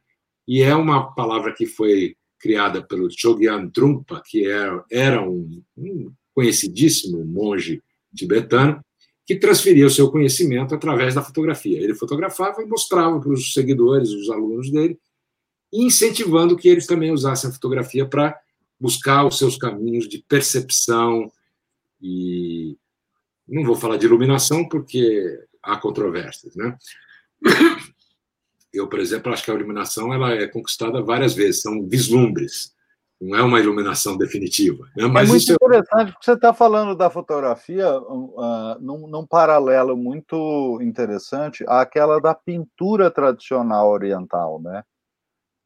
e 0.47 0.61
é 0.61 0.75
uma 0.75 1.13
palavra 1.13 1.53
que 1.53 1.65
foi 1.65 2.15
criada 2.39 2.86
pelo 2.86 3.09
Chogyan 3.09 3.69
Trungpa, 3.69 4.21
que 4.25 4.45
era, 4.45 4.84
era 4.91 5.21
um, 5.21 5.63
um 5.77 6.13
conhecidíssimo 6.34 7.23
monge 7.25 7.81
tibetano, 8.15 8.84
que 9.25 9.36
transferia 9.36 9.86
o 9.86 9.89
seu 9.89 10.11
conhecimento 10.11 10.75
através 10.75 11.15
da 11.15 11.23
fotografia. 11.23 11.79
Ele 11.79 11.95
fotografava 11.95 12.61
e 12.61 12.65
mostrava 12.65 13.19
para 13.19 13.31
os 13.31 13.53
seguidores, 13.53 14.09
os 14.09 14.29
alunos 14.29 14.69
dele, 14.69 14.99
incentivando 15.71 16.57
que 16.57 16.67
eles 16.67 16.86
também 16.86 17.11
usassem 17.11 17.49
a 17.49 17.53
fotografia 17.53 18.05
para 18.05 18.38
buscar 18.79 19.25
os 19.25 19.38
seus 19.38 19.57
caminhos 19.57 20.07
de 20.07 20.23
percepção 20.27 21.31
e 22.01 22.77
não 23.47 23.63
vou 23.63 23.75
falar 23.75 23.97
de 23.97 24.05
iluminação 24.05 24.67
porque 24.67 25.39
há 25.61 25.77
controvérsias, 25.77 26.55
né? 26.55 26.77
Eu, 28.73 28.88
por 28.88 28.99
exemplo, 28.99 29.31
acho 29.31 29.45
que 29.45 29.51
a 29.51 29.53
iluminação 29.53 30.13
ela 30.13 30.34
é 30.34 30.47
conquistada 30.47 31.01
várias 31.01 31.34
vezes, 31.34 31.61
são 31.61 31.88
vislumbres, 31.88 32.72
não 33.24 33.38
é 33.38 33.41
uma 33.41 33.59
iluminação 33.59 34.17
definitiva. 34.17 34.86
Né? 34.95 35.07
Mas 35.07 35.30
é 35.30 35.32
muito 35.32 35.43
isso... 35.43 35.53
interessante, 35.53 36.11
porque 36.11 36.26
você 36.26 36.34
está 36.34 36.53
falando 36.53 36.95
da 36.95 37.09
fotografia 37.09 37.89
uh, 37.97 38.80
num, 38.82 39.07
num, 39.07 39.26
paralelo 39.26 39.95
muito 39.95 40.80
interessante 40.82 41.63
àquela 41.67 42.19
da 42.19 42.36
pintura 42.36 43.09
tradicional 43.09 43.89
oriental, 43.89 44.61
né? 44.61 44.84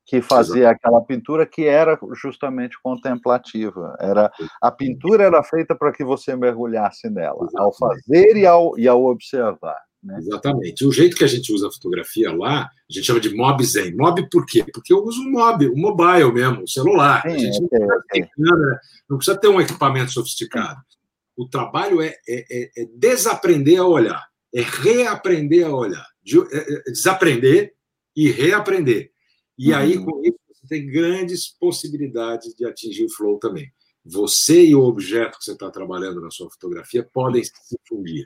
que 0.05 0.21
fazia 0.21 0.63
Exato. 0.63 0.75
aquela 0.75 1.01
pintura 1.01 1.45
que 1.45 1.65
era 1.65 1.99
justamente 2.13 2.81
contemplativa. 2.81 3.93
Era 3.99 4.31
a 4.61 4.71
pintura 4.71 5.25
era 5.25 5.43
feita 5.43 5.75
para 5.75 5.91
que 5.91 6.03
você 6.03 6.33
mergulhasse 6.33 7.09
nela, 7.09 7.43
Exatamente. 7.43 7.59
ao 7.59 7.73
fazer 7.73 8.37
e 8.37 8.47
ao, 8.47 8.79
e 8.79 8.87
ao 8.87 9.03
observar. 9.03 9.86
Né? 10.07 10.19
Exatamente. 10.19 10.85
O 10.85 10.91
jeito 10.91 11.17
que 11.17 11.23
a 11.25 11.27
gente 11.27 11.51
usa 11.51 11.67
a 11.67 11.71
fotografia 11.71 12.31
lá, 12.33 12.61
a 12.61 12.93
gente 12.93 13.05
chama 13.05 13.19
de 13.19 13.35
mob 13.35 13.63
zen. 13.65 13.93
Mob 13.93 14.27
por 14.29 14.45
quê? 14.45 14.63
Porque 14.73 14.93
eu 14.93 15.03
uso 15.03 15.21
o 15.21 15.29
mob, 15.29 15.67
o 15.67 15.75
mobile 15.75 16.31
mesmo, 16.31 16.63
o 16.63 16.67
celular. 16.67 17.21
Sim, 17.23 17.35
a 17.35 17.37
gente 17.37 17.61
não, 17.61 17.67
precisa 17.67 18.03
ter 18.09 18.29
não 19.09 19.17
precisa 19.17 19.37
ter 19.37 19.47
um 19.49 19.59
equipamento 19.59 20.13
sofisticado. 20.13 20.79
O 21.35 21.47
trabalho 21.47 22.01
é, 22.01 22.15
é, 22.27 22.45
é, 22.49 22.71
é 22.77 22.87
desaprender 22.95 23.79
a 23.79 23.85
olhar, 23.85 24.25
é 24.55 24.61
reaprender 24.61 25.67
a 25.67 25.75
olhar, 25.75 26.07
é, 26.51 26.57
é, 26.57 26.91
desaprender 26.91 27.73
e 28.15 28.31
reaprender. 28.31 29.11
E 29.57 29.71
uhum. 29.71 29.77
aí, 29.77 29.97
com 29.99 30.21
isso, 30.23 30.39
você 30.49 30.67
tem 30.69 30.87
grandes 30.87 31.49
possibilidades 31.49 32.55
de 32.55 32.65
atingir 32.65 33.03
o 33.03 33.13
flow 33.13 33.37
também. 33.37 33.69
Você 34.05 34.67
e 34.67 34.73
o 34.73 34.83
objeto 34.83 35.37
que 35.37 35.43
você 35.43 35.51
está 35.51 35.69
trabalhando 35.69 36.21
na 36.21 36.31
sua 36.31 36.49
fotografia 36.49 37.03
podem 37.03 37.43
se 37.43 37.51
fundir 37.85 38.25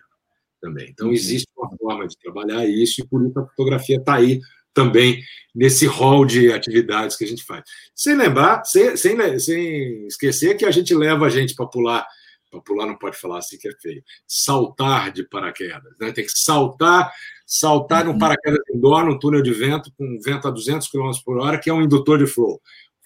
também. 0.62 0.90
Então, 0.90 1.08
uhum. 1.08 1.14
existe 1.14 1.48
uma 1.58 1.70
forma 1.78 2.08
de 2.08 2.18
trabalhar 2.18 2.66
isso, 2.66 3.02
e 3.02 3.08
por 3.08 3.26
isso 3.26 3.40
a 3.40 3.48
fotografia 3.48 3.98
está 3.98 4.16
aí 4.16 4.40
também 4.74 5.22
nesse 5.54 5.86
rol 5.86 6.26
de 6.26 6.52
atividades 6.52 7.18
que 7.18 7.26
a 7.26 7.28
gente 7.28 7.44
faz. 7.44 7.64
Sem 7.94 8.16
lembrar, 8.16 8.64
sem, 8.64 8.96
sem, 8.96 9.40
sem 9.40 10.08
esquecer 10.08 10.56
que 10.56 10.66
a 10.66 10.72
gente 10.72 10.94
leva 10.94 11.26
a 11.26 11.30
gente 11.30 11.56
para 11.56 11.66
pular, 11.66 12.06
para 12.50 12.62
pular 12.62 12.86
não 12.86 12.98
pode 12.98 13.18
falar 13.18 13.40
assim 13.40 13.58
que 13.58 13.68
é 13.68 13.74
feio, 13.82 14.04
saltar 14.26 15.12
de 15.12 15.28
paraquedas, 15.28 15.94
né? 16.00 16.12
Tem 16.12 16.26
que 16.26 16.32
saltar, 16.32 17.12
saltar 17.46 18.06
num 18.06 18.14
uhum. 18.14 18.20
paraquedas 18.20 18.60
indoor, 18.74 19.06
num 19.06 19.20
túnel 19.20 19.42
de 19.42 19.54
vento, 19.54 19.92
com 19.98 20.20
vento 20.24 20.48
a 20.48 20.52
200 20.52 20.88
km 20.88 21.12
por 21.26 21.38
hora, 21.38 21.60
que 21.60 21.70
é 21.70 21.74
um 21.74 21.82
indutor 21.82 22.18
de 22.18 22.28
flow. 22.28 22.62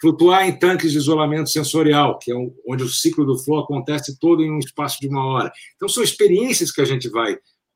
Flutuar 0.06 0.48
em 0.48 0.56
tanques 0.56 0.92
de 0.92 1.00
isolamento 1.00 1.50
sensorial, 1.50 2.20
que 2.20 2.32
é 2.32 2.36
onde 2.68 2.84
o 2.84 2.88
ciclo 2.88 3.26
do 3.26 3.40
flow 3.40 3.62
acontece 3.62 4.20
todo 4.20 4.44
em 4.44 4.52
um 4.52 4.60
espaço 4.60 5.00
de 5.02 5.08
uma 5.08 5.26
hora. 5.26 5.52
Então, 5.76 5.90
são 5.90 6.04
experiências 6.04 6.72
que 6.72 6.80
a 6.80 6.86
gente 6.86 7.10
vai. 7.10 7.34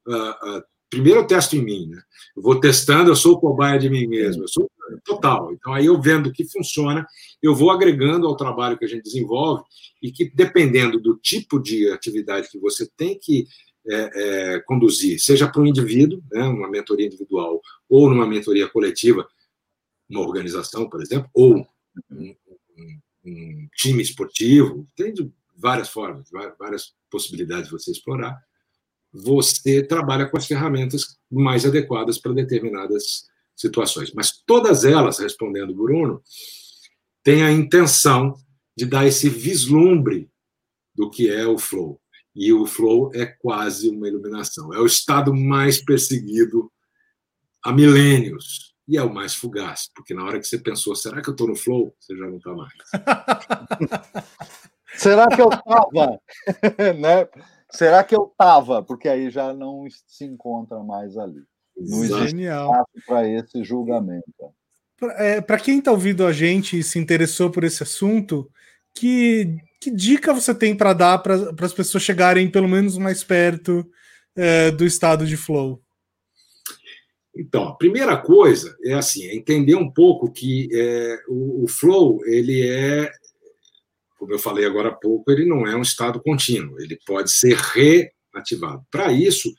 Uh, 0.08 0.58
uh, 0.60 0.64
primeiro, 0.92 1.22
eu 1.22 1.26
testo 1.26 1.56
em 1.56 1.64
mim, 1.64 1.88
né? 1.88 2.00
Eu 2.38 2.44
vou 2.44 2.60
testando, 2.60 3.10
eu 3.10 3.16
sou 3.16 3.34
o 3.34 3.40
cobaia 3.40 3.80
de 3.80 3.90
mim 3.90 4.06
mesmo, 4.06 4.44
eu 4.44 4.48
sou 4.48 4.70
total. 5.04 5.52
Então, 5.54 5.74
aí 5.74 5.88
eu 5.88 6.00
vendo 6.00 6.32
que 6.32 6.46
funciona, 6.46 7.04
eu 7.42 7.56
vou 7.56 7.72
agregando 7.72 8.28
ao 8.28 8.38
trabalho 8.38 8.78
que 8.78 8.86
a 8.86 8.88
gente 8.88 9.02
desenvolve 9.02 9.64
e 10.00 10.12
que, 10.12 10.30
dependendo 10.30 11.00
do 11.00 11.18
tipo 11.18 11.60
de 11.60 11.90
atividade 11.90 12.48
que 12.52 12.60
você 12.60 12.88
tem 12.96 13.18
que 13.20 13.48
é, 13.90 14.54
é, 14.54 14.60
conduzir, 14.68 15.20
seja 15.20 15.48
para 15.48 15.64
um 15.64 15.66
indivíduo, 15.66 16.22
né, 16.32 16.44
uma 16.44 16.70
mentoria 16.70 17.08
individual, 17.08 17.60
ou 17.90 18.08
numa 18.08 18.28
mentoria 18.28 18.68
coletiva, 18.68 19.28
uma 20.08 20.22
organização, 20.22 20.88
por 20.88 21.02
exemplo, 21.02 21.28
ou 21.34 21.68
um, 22.12 22.36
um, 23.26 23.68
time 23.76 24.02
esportivo, 24.02 24.88
tem 24.96 25.14
várias 25.56 25.90
formas, 25.90 26.30
várias 26.58 26.94
possibilidades 27.10 27.66
de 27.66 27.72
você 27.72 27.92
explorar. 27.92 28.38
Você 29.12 29.84
trabalha 29.84 30.28
com 30.28 30.38
as 30.38 30.46
ferramentas 30.46 31.18
mais 31.32 31.66
adequadas 31.66 32.20
para 32.20 32.34
determinadas 32.34 33.26
situações. 33.56 34.14
Mas 34.14 34.32
todas 34.46 34.86
elas, 34.86 35.20
respondendo 35.20 35.76
Bruno, 35.76 36.22
têm 37.24 37.44
a 37.44 37.52
intenção 37.52 38.36
de 38.78 38.86
dar 38.86 39.06
esse 39.06 39.30
vislumbre 39.30 40.30
do 40.96 41.10
que 41.10 41.30
é 41.30 41.46
o 41.46 41.58
flow. 41.58 42.02
E 42.34 42.54
o 42.54 42.66
flow 42.66 43.12
é 43.14 43.26
quase 43.26 43.90
uma 43.90 44.08
iluminação. 44.08 44.74
É 44.74 44.80
o 44.80 44.86
estado 44.86 45.34
mais 45.34 45.84
perseguido 45.84 46.72
há 47.64 47.74
milênios. 47.74 48.69
E 48.90 48.98
é 48.98 49.04
o 49.04 49.14
mais 49.14 49.36
fugaz, 49.36 49.88
porque 49.94 50.16
na 50.16 50.24
hora 50.24 50.40
que 50.40 50.48
você 50.48 50.58
pensou, 50.58 50.96
será 50.96 51.22
que 51.22 51.30
eu 51.30 51.34
estou 51.34 51.48
no 51.48 51.56
flow? 51.56 51.94
Você 52.00 52.18
já 52.18 52.26
não 52.26 52.38
está 52.38 52.56
mais. 52.56 52.74
será 54.98 55.28
que 55.28 55.40
eu 55.40 55.50
estava? 55.50 56.20
né? 57.00 57.28
Será 57.70 58.04
que 58.04 58.16
eu 58.16 58.28
estava? 58.32 58.82
Porque 58.82 59.08
aí 59.08 59.30
já 59.30 59.54
não 59.54 59.86
se 60.08 60.26
encontra 60.26 60.80
mais 60.80 61.16
ali. 61.18 61.44
Não 61.78 62.04
existe 62.04 62.42
espaço 62.42 62.90
para 63.06 63.30
esse 63.30 63.64
julgamento. 63.64 64.26
Para 64.98 65.14
é, 65.24 65.40
quem 65.60 65.78
está 65.78 65.92
ouvindo 65.92 66.26
a 66.26 66.34
gente 66.34 66.80
e 66.80 66.84
se 66.84 66.98
interessou 66.98 67.52
por 67.52 67.64
esse 67.64 67.84
assunto, 67.84 68.50
que, 68.96 69.56
que 69.80 69.92
dica 69.92 70.34
você 70.34 70.54
tem 70.54 70.76
para 70.76 70.94
dar 70.94 71.20
para 71.20 71.36
as 71.62 71.74
pessoas 71.74 72.04
chegarem 72.04 72.50
pelo 72.50 72.68
menos 72.68 72.98
mais 72.98 73.24
perto 73.24 73.88
é, 74.36 74.72
do 74.72 74.84
estado 74.84 75.28
de 75.28 75.38
flow? 75.38 75.80
Então, 77.36 77.68
a 77.68 77.76
primeira 77.76 78.18
coisa 78.18 78.76
é 78.84 78.94
assim, 78.94 79.28
é 79.28 79.36
entender 79.36 79.76
um 79.76 79.90
pouco 79.90 80.32
que 80.32 80.68
é, 80.74 81.20
o, 81.28 81.64
o, 81.64 81.68
flow 81.68 82.20
ele 82.26 82.68
é, 82.68 83.12
como 84.18 84.34
eu 84.34 84.40
falei 84.40 84.66
agora 84.66 84.90
há 84.90 84.94
pouco, 84.94 85.32
ele 85.32 85.46
não 85.46 85.66
é 85.66 85.76
um 85.76 85.82
estado 85.82 86.22
contínuo, 86.22 86.80
ele 86.80 86.98
pode 87.06 87.32
ser 87.32 87.56
reativado. 87.56 88.86
Para 88.92 89.12
isso, 89.12 89.54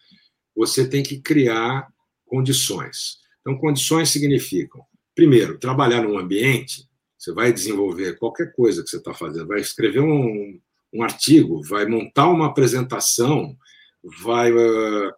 você 0.55 0.87
tem 0.87 1.03
que 1.03 1.21
criar 1.21 1.89
condições. 2.27 3.19
Então, 3.41 3.57
condições 3.57 4.11
significam, 4.11 4.85
primeiro, 5.15 5.59
trabalhar 5.59 6.03
num 6.03 6.19
ambiente. 6.19 6.89
Você 7.17 7.33
vai 7.33 7.53
desenvolver 7.53 8.19
qualquer 8.19 8.53
coisa 8.53 8.83
que 8.83 8.91
você 8.91 8.97
está 8.97 9.15
fazendo, 9.15 9.47
vai 9.47 9.61
escrever 9.61 10.01
um, 10.01 10.61
um 10.93 11.03
artigo, 11.03 11.63
vai 11.63 11.87
montar 11.87 12.29
uma 12.29 12.47
apresentação, 12.47 13.57
vai 14.23 14.53
uh, 14.53 15.13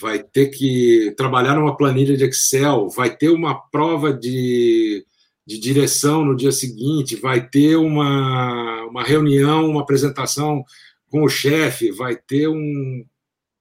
vai 0.00 0.22
ter 0.22 0.48
que 0.48 1.14
trabalhar 1.16 1.54
numa 1.54 1.76
planilha 1.76 2.16
de 2.16 2.24
Excel, 2.24 2.88
vai 2.88 3.16
ter 3.16 3.28
uma 3.28 3.60
prova 3.68 4.12
de, 4.12 5.06
de 5.46 5.58
direção 5.58 6.24
no 6.24 6.36
dia 6.36 6.52
seguinte, 6.52 7.16
vai 7.16 7.48
ter 7.48 7.76
uma, 7.76 8.84
uma 8.86 9.02
reunião, 9.02 9.68
uma 9.68 9.82
apresentação 9.82 10.64
com 11.08 11.22
o 11.22 11.28
chefe, 11.28 11.92
vai 11.92 12.16
ter 12.16 12.48
um, 12.48 13.06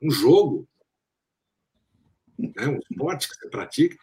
um 0.02 0.10
jogo, 0.10 0.68
né, 2.38 2.68
um 2.68 2.80
esporte 2.80 3.30
que 3.30 3.36
você 3.36 3.50
pratica, 3.50 3.96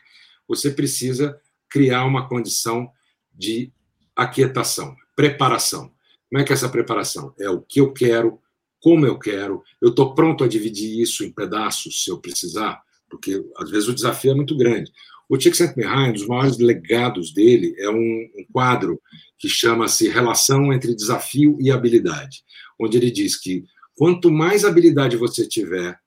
você 0.46 0.70
precisa 0.70 1.38
criar 1.68 2.04
uma 2.04 2.28
condição 2.28 2.90
de 3.32 3.72
aquietação, 4.14 4.94
preparação. 5.16 5.92
Como 6.28 6.40
é 6.40 6.44
que 6.44 6.52
é 6.52 6.54
essa 6.54 6.68
preparação? 6.68 7.34
É 7.38 7.50
o 7.50 7.60
que 7.60 7.80
eu 7.80 7.92
quero, 7.92 8.40
como 8.80 9.06
eu 9.06 9.18
quero, 9.18 9.62
eu 9.80 9.90
estou 9.90 10.14
pronto 10.14 10.42
a 10.42 10.48
dividir 10.48 11.00
isso 11.00 11.24
em 11.24 11.30
pedaços 11.30 12.02
se 12.02 12.10
eu 12.10 12.18
precisar, 12.18 12.80
porque 13.08 13.44
às 13.56 13.70
vezes 13.70 13.88
o 13.88 13.94
desafio 13.94 14.32
é 14.32 14.34
muito 14.34 14.56
grande. 14.56 14.90
O 15.28 15.36
Csikszentmihalyi, 15.36 16.10
um 16.10 16.12
dos 16.12 16.26
maiores 16.26 16.58
legados 16.58 17.32
dele, 17.32 17.74
é 17.78 17.88
um, 17.88 17.94
um 17.94 18.44
quadro 18.52 19.00
que 19.38 19.48
chama-se 19.48 20.08
Relação 20.08 20.72
entre 20.72 20.94
Desafio 20.94 21.56
e 21.60 21.70
Habilidade, 21.70 22.42
onde 22.80 22.96
ele 22.96 23.10
diz 23.10 23.38
que 23.38 23.64
quanto 23.96 24.30
mais 24.30 24.64
habilidade 24.64 25.16
você 25.16 25.46
tiver 25.46 25.98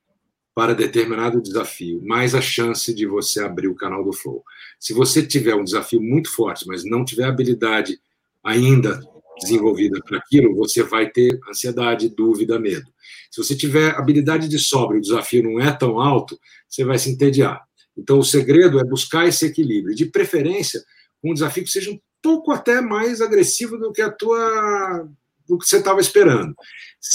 para 0.53 0.75
determinado 0.75 1.41
desafio, 1.41 2.01
mais 2.03 2.35
a 2.35 2.41
chance 2.41 2.93
de 2.93 3.05
você 3.05 3.41
abrir 3.41 3.67
o 3.67 3.75
canal 3.75 4.03
do 4.03 4.13
Flow. 4.13 4.43
Se 4.79 4.93
você 4.93 5.25
tiver 5.25 5.55
um 5.55 5.63
desafio 5.63 6.01
muito 6.01 6.29
forte, 6.31 6.67
mas 6.67 6.83
não 6.83 7.03
tiver 7.03 7.25
habilidade 7.25 7.99
ainda 8.43 8.99
desenvolvida 9.39 9.99
para 10.05 10.17
aquilo, 10.17 10.55
você 10.55 10.83
vai 10.83 11.09
ter 11.09 11.39
ansiedade, 11.49 12.09
dúvida, 12.09 12.59
medo. 12.59 12.91
Se 13.31 13.43
você 13.43 13.55
tiver 13.55 13.95
habilidade 13.95 14.47
de 14.47 14.59
sobra 14.59 14.95
e 14.95 14.99
o 14.99 15.01
desafio 15.01 15.43
não 15.43 15.59
é 15.59 15.71
tão 15.71 15.99
alto, 15.99 16.39
você 16.67 16.83
vai 16.83 16.97
se 16.97 17.09
entediar. 17.09 17.63
Então, 17.97 18.19
o 18.19 18.23
segredo 18.23 18.79
é 18.79 18.83
buscar 18.83 19.27
esse 19.27 19.45
equilíbrio, 19.45 19.95
de 19.95 20.05
preferência, 20.05 20.83
um 21.23 21.33
desafio 21.33 21.63
que 21.63 21.69
seja 21.69 21.91
um 21.91 21.99
pouco 22.21 22.51
até 22.51 22.81
mais 22.81 23.21
agressivo 23.21 23.77
do 23.77 23.91
que 23.91 24.01
a 24.01 24.11
tua 24.11 25.07
do 25.47 25.57
que 25.57 25.67
você 25.67 25.77
estava 25.77 25.99
esperando. 25.99 26.55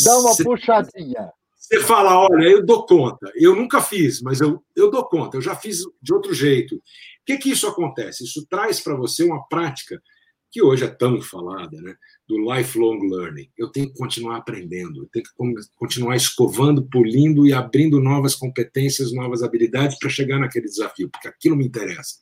Dá 0.05 0.19
uma 0.19 0.35
você, 0.35 0.45
puxadinha. 0.45 1.31
Você 1.57 1.81
fala, 1.81 2.19
olha, 2.19 2.47
eu 2.47 2.65
dou 2.65 2.87
conta. 2.87 3.31
Eu 3.35 3.55
nunca 3.55 3.81
fiz, 3.81 4.21
mas 4.21 4.41
eu, 4.41 4.63
eu 4.77 4.91
dou 4.91 5.05
conta. 5.05 5.37
Eu 5.37 5.43
já 5.43 5.55
fiz 5.57 5.79
de 6.01 6.13
outro 6.13 6.33
jeito. 6.35 6.77
O 6.77 6.81
que 7.27 7.39
que 7.39 7.51
isso 7.51 7.67
acontece? 7.67 8.25
Isso 8.25 8.47
traz 8.49 8.81
para 8.81 8.95
você 8.97 9.25
uma 9.25 9.47
prática 9.49 10.01
que 10.51 10.63
hoje 10.63 10.85
é 10.85 10.89
tão 10.89 11.21
falada, 11.21 11.81
né? 11.81 11.95
do 12.29 12.39
lifelong 12.39 13.01
learning. 13.09 13.49
Eu 13.57 13.69
tenho 13.69 13.91
que 13.91 13.99
continuar 13.99 14.37
aprendendo, 14.37 15.03
eu 15.03 15.09
tenho 15.11 15.25
que 15.25 15.33
continuar 15.77 16.15
escovando, 16.15 16.87
polindo 16.87 17.47
e 17.47 17.55
abrindo 17.55 17.99
novas 17.99 18.35
competências, 18.35 19.13
novas 19.13 19.43
habilidades 19.43 19.99
para 19.99 20.11
chegar 20.11 20.39
naquele 20.39 20.67
desafio, 20.67 21.09
porque 21.09 21.27
aquilo 21.27 21.57
me 21.57 21.67
interessa. 21.67 22.17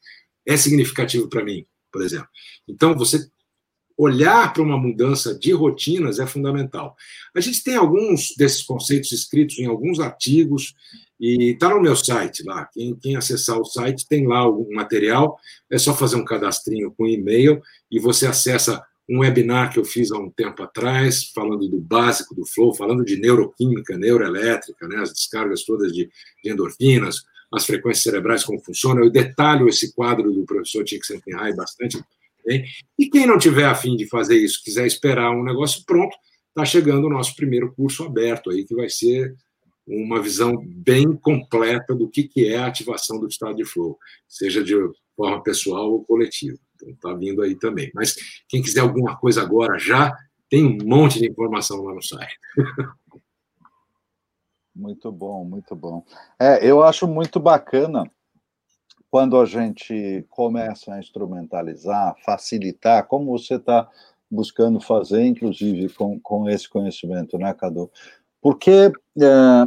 É 0.46 0.56
significativo 0.56 1.28
para 1.28 1.44
mim, 1.44 1.66
por 1.90 2.02
exemplo. 2.02 2.28
Então, 2.68 2.96
você 2.96 3.28
olhar 3.98 4.52
para 4.52 4.62
uma 4.62 4.78
mudança 4.78 5.36
de 5.36 5.52
rotinas 5.52 6.20
é 6.20 6.26
fundamental. 6.26 6.94
A 7.34 7.40
gente 7.40 7.64
tem 7.64 7.74
alguns 7.74 8.34
desses 8.36 8.62
conceitos 8.62 9.10
escritos 9.10 9.58
em 9.58 9.66
alguns 9.66 9.98
artigos 9.98 10.74
e 11.18 11.52
está 11.52 11.70
no 11.70 11.80
meu 11.80 11.96
site 11.96 12.42
lá. 12.44 12.68
Quem, 12.72 12.94
quem, 12.94 13.16
acessar 13.16 13.58
o 13.58 13.64
site 13.64 14.06
tem 14.06 14.26
lá 14.26 14.48
o 14.48 14.68
material. 14.72 15.38
É 15.70 15.78
só 15.78 15.94
fazer 15.94 16.16
um 16.16 16.24
cadastrinho 16.24 16.92
com 16.96 17.06
e-mail 17.06 17.62
e 17.90 17.98
você 17.98 18.26
acessa 18.26 18.84
um 19.08 19.20
webinar 19.20 19.72
que 19.72 19.78
eu 19.78 19.84
fiz 19.84 20.10
há 20.10 20.18
um 20.18 20.30
tempo 20.30 20.62
atrás, 20.62 21.30
falando 21.32 21.68
do 21.68 21.78
básico 21.78 22.34
do 22.34 22.44
flow, 22.44 22.74
falando 22.74 23.04
de 23.04 23.16
neuroquímica, 23.16 23.96
neuroelétrica, 23.96 24.88
né, 24.88 24.96
as 24.96 25.12
descargas 25.12 25.64
todas 25.64 25.92
de, 25.92 26.10
de 26.42 26.50
endorfinas, 26.50 27.24
as 27.52 27.64
frequências 27.64 28.02
cerebrais, 28.02 28.44
como 28.44 28.60
funcionam. 28.60 29.04
Eu 29.04 29.10
detalho 29.10 29.68
esse 29.68 29.94
quadro 29.94 30.32
do 30.32 30.44
professor 30.44 30.84
Csikszentmihalyi 30.84 31.54
bastante 31.54 32.02
bem. 32.44 32.64
E 32.98 33.08
quem 33.08 33.26
não 33.26 33.38
tiver 33.38 33.66
afim 33.66 33.96
de 33.96 34.08
fazer 34.08 34.36
isso, 34.36 34.62
quiser 34.62 34.86
esperar 34.86 35.30
um 35.30 35.44
negócio 35.44 35.84
pronto, 35.86 36.16
está 36.48 36.64
chegando 36.64 37.06
o 37.06 37.10
nosso 37.10 37.36
primeiro 37.36 37.72
curso 37.74 38.02
aberto 38.02 38.50
aí, 38.50 38.64
que 38.64 38.74
vai 38.74 38.88
ser 38.88 39.34
uma 39.86 40.20
visão 40.20 40.56
bem 40.64 41.14
completa 41.16 41.94
do 41.94 42.08
que, 42.08 42.24
que 42.24 42.46
é 42.46 42.58
a 42.58 42.66
ativação 42.66 43.20
do 43.20 43.28
estado 43.28 43.54
de 43.54 43.64
flow, 43.64 43.98
seja 44.26 44.62
de 44.62 44.74
forma 45.16 45.42
pessoal 45.42 45.92
ou 45.92 46.04
coletiva. 46.04 46.58
Então, 46.74 46.90
está 46.90 47.14
vindo 47.14 47.42
aí 47.42 47.54
também. 47.54 47.90
Mas 47.94 48.16
quem 48.48 48.62
quiser 48.62 48.80
alguma 48.80 49.16
coisa 49.16 49.42
agora 49.42 49.78
já, 49.78 50.16
tem 50.50 50.64
um 50.64 50.78
monte 50.84 51.18
de 51.18 51.28
informação 51.28 51.82
lá 51.82 51.94
no 51.94 52.02
site. 52.02 52.38
Muito 54.74 55.10
bom, 55.10 55.42
muito 55.42 55.74
bom. 55.74 56.04
É, 56.38 56.70
eu 56.70 56.82
acho 56.82 57.08
muito 57.08 57.40
bacana 57.40 58.04
quando 59.10 59.40
a 59.40 59.46
gente 59.46 60.22
começa 60.28 60.92
a 60.92 60.98
instrumentalizar, 60.98 62.14
facilitar, 62.22 63.06
como 63.06 63.38
você 63.38 63.54
está 63.54 63.88
buscando 64.30 64.78
fazer, 64.78 65.24
inclusive 65.24 65.88
com, 65.94 66.20
com 66.20 66.46
esse 66.50 66.68
conhecimento, 66.68 67.38
né, 67.38 67.54
Cadu? 67.54 67.90
Porque 68.42 68.92
é, 69.18 69.66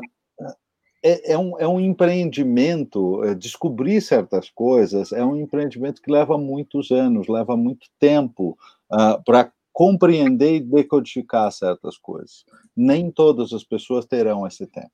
é, 1.03 1.33
é, 1.33 1.37
um, 1.37 1.59
é 1.59 1.67
um 1.67 1.79
empreendimento, 1.79 3.23
é, 3.23 3.33
descobrir 3.33 4.01
certas 4.01 4.49
coisas 4.49 5.11
é 5.11 5.23
um 5.23 5.35
empreendimento 5.35 6.01
que 6.01 6.11
leva 6.11 6.37
muitos 6.37 6.91
anos, 6.91 7.27
leva 7.27 7.55
muito 7.55 7.87
tempo 7.99 8.57
uh, 8.91 8.95
ah, 8.95 9.21
para 9.25 9.51
compreender 9.71 10.55
e 10.55 10.59
decodificar 10.59 11.51
certas 11.51 11.97
coisas. 11.97 12.45
Nem 12.75 13.09
todas 13.09 13.53
as 13.53 13.63
pessoas 13.63 14.05
terão 14.05 14.45
esse 14.45 14.67
tempo. 14.67 14.91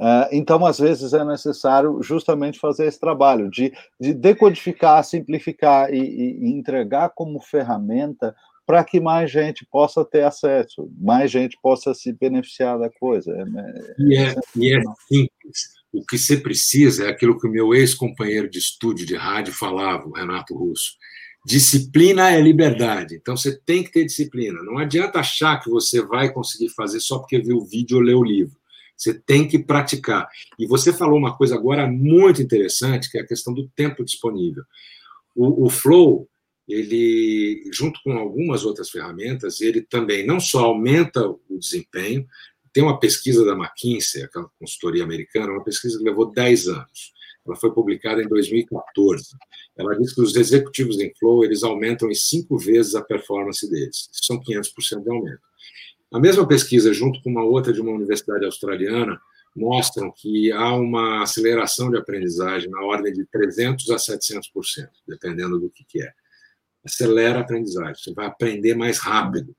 Uh, 0.00 0.26
então, 0.32 0.64
às 0.66 0.78
vezes, 0.78 1.12
é 1.12 1.24
necessário 1.24 2.02
justamente 2.02 2.58
fazer 2.58 2.86
esse 2.86 2.98
trabalho 2.98 3.48
de, 3.50 3.72
de 4.00 4.12
decodificar, 4.14 5.04
simplificar 5.04 5.92
e, 5.92 5.98
e, 5.98 6.44
e 6.44 6.50
entregar 6.50 7.10
como 7.10 7.40
ferramenta 7.40 8.34
para 8.70 8.84
que 8.84 9.00
mais 9.00 9.28
gente 9.28 9.66
possa 9.66 10.04
ter 10.04 10.22
acesso, 10.22 10.88
mais 10.96 11.28
gente 11.28 11.58
possa 11.60 11.92
se 11.92 12.12
beneficiar 12.12 12.78
da 12.78 12.88
coisa. 12.88 13.32
É, 13.32 13.40
é 13.40 13.94
e, 13.98 14.16
é, 14.16 14.34
e 14.54 14.72
é 14.72 14.80
simples. 15.08 15.74
O 15.92 16.06
que 16.06 16.16
você 16.16 16.36
precisa 16.36 17.06
é 17.06 17.10
aquilo 17.10 17.36
que 17.36 17.48
o 17.48 17.50
meu 17.50 17.74
ex-companheiro 17.74 18.48
de 18.48 18.60
estúdio 18.60 19.04
de 19.04 19.16
rádio 19.16 19.52
falava, 19.52 20.06
o 20.06 20.12
Renato 20.12 20.54
Russo. 20.54 20.92
Disciplina 21.44 22.30
é 22.30 22.40
liberdade. 22.40 23.16
Então 23.16 23.36
você 23.36 23.58
tem 23.58 23.82
que 23.82 23.90
ter 23.90 24.04
disciplina. 24.04 24.62
Não 24.62 24.78
adianta 24.78 25.18
achar 25.18 25.58
que 25.58 25.68
você 25.68 26.00
vai 26.00 26.32
conseguir 26.32 26.68
fazer 26.68 27.00
só 27.00 27.18
porque 27.18 27.40
viu 27.40 27.56
o 27.56 27.66
vídeo 27.66 27.96
ou 27.96 28.02
leu 28.04 28.20
o 28.20 28.24
livro. 28.24 28.56
Você 28.96 29.12
tem 29.12 29.48
que 29.48 29.58
praticar. 29.58 30.28
E 30.56 30.64
você 30.64 30.92
falou 30.92 31.18
uma 31.18 31.36
coisa 31.36 31.56
agora 31.56 31.88
muito 31.88 32.40
interessante, 32.40 33.10
que 33.10 33.18
é 33.18 33.22
a 33.22 33.26
questão 33.26 33.52
do 33.52 33.68
tempo 33.74 34.04
disponível. 34.04 34.62
O, 35.34 35.66
o 35.66 35.68
Flow, 35.68 36.28
ele, 36.72 37.70
junto 37.72 38.00
com 38.02 38.12
algumas 38.12 38.64
outras 38.64 38.90
ferramentas, 38.90 39.60
ele 39.60 39.82
também 39.82 40.26
não 40.26 40.38
só 40.38 40.66
aumenta 40.66 41.26
o 41.26 41.58
desempenho, 41.58 42.26
tem 42.72 42.82
uma 42.82 42.98
pesquisa 42.98 43.44
da 43.44 43.52
McKinsey, 43.52 44.22
aquela 44.22 44.48
consultoria 44.58 45.02
americana, 45.02 45.52
uma 45.52 45.64
pesquisa 45.64 45.98
que 45.98 46.04
levou 46.04 46.30
10 46.30 46.68
anos. 46.68 47.12
Ela 47.46 47.56
foi 47.56 47.72
publicada 47.72 48.22
em 48.22 48.28
2014. 48.28 49.24
Ela 49.76 49.96
diz 49.98 50.14
que 50.14 50.20
os 50.20 50.36
executivos 50.36 51.00
em 51.00 51.12
Flow 51.18 51.44
eles 51.44 51.62
aumentam 51.62 52.10
em 52.10 52.14
cinco 52.14 52.58
vezes 52.58 52.94
a 52.94 53.02
performance 53.02 53.68
deles. 53.68 54.08
São 54.12 54.38
500% 54.38 55.02
de 55.02 55.10
aumento. 55.10 55.40
A 56.12 56.20
mesma 56.20 56.46
pesquisa, 56.46 56.92
junto 56.92 57.22
com 57.22 57.30
uma 57.30 57.44
outra 57.44 57.72
de 57.72 57.80
uma 57.80 57.92
universidade 57.92 58.44
australiana, 58.44 59.18
mostram 59.56 60.12
que 60.14 60.52
há 60.52 60.74
uma 60.74 61.22
aceleração 61.22 61.90
de 61.90 61.96
aprendizagem 61.96 62.70
na 62.70 62.82
ordem 62.82 63.12
de 63.12 63.24
300 63.26 63.90
a 63.90 63.96
700%, 63.96 64.88
dependendo 65.06 65.58
do 65.58 65.70
que, 65.70 65.84
que 65.84 66.02
é. 66.02 66.12
Acelera 66.84 67.38
a 67.38 67.42
aprendizagem, 67.42 67.94
você 67.94 68.14
vai 68.14 68.26
aprender 68.26 68.74
mais 68.74 68.98
rápido. 68.98 69.54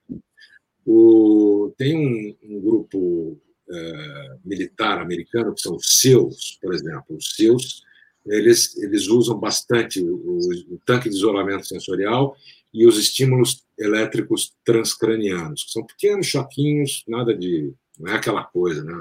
O, 0.86 1.74
tem 1.78 1.96
um, 1.96 2.56
um 2.56 2.62
grupo 2.62 3.40
é, 3.70 4.38
militar 4.44 5.00
americano, 5.00 5.54
que 5.54 5.62
são 5.62 5.76
os 5.76 6.00
SEALs, 6.00 6.58
por 6.62 6.74
exemplo. 6.74 7.16
Os 7.16 7.36
SEALs, 7.36 7.84
eles, 8.26 8.76
eles 8.78 9.08
usam 9.08 9.40
bastante 9.40 10.02
o, 10.02 10.16
o, 10.16 10.40
o 10.74 10.82
tanque 10.86 11.10
de 11.10 11.16
isolamento 11.16 11.68
sensorial 11.68 12.36
e 12.74 12.86
os 12.88 12.98
estímulos 12.98 13.64
elétricos 13.78 14.54
transcranianos, 14.66 15.64
que 15.64 15.72
são 15.72 15.86
pequenos 15.86 16.28
choquinhos, 16.28 17.04
nada 17.08 17.36
de. 17.36 17.74
não 18.00 18.12
é 18.12 18.16
aquela 18.16 18.44
coisa. 18.44 18.84
Né? 18.84 18.94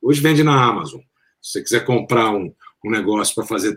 Hoje 0.00 0.20
vende 0.20 0.42
na 0.42 0.68
Amazon. 0.68 1.00
Se 1.40 1.52
você 1.52 1.62
quiser 1.62 1.84
comprar 1.84 2.30
um, 2.30 2.52
um 2.84 2.90
negócio 2.90 3.34
para 3.34 3.44
fazer. 3.44 3.76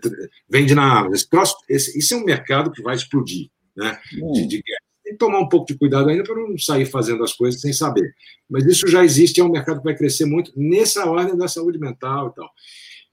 Vende 0.49 0.75
na 0.75 0.99
Amazon. 0.99 1.13
Esse, 1.13 1.27
esse, 1.69 1.99
isso 1.99 2.13
é 2.13 2.17
um 2.17 2.25
mercado 2.25 2.71
que 2.71 2.81
vai 2.81 2.95
explodir 2.95 3.49
né? 3.75 3.99
Hum. 4.21 4.31
De, 4.31 4.47
de, 4.47 4.63
tem 5.03 5.13
que 5.13 5.17
tomar 5.17 5.39
um 5.39 5.49
pouco 5.49 5.67
de 5.67 5.77
cuidado 5.77 6.09
ainda 6.09 6.23
para 6.23 6.35
não 6.35 6.57
sair 6.57 6.85
fazendo 6.85 7.23
as 7.23 7.33
coisas 7.33 7.59
sem 7.59 7.73
saber. 7.73 8.13
Mas 8.49 8.65
isso 8.65 8.87
já 8.87 9.03
existe, 9.03 9.39
é 9.39 9.43
um 9.43 9.51
mercado 9.51 9.79
que 9.79 9.85
vai 9.85 9.95
crescer 9.95 10.25
muito 10.25 10.51
nessa 10.55 11.05
ordem 11.05 11.35
da 11.35 11.47
saúde 11.47 11.79
mental 11.79 12.29
e 12.29 12.35
tal. 12.35 12.49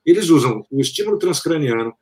Eles 0.05 0.29
usam 0.29 0.65
o 0.71 0.81
estímulo 0.81 1.19
transcraniano, 1.19 1.95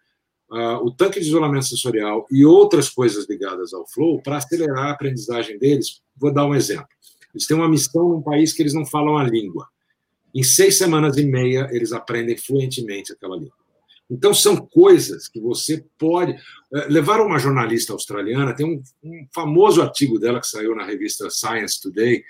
uh, 0.50 0.84
o 0.84 0.90
tanque 0.90 1.20
de 1.20 1.26
isolamento 1.26 1.66
sensorial 1.66 2.26
e 2.30 2.44
outras 2.44 2.88
coisas 2.88 3.28
ligadas 3.28 3.72
ao 3.72 3.86
flow 3.86 4.20
para 4.22 4.36
acelerar 4.36 4.86
a 4.86 4.90
aprendizagem 4.92 5.59
deles. 5.59 6.00
Vou 6.16 6.32
dar 6.32 6.46
um 6.46 6.54
exemplo. 6.54 6.88
Eles 7.34 7.46
têm 7.46 7.57
uma 7.57 7.68
missão 7.68 8.09
num 8.09 8.22
país 8.22 8.52
que 8.52 8.62
eles 8.62 8.74
não 8.74 8.86
falam 8.86 9.16
a 9.16 9.24
língua. 9.24 9.68
Em 10.34 10.42
seis 10.42 10.76
semanas 10.76 11.16
e 11.16 11.24
meia, 11.24 11.68
eles 11.70 11.92
aprendem 11.92 12.36
fluentemente 12.36 13.12
aquela 13.12 13.36
língua. 13.36 13.65
Então, 14.11 14.32
são 14.32 14.57
coisas 14.57 15.28
que 15.28 15.40
você 15.40 15.84
pode. 15.98 16.32
Eh, 16.72 16.86
levar 16.88 17.20
uma 17.20 17.38
jornalista 17.38 17.92
australiana, 17.92 18.54
tem 18.54 18.66
um, 18.66 18.82
um, 19.02 19.26
famoso 19.34 19.82
artigo 19.82 20.18
dela 20.18 20.40
que 20.40 20.46
saiu 20.46 20.74
na 20.74 20.84
revista 20.84 21.28
Science 21.28 21.80
Today. 21.80 22.24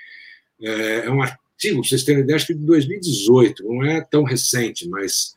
É, 0.61 1.07
é 1.07 1.11
um 1.11 1.23
artigo, 1.23 1.81
para 1.81 1.89
vocês 1.89 2.05
terem 2.05 2.23
ideia, 2.23 2.37
acho 2.37 2.47
que 2.47 2.55
de 2.55 2.65
2018, 2.65 3.65
não 3.65 3.85
é 3.85 4.01
tão 4.01 4.25
recente, 4.25 4.89
mas, 4.89 5.35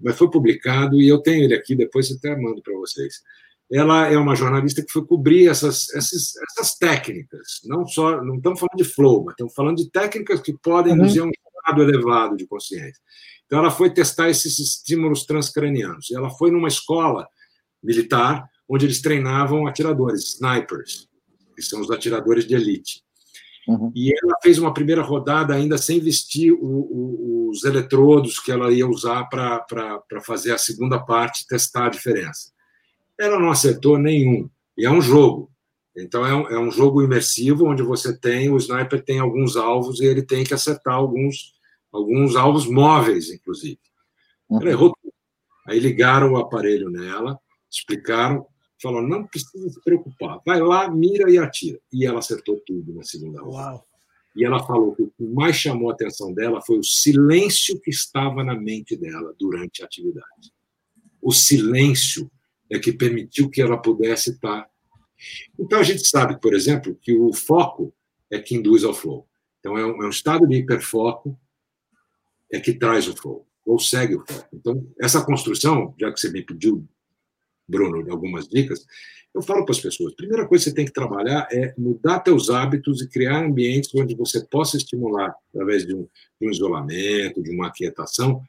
mas 0.00 0.16
foi 0.16 0.30
publicado 0.30 1.00
e 1.00 1.08
eu 1.08 1.18
tenho 1.18 1.44
ele 1.44 1.54
aqui, 1.54 1.74
depois 1.74 2.10
eu 2.10 2.16
até 2.16 2.36
mando 2.36 2.62
para 2.62 2.74
vocês. 2.74 3.22
Ela 3.70 4.08
é 4.08 4.16
uma 4.16 4.34
jornalista 4.34 4.82
que 4.82 4.90
foi 4.90 5.04
cobrir 5.04 5.48
essas, 5.48 5.94
essas, 5.94 6.34
essas 6.36 6.76
técnicas, 6.76 7.60
não 7.64 7.86
só, 7.86 8.22
não 8.22 8.36
estamos 8.36 8.60
falando 8.60 8.78
de 8.78 8.84
flow, 8.84 9.24
mas 9.24 9.32
estamos 9.32 9.54
falando 9.54 9.76
de 9.76 9.90
técnicas 9.90 10.40
que 10.40 10.54
podem 10.54 10.94
uhum. 10.94 11.00
induzir 11.00 11.22
um 11.22 11.30
estado 11.30 11.82
elevado 11.82 12.36
de 12.36 12.46
consciência. 12.46 13.02
Então, 13.48 13.60
ela 13.60 13.70
foi 13.70 13.88
testar 13.88 14.28
esses 14.28 14.58
estímulos 14.58 15.24
transcranianos. 15.24 16.10
Ela 16.10 16.28
foi 16.28 16.50
numa 16.50 16.68
escola 16.68 17.26
militar 17.82 18.46
onde 18.68 18.84
eles 18.84 19.00
treinavam 19.00 19.66
atiradores, 19.66 20.34
snipers, 20.34 21.08
que 21.56 21.62
são 21.62 21.80
os 21.80 21.90
atiradores 21.90 22.46
de 22.46 22.54
elite. 22.54 23.02
Uhum. 23.66 23.90
E 23.94 24.12
ela 24.12 24.34
fez 24.42 24.58
uma 24.58 24.74
primeira 24.74 25.00
rodada 25.00 25.54
ainda 25.54 25.78
sem 25.78 25.98
vestir 25.98 26.52
o, 26.52 26.58
o, 26.60 27.48
os 27.50 27.64
eletrodos 27.64 28.38
que 28.38 28.52
ela 28.52 28.70
ia 28.70 28.86
usar 28.86 29.24
para 29.24 29.64
fazer 30.22 30.52
a 30.52 30.58
segunda 30.58 30.98
parte, 30.98 31.46
testar 31.46 31.86
a 31.86 31.90
diferença. 31.90 32.52
Ela 33.18 33.38
não 33.38 33.50
acertou 33.50 33.98
nenhum. 33.98 34.48
E 34.76 34.84
é 34.84 34.90
um 34.90 35.00
jogo. 35.00 35.50
Então, 35.96 36.24
é 36.24 36.34
um, 36.34 36.48
é 36.48 36.58
um 36.58 36.70
jogo 36.70 37.02
imersivo, 37.02 37.66
onde 37.66 37.82
você 37.82 38.16
tem, 38.16 38.50
o 38.50 38.58
sniper 38.58 39.02
tem 39.02 39.18
alguns 39.18 39.56
alvos 39.56 40.00
e 40.00 40.04
ele 40.04 40.22
tem 40.22 40.44
que 40.44 40.54
acertar 40.54 40.94
alguns 40.94 41.57
alguns 41.92 42.36
alvos 42.36 42.66
móveis, 42.66 43.30
inclusive. 43.30 43.78
Ela 44.50 44.60
uhum. 44.60 44.68
errou 44.68 44.94
tudo. 45.00 45.12
Aí 45.66 45.78
ligaram 45.78 46.32
o 46.32 46.36
aparelho 46.38 46.90
nela, 46.90 47.38
explicaram, 47.70 48.46
falaram: 48.80 49.06
não 49.06 49.26
precisa 49.26 49.68
se 49.68 49.80
preocupar, 49.82 50.40
vai 50.44 50.60
lá, 50.60 50.90
mira 50.90 51.30
e 51.30 51.38
atira. 51.38 51.78
E 51.92 52.06
ela 52.06 52.20
acertou 52.20 52.60
tudo 52.66 52.94
na 52.94 53.02
segunda 53.02 53.42
rodada. 53.42 53.82
E 54.34 54.44
ela 54.44 54.64
falou 54.64 54.94
que 54.94 55.02
o 55.02 55.10
que 55.10 55.24
mais 55.24 55.56
chamou 55.56 55.90
a 55.90 55.94
atenção 55.94 56.32
dela 56.32 56.62
foi 56.62 56.78
o 56.78 56.84
silêncio 56.84 57.80
que 57.80 57.90
estava 57.90 58.44
na 58.44 58.54
mente 58.54 58.96
dela 58.96 59.34
durante 59.38 59.82
a 59.82 59.84
atividade. 59.84 60.52
O 61.20 61.32
silêncio 61.32 62.30
é 62.70 62.78
que 62.78 62.92
permitiu 62.92 63.50
que 63.50 63.60
ela 63.60 63.76
pudesse 63.76 64.30
estar. 64.30 64.68
Então, 65.58 65.80
a 65.80 65.82
gente 65.82 66.06
sabe, 66.06 66.40
por 66.40 66.54
exemplo, 66.54 66.96
que 67.02 67.12
o 67.12 67.32
foco 67.32 67.92
é 68.30 68.38
que 68.38 68.54
induz 68.54 68.84
ao 68.84 68.94
flow. 68.94 69.26
Então, 69.58 69.76
é 69.76 69.84
um, 69.84 70.02
é 70.02 70.06
um 70.06 70.10
estado 70.10 70.46
de 70.46 70.56
hiperfoco 70.56 71.38
é 72.52 72.60
que 72.60 72.72
traz 72.72 73.08
o 73.08 73.16
flow, 73.16 73.46
ou 73.64 73.78
segue 73.78 74.16
o 74.16 74.24
flow. 74.26 74.44
Então, 74.52 74.86
essa 75.00 75.24
construção, 75.24 75.94
já 75.98 76.12
que 76.12 76.20
você 76.20 76.30
me 76.30 76.42
pediu, 76.42 76.86
Bruno, 77.68 78.10
algumas 78.10 78.48
dicas, 78.48 78.86
eu 79.34 79.42
falo 79.42 79.64
para 79.64 79.72
as 79.72 79.80
pessoas: 79.80 80.14
primeira 80.14 80.46
coisa 80.46 80.64
que 80.64 80.70
você 80.70 80.74
tem 80.74 80.86
que 80.86 80.92
trabalhar 80.92 81.46
é 81.52 81.74
mudar 81.76 82.20
teus 82.20 82.50
hábitos 82.50 83.02
e 83.02 83.08
criar 83.08 83.44
ambientes 83.44 83.94
onde 83.94 84.14
você 84.14 84.44
possa 84.44 84.76
estimular, 84.76 85.34
através 85.50 85.86
de 85.86 85.94
um, 85.94 86.08
de 86.40 86.48
um 86.48 86.50
isolamento, 86.50 87.42
de 87.42 87.50
uma 87.50 87.68
aquietação, 87.68 88.42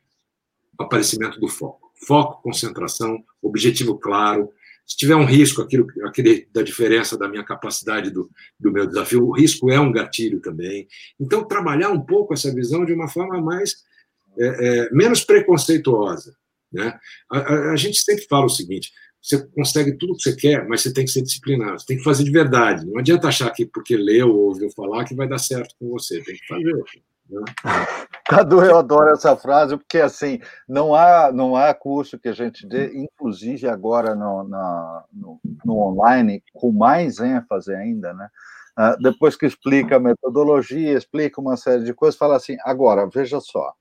o 0.77 0.83
aparecimento 0.83 1.39
do 1.39 1.47
foco. 1.47 1.89
Foco, 2.07 2.41
concentração, 2.41 3.23
objetivo 3.41 3.97
claro. 3.97 4.49
Se 4.85 4.95
tiver 4.97 5.15
um 5.15 5.25
risco, 5.25 5.61
aquilo, 5.61 5.85
aquele 6.05 6.47
da 6.51 6.63
diferença 6.63 7.17
da 7.17 7.27
minha 7.27 7.43
capacidade 7.43 8.09
do, 8.09 8.27
do 8.59 8.71
meu 8.71 8.87
desafio, 8.87 9.27
o 9.27 9.31
risco 9.31 9.69
é 9.69 9.79
um 9.79 9.91
gatilho 9.91 10.39
também. 10.39 10.87
Então, 11.19 11.43
trabalhar 11.43 11.89
um 11.91 12.01
pouco 12.01 12.33
essa 12.33 12.51
visão 12.51 12.85
de 12.85 12.93
uma 12.93 13.07
forma 13.07 13.39
mais 13.39 13.83
é, 14.37 14.45
é, 14.45 14.89
menos 14.91 15.23
preconceituosa. 15.23 16.33
Né? 16.71 16.97
A, 17.31 17.37
a, 17.37 17.71
a, 17.71 17.75
gente 17.75 17.99
sempre 17.99 18.25
fala 18.27 18.45
o 18.45 18.49
seguinte: 18.49 18.91
você 19.21 19.45
consegue 19.47 19.97
tudo 19.97 20.15
que 20.15 20.23
você 20.23 20.35
quer, 20.35 20.67
mas 20.67 20.81
você 20.81 20.93
tem 20.93 21.05
que 21.05 21.11
ser 21.11 21.21
disciplinado, 21.21 21.79
você 21.79 21.85
tem 21.85 21.97
que 21.97 22.03
fazer 22.03 22.23
de 22.23 22.31
verdade. 22.31 22.85
Não 22.85 22.99
adianta 22.99 23.27
achar 23.27 23.49
que 23.51 23.65
porque 23.65 23.97
leu 23.97 24.29
ou 24.29 24.47
ouviu 24.49 24.69
falar 24.71 25.05
que 25.05 25.15
vai 25.15 25.27
dar 25.27 25.39
certo 25.39 25.75
com 25.79 25.89
você, 25.89 26.21
tem 26.23 26.35
que 26.35 26.47
fazer. 26.47 26.73
Né? 27.29 27.41
Cadu, 28.25 28.63
eu 28.63 28.77
adoro 28.77 29.11
essa 29.11 29.35
frase, 29.35 29.75
porque 29.75 29.99
assim, 29.99 30.39
não 30.67 30.93
há, 30.93 31.31
não 31.31 31.55
há 31.55 31.73
curso 31.73 32.19
que 32.19 32.29
a 32.29 32.33
gente 32.33 32.67
dê, 32.67 32.91
inclusive 32.95 33.67
agora 33.67 34.13
no, 34.15 34.47
na, 34.47 35.03
no, 35.11 35.39
no 35.65 35.77
online, 35.79 36.43
com 36.53 36.71
mais 36.71 37.19
ênfase 37.19 37.73
ainda, 37.73 38.13
né? 38.13 38.27
Uh, 38.77 39.01
depois 39.01 39.35
que 39.35 39.45
explica 39.45 39.97
a 39.97 39.99
metodologia, 39.99 40.97
explica 40.97 41.41
uma 41.41 41.57
série 41.57 41.83
de 41.83 41.93
coisas, 41.93 42.17
fala 42.17 42.37
assim: 42.37 42.55
agora, 42.63 43.09
veja 43.13 43.39
só, 43.41 43.73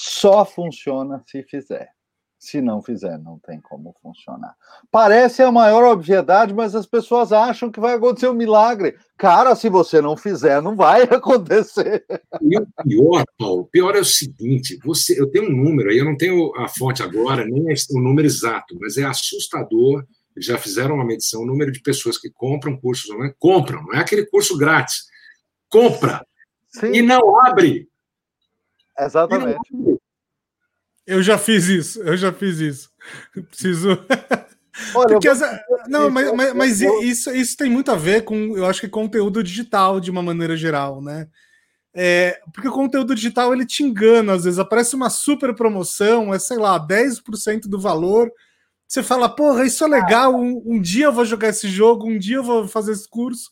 só 0.00 0.44
funciona 0.44 1.20
se 1.26 1.42
fizer. 1.42 1.88
Se 2.38 2.60
não 2.60 2.80
fizer, 2.80 3.18
não 3.18 3.36
tem 3.40 3.60
como 3.60 3.92
funcionar. 4.00 4.54
Parece 4.92 5.42
a 5.42 5.50
maior 5.50 5.82
obviedade, 5.82 6.54
mas 6.54 6.76
as 6.76 6.86
pessoas 6.86 7.32
acham 7.32 7.68
que 7.68 7.80
vai 7.80 7.94
acontecer 7.94 8.28
um 8.28 8.32
milagre. 8.32 8.96
Cara, 9.16 9.56
se 9.56 9.68
você 9.68 10.00
não 10.00 10.16
fizer, 10.16 10.62
não 10.62 10.76
vai 10.76 11.02
acontecer. 11.10 12.06
E 12.40 12.56
o 12.56 12.66
pior, 12.84 13.24
Paulo, 13.36 13.62
o 13.62 13.66
pior 13.66 13.96
é 13.96 13.98
o 13.98 14.04
seguinte: 14.04 14.78
você, 14.84 15.20
eu 15.20 15.28
tenho 15.32 15.50
um 15.50 15.64
número 15.64 15.90
aí, 15.90 15.98
eu 15.98 16.04
não 16.04 16.16
tenho 16.16 16.52
a 16.56 16.68
fonte 16.68 17.02
agora, 17.02 17.44
nem 17.44 17.64
o 17.64 18.00
número 18.00 18.28
exato, 18.28 18.78
mas 18.80 18.96
é 18.96 19.02
assustador. 19.02 20.06
Já 20.36 20.56
fizeram 20.56 20.94
uma 20.94 21.04
medição, 21.04 21.42
o 21.42 21.46
número 21.46 21.72
de 21.72 21.82
pessoas 21.82 22.16
que 22.16 22.30
compram 22.30 22.78
cursos 22.78 23.10
online, 23.10 23.34
compram, 23.40 23.82
não 23.82 23.94
é 23.94 23.98
aquele 23.98 24.24
curso 24.26 24.56
grátis. 24.56 25.06
Compra 25.68 26.24
Sim. 26.68 26.92
e 26.92 27.02
não 27.02 27.40
abre. 27.40 27.88
Exatamente. 28.98 29.58
Eu 31.06 31.22
já 31.22 31.38
fiz 31.38 31.68
isso, 31.68 32.02
eu 32.02 32.16
já 32.16 32.32
fiz 32.32 32.58
isso. 32.58 32.90
Preciso. 33.48 33.90
Olha, 34.94 35.14
Porque. 35.14 35.28
Não, 35.88 36.10
mas, 36.10 36.32
mas, 36.32 36.54
mas 36.54 36.80
isso, 36.80 37.34
isso 37.34 37.56
tem 37.56 37.70
muito 37.70 37.90
a 37.90 37.96
ver 37.96 38.24
com, 38.24 38.56
eu 38.56 38.66
acho 38.66 38.80
que 38.80 38.88
conteúdo 38.88 39.42
digital 39.42 40.00
de 40.00 40.10
uma 40.10 40.22
maneira 40.22 40.56
geral, 40.56 41.00
né? 41.00 41.28
É, 41.94 42.38
porque 42.52 42.68
o 42.68 42.72
conteúdo 42.72 43.14
digital 43.14 43.52
ele 43.52 43.66
te 43.66 43.82
engana, 43.82 44.34
às 44.34 44.44
vezes 44.44 44.58
aparece 44.58 44.94
uma 44.94 45.10
super 45.10 45.54
promoção, 45.54 46.32
é 46.32 46.38
sei 46.38 46.58
lá, 46.58 46.78
10% 46.78 47.62
do 47.62 47.80
valor. 47.80 48.30
Você 48.86 49.02
fala, 49.02 49.28
porra, 49.28 49.64
isso 49.64 49.84
é 49.84 49.88
legal, 49.88 50.34
um, 50.34 50.62
um, 50.64 50.80
dia 50.80 51.06
eu 51.06 51.12
vou 51.12 51.24
jogar 51.24 51.48
esse 51.48 51.68
jogo, 51.68 52.08
um 52.08 52.18
dia 52.18 52.36
eu 52.36 52.44
vou 52.44 52.68
fazer 52.68 52.92
esse 52.92 53.08
curso, 53.08 53.50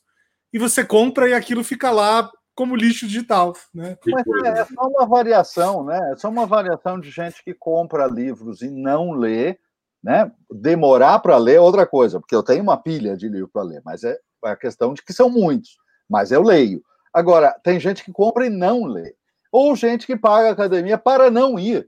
e 0.53 0.59
você 0.59 0.85
compra 0.85 1.29
e 1.29 1.35
aquilo 1.35 1.65
fica 1.65 1.91
lá 1.91 2.31
como 2.57 2.75
lixo 2.75 3.07
digital, 3.07 3.55
né? 3.73 3.97
Mas 4.07 4.27
é, 4.45 4.61
é 4.61 4.65
só 4.65 4.89
uma 4.89 5.07
variação, 5.07 5.85
né? 5.85 6.13
É 6.13 6.17
só 6.17 6.31
uma 6.31 6.47
variação 6.47 6.99
de 6.99 7.11
gente 7.11 7.45
que 7.45 7.53
compra 7.53 8.07
livros 8.07 8.63
e 8.63 8.71
não 8.71 9.13
lê, 9.13 9.59
né? 10.03 10.33
Demorar 10.51 11.19
para 11.19 11.37
ler 11.37 11.57
é 11.57 11.61
outra 11.61 11.87
coisa, 11.87 12.19
porque 12.19 12.35
eu 12.35 12.43
tenho 12.43 12.63
uma 12.63 12.79
pilha 12.79 13.15
de 13.15 13.29
livro 13.29 13.51
para 13.53 13.63
ler, 13.63 13.83
mas 13.85 14.03
é, 14.03 14.19
é 14.45 14.49
a 14.49 14.57
questão 14.57 14.95
de 14.95 15.03
que 15.03 15.13
são 15.13 15.29
muitos, 15.29 15.77
mas 16.09 16.33
eu 16.33 16.43
leio. 16.43 16.83
Agora, 17.13 17.55
tem 17.63 17.79
gente 17.79 18.03
que 18.03 18.11
compra 18.11 18.47
e 18.47 18.51
não 18.51 18.85
lê, 18.85 19.15
ou 19.53 19.77
gente 19.77 20.07
que 20.07 20.17
paga 20.17 20.49
a 20.49 20.53
academia 20.53 20.97
para 20.97 21.31
não 21.31 21.59
ir. 21.59 21.87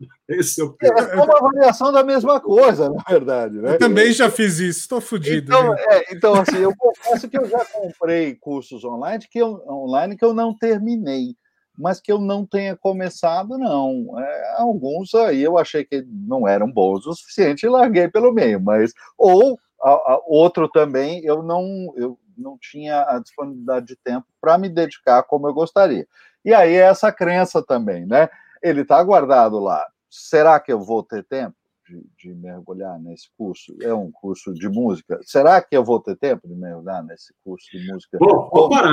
Esse 0.28 0.60
é, 0.60 0.64
o 0.64 0.72
pior. 0.72 0.96
é 0.96 1.14
uma 1.14 1.40
variação 1.40 1.92
da 1.92 2.04
mesma 2.04 2.40
coisa, 2.40 2.88
na 2.88 3.02
verdade. 3.08 3.56
Né? 3.58 3.74
Eu 3.74 3.78
também 3.78 4.12
já 4.12 4.30
fiz 4.30 4.58
isso, 4.58 4.80
estou 4.80 5.00
fodido. 5.00 5.52
Então, 5.52 5.74
é, 5.74 6.04
então, 6.12 6.34
assim, 6.34 6.58
eu 6.58 6.74
confesso 6.76 7.28
que 7.28 7.38
eu 7.38 7.48
já 7.48 7.64
comprei 7.64 8.34
cursos 8.34 8.84
online 8.84 9.26
que 9.28 9.38
eu, 9.38 9.62
online 9.68 10.16
que 10.16 10.24
eu 10.24 10.32
não 10.34 10.56
terminei. 10.56 11.34
mas 11.76 12.00
que 12.00 12.10
eu 12.10 12.18
não 12.18 12.44
tenha 12.44 12.76
começado, 12.76 13.56
não. 13.56 14.18
É, 14.18 14.54
alguns 14.58 15.14
aí 15.14 15.42
eu 15.42 15.56
achei 15.56 15.84
que 15.84 16.04
não 16.08 16.46
eram 16.46 16.70
bons 16.70 17.06
o 17.06 17.14
suficiente 17.14 17.64
e 17.64 17.68
larguei 17.68 18.08
pelo 18.08 18.32
meio, 18.32 18.60
mas 18.60 18.92
ou 19.16 19.58
a, 19.80 19.90
a, 19.90 20.20
outro 20.26 20.68
também 20.68 21.24
eu 21.24 21.40
não 21.40 21.92
eu 21.96 22.18
não 22.36 22.58
tinha 22.60 23.02
a 23.02 23.20
disponibilidade 23.20 23.86
de 23.86 23.96
tempo 23.96 24.26
para 24.40 24.58
me 24.58 24.68
dedicar 24.68 25.22
como 25.22 25.48
eu 25.48 25.54
gostaria. 25.54 26.06
E 26.44 26.52
aí 26.54 26.74
é 26.74 26.82
essa 26.82 27.12
crença 27.12 27.62
também, 27.62 28.06
né? 28.06 28.28
Ele 28.62 28.82
está 28.82 29.02
guardado 29.02 29.58
lá. 29.58 29.84
Será 30.10 30.58
que 30.58 30.72
eu 30.72 30.80
vou 30.80 31.02
ter 31.02 31.24
tempo 31.24 31.54
de, 31.86 32.02
de, 32.18 32.34
mergulhar 32.34 32.98
nesse 32.98 33.28
curso? 33.36 33.76
É 33.82 33.92
um 33.92 34.10
curso 34.10 34.52
de 34.54 34.68
música. 34.68 35.20
Será 35.22 35.60
que 35.60 35.76
eu 35.76 35.84
vou 35.84 36.00
ter 36.00 36.16
tempo 36.16 36.48
de 36.48 36.54
mergulhar 36.54 37.02
nesse 37.04 37.32
curso 37.44 37.66
de 37.70 37.92
música? 37.92 38.18
Bom, 38.18 38.48
pode 38.48 38.74
parar. 38.74 38.92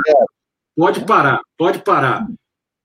Pode 0.75 1.05
parar, 1.05 1.41
pode 1.57 1.79
parar. 1.79 2.27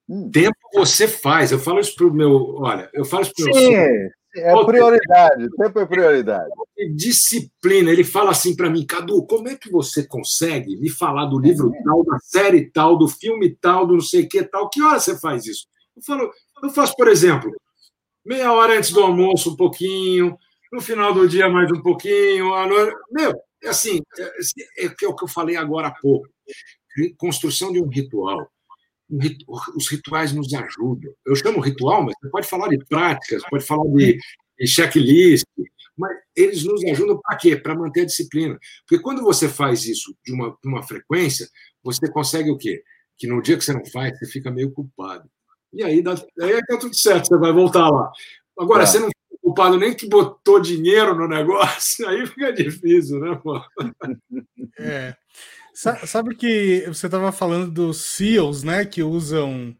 Hum. 0.08 0.30
Tempo 0.30 0.56
você 0.74 1.08
faz. 1.08 1.50
Eu 1.50 1.58
falo 1.58 1.80
isso 1.80 1.94
para 1.96 2.06
o 2.06 2.12
meu. 2.12 2.56
Olha, 2.56 2.88
eu 2.92 3.04
falo 3.04 3.22
isso 3.22 3.32
para 3.34 3.44
o 3.44 3.46
meu. 3.46 3.54
Sim, 3.54 4.10
é 4.36 4.64
prioridade. 4.64 5.48
Tempo 5.56 5.78
é 5.80 5.86
prioridade. 5.86 6.50
Disciplina. 6.94 7.90
Ele 7.90 8.04
fala 8.04 8.30
assim 8.30 8.54
para 8.54 8.70
mim, 8.70 8.86
Cadu, 8.86 9.24
como 9.26 9.48
é 9.48 9.56
que 9.56 9.70
você 9.70 10.06
consegue 10.06 10.76
me 10.76 10.88
falar 10.88 11.26
do 11.26 11.38
livro 11.38 11.74
é. 11.74 11.82
tal, 11.82 12.04
da 12.04 12.18
série 12.20 12.70
tal, 12.70 12.96
do 12.96 13.08
filme 13.08 13.56
tal, 13.60 13.86
do 13.86 13.94
não 13.94 14.00
sei 14.00 14.24
o 14.24 14.28
que 14.28 14.42
tal? 14.44 14.68
Que 14.70 14.82
hora 14.82 15.00
você 15.00 15.18
faz 15.18 15.46
isso? 15.46 15.66
Eu 15.96 16.02
falo, 16.02 16.30
eu 16.62 16.70
faço, 16.70 16.94
por 16.96 17.08
exemplo, 17.08 17.52
meia 18.24 18.52
hora 18.52 18.76
antes 18.76 18.90
do 18.90 19.00
almoço, 19.00 19.52
um 19.52 19.56
pouquinho, 19.56 20.36
no 20.72 20.80
final 20.80 21.12
do 21.12 21.28
dia, 21.28 21.48
mais 21.48 21.70
um 21.70 21.80
pouquinho. 21.82 22.50
Meu, 23.10 23.34
é 23.62 23.68
assim, 23.68 24.00
é, 24.18 24.84
é, 24.84 24.86
é 24.86 25.08
o 25.08 25.14
que 25.14 25.24
eu 25.24 25.28
falei 25.28 25.56
agora 25.56 25.88
há 25.88 25.94
pouco. 25.94 26.28
Construção 27.18 27.72
de 27.72 27.80
um 27.80 27.88
ritual 27.88 28.50
os 29.74 29.88
rituais 29.88 30.32
nos 30.32 30.52
ajudam. 30.54 31.12
Eu 31.26 31.34
chamo 31.34 31.60
ritual, 31.60 32.04
mas 32.04 32.14
você 32.20 32.30
pode 32.30 32.46
falar 32.46 32.68
de 32.68 32.78
práticas, 32.84 33.42
pode 33.50 33.64
falar 33.64 33.84
de, 33.88 34.18
de 34.58 34.66
checklist, 34.66 35.44
mas 35.98 36.16
eles 36.36 36.64
nos 36.64 36.82
ajudam 36.84 37.20
para 37.20 37.36
quê? 37.36 37.56
Para 37.56 37.74
manter 37.74 38.02
a 38.02 38.06
disciplina. 38.06 38.58
Porque 38.86 39.02
quando 39.02 39.22
você 39.22 39.48
faz 39.48 39.84
isso 39.84 40.14
de 40.24 40.32
uma, 40.32 40.56
uma 40.64 40.82
frequência, 40.82 41.48
você 41.82 42.10
consegue 42.10 42.50
o 42.50 42.56
quê? 42.56 42.82
Que 43.18 43.26
no 43.26 43.42
dia 43.42 43.56
que 43.58 43.64
você 43.64 43.72
não 43.72 43.84
faz, 43.86 44.18
você 44.18 44.26
fica 44.26 44.50
meio 44.50 44.70
culpado. 44.70 45.28
E 45.72 45.82
aí, 45.82 46.02
dá, 46.02 46.14
aí 46.40 46.60
tá 46.66 46.76
tudo 46.78 46.94
certo, 46.96 47.28
você 47.28 47.38
vai 47.38 47.52
voltar 47.52 47.88
lá. 47.88 48.10
Agora, 48.58 48.82
é. 48.82 48.86
você 48.86 48.98
não 48.98 49.08
fica 49.08 49.38
culpado 49.42 49.78
nem 49.78 49.94
que 49.94 50.08
botou 50.08 50.60
dinheiro 50.60 51.14
no 51.14 51.28
negócio, 51.28 52.06
aí 52.08 52.26
fica 52.26 52.52
difícil, 52.52 53.20
né, 53.20 53.40
pô? 53.42 53.60
É. 54.78 55.14
Sabe 55.74 56.34
que 56.34 56.84
você 56.86 57.06
estava 57.06 57.32
falando 57.32 57.70
dos 57.70 57.98
SEALs, 57.98 58.62
né, 58.62 58.84
que 58.84 59.02
usam 59.02 59.74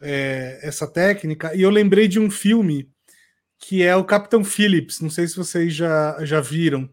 é, 0.00 0.60
essa 0.62 0.86
técnica, 0.86 1.54
e 1.54 1.62
eu 1.62 1.70
lembrei 1.70 2.08
de 2.08 2.18
um 2.18 2.30
filme 2.30 2.90
que 3.58 3.82
é 3.82 3.94
o 3.94 4.04
Capitão 4.04 4.42
Phillips, 4.42 5.00
não 5.00 5.10
sei 5.10 5.28
se 5.28 5.36
vocês 5.36 5.74
já, 5.74 6.16
já 6.24 6.40
viram, 6.40 6.88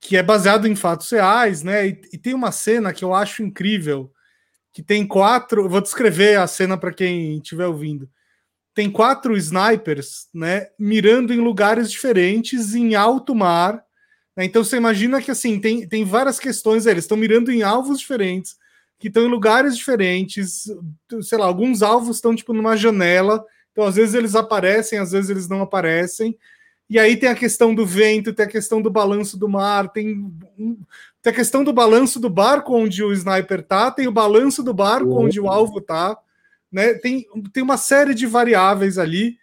que 0.00 0.16
é 0.16 0.22
baseado 0.22 0.66
em 0.66 0.76
fatos 0.76 1.10
reais, 1.10 1.62
né, 1.62 1.88
e, 1.88 2.00
e 2.12 2.18
tem 2.18 2.34
uma 2.34 2.52
cena 2.52 2.92
que 2.92 3.04
eu 3.04 3.14
acho 3.14 3.42
incrível, 3.42 4.12
que 4.76 4.82
tem 4.82 5.06
quatro, 5.06 5.70
vou 5.70 5.80
descrever 5.80 6.38
a 6.38 6.46
cena 6.46 6.76
para 6.76 6.92
quem 6.92 7.38
estiver 7.38 7.66
ouvindo, 7.66 8.06
tem 8.74 8.90
quatro 8.90 9.34
snipers, 9.34 10.28
né, 10.34 10.66
mirando 10.78 11.32
em 11.32 11.40
lugares 11.40 11.90
diferentes, 11.90 12.74
em 12.74 12.94
alto 12.94 13.34
mar, 13.34 13.82
né? 14.36 14.44
Então 14.44 14.62
você 14.62 14.76
imagina 14.76 15.22
que 15.22 15.30
assim 15.30 15.58
tem, 15.58 15.88
tem 15.88 16.04
várias 16.04 16.38
questões, 16.38 16.84
eles 16.84 17.04
estão 17.04 17.16
mirando 17.16 17.50
em 17.50 17.62
alvos 17.62 17.98
diferentes, 17.98 18.58
que 18.98 19.08
estão 19.08 19.24
em 19.24 19.30
lugares 19.30 19.78
diferentes, 19.78 20.64
sei 21.22 21.38
lá, 21.38 21.46
alguns 21.46 21.80
alvos 21.80 22.16
estão 22.18 22.36
tipo 22.36 22.52
numa 22.52 22.76
janela, 22.76 23.42
então 23.72 23.82
às 23.82 23.94
vezes 23.94 24.14
eles 24.14 24.34
aparecem, 24.34 24.98
às 24.98 25.12
vezes 25.12 25.30
eles 25.30 25.48
não 25.48 25.62
aparecem. 25.62 26.36
E 26.88 26.98
aí 26.98 27.16
tem 27.16 27.30
a 27.30 27.34
questão 27.34 27.74
do 27.74 27.86
vento, 27.86 28.34
tem 28.34 28.44
a 28.44 28.48
questão 28.48 28.82
do 28.82 28.90
balanço 28.90 29.38
do 29.38 29.48
mar, 29.48 29.88
tem, 29.90 30.30
tem 31.26 31.32
a 31.32 31.34
questão 31.34 31.64
do 31.64 31.72
balanço 31.72 32.20
do 32.20 32.30
barco 32.30 32.72
onde 32.72 33.02
o 33.02 33.12
sniper 33.12 33.60
tá, 33.60 33.90
tem 33.90 34.06
o 34.06 34.12
balanço 34.12 34.62
do 34.62 34.72
barco 34.72 35.08
uhum. 35.08 35.24
onde 35.24 35.40
o 35.40 35.48
alvo 35.48 35.80
tá, 35.80 36.16
né? 36.70 36.94
Tem, 36.94 37.26
tem 37.52 37.64
uma 37.64 37.76
série 37.76 38.14
de 38.14 38.26
variáveis 38.26 38.96
ali 38.96 39.36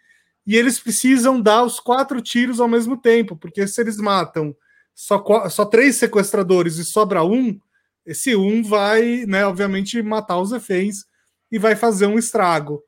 e 0.46 0.56
eles 0.56 0.80
precisam 0.80 1.38
dar 1.38 1.62
os 1.62 1.78
quatro 1.78 2.22
tiros 2.22 2.58
ao 2.58 2.66
mesmo 2.66 2.96
tempo, 2.96 3.36
porque 3.36 3.66
se 3.66 3.82
eles 3.82 3.98
matam 3.98 4.56
só, 4.94 5.22
só 5.50 5.66
três 5.66 5.96
sequestradores 5.96 6.78
e 6.78 6.86
sobra 6.86 7.22
um, 7.22 7.60
esse 8.06 8.34
um 8.34 8.62
vai, 8.62 9.26
né, 9.26 9.44
obviamente, 9.44 10.02
matar 10.02 10.40
os 10.40 10.52
reféns 10.52 11.04
e 11.52 11.58
vai 11.58 11.76
fazer 11.76 12.06
um 12.06 12.18
estrago. 12.18 12.82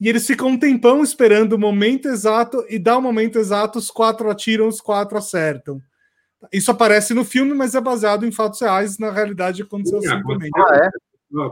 E 0.00 0.08
eles 0.08 0.24
ficam 0.24 0.50
um 0.50 0.58
tempão 0.58 1.02
esperando 1.02 1.54
o 1.54 1.58
momento 1.58 2.06
exato, 2.06 2.64
e 2.68 2.78
dá 2.78 2.96
o 2.96 3.02
momento 3.02 3.40
exato, 3.40 3.76
os 3.76 3.90
quatro 3.90 4.30
atiram, 4.30 4.68
os 4.68 4.80
quatro 4.80 5.18
acertam. 5.18 5.82
Isso 6.52 6.70
aparece 6.70 7.14
no 7.14 7.24
filme, 7.24 7.54
mas 7.54 7.74
é 7.74 7.80
baseado 7.80 8.26
em 8.26 8.32
fatos 8.32 8.60
reais, 8.60 8.98
na 8.98 9.10
realidade 9.10 9.62
aconteceu 9.62 10.00
Sim, 10.00 10.08
simplesmente. 10.08 10.52
Ah, 10.56 10.76
é? 10.76 10.90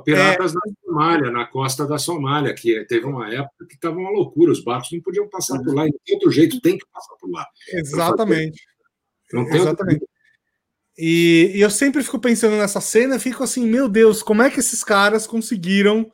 Piratas 0.05 0.53
é... 0.53 0.55
na 0.55 0.61
Somália, 0.85 1.31
na 1.31 1.47
costa 1.47 1.87
da 1.87 1.99
Somália, 1.99 2.55
que 2.55 2.85
teve 2.85 3.07
uma 3.07 3.33
época 3.33 3.67
que 3.69 3.75
estava 3.75 3.97
uma 3.97 4.11
loucura, 4.11 4.53
os 4.53 4.63
barcos 4.63 4.91
não 4.93 5.01
podiam 5.01 5.29
passar 5.29 5.59
por 5.63 5.75
lá, 5.75 5.87
e 5.87 5.91
de 5.91 6.15
outro 6.15 6.31
jeito 6.31 6.61
tem 6.61 6.79
que 6.79 6.87
passar 6.93 7.15
por 7.17 7.31
lá. 7.31 7.45
Exatamente. 7.73 8.63
Exatamente. 9.53 10.07
E, 10.97 11.53
e, 11.57 11.61
eu 11.61 11.71
sempre 11.71 12.05
fico 12.05 12.21
pensando 12.21 12.57
nessa 12.57 12.81
cena, 12.81 13.19
fico 13.19 13.43
assim, 13.43 13.67
meu 13.67 13.89
Deus, 13.89 14.23
como 14.23 14.43
é 14.43 14.51
que 14.51 14.61
esses 14.61 14.85
caras 14.85 15.27
conseguiram 15.27 16.09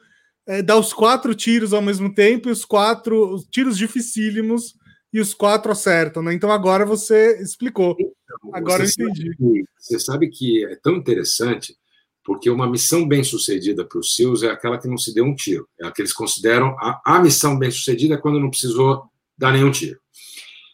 é, 0.46 0.62
dar 0.62 0.78
os 0.78 0.92
quatro 0.92 1.34
tiros 1.34 1.74
ao 1.74 1.82
mesmo 1.82 2.14
tempo 2.14 2.48
e 2.48 2.52
os 2.52 2.64
quatro 2.64 3.34
os 3.34 3.44
tiros 3.44 3.76
dificílimos 3.76 4.74
e 5.12 5.20
os 5.20 5.34
quatro 5.34 5.72
acertam, 5.72 6.22
né? 6.22 6.32
Então 6.32 6.50
agora 6.50 6.86
você 6.86 7.40
explicou. 7.42 7.96
Então, 7.98 8.54
agora 8.54 8.84
eu 8.84 8.88
entendi. 8.88 9.36
Que, 9.36 9.64
você 9.78 9.98
sabe 9.98 10.28
que 10.28 10.64
é 10.64 10.76
tão 10.76 10.96
interessante 10.96 11.76
porque 12.22 12.50
uma 12.50 12.68
missão 12.68 13.08
bem 13.08 13.24
sucedida 13.24 13.84
para 13.84 13.98
os 13.98 14.14
seus 14.14 14.42
é 14.42 14.50
aquela 14.50 14.78
que 14.78 14.86
não 14.86 14.98
se 14.98 15.12
deu 15.12 15.24
um 15.24 15.34
tiro. 15.34 15.68
É 15.80 15.86
a 15.86 15.90
que 15.90 16.02
eles 16.02 16.12
consideram 16.12 16.76
a, 16.78 17.00
a 17.04 17.20
missão 17.20 17.58
bem 17.58 17.70
sucedida 17.70 18.18
quando 18.18 18.38
não 18.38 18.50
precisou 18.50 19.04
dar 19.36 19.52
nenhum 19.52 19.70
tiro. 19.70 19.98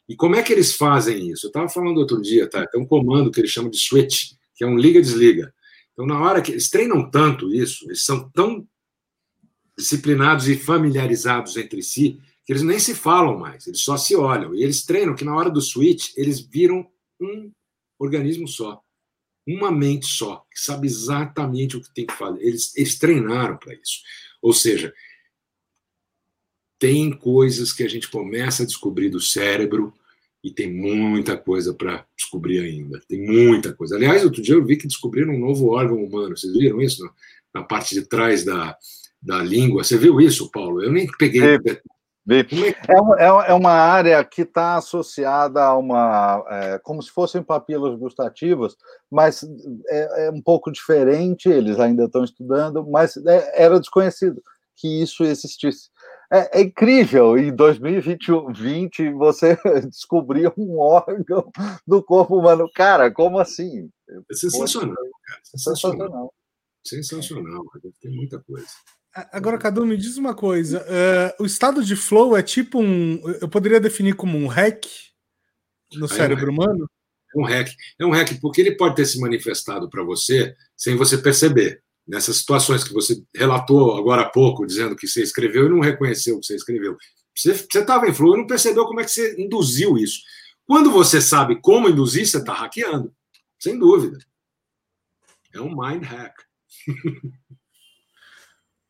E 0.09 0.15
como 0.15 0.37
é 0.37 0.43
que 0.43 0.53
eles 0.53 0.75
fazem 0.75 1.31
isso? 1.31 1.47
Eu 1.47 1.49
estava 1.49 1.69
falando 1.69 1.99
outro 1.99 2.21
dia, 2.21 2.49
tá? 2.49 2.67
Tem 2.67 2.81
um 2.81 2.87
comando 2.87 3.31
que 3.31 3.41
eles 3.41 3.51
chamam 3.51 3.71
de 3.71 3.79
switch, 3.79 4.33
que 4.55 4.65
é 4.65 4.67
um 4.67 4.77
liga-desliga. 4.77 5.53
Então, 5.93 6.07
na 6.07 6.21
hora 6.21 6.43
que 6.43 6.53
eles 6.53 6.69
treinam 6.69 7.11
tanto 7.11 7.53
isso, 7.53 7.87
eles 7.87 8.05
são 8.05 8.29
tão 8.31 8.67
disciplinados 9.77 10.49
e 10.49 10.57
familiarizados 10.57 11.57
entre 11.57 11.83
si, 11.83 12.19
que 12.47 12.53
eles 12.53 12.63
nem 12.63 12.79
se 12.79 12.95
falam 12.95 13.37
mais, 13.37 13.67
eles 13.67 13.81
só 13.81 13.97
se 13.97 14.15
olham. 14.15 14.55
E 14.55 14.63
eles 14.63 14.85
treinam 14.85 15.17
que 15.17 15.25
na 15.25 15.35
hora 15.35 15.51
do 15.51 15.61
switch, 15.61 16.13
eles 16.17 16.39
viram 16.41 16.89
um 17.21 17.51
organismo 17.99 18.47
só, 18.47 18.81
uma 19.45 19.73
mente 19.73 20.07
só, 20.07 20.47
que 20.51 20.61
sabe 20.61 20.87
exatamente 20.87 21.77
o 21.77 21.81
que 21.81 21.93
tem 21.93 22.07
que 22.07 22.15
fazer. 22.15 22.41
Eles, 22.41 22.75
eles 22.77 22.97
treinaram 22.99 23.57
para 23.57 23.75
isso. 23.75 24.01
Ou 24.41 24.53
seja, 24.53 24.95
tem 26.79 27.11
coisas 27.13 27.73
que 27.73 27.83
a 27.83 27.89
gente 27.89 28.09
começa 28.09 28.63
a 28.63 28.67
descobrir 28.67 29.09
do 29.09 29.21
cérebro 29.21 29.93
e 30.45 30.51
tem 30.53 30.73
muita 30.73 31.37
coisa 31.37 31.75
para 31.75 32.07
descobrir 32.17 32.61
ainda. 32.61 33.01
Tem 33.09 33.21
muita 33.21 33.73
coisa. 33.73 33.97
Aliás, 33.97 34.23
outro 34.25 34.41
dia 34.41 34.55
eu 34.55 34.65
vi 34.65 34.77
que 34.77 34.87
descobriram 34.87 35.35
um 35.35 35.41
novo 35.41 35.71
órgão 35.71 35.97
humano. 36.05 36.37
Vocês 36.37 36.53
viram 36.53 36.81
isso? 36.81 37.03
Na 37.53 37.65
parte 37.65 37.93
de 37.93 38.03
trás 38.03 38.45
da, 38.45 38.77
da 39.21 39.43
língua. 39.43 39.83
Você 39.83 39.97
viu 39.97 40.21
isso, 40.21 40.49
Paulo? 40.51 40.83
Eu 40.83 40.93
nem 40.93 41.09
peguei. 41.19 41.43
É, 41.43 41.59
é, 42.29 43.51
é 43.51 43.55
uma 43.55 43.71
área 43.71 44.25
que 44.25 44.43
está 44.43 44.77
associada 44.77 45.63
a 45.63 45.77
uma. 45.77 46.45
É, 46.49 46.79
como 46.81 47.01
se 47.01 47.11
fossem 47.11 47.43
papilas 47.43 47.97
gustativas, 47.99 48.77
mas 49.11 49.45
é, 49.89 50.27
é, 50.27 50.31
um 50.31 50.43
pouco 50.43 50.73
diferente. 50.73 51.49
Eles 51.49 51.79
ainda 51.79 52.05
estão 52.05 52.25
estudando, 52.25 52.85
mas 52.87 53.17
é, 53.17 53.65
era 53.65 53.79
desconhecido 53.79 54.43
que 54.77 55.03
isso 55.03 55.25
existisse. 55.25 55.91
É, 56.33 56.59
é, 56.59 56.63
incrível, 56.63 57.39
em 57.39 57.55
2020 57.55 59.11
você 59.13 59.57
descobriu 59.89 60.53
um 60.59 60.79
órgão 60.79 61.51
do 61.87 62.03
corpo 62.03 62.39
humano. 62.39 62.69
Cara, 62.75 63.11
como 63.11 63.39
assim? 63.39 63.89
É 64.09 64.35
sensacional, 64.35 64.95
cara. 64.95 65.41
Sensacional. 65.45 66.35
Sensacional, 66.85 67.65
tem 68.01 68.15
muita 68.15 68.41
coisa. 68.41 68.67
Agora, 69.33 69.57
Cadu, 69.57 69.87
me 69.87 69.97
diz 69.97 70.19
uma 70.19 70.35
coisa. 70.35 70.85
Uh, 71.39 71.43
o 71.43 71.47
estado 71.47 71.83
de 71.83 71.97
flow 71.97 72.37
é 72.37 72.43
tipo 72.43 72.81
um. 72.81 73.19
Eu 73.41 73.49
poderia 73.49 73.81
definir 73.81 74.15
como 74.15 74.37
um 74.37 74.47
hack 74.47 74.85
no 75.95 76.07
cérebro 76.07 76.47
é 76.47 76.51
um 76.51 76.53
humano? 76.53 76.91
É 77.35 77.39
um 77.39 77.45
hack. 77.45 77.69
É 77.99 78.05
um 78.07 78.11
hack 78.11 78.39
porque 78.41 78.61
ele 78.61 78.77
pode 78.77 78.97
ter 78.97 79.07
se 79.07 79.19
manifestado 79.19 79.89
para 79.89 80.03
você 80.03 80.55
sem 80.77 80.97
você 80.97 81.17
perceber 81.17 81.83
nessas 82.07 82.37
situações 82.37 82.85
que 82.85 82.93
você 82.93 83.23
relatou 83.35 83.97
agora 83.97 84.23
há 84.23 84.29
pouco, 84.29 84.67
dizendo 84.67 84.95
que 84.95 85.09
você 85.09 85.23
escreveu 85.23 85.67
e 85.67 85.71
não 85.71 85.81
reconheceu 85.81 86.37
o 86.37 86.41
que 86.41 86.47
você 86.47 86.55
escreveu. 86.55 86.97
Você 87.35 87.53
estava 87.53 88.07
em 88.07 88.15
flow 88.15 88.35
e 88.35 88.39
não 88.39 88.47
percebeu 88.47 88.85
como 88.85 89.01
é 89.01 89.05
que 89.05 89.11
você 89.11 89.35
induziu 89.41 89.97
isso. 89.97 90.21
Quando 90.67 90.91
você 90.91 91.23
sabe 91.23 91.61
como 91.61 91.89
induzir, 91.89 92.27
você 92.27 92.37
está 92.37 92.53
hackeando, 92.53 93.15
sem 93.59 93.79
dúvida. 93.79 94.19
É 95.55 95.61
um 95.61 95.75
mind 95.75 96.05
hack. 96.05 96.35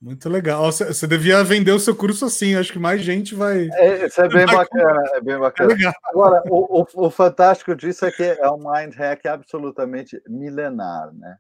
Muito 0.07 0.29
legal. 0.29 0.71
Você 0.71 1.05
devia 1.05 1.43
vender 1.43 1.73
o 1.73 1.81
seu 1.81 1.93
curso 1.93 2.27
assim, 2.27 2.55
acho 2.55 2.73
que 2.73 2.79
mais 2.79 3.03
gente 3.03 3.35
vai. 3.35 3.69
É, 3.73 4.07
isso 4.07 4.21
é 4.21 4.29
bem 4.29 4.47
bacana, 4.47 5.03
é 5.15 5.21
bem 5.21 5.37
bacana. 5.37 5.73
É 5.73 5.93
Agora, 6.05 6.41
o, 6.49 6.81
o, 6.81 7.07
o, 7.07 7.11
fantástico 7.11 7.75
disso 7.75 8.07
é 8.07 8.13
que 8.13 8.23
é 8.23 8.49
um 8.49 8.59
mind 8.59 8.95
hack 8.95 9.27
absolutamente 9.27 10.23
milenar, 10.29 11.13
né? 11.13 11.37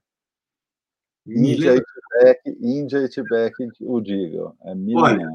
Índia 1.24 1.76
e 1.76 1.80
Tibete, 1.80 2.58
Índia 2.60 2.98
e 2.98 3.08
Tibete 3.08 3.68
o 3.82 4.00
digam. 4.00 4.52
É 4.64 4.74
milenar. 4.74 5.12
Olha, 5.12 5.28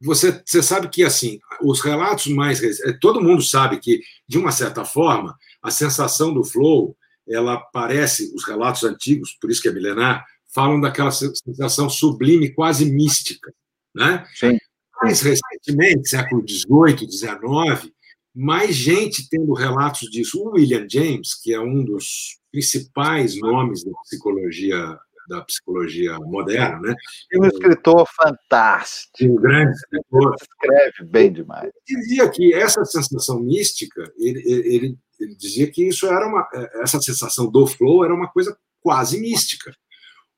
você, 0.00 0.40
você 0.46 0.62
sabe 0.62 0.88
que 0.90 1.02
assim, 1.02 1.40
os 1.60 1.80
relatos 1.80 2.28
mais 2.28 2.62
é, 2.62 2.92
todo 3.00 3.20
mundo 3.20 3.42
sabe 3.42 3.80
que 3.80 4.00
de 4.28 4.38
uma 4.38 4.52
certa 4.52 4.84
forma 4.84 5.36
a 5.60 5.72
sensação 5.72 6.32
do 6.32 6.44
flow 6.44 6.96
ela 7.28 7.58
parece 7.72 8.32
os 8.32 8.46
relatos 8.46 8.84
antigos, 8.84 9.36
por 9.40 9.50
isso 9.50 9.60
que 9.60 9.68
é 9.68 9.72
milenar, 9.72 10.24
falam 10.52 10.80
daquela 10.80 11.10
sensação 11.10 11.88
sublime, 11.88 12.52
quase 12.52 12.90
mística. 12.90 13.52
Né? 13.94 14.26
Sim. 14.34 14.58
Mais 15.02 15.22
recentemente, 15.22 16.10
século 16.10 16.44
XVIII, 16.46 17.10
XIX, 17.10 17.92
mais 18.34 18.74
gente 18.74 19.28
tendo 19.28 19.52
relatos 19.52 20.10
disso. 20.10 20.40
O 20.40 20.52
William 20.52 20.86
James, 20.88 21.34
que 21.40 21.54
é 21.54 21.60
um 21.60 21.84
dos 21.84 22.38
principais 22.50 23.38
nomes 23.38 23.84
da 23.84 23.92
psicologia 24.04 24.98
da 25.30 25.42
psicologia 25.42 26.18
moderna, 26.18 26.80
né? 26.80 26.94
É 27.32 27.38
um 27.38 27.46
escritor 27.46 28.04
fantástico. 28.20 29.12
Um 29.22 29.36
grande 29.36 29.76
escritor. 29.76 30.34
Escreve 30.42 31.04
bem 31.08 31.32
demais. 31.32 31.70
Ele 31.88 32.00
dizia 32.00 32.28
que 32.28 32.52
essa 32.52 32.84
sensação 32.84 33.38
mística, 33.38 34.12
ele, 34.18 34.42
ele, 34.44 34.98
ele 35.20 35.34
dizia 35.36 35.70
que 35.70 35.86
isso 35.86 36.06
era 36.06 36.26
uma, 36.26 36.48
essa 36.82 37.00
sensação 37.00 37.48
do 37.48 37.64
flow 37.64 38.04
era 38.04 38.12
uma 38.12 38.28
coisa 38.28 38.58
quase 38.80 39.20
mística. 39.20 39.72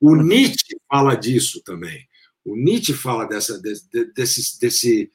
O 0.02 0.16
Nietzsche 0.16 0.76
fala 0.88 1.14
disso 1.14 1.62
também. 1.62 2.08
O 2.44 2.56
Nietzsche 2.56 2.92
fala 2.92 3.24
dessa, 3.24 3.56
desse, 3.60 3.88
desse, 4.12 4.60
desse, 4.60 5.12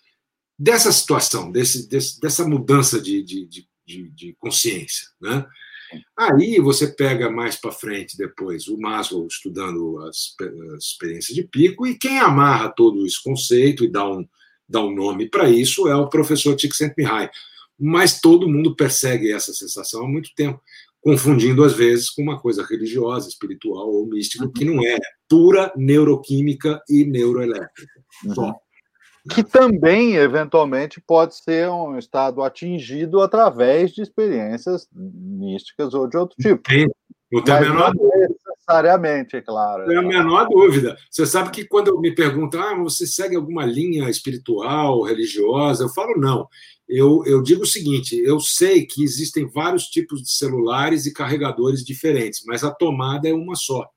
dessa 0.57 0.93
situação, 0.93 1.51
desse, 1.51 1.89
desse, 1.89 2.17
dessa 2.21 2.47
mudança 2.47 3.01
de, 3.01 3.21
de, 3.21 3.67
de, 3.85 4.09
de 4.09 4.33
consciência. 4.39 5.09
Né? 5.19 5.45
Aí 6.17 6.57
você 6.61 6.87
pega 6.87 7.29
mais 7.29 7.57
para 7.57 7.73
frente 7.73 8.15
depois 8.15 8.69
o 8.69 8.79
Maslow 8.79 9.27
estudando 9.27 9.99
as, 10.03 10.33
as, 10.73 10.83
experiências 10.85 11.35
de 11.35 11.43
pico, 11.43 11.85
e 11.85 11.99
quem 11.99 12.19
amarra 12.19 12.69
todo 12.69 13.05
esse 13.05 13.21
conceito 13.21 13.83
e 13.83 13.91
dá 13.91 14.09
um, 14.09 14.25
dá 14.69 14.79
um 14.79 14.95
nome 14.95 15.29
para 15.29 15.49
isso 15.49 15.89
é 15.89 15.95
o 15.97 16.07
professor 16.07 16.55
Csikszentmihalyi. 16.55 17.29
Mas 17.77 18.21
todo 18.21 18.47
mundo 18.47 18.73
persegue 18.73 19.33
essa 19.33 19.53
sensação 19.53 20.05
há 20.05 20.07
muito 20.07 20.33
tempo 20.33 20.61
confundindo 21.07 21.63
às 21.63 21.71
vezes 21.71 22.09
com 22.09 22.21
uma 22.21 22.37
coisa 22.37 22.65
religiosa, 22.65 23.29
espiritual 23.29 23.87
ou 23.89 24.05
mística, 24.05 24.51
que 24.53 24.65
não 24.65 24.83
é, 24.83 24.97
pura 25.29 25.71
neuroquímica 25.77 26.81
e 26.89 27.05
neuroelétrica. 27.05 28.01
Só. 28.35 28.53
Que 29.33 29.41
também, 29.41 30.15
eventualmente, 30.15 30.99
pode 30.99 31.41
ser 31.41 31.69
um 31.69 31.97
estado 31.97 32.43
atingido 32.43 33.21
através 33.21 33.93
de 33.93 34.01
experiências 34.01 34.89
místicas 34.93 35.93
ou 35.93 36.09
de 36.09 36.17
outro 36.17 36.35
tipo. 36.41 36.69
Sim, 36.69 36.87
não 37.31 37.41
tem 37.41 37.53
a 37.53 37.61
menor. 37.61 37.93
Necessariamente, 38.67 39.35
é 39.37 39.41
claro. 39.41 39.83
Não 39.83 39.87
tem 39.87 39.97
a 39.97 40.01
menor 40.01 40.47
dúvida. 40.49 40.97
Você 41.09 41.25
sabe 41.25 41.51
que 41.51 41.65
quando 41.65 41.99
me 41.99 42.13
perguntam, 42.13 42.61
ah, 42.61 42.75
você 42.75 43.07
segue 43.07 43.35
alguma 43.35 43.65
linha 43.65 44.09
espiritual, 44.09 45.03
religiosa? 45.03 45.85
Eu 45.85 45.89
falo, 45.89 46.17
não 46.17 46.47
eu, 46.87 47.23
eu 47.25 47.41
digo 47.43 47.63
o 47.63 47.67
seguinte: 47.67 48.17
eu 48.17 48.39
sei 48.39 48.85
que 48.85 49.03
existem 49.03 49.47
vários 49.47 49.83
tipos 49.85 50.21
de 50.21 50.31
celulares 50.31 51.05
e 51.05 51.13
carregadores 51.13 51.83
diferentes, 51.83 52.43
mas 52.45 52.63
a 52.63 52.71
tomada 52.71 53.27
é 53.27 53.33
uma 53.33 53.55
só. 53.55 53.87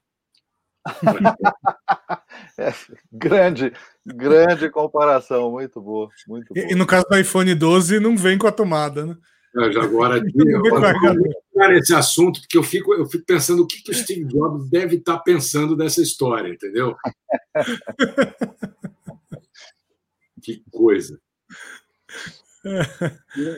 é, 2.59 2.73
grande, 3.13 3.73
grande 4.05 4.71
comparação, 4.71 5.51
muito 5.51 5.81
boa, 5.81 6.09
muito 6.27 6.55
boa. 6.55 6.67
E, 6.67 6.73
e, 6.73 6.75
no 6.75 6.87
caso 6.87 7.05
do 7.09 7.19
iPhone 7.19 7.55
12 7.55 8.01
não 8.01 8.17
vem 8.17 8.39
com 8.39 8.47
a 8.47 8.53
tomada, 8.53 9.07
né? 9.07 9.17
Eu 9.53 9.83
agora 9.83 10.19
eu 10.19 10.63
vou 10.63 10.81
nesse 11.69 11.93
assunto 11.93 12.41
porque 12.41 12.57
eu 12.57 12.63
fico 12.63 12.95
eu 12.95 13.05
fico 13.07 13.25
pensando 13.27 13.65
o 13.65 13.67
que, 13.67 13.83
que 13.83 13.91
o 13.91 13.95
Steve 13.95 14.25
Jobs 14.25 14.71
deve 14.71 14.95
estar 14.97 15.19
pensando 15.19 15.77
dessa 15.77 16.01
história, 16.01 16.53
entendeu? 16.53 16.95
que 20.41 20.63
coisa 20.71 21.21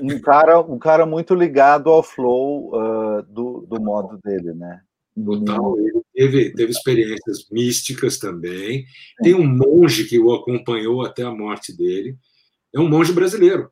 um 0.00 0.20
cara, 0.20 0.60
um 0.60 0.78
cara 0.78 1.04
muito 1.04 1.34
ligado 1.34 1.90
ao 1.90 2.02
flow 2.02 2.72
uh, 2.74 3.22
do, 3.22 3.66
do 3.68 3.80
modo 3.80 4.18
dele, 4.22 4.54
né? 4.54 4.80
Total, 5.14 5.78
ele 5.78 6.00
teve, 6.14 6.54
teve 6.54 6.72
experiências 6.72 7.46
místicas 7.50 8.18
também. 8.18 8.86
Tem 9.22 9.34
um 9.34 9.46
monge 9.46 10.04
que 10.04 10.18
o 10.18 10.32
acompanhou 10.32 11.04
até 11.04 11.22
a 11.22 11.30
morte 11.30 11.76
dele. 11.76 12.16
É 12.74 12.80
um 12.80 12.88
monge 12.88 13.12
brasileiro. 13.12 13.70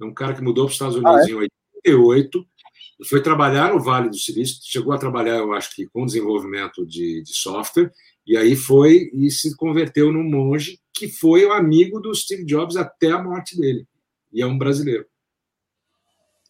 É 0.00 0.04
um 0.04 0.12
cara 0.12 0.34
que 0.34 0.42
mudou 0.42 0.64
para 0.64 0.70
os 0.70 0.74
Estados 0.74 0.96
Unidos 0.96 1.14
ah, 1.14 1.22
é? 1.22 1.44
em 1.44 1.48
88. 1.86 2.46
Foi 3.08 3.22
trabalhar 3.22 3.72
no 3.72 3.80
Vale 3.80 4.10
do 4.10 4.16
Silício. 4.16 4.60
Chegou 4.62 4.92
a 4.92 4.98
trabalhar, 4.98 5.38
eu 5.38 5.52
acho 5.52 5.74
que, 5.74 5.86
com 5.86 6.04
desenvolvimento 6.04 6.84
de, 6.86 7.22
de 7.22 7.34
software. 7.34 7.90
E 8.26 8.36
aí 8.36 8.54
foi 8.54 9.10
e 9.14 9.30
se 9.30 9.56
converteu 9.56 10.12
num 10.12 10.22
monge 10.22 10.78
que 10.92 11.08
foi 11.08 11.44
o 11.46 11.52
amigo 11.52 11.98
do 11.98 12.14
Steve 12.14 12.44
Jobs 12.44 12.76
até 12.76 13.10
a 13.10 13.22
morte 13.22 13.58
dele 13.58 13.86
e 14.32 14.42
é 14.42 14.46
um 14.46 14.56
brasileiro. 14.56 15.06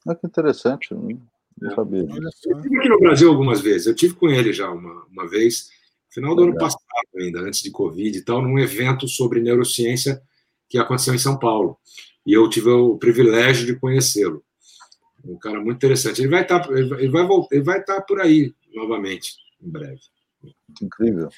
Ah, 0.07 0.15
que 0.15 0.27
interessante, 0.27 0.93
não, 0.93 1.09
não 1.61 1.71
é. 1.71 1.75
sabia. 1.75 2.01
Eu 2.01 2.29
estive 2.29 2.79
aqui 2.79 2.89
no 2.89 3.01
Brasil 3.01 3.29
algumas 3.29 3.61
vezes, 3.61 3.87
eu 3.87 3.95
tive 3.95 4.15
com 4.15 4.29
ele 4.29 4.53
já 4.53 4.71
uma, 4.71 5.05
uma 5.07 5.29
vez, 5.29 5.69
final 6.09 6.35
do 6.35 6.43
Legal. 6.43 6.55
ano 6.55 6.61
passado 6.61 6.85
ainda, 7.17 7.41
antes 7.41 7.63
de 7.63 7.71
Covid 7.71 8.17
e 8.17 8.23
tal, 8.23 8.43
num 8.43 8.59
evento 8.59 9.07
sobre 9.09 9.41
neurociência 9.41 10.23
que 10.69 10.79
aconteceu 10.79 11.15
em 11.15 11.19
São 11.19 11.39
Paulo. 11.39 11.79
E 12.27 12.33
eu 12.33 12.49
tive 12.49 12.71
o 12.71 12.97
privilégio 12.97 13.67
de 13.67 13.79
conhecê-lo. 13.79 14.45
Um 15.25 15.39
cara 15.39 15.61
muito 15.61 15.77
interessante. 15.77 16.21
Ele 16.21 16.31
vai 16.31 16.43
estar, 16.43 16.61
tá, 16.61 16.73
ele 16.73 17.09
vai, 17.09 17.27
ele 17.51 17.63
vai 17.63 17.79
estar 17.79 17.97
tá 17.97 18.01
por 18.03 18.21
aí 18.21 18.55
novamente, 18.75 19.35
em 19.63 19.71
breve. 19.71 20.01
Incrível. 20.81 21.29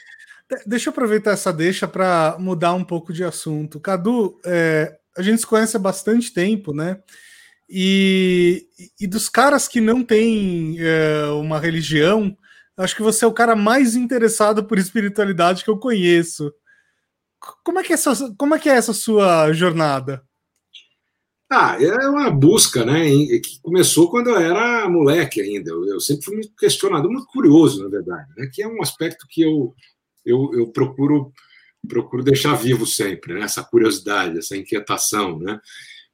Deixa 0.66 0.88
eu 0.88 0.92
aproveitar 0.92 1.32
essa 1.32 1.52
deixa 1.52 1.88
para 1.88 2.36
mudar 2.38 2.74
um 2.74 2.84
pouco 2.84 3.12
de 3.12 3.24
assunto. 3.24 3.80
Cadu, 3.80 4.38
é, 4.44 4.98
a 5.16 5.22
gente 5.22 5.40
se 5.40 5.46
conhece 5.46 5.76
há 5.76 5.80
bastante 5.80 6.32
tempo, 6.32 6.74
né? 6.74 7.00
E, 7.68 8.66
e 9.00 9.06
dos 9.06 9.28
caras 9.28 9.66
que 9.66 9.80
não 9.80 10.04
têm 10.04 10.76
é, 10.78 11.24
uma 11.28 11.58
religião, 11.58 12.36
acho 12.76 12.94
que 12.94 13.02
você 13.02 13.24
é 13.24 13.28
o 13.28 13.32
cara 13.32 13.56
mais 13.56 13.94
interessado 13.94 14.64
por 14.64 14.78
espiritualidade 14.78 15.64
que 15.64 15.70
eu 15.70 15.78
conheço. 15.78 16.52
Como 17.64 17.78
é 17.78 17.82
que 17.82 17.92
é 17.92 17.94
essa, 17.94 18.34
como 18.36 18.54
é, 18.54 18.58
que 18.58 18.68
é 18.68 18.74
essa 18.74 18.92
sua 18.92 19.52
jornada? 19.52 20.22
Ah, 21.54 21.76
é 21.78 22.08
uma 22.08 22.30
busca, 22.30 22.84
né? 22.84 23.04
Que 23.10 23.60
começou 23.60 24.10
quando 24.10 24.30
eu 24.30 24.36
era 24.38 24.88
moleque 24.88 25.40
ainda. 25.40 25.70
Eu, 25.70 26.00
sempre 26.00 26.24
fui 26.24 26.34
muito 26.36 26.54
questionado, 26.56 27.10
muito 27.10 27.26
curioso, 27.26 27.82
na 27.82 27.90
verdade, 27.90 28.26
né? 28.36 28.48
Que 28.52 28.62
é 28.62 28.68
um 28.68 28.80
aspecto 28.80 29.26
que 29.28 29.42
eu, 29.42 29.74
eu, 30.24 30.50
eu 30.54 30.68
procuro 30.68 31.32
procuro 31.86 32.22
deixar 32.22 32.54
vivo 32.54 32.86
sempre, 32.86 33.34
né? 33.34 33.42
essa 33.42 33.62
curiosidade, 33.62 34.38
essa 34.38 34.56
inquietação. 34.56 35.38
Né? 35.38 35.60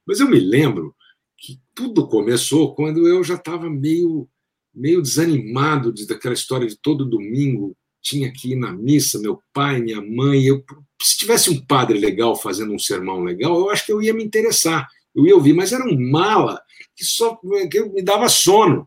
Mas 0.05 0.19
eu 0.19 0.27
me 0.27 0.39
lembro 0.39 0.95
que 1.37 1.59
tudo 1.73 2.07
começou 2.07 2.75
quando 2.75 3.07
eu 3.07 3.23
já 3.23 3.35
estava 3.35 3.69
meio, 3.69 4.27
meio 4.73 5.01
desanimado 5.01 5.93
de, 5.93 6.05
daquela 6.05 6.33
história 6.33 6.67
de 6.67 6.75
todo 6.75 7.05
domingo 7.05 7.75
tinha 8.01 8.31
que 8.31 8.53
ir 8.53 8.55
na 8.55 8.71
missa, 8.71 9.19
meu 9.19 9.41
pai, 9.53 9.81
minha 9.81 10.01
mãe. 10.01 10.43
Eu, 10.43 10.63
se 11.01 11.17
tivesse 11.17 11.49
um 11.49 11.63
padre 11.65 11.99
legal 11.99 12.35
fazendo 12.35 12.73
um 12.73 12.79
sermão 12.79 13.23
legal, 13.23 13.59
eu 13.59 13.69
acho 13.69 13.85
que 13.85 13.91
eu 13.91 14.01
ia 14.01 14.13
me 14.13 14.23
interessar, 14.23 14.87
eu 15.15 15.25
ia 15.25 15.35
ouvir, 15.35 15.53
mas 15.53 15.73
era 15.73 15.83
um 15.83 15.99
mala 16.11 16.61
que 16.95 17.03
só 17.03 17.39
que 17.69 17.81
me 17.85 18.01
dava 18.01 18.29
sono. 18.29 18.85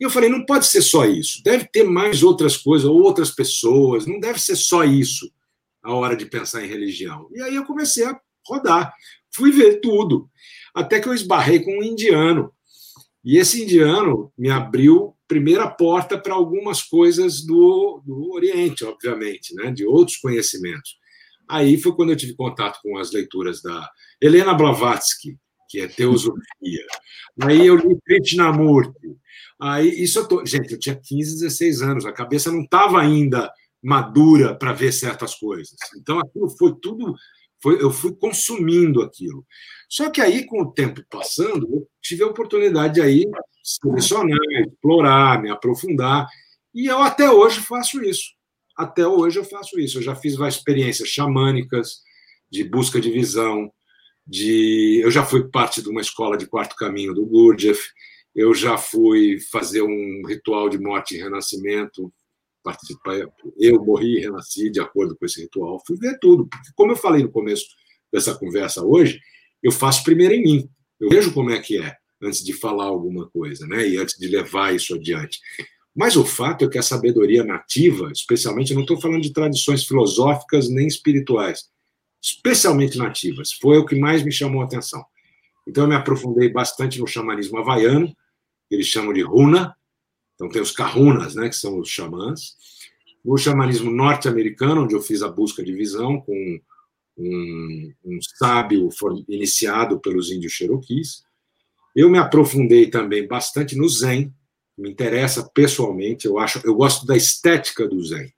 E 0.00 0.04
eu 0.04 0.10
falei, 0.10 0.28
não 0.28 0.46
pode 0.46 0.66
ser 0.66 0.82
só 0.82 1.04
isso, 1.04 1.42
deve 1.42 1.66
ter 1.66 1.82
mais 1.82 2.22
outras 2.22 2.56
coisas, 2.56 2.86
outras 2.86 3.30
pessoas, 3.30 4.06
não 4.06 4.20
deve 4.20 4.38
ser 4.38 4.54
só 4.54 4.84
isso 4.84 5.30
a 5.82 5.92
hora 5.92 6.16
de 6.16 6.26
pensar 6.26 6.64
em 6.64 6.68
religião. 6.68 7.28
E 7.32 7.40
aí 7.42 7.56
eu 7.56 7.64
comecei 7.64 8.04
a 8.04 8.18
rodar, 8.46 8.92
fui 9.34 9.50
ver 9.50 9.80
tudo, 9.80 10.30
até 10.74 11.00
que 11.00 11.08
eu 11.08 11.14
esbarrei 11.14 11.60
com 11.60 11.78
um 11.78 11.82
indiano. 11.82 12.52
E 13.24 13.36
esse 13.38 13.62
indiano 13.62 14.32
me 14.38 14.50
abriu 14.50 15.14
primeira 15.26 15.68
porta 15.68 16.16
para 16.16 16.34
algumas 16.34 16.82
coisas 16.82 17.44
do, 17.44 18.00
do 18.06 18.32
Oriente, 18.32 18.84
obviamente, 18.84 19.54
né, 19.54 19.70
de 19.70 19.84
outros 19.84 20.16
conhecimentos. 20.16 20.96
Aí 21.48 21.76
foi 21.78 21.94
quando 21.94 22.10
eu 22.10 22.16
tive 22.16 22.34
contato 22.34 22.78
com 22.82 22.96
as 22.96 23.12
leituras 23.12 23.60
da 23.60 23.90
Helena 24.20 24.54
Blavatsky, 24.54 25.36
que 25.68 25.80
é 25.80 25.88
Teosofia. 25.88 26.86
Aí 27.42 27.66
eu 27.66 27.76
li 27.76 27.96
Krishnamurti. 28.04 29.16
Aí, 29.60 30.02
isso 30.02 30.20
eu 30.20 30.28
tô... 30.28 30.46
Gente, 30.46 30.72
eu 30.72 30.78
tinha 30.78 30.96
15, 30.96 31.40
16 31.40 31.82
anos, 31.82 32.06
a 32.06 32.12
cabeça 32.12 32.50
não 32.50 32.62
estava 32.62 33.00
ainda 33.00 33.52
madura 33.82 34.54
para 34.54 34.72
ver 34.72 34.92
certas 34.92 35.34
coisas. 35.34 35.76
Então, 35.96 36.18
aquilo 36.18 36.48
foi 36.50 36.74
tudo. 36.80 37.14
Foi, 37.60 37.82
eu 37.82 37.90
fui 37.90 38.14
consumindo 38.14 39.02
aquilo. 39.02 39.44
Só 39.88 40.10
que 40.10 40.20
aí, 40.20 40.46
com 40.46 40.62
o 40.62 40.72
tempo 40.72 41.02
passando, 41.10 41.68
eu 41.72 41.88
tive 42.00 42.22
a 42.22 42.28
oportunidade 42.28 42.94
de 42.94 43.02
aí 43.02 43.24
selecionar, 43.62 44.38
explorar, 44.66 45.42
me 45.42 45.50
aprofundar. 45.50 46.26
E 46.74 46.86
eu 46.86 47.02
até 47.02 47.30
hoje 47.30 47.60
faço 47.60 48.02
isso. 48.02 48.32
até 48.76 49.06
hoje 49.06 49.38
eu 49.38 49.44
faço 49.44 49.78
isso. 49.78 49.98
Eu 49.98 50.02
já 50.02 50.14
fiz 50.14 50.36
várias 50.36 50.56
experiências 50.56 51.08
xamânicas, 51.08 52.02
de 52.50 52.64
busca 52.64 53.00
de 53.00 53.10
visão, 53.10 53.70
de 54.28 55.00
eu 55.02 55.10
já 55.10 55.24
fui 55.24 55.48
parte 55.48 55.80
de 55.80 55.88
uma 55.88 56.02
escola 56.02 56.36
de 56.36 56.46
quarto 56.46 56.76
caminho 56.76 57.14
do 57.14 57.24
Gurdjieff, 57.24 57.80
eu 58.34 58.54
já 58.54 58.76
fui 58.76 59.40
fazer 59.50 59.82
um 59.82 60.22
ritual 60.26 60.68
de 60.68 60.78
morte 60.78 61.16
e 61.16 61.18
renascimento, 61.18 62.12
participar, 62.62 63.16
eu 63.58 63.82
morri 63.82 64.18
e 64.18 64.20
renasci 64.20 64.70
de 64.70 64.80
acordo 64.80 65.16
com 65.16 65.24
esse 65.24 65.40
ritual, 65.40 65.82
fui 65.86 65.96
ver 65.96 66.18
tudo, 66.20 66.46
porque 66.46 66.68
como 66.76 66.92
eu 66.92 66.96
falei 66.96 67.22
no 67.22 67.30
começo 67.30 67.64
dessa 68.12 68.34
conversa 68.34 68.84
hoje, 68.84 69.18
eu 69.62 69.72
faço 69.72 70.04
primeiro 70.04 70.34
em 70.34 70.42
mim, 70.42 70.70
eu 71.00 71.08
vejo 71.08 71.32
como 71.32 71.50
é 71.50 71.58
que 71.58 71.82
é 71.82 71.96
antes 72.22 72.44
de 72.44 72.52
falar 72.52 72.84
alguma 72.84 73.28
coisa, 73.30 73.66
né? 73.66 73.88
E 73.88 73.96
antes 73.96 74.18
de 74.18 74.26
levar 74.26 74.74
isso 74.74 74.94
adiante. 74.94 75.38
Mas 75.94 76.16
o 76.16 76.24
fato 76.24 76.64
é 76.64 76.68
que 76.68 76.78
a 76.78 76.82
sabedoria 76.82 77.44
nativa, 77.44 78.10
especialmente, 78.12 78.74
não 78.74 78.82
estou 78.82 79.00
falando 79.00 79.22
de 79.22 79.32
tradições 79.32 79.84
filosóficas 79.84 80.68
nem 80.68 80.86
espirituais, 80.86 81.64
especialmente 82.22 82.98
nativas. 82.98 83.52
Foi 83.52 83.78
o 83.78 83.86
que 83.86 83.94
mais 83.94 84.22
me 84.22 84.32
chamou 84.32 84.62
a 84.62 84.64
atenção. 84.64 85.04
Então, 85.66 85.84
eu 85.84 85.88
me 85.88 85.94
aprofundei 85.94 86.48
bastante 86.48 86.98
no 86.98 87.06
xamanismo 87.06 87.58
havaiano, 87.58 88.08
que 88.68 88.74
eles 88.74 88.86
chamam 88.86 89.12
de 89.12 89.22
runa. 89.22 89.76
Então, 90.34 90.48
tem 90.48 90.62
os 90.62 90.72
kahunas, 90.72 91.34
né, 91.34 91.48
que 91.48 91.56
são 91.56 91.78
os 91.78 91.88
xamãs. 91.88 92.56
No 93.24 93.36
xamanismo 93.36 93.90
norte-americano, 93.90 94.84
onde 94.84 94.94
eu 94.94 95.02
fiz 95.02 95.22
a 95.22 95.28
busca 95.28 95.62
de 95.62 95.74
visão 95.74 96.20
com 96.20 96.60
um, 97.18 97.92
um 98.04 98.18
sábio 98.38 98.88
iniciado 99.28 100.00
pelos 100.00 100.30
índios 100.30 100.52
cherokees. 100.52 101.22
Eu 101.94 102.08
me 102.08 102.18
aprofundei 102.18 102.88
também 102.88 103.26
bastante 103.26 103.76
no 103.76 103.88
Zen, 103.88 104.32
me 104.76 104.90
interessa 104.90 105.50
pessoalmente, 105.52 106.26
eu 106.26 106.38
acho, 106.38 106.60
eu 106.64 106.74
gosto 106.74 107.04
da 107.04 107.16
estética 107.16 107.88
do 107.88 108.02
Zen. 108.02 108.32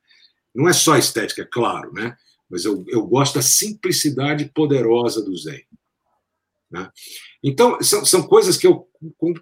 Não 0.55 0.67
é 0.69 0.73
só 0.73 0.97
estética, 0.97 1.43
é 1.43 1.45
claro, 1.45 1.93
né? 1.93 2.17
Mas 2.51 2.65
eu, 2.65 2.85
eu 2.89 3.07
gosto 3.07 3.35
da 3.35 3.43
simplicidade 3.43 4.51
poderosa 4.53 5.23
do 5.23 5.37
Zen. 5.37 5.63
Né? 6.71 6.91
Então, 7.43 7.81
são, 7.81 8.05
são 8.05 8.23
coisas 8.23 8.57
que 8.57 8.67
eu, 8.67 8.89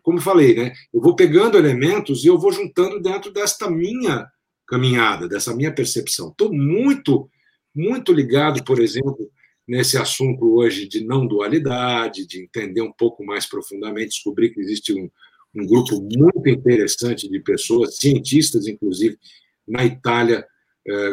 como, 0.02 0.20
falei, 0.20 0.54
né? 0.54 0.72
eu 0.92 1.00
vou 1.00 1.16
pegando 1.16 1.56
elementos 1.56 2.24
e 2.24 2.28
eu 2.28 2.38
vou 2.38 2.52
juntando 2.52 3.00
dentro 3.00 3.32
desta 3.32 3.70
minha 3.70 4.26
caminhada, 4.66 5.28
dessa 5.28 5.54
minha 5.54 5.74
percepção. 5.74 6.28
Estou 6.28 6.52
muito, 6.52 7.30
muito 7.74 8.12
ligado, 8.12 8.62
por 8.64 8.80
exemplo, 8.80 9.30
nesse 9.66 9.98
assunto 9.98 10.54
hoje 10.54 10.86
de 10.86 11.04
não 11.04 11.26
dualidade, 11.26 12.26
de 12.26 12.42
entender 12.42 12.82
um 12.82 12.92
pouco 12.92 13.24
mais 13.24 13.46
profundamente, 13.46 14.10
descobrir 14.10 14.50
que 14.50 14.60
existe 14.60 14.92
um, 14.94 15.10
um 15.54 15.66
grupo 15.66 16.00
muito 16.00 16.48
interessante 16.48 17.28
de 17.28 17.40
pessoas, 17.40 17.96
cientistas, 17.96 18.66
inclusive, 18.66 19.18
na 19.66 19.84
Itália, 19.84 20.46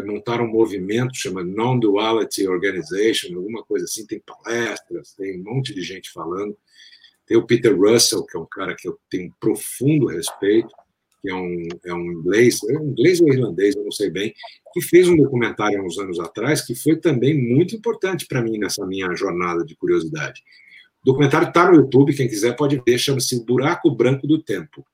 montaram 0.06 0.46
um 0.46 0.52
movimento 0.52 1.16
chama 1.16 1.44
Non-Duality 1.44 2.48
Organization, 2.48 3.36
alguma 3.36 3.64
coisa 3.64 3.86
assim, 3.86 4.06
tem 4.06 4.22
palestras, 4.26 5.14
tem 5.14 5.40
um 5.40 5.44
monte 5.44 5.74
de 5.74 5.82
gente 5.82 6.12
falando. 6.12 6.56
Tem 7.28 7.36
o 7.36 7.46
Peter 7.46 7.76
Russell, 7.76 8.24
que 8.26 8.38
é 8.38 8.40
um 8.40 8.46
cara 8.46 8.76
que 8.76 8.88
eu 8.88 8.98
tenho 9.10 9.28
um 9.28 9.34
profundo 9.40 10.08
respeito, 10.08 10.70
que 11.22 11.30
é 11.30 11.36
um, 11.36 11.68
é 11.84 11.94
um 11.94 12.12
inglês, 12.12 12.60
é 12.70 12.78
um 12.78 12.90
inglês 12.92 13.20
ou 13.20 13.28
irlandês, 13.28 13.76
eu 13.76 13.84
não 13.84 13.92
sei 13.92 14.12
bem, 14.12 14.34
que 14.74 14.82
fez 14.82 15.08
um 15.08 15.18
documentário 15.18 15.80
há 15.80 15.84
uns 15.84 15.98
anos 15.98 16.20
atrás 16.20 16.64
que 16.64 16.76
foi 16.76 16.98
também 16.98 17.36
muito 17.36 17.76
importante 17.76 18.28
para 18.28 18.44
mim 18.44 18.60
nessa 18.60 18.86
minha 18.86 19.14
jornada 19.16 19.66
de 19.66 19.76
curiosidade. 19.76 20.44
O 21.02 21.06
documentário 21.06 21.48
está 21.48 21.72
no 21.72 21.78
YouTube, 21.78 22.16
quem 22.16 22.28
quiser 22.28 22.56
pode 22.56 22.82
ver, 22.86 23.00
chama-se 23.00 23.44
Buraco 23.44 23.90
Branco 23.90 24.28
do 24.28 24.42
Tempo. 24.42 24.86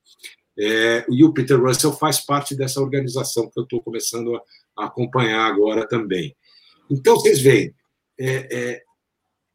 É, 0.58 1.04
e 1.10 1.24
o 1.24 1.32
Peter 1.32 1.58
Russell 1.60 1.92
faz 1.92 2.20
parte 2.20 2.54
dessa 2.54 2.80
organização 2.80 3.50
que 3.50 3.58
eu 3.58 3.64
estou 3.64 3.82
começando 3.82 4.34
a, 4.34 4.42
acompanhar 4.76 5.46
agora 5.46 5.86
também. 5.86 6.34
Então, 6.90 7.14
vocês 7.16 7.40
veem, 7.40 7.74
é, 8.18 8.48
é, 8.50 8.82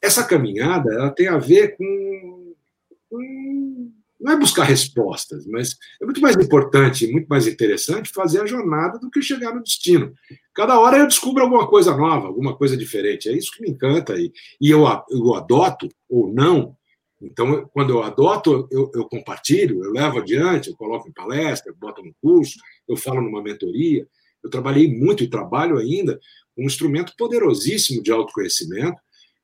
essa 0.01 0.23
caminhada 0.23 0.93
ela 0.93 1.11
tem 1.11 1.27
a 1.27 1.37
ver 1.37 1.75
com, 1.77 2.53
com, 3.09 3.91
Não 4.19 4.33
é 4.33 4.37
buscar 4.37 4.63
respostas, 4.63 5.45
mas 5.45 5.75
é 6.01 6.05
muito 6.05 6.21
mais 6.21 6.35
importante, 6.35 7.11
muito 7.11 7.27
mais 7.27 7.47
interessante 7.47 8.11
fazer 8.13 8.41
a 8.41 8.45
jornada 8.45 8.97
do 8.99 9.09
que 9.09 9.21
chegar 9.21 9.53
no 9.53 9.63
destino. 9.63 10.13
Cada 10.53 10.79
hora 10.79 10.97
eu 10.97 11.07
descubro 11.07 11.43
alguma 11.43 11.67
coisa 11.67 11.95
nova, 11.95 12.27
alguma 12.27 12.55
coisa 12.55 12.75
diferente. 12.75 13.29
É 13.29 13.33
isso 13.33 13.51
que 13.51 13.61
me 13.61 13.69
encanta. 13.69 14.15
E, 14.17 14.31
e 14.59 14.69
eu, 14.69 14.85
eu 15.09 15.35
adoto 15.35 15.87
ou 16.09 16.31
não. 16.33 16.75
Então, 17.21 17.67
quando 17.73 17.91
eu 17.91 18.03
adoto, 18.03 18.67
eu, 18.71 18.91
eu 18.93 19.05
compartilho, 19.05 19.83
eu 19.83 19.91
levo 19.91 20.19
adiante, 20.19 20.69
eu 20.69 20.75
coloco 20.75 21.09
em 21.09 21.13
palestra, 21.13 21.73
boto 21.75 22.03
no 22.03 22.13
curso, 22.21 22.59
eu 22.87 22.95
falo 22.95 23.21
numa 23.21 23.41
mentoria. 23.41 24.07
Eu 24.43 24.49
trabalhei 24.49 24.87
muito 24.87 25.23
e 25.23 25.29
trabalho 25.29 25.77
ainda 25.77 26.19
um 26.57 26.65
instrumento 26.65 27.13
poderosíssimo 27.17 28.01
de 28.01 28.11
autoconhecimento, 28.11 28.99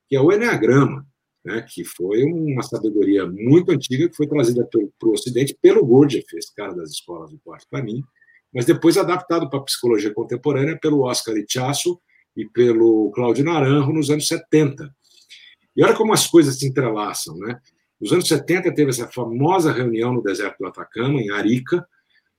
que 0.08 0.16
é 0.16 0.22
o 0.22 0.32
Enneagrama, 0.32 1.06
né, 1.44 1.66
que 1.70 1.84
foi 1.84 2.24
uma 2.24 2.64
sabedoria 2.64 3.26
muito 3.28 3.72
antiga 3.72 4.10
que 4.10 4.16
foi 4.16 4.28
trazida 4.28 4.68
para 4.68 5.10
o 5.10 5.12
Ocidente 5.12 5.58
pelo 5.62 5.86
Gurdjieff, 5.86 6.26
esse 6.38 6.54
cara 6.56 6.74
das 6.74 6.92
escolas 6.92 7.32
do 7.32 7.40
quarto 7.40 7.68
caminho, 7.70 8.04
mas 8.54 8.66
depois 8.66 8.98
adaptado 8.98 9.50
para 9.50 9.60
a 9.60 9.64
psicologia 9.64 10.14
contemporânea 10.14 10.78
pelo 10.80 11.02
Oscar 11.02 11.36
Ichaço 11.36 12.00
e 12.36 12.46
pelo 12.46 13.12
Cláudio 13.12 13.44
Naranjo 13.44 13.92
nos 13.92 14.10
anos 14.10 14.28
70. 14.28 14.94
E 15.76 15.84
olha 15.84 15.96
como 15.96 16.14
as 16.14 16.28
coisas 16.28 16.58
se 16.58 16.68
entrelaçam, 16.68 17.36
né? 17.38 17.60
Nos 18.00 18.12
anos 18.12 18.28
70 18.28 18.74
teve 18.74 18.92
essa 18.92 19.08
famosa 19.08 19.72
reunião 19.72 20.14
no 20.14 20.22
deserto 20.22 20.58
do 20.60 20.68
Atacama, 20.68 21.20
em 21.20 21.32
Arica, 21.32 21.86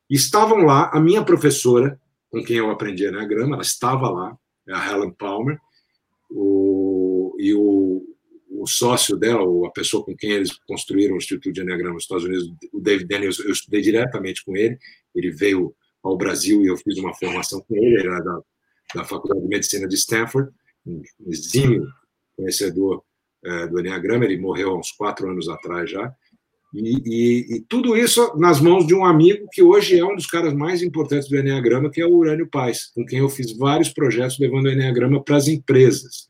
e 0.09 0.15
estavam 0.15 0.59
lá 0.59 0.91
a 0.93 1.01
minha 1.01 1.25
professora, 1.25 1.99
com 2.35 2.45
quem 2.45 2.57
eu 2.57 2.69
aprendi 2.69 3.07
Enneagrama, 3.07 3.55
ela 3.55 3.63
estava 3.63 4.11
lá, 4.11 4.37
a 4.69 4.91
Helen 4.91 5.13
Palmer, 5.13 5.57
o, 6.29 7.37
e 7.39 7.55
o, 7.55 8.05
o 8.51 8.67
sócio 8.67 9.17
dela, 9.17 9.43
ou 9.43 9.65
a 9.67 9.71
pessoa 9.71 10.05
com 10.05 10.17
quem 10.17 10.33
eles 10.33 10.53
construíram 10.67 11.15
o 11.15 11.19
Instituto 11.19 11.53
de 11.53 11.61
Enneagrama 11.61 11.95
nos 11.95 12.03
Estados 12.03 12.25
Unidos, 12.25 12.53
o 12.73 12.81
David 12.81 13.07
Daniels, 13.07 13.39
eu 13.39 13.53
estudei 13.53 13.81
diretamente 13.81 14.45
com 14.45 14.57
ele, 14.57 14.77
ele 15.15 15.31
veio 15.31 15.73
ao 16.03 16.17
Brasil 16.17 16.63
e 16.63 16.67
eu 16.67 16.77
fiz 16.77 16.99
uma 16.99 17.15
formação 17.15 17.61
com 17.61 17.77
ele, 17.77 18.01
ele 18.01 18.09
era 18.09 18.19
da, 18.19 18.41
da 18.97 19.05
Faculdade 19.05 19.41
de 19.41 19.49
Medicina 19.49 19.87
de 19.87 19.95
Stanford, 19.95 20.51
um 20.85 21.03
exímio 21.29 21.87
conhecedor 22.37 23.05
é, 23.45 23.69
do 23.69 23.79
Enneagrama, 23.79 24.25
ele 24.25 24.39
morreu 24.39 24.71
há 24.71 24.79
uns 24.79 24.91
quatro 24.91 25.31
anos 25.31 25.49
atrás 25.49 25.89
já, 25.89 26.13
e, 26.75 27.03
e, 27.05 27.57
e, 27.57 27.61
tudo 27.69 27.97
isso 27.97 28.37
nas 28.37 28.61
mãos 28.61 28.85
de 28.85 28.95
um 28.95 29.05
amigo 29.05 29.47
que 29.53 29.63
hoje 29.63 29.97
é 29.97 30.05
um 30.05 30.17
dos 30.17 30.27
caras 30.27 30.53
mais 30.53 30.83
importantes 30.83 31.29
do 31.29 31.39
Enneagrama, 31.39 31.89
que 31.89 32.01
é 32.01 32.07
o 32.07 32.13
Urânio 32.13 32.49
Paz, 32.51 32.91
com 32.93 33.07
quem 33.07 33.21
eu 33.21 33.29
fiz 33.29 33.57
vários 33.57 33.91
projetos 33.91 34.41
levando 34.41 34.67
o 34.67 34.71
Enneagrama 34.71 35.23
para 35.23 35.37
as 35.37 35.47
empresas. 35.47 36.27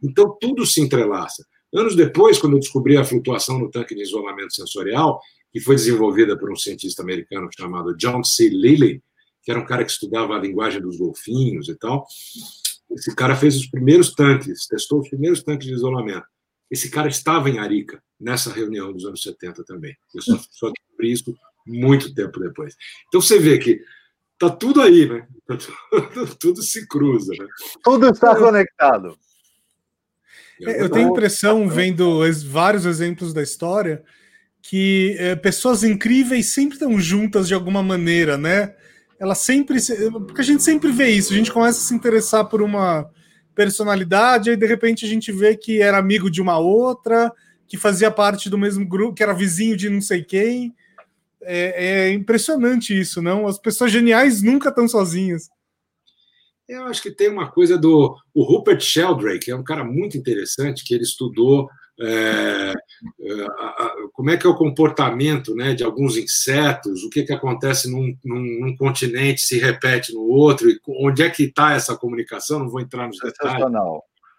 Então, 0.00 0.36
tudo 0.40 0.64
se 0.64 0.80
entrelaça. 0.80 1.44
Anos 1.74 1.96
depois, 1.96 2.38
quando 2.38 2.52
eu 2.52 2.60
descobri 2.60 2.96
a 2.96 3.04
flutuação 3.04 3.58
no 3.58 3.68
tanque 3.70 3.94
de 3.94 4.02
isolamento 4.02 4.54
sensorial, 4.54 5.20
que 5.52 5.58
foi 5.58 5.74
desenvolvida 5.74 6.38
por 6.38 6.52
um 6.52 6.56
cientista 6.56 7.02
americano 7.02 7.48
chamado 7.58 7.96
John 7.96 8.22
C. 8.22 8.48
Lilly, 8.48 9.02
que 9.42 9.50
era 9.50 9.60
um 9.60 9.66
cara 9.66 9.84
que 9.84 9.90
estudava 9.90 10.36
a 10.36 10.38
linguagem 10.38 10.80
dos 10.80 10.96
golfinhos 10.96 11.68
e 11.68 11.74
tal, 11.74 12.06
esse 12.92 13.14
cara 13.16 13.34
fez 13.34 13.56
os 13.56 13.66
primeiros 13.66 14.14
tanques, 14.14 14.66
testou 14.66 15.00
os 15.00 15.08
primeiros 15.08 15.42
tanques 15.42 15.66
de 15.66 15.74
isolamento. 15.74 16.26
Esse 16.70 16.90
cara 16.90 17.08
estava 17.08 17.48
em 17.48 17.58
Arica, 17.58 18.02
nessa 18.20 18.52
reunião 18.52 18.92
dos 18.92 19.04
anos 19.04 19.22
70 19.22 19.64
também. 19.64 19.96
Eu 20.14 20.22
só, 20.22 20.38
só 20.50 20.70
descobri 20.70 21.12
isso 21.12 21.34
muito 21.66 22.14
tempo 22.14 22.40
depois. 22.40 22.76
Então 23.08 23.20
você 23.20 23.38
vê 23.38 23.58
que 23.58 23.82
tá 24.38 24.50
tudo 24.50 24.80
aí, 24.80 25.08
né? 25.08 25.26
Tá 25.46 25.56
tudo, 26.12 26.34
tudo, 26.36 26.62
se 26.62 26.86
cruza. 26.86 27.32
Né? 27.38 27.46
Tudo 27.82 28.08
está 28.08 28.36
conectado. 28.36 29.18
É, 30.62 30.82
eu 30.82 30.88
tenho 30.88 31.08
a 31.08 31.10
impressão, 31.10 31.68
vendo 31.68 32.20
vários 32.46 32.84
exemplos 32.84 33.32
da 33.32 33.42
história, 33.42 34.02
que 34.60 35.14
é, 35.18 35.36
pessoas 35.36 35.84
incríveis 35.84 36.46
sempre 36.46 36.74
estão 36.74 36.98
juntas 36.98 37.46
de 37.46 37.54
alguma 37.54 37.82
maneira, 37.82 38.36
né? 38.36 38.74
Ela 39.18 39.34
sempre. 39.34 39.78
Porque 40.26 40.40
a 40.40 40.44
gente 40.44 40.62
sempre 40.62 40.90
vê 40.90 41.10
isso, 41.10 41.32
a 41.32 41.36
gente 41.36 41.52
começa 41.52 41.78
a 41.78 41.82
se 41.82 41.94
interessar 41.94 42.44
por 42.46 42.60
uma 42.60 43.08
personalidade, 43.58 44.50
aí 44.50 44.56
de 44.56 44.66
repente 44.66 45.04
a 45.04 45.08
gente 45.08 45.32
vê 45.32 45.56
que 45.56 45.82
era 45.82 45.98
amigo 45.98 46.30
de 46.30 46.40
uma 46.40 46.58
outra, 46.58 47.32
que 47.66 47.76
fazia 47.76 48.08
parte 48.08 48.48
do 48.48 48.56
mesmo 48.56 48.86
grupo, 48.86 49.16
que 49.16 49.22
era 49.22 49.34
vizinho 49.34 49.76
de 49.76 49.90
não 49.90 50.00
sei 50.00 50.22
quem. 50.22 50.72
É, 51.42 51.86
é 52.06 52.12
impressionante 52.12 52.96
isso, 52.96 53.20
não? 53.20 53.48
As 53.48 53.58
pessoas 53.58 53.90
geniais 53.90 54.42
nunca 54.42 54.68
estão 54.68 54.86
sozinhas. 54.86 55.48
Eu 56.68 56.84
acho 56.84 57.02
que 57.02 57.10
tem 57.10 57.28
uma 57.28 57.50
coisa 57.50 57.76
do 57.76 58.16
o 58.32 58.44
Rupert 58.44 58.80
Sheldrake, 58.80 59.50
é 59.50 59.56
um 59.56 59.64
cara 59.64 59.82
muito 59.82 60.16
interessante, 60.16 60.84
que 60.84 60.94
ele 60.94 61.02
estudou 61.02 61.68
é, 62.00 62.72
é, 63.20 63.46
como 64.12 64.30
é 64.30 64.36
que 64.36 64.46
é 64.46 64.50
o 64.50 64.56
comportamento 64.56 65.54
né, 65.54 65.74
de 65.74 65.82
alguns 65.82 66.16
insetos, 66.16 67.02
o 67.02 67.10
que, 67.10 67.24
que 67.24 67.32
acontece 67.32 67.90
num, 67.90 68.16
num, 68.24 68.60
num 68.60 68.76
continente 68.76 69.40
se 69.40 69.58
repete 69.58 70.14
no 70.14 70.22
outro, 70.22 70.70
e 70.70 70.80
onde 70.86 71.22
é 71.22 71.30
que 71.30 71.44
está 71.44 71.72
essa 71.72 71.96
comunicação, 71.96 72.60
não 72.60 72.68
vou 72.68 72.80
entrar 72.80 73.06
nos 73.06 73.18
detalhes. 73.18 73.64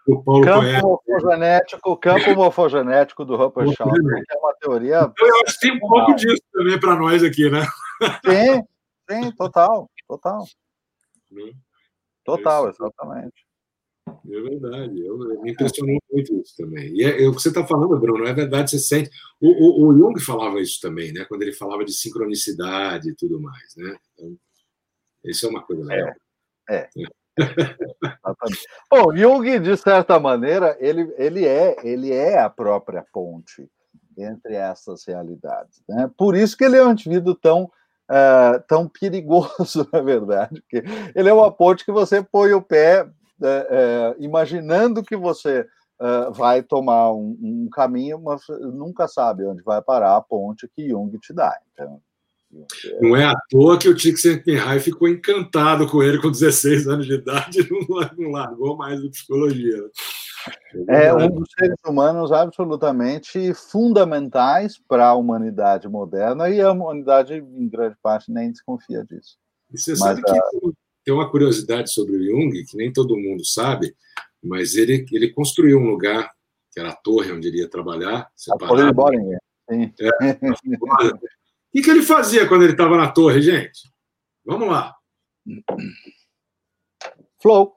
O 0.06 0.22
Paulo 0.22 0.44
campo 0.44 0.60
conhece. 0.60 0.82
morfogenético, 0.82 1.96
campo 1.96 2.34
morfogenético 2.34 3.24
do 3.24 3.36
Rupert 3.36 3.68
Sheldrake 3.76 4.24
é 4.30 4.38
uma 4.38 4.54
teoria. 4.54 5.12
Então, 5.12 5.28
eu 5.28 5.42
acho 5.46 5.54
que 5.54 5.68
tem 5.68 5.76
um 5.76 5.80
pouco 5.80 6.14
disso 6.14 6.42
também 6.52 6.80
para 6.80 6.96
nós 6.96 7.22
aqui, 7.22 7.50
né? 7.50 7.60
Sim, 8.24 8.62
sim, 9.08 9.32
total, 9.32 9.90
total. 10.08 10.44
Total, 12.24 12.68
exatamente. 12.70 13.49
É 14.26 14.40
verdade, 14.40 15.06
eu, 15.06 15.18
me 15.42 15.52
impressionou 15.52 15.98
muito 16.12 16.40
isso 16.40 16.54
também. 16.56 16.92
E 16.94 17.04
é, 17.04 17.22
é 17.22 17.28
o 17.28 17.34
que 17.34 17.40
você 17.40 17.48
está 17.48 17.66
falando, 17.66 17.98
Bruno, 17.98 18.26
é 18.26 18.32
verdade, 18.32 18.70
você 18.70 18.78
sente. 18.78 19.10
O, 19.40 19.48
o, 19.48 19.88
o, 19.88 19.98
Jung 19.98 20.20
falava 20.20 20.60
isso 20.60 20.78
também, 20.80 21.12
né? 21.12 21.24
Quando 21.24 21.42
ele 21.42 21.52
falava 21.52 21.84
de 21.84 21.92
sincronicidade 21.92 23.10
e 23.10 23.14
tudo 23.14 23.40
mais, 23.40 23.74
né? 23.76 23.96
Então, 24.14 24.36
isso 25.24 25.46
é 25.46 25.48
uma 25.48 25.62
coisa 25.62 25.84
legal. 25.84 26.14
É. 26.68 26.76
é. 26.76 26.88
Bom, 28.90 29.16
Jung, 29.16 29.58
de 29.58 29.76
certa 29.76 30.18
maneira, 30.18 30.76
ele, 30.80 31.12
ele, 31.16 31.46
é, 31.46 31.76
ele 31.82 32.12
é 32.12 32.38
a 32.38 32.50
própria 32.50 33.04
ponte 33.12 33.68
entre 34.18 34.54
essas 34.54 35.04
realidades. 35.06 35.82
Né? 35.88 36.10
Por 36.16 36.36
isso 36.36 36.56
que 36.56 36.64
ele 36.64 36.76
é 36.76 36.84
um 36.84 36.92
indivíduo 36.92 37.34
tão, 37.34 37.64
uh, 37.64 38.62
tão 38.68 38.88
perigoso, 38.88 39.88
na 39.92 40.00
verdade, 40.00 40.60
porque 40.60 40.82
ele 41.14 41.28
é 41.28 41.32
uma 41.32 41.50
ponte 41.50 41.84
que 41.84 41.92
você 41.92 42.22
põe 42.22 42.52
o 42.52 42.62
pé 42.62 43.08
uh, 43.40 44.12
uh, 44.12 44.22
imaginando 44.22 45.02
que 45.02 45.16
você 45.16 45.66
vai 46.32 46.62
tomar 46.62 47.12
um, 47.12 47.36
um, 47.42 47.68
caminho, 47.70 48.18
mas 48.18 48.40
nunca 48.72 49.06
sabe 49.06 49.44
onde 49.44 49.62
vai 49.62 49.82
parar 49.82 50.16
a 50.16 50.22
ponte 50.22 50.66
que 50.74 50.88
Jung 50.88 51.14
te 51.18 51.34
dá. 51.34 51.54
Então, 51.74 52.00
não 53.00 53.14
é 53.14 53.24
à 53.24 53.34
toa 53.48 53.78
que 53.78 53.88
o 53.88 53.96
Csikszentmihalyi 53.96 54.80
ficou 54.80 55.08
encantado 55.08 55.86
com 55.86 56.02
ele 56.02 56.20
com 56.20 56.30
16 56.30 56.88
anos 56.88 57.06
de 57.06 57.14
idade 57.14 57.60
e 57.60 58.18
não 58.18 58.30
largou 58.30 58.76
mais 58.76 59.04
a 59.04 59.08
psicologia. 59.08 59.76
É, 60.88 61.06
é 61.06 61.14
um 61.14 61.28
dos 61.28 61.48
seres 61.56 61.78
humanos 61.86 62.32
absolutamente 62.32 63.54
fundamentais 63.54 64.80
para 64.88 65.08
a 65.08 65.14
humanidade 65.14 65.88
moderna 65.88 66.48
e 66.48 66.60
a 66.60 66.72
humanidade, 66.72 67.34
em 67.34 67.68
grande 67.68 67.96
parte, 68.02 68.32
nem 68.32 68.50
desconfia 68.50 69.04
disso. 69.04 69.36
E 69.72 69.78
você 69.78 69.92
mas, 69.92 70.00
sabe 70.00 70.22
que. 70.22 70.72
Tem 71.04 71.14
uma 71.14 71.30
curiosidade 71.30 71.92
sobre 71.92 72.16
o 72.16 72.22
Jung, 72.22 72.64
que 72.64 72.76
nem 72.76 72.92
todo 72.92 73.16
mundo 73.16 73.44
sabe, 73.44 73.94
mas 74.42 74.74
ele, 74.74 75.04
ele 75.12 75.32
construiu 75.32 75.78
um 75.78 75.90
lugar, 75.90 76.30
que 76.72 76.80
era 76.80 76.90
a 76.90 76.96
torre 76.96 77.32
onde 77.32 77.48
ele 77.48 77.58
ia 77.58 77.68
trabalhar, 77.68 78.30
separado. 78.34 78.82
A 78.82 78.92
Boring, 78.92 79.36
sim. 79.70 79.92
É, 80.00 80.32
O 80.32 81.72
que, 81.72 81.82
que 81.82 81.90
ele 81.90 82.02
fazia 82.02 82.48
quando 82.48 82.62
ele 82.62 82.72
estava 82.72 82.96
na 82.96 83.10
torre, 83.10 83.40
gente? 83.42 83.88
Vamos 84.44 84.68
lá. 84.68 84.94
Flow. 87.40 87.76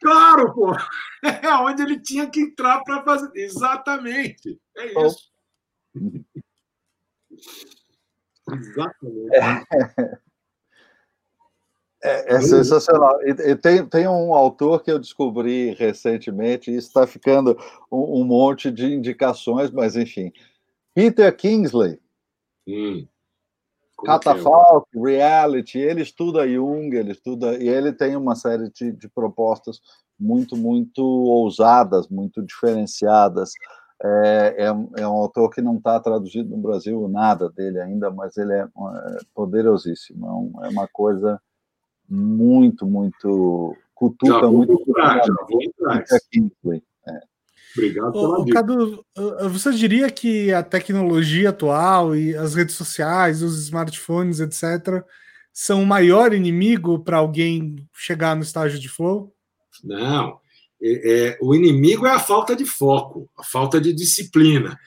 Claro, 0.00 0.54
pô! 0.54 0.72
É 1.20 1.52
onde 1.56 1.82
ele 1.82 2.00
tinha 2.00 2.30
que 2.30 2.40
entrar 2.40 2.80
para 2.84 3.02
fazer. 3.02 3.28
Exatamente. 3.34 4.56
É 4.76 5.04
isso. 5.04 5.32
Exatamente. 8.48 9.34
É, 9.34 10.18
é, 12.02 12.34
é 12.34 12.40
sensacional. 12.40 13.20
E, 13.22 13.30
e, 13.30 13.56
tem, 13.56 13.84
tem 13.86 14.08
um 14.08 14.34
autor 14.34 14.82
que 14.82 14.90
eu 14.90 14.98
descobri 14.98 15.74
recentemente, 15.74 16.70
e 16.70 16.76
está 16.76 17.06
ficando 17.06 17.58
um, 17.90 18.20
um 18.20 18.24
monte 18.24 18.70
de 18.70 18.86
indicações, 18.86 19.70
mas 19.70 19.96
enfim. 19.96 20.32
Peter 20.94 21.34
Kingsley 21.36 21.98
Hum. 22.68 23.06
Catafalque, 24.04 24.96
é? 24.96 25.00
Reality, 25.00 25.78
ele 25.78 26.02
estuda 26.02 26.46
Jung, 26.46 26.94
ele 26.94 27.12
estuda, 27.12 27.56
e 27.56 27.68
ele 27.68 27.92
tem 27.92 28.14
uma 28.14 28.36
série 28.36 28.70
de, 28.70 28.92
de 28.92 29.08
propostas 29.08 29.80
muito, 30.20 30.56
muito 30.56 31.02
ousadas, 31.02 32.08
muito 32.08 32.42
diferenciadas. 32.42 33.50
É, 34.00 34.54
é, 34.58 35.02
é 35.02 35.08
um 35.08 35.16
autor 35.16 35.50
que 35.50 35.60
não 35.60 35.78
está 35.78 35.98
traduzido 35.98 36.50
no 36.50 36.58
Brasil 36.58 37.08
nada 37.08 37.48
dele 37.48 37.80
ainda, 37.80 38.10
mas 38.10 38.36
ele 38.36 38.52
é, 38.52 38.62
é 38.62 39.18
poderosíssimo. 39.34 40.60
É, 40.62 40.66
é 40.66 40.70
uma 40.70 40.86
coisa 40.86 41.40
muito, 42.08 42.86
muito 42.86 43.76
cultura, 43.94 44.50
muito. 44.50 44.72
Entrar, 44.72 45.24
já 45.26 45.34
vou 45.48 45.62
entrar. 45.62 46.04
Obrigado 47.76 48.12
pela 48.12 48.44
dica. 48.44 48.54
Cadu, 48.54 49.04
você 49.50 49.72
diria 49.72 50.10
que 50.10 50.52
a 50.52 50.62
tecnologia 50.62 51.50
atual 51.50 52.16
e 52.16 52.34
as 52.34 52.54
redes 52.54 52.74
sociais, 52.74 53.42
os 53.42 53.62
smartphones, 53.64 54.40
etc., 54.40 55.04
são 55.52 55.82
o 55.82 55.86
maior 55.86 56.32
inimigo 56.32 57.00
para 57.00 57.18
alguém 57.18 57.76
chegar 57.92 58.36
no 58.36 58.42
estágio 58.42 58.78
de 58.78 58.88
flow? 58.88 59.34
Não. 59.82 60.38
É, 60.80 61.30
é, 61.30 61.38
o 61.42 61.54
inimigo 61.54 62.06
é 62.06 62.12
a 62.12 62.20
falta 62.20 62.54
de 62.54 62.64
foco, 62.64 63.28
a 63.36 63.42
falta 63.42 63.80
de 63.80 63.92
disciplina. 63.92 64.78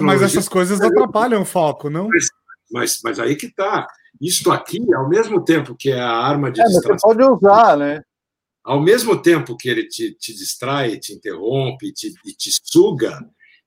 Mas 0.00 0.22
essas 0.22 0.48
coisas 0.48 0.80
atrapalham 0.80 1.42
o 1.42 1.44
foco, 1.44 1.88
não? 1.88 2.08
Mas, 2.08 2.26
mas, 2.70 3.00
mas 3.04 3.20
aí 3.20 3.36
que 3.36 3.46
está. 3.46 3.86
Isto 4.20 4.50
aqui, 4.50 4.80
ao 4.94 5.08
mesmo 5.08 5.44
tempo 5.44 5.74
que 5.76 5.90
é 5.90 6.00
a 6.00 6.10
arma 6.10 6.50
de 6.50 6.60
é, 6.60 6.64
distração. 6.64 7.10
Você 7.10 7.18
pode 7.18 7.24
usar, 7.24 7.76
né? 7.76 8.02
ao 8.68 8.82
mesmo 8.82 9.16
tempo 9.16 9.56
que 9.56 9.66
ele 9.66 9.88
te, 9.88 10.12
te 10.12 10.34
distrai, 10.34 10.98
te 10.98 11.14
interrompe 11.14 11.90
te, 11.90 12.12
e 12.26 12.34
te 12.34 12.50
suga, 12.62 13.18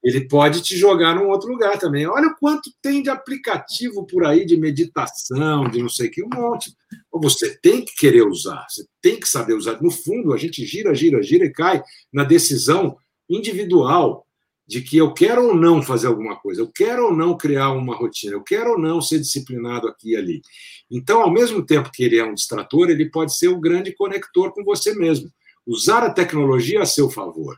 ele 0.03 0.27
pode 0.27 0.61
te 0.61 0.77
jogar 0.77 1.15
num 1.15 1.27
outro 1.27 1.49
lugar 1.49 1.79
também. 1.79 2.05
Olha 2.05 2.27
o 2.27 2.35
quanto 2.35 2.71
tem 2.83 3.01
de 3.01 3.09
aplicativo 3.09 4.05
por 4.05 4.23
aí 4.23 4.45
de 4.45 4.55
meditação, 4.55 5.67
de 5.67 5.81
não 5.81 5.89
sei 5.89 6.07
o 6.07 6.11
que, 6.11 6.23
um 6.23 6.29
monte. 6.31 6.71
Você 7.13 7.57
tem 7.57 7.83
que 7.83 7.95
querer 7.95 8.21
usar, 8.21 8.63
você 8.69 8.85
tem 9.01 9.19
que 9.19 9.27
saber 9.27 9.55
usar. 9.55 9.81
No 9.81 9.89
fundo, 9.89 10.33
a 10.33 10.37
gente 10.37 10.63
gira, 10.67 10.93
gira, 10.93 11.21
gira 11.23 11.45
e 11.45 11.51
cai 11.51 11.81
na 12.13 12.23
decisão 12.23 12.95
individual 13.27 14.27
de 14.71 14.81
que 14.81 14.97
eu 14.97 15.13
quero 15.13 15.47
ou 15.47 15.53
não 15.53 15.83
fazer 15.83 16.07
alguma 16.07 16.37
coisa, 16.37 16.61
eu 16.61 16.71
quero 16.73 17.07
ou 17.07 17.13
não 17.13 17.35
criar 17.35 17.71
uma 17.71 17.93
rotina, 17.93 18.35
eu 18.35 18.41
quero 18.41 18.71
ou 18.71 18.79
não 18.79 19.01
ser 19.01 19.19
disciplinado 19.19 19.85
aqui 19.85 20.11
e 20.11 20.15
ali. 20.15 20.41
Então, 20.89 21.21
ao 21.21 21.29
mesmo 21.29 21.61
tempo 21.65 21.91
que 21.91 22.01
ele 22.01 22.17
é 22.17 22.23
um 22.23 22.33
distrator, 22.33 22.89
ele 22.89 23.09
pode 23.09 23.37
ser 23.37 23.49
um 23.49 23.59
grande 23.59 23.93
conector 23.93 24.53
com 24.53 24.63
você 24.63 24.95
mesmo. 24.95 25.29
Usar 25.67 26.03
a 26.03 26.13
tecnologia 26.13 26.81
a 26.81 26.85
seu 26.85 27.09
favor. 27.09 27.57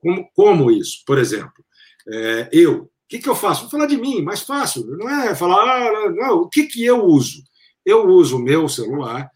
Como, 0.00 0.28
como 0.34 0.72
isso? 0.72 1.04
Por 1.06 1.18
exemplo, 1.18 1.64
é, 2.08 2.48
eu, 2.50 2.82
o 2.82 2.90
que, 3.08 3.20
que 3.20 3.28
eu 3.28 3.36
faço? 3.36 3.62
Vou 3.62 3.70
falar 3.70 3.86
de 3.86 3.96
mim, 3.96 4.20
mais 4.20 4.40
fácil, 4.40 4.84
não 4.84 5.08
é 5.08 5.36
falar, 5.36 5.62
ah, 5.62 6.10
não, 6.10 6.38
o 6.40 6.48
que, 6.48 6.64
que 6.64 6.84
eu 6.84 7.04
uso? 7.04 7.44
Eu 7.86 8.08
uso 8.08 8.38
o 8.38 8.42
meu 8.42 8.68
celular 8.68 9.30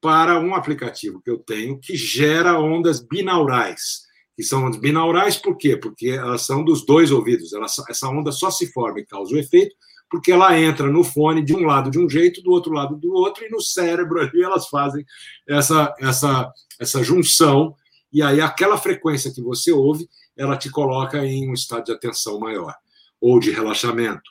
para 0.00 0.40
um 0.40 0.52
aplicativo 0.52 1.22
que 1.22 1.30
eu 1.30 1.38
tenho 1.38 1.78
que 1.78 1.96
gera 1.96 2.58
ondas 2.58 2.98
binaurais 2.98 4.05
que 4.36 4.42
são 4.42 4.66
ondas 4.66 4.78
binaurais, 4.78 5.36
por 5.36 5.56
quê? 5.56 5.76
Porque 5.76 6.10
elas 6.10 6.42
são 6.42 6.62
dos 6.62 6.84
dois 6.84 7.10
ouvidos. 7.10 7.50
Essa 7.88 8.08
onda 8.08 8.30
só 8.30 8.50
se 8.50 8.70
forma 8.70 9.00
e 9.00 9.06
causa 9.06 9.34
o 9.34 9.38
efeito 9.38 9.74
porque 10.08 10.30
ela 10.30 10.58
entra 10.58 10.86
no 10.90 11.02
fone 11.02 11.44
de 11.44 11.54
um 11.54 11.64
lado 11.64 11.90
de 11.90 11.98
um 11.98 12.08
jeito, 12.08 12.42
do 12.42 12.50
outro 12.50 12.72
lado 12.72 12.96
do 12.96 13.12
outro, 13.12 13.44
e 13.44 13.50
no 13.50 13.60
cérebro 13.60 14.20
ali 14.20 14.42
elas 14.42 14.68
fazem 14.68 15.04
essa, 15.46 15.94
essa, 15.98 16.52
essa 16.78 17.02
junção, 17.02 17.74
e 18.12 18.22
aí 18.22 18.40
aquela 18.40 18.78
frequência 18.78 19.32
que 19.32 19.42
você 19.42 19.72
ouve, 19.72 20.08
ela 20.36 20.56
te 20.56 20.70
coloca 20.70 21.24
em 21.24 21.50
um 21.50 21.54
estado 21.54 21.84
de 21.84 21.92
atenção 21.92 22.38
maior, 22.38 22.74
ou 23.20 23.40
de 23.40 23.50
relaxamento. 23.50 24.30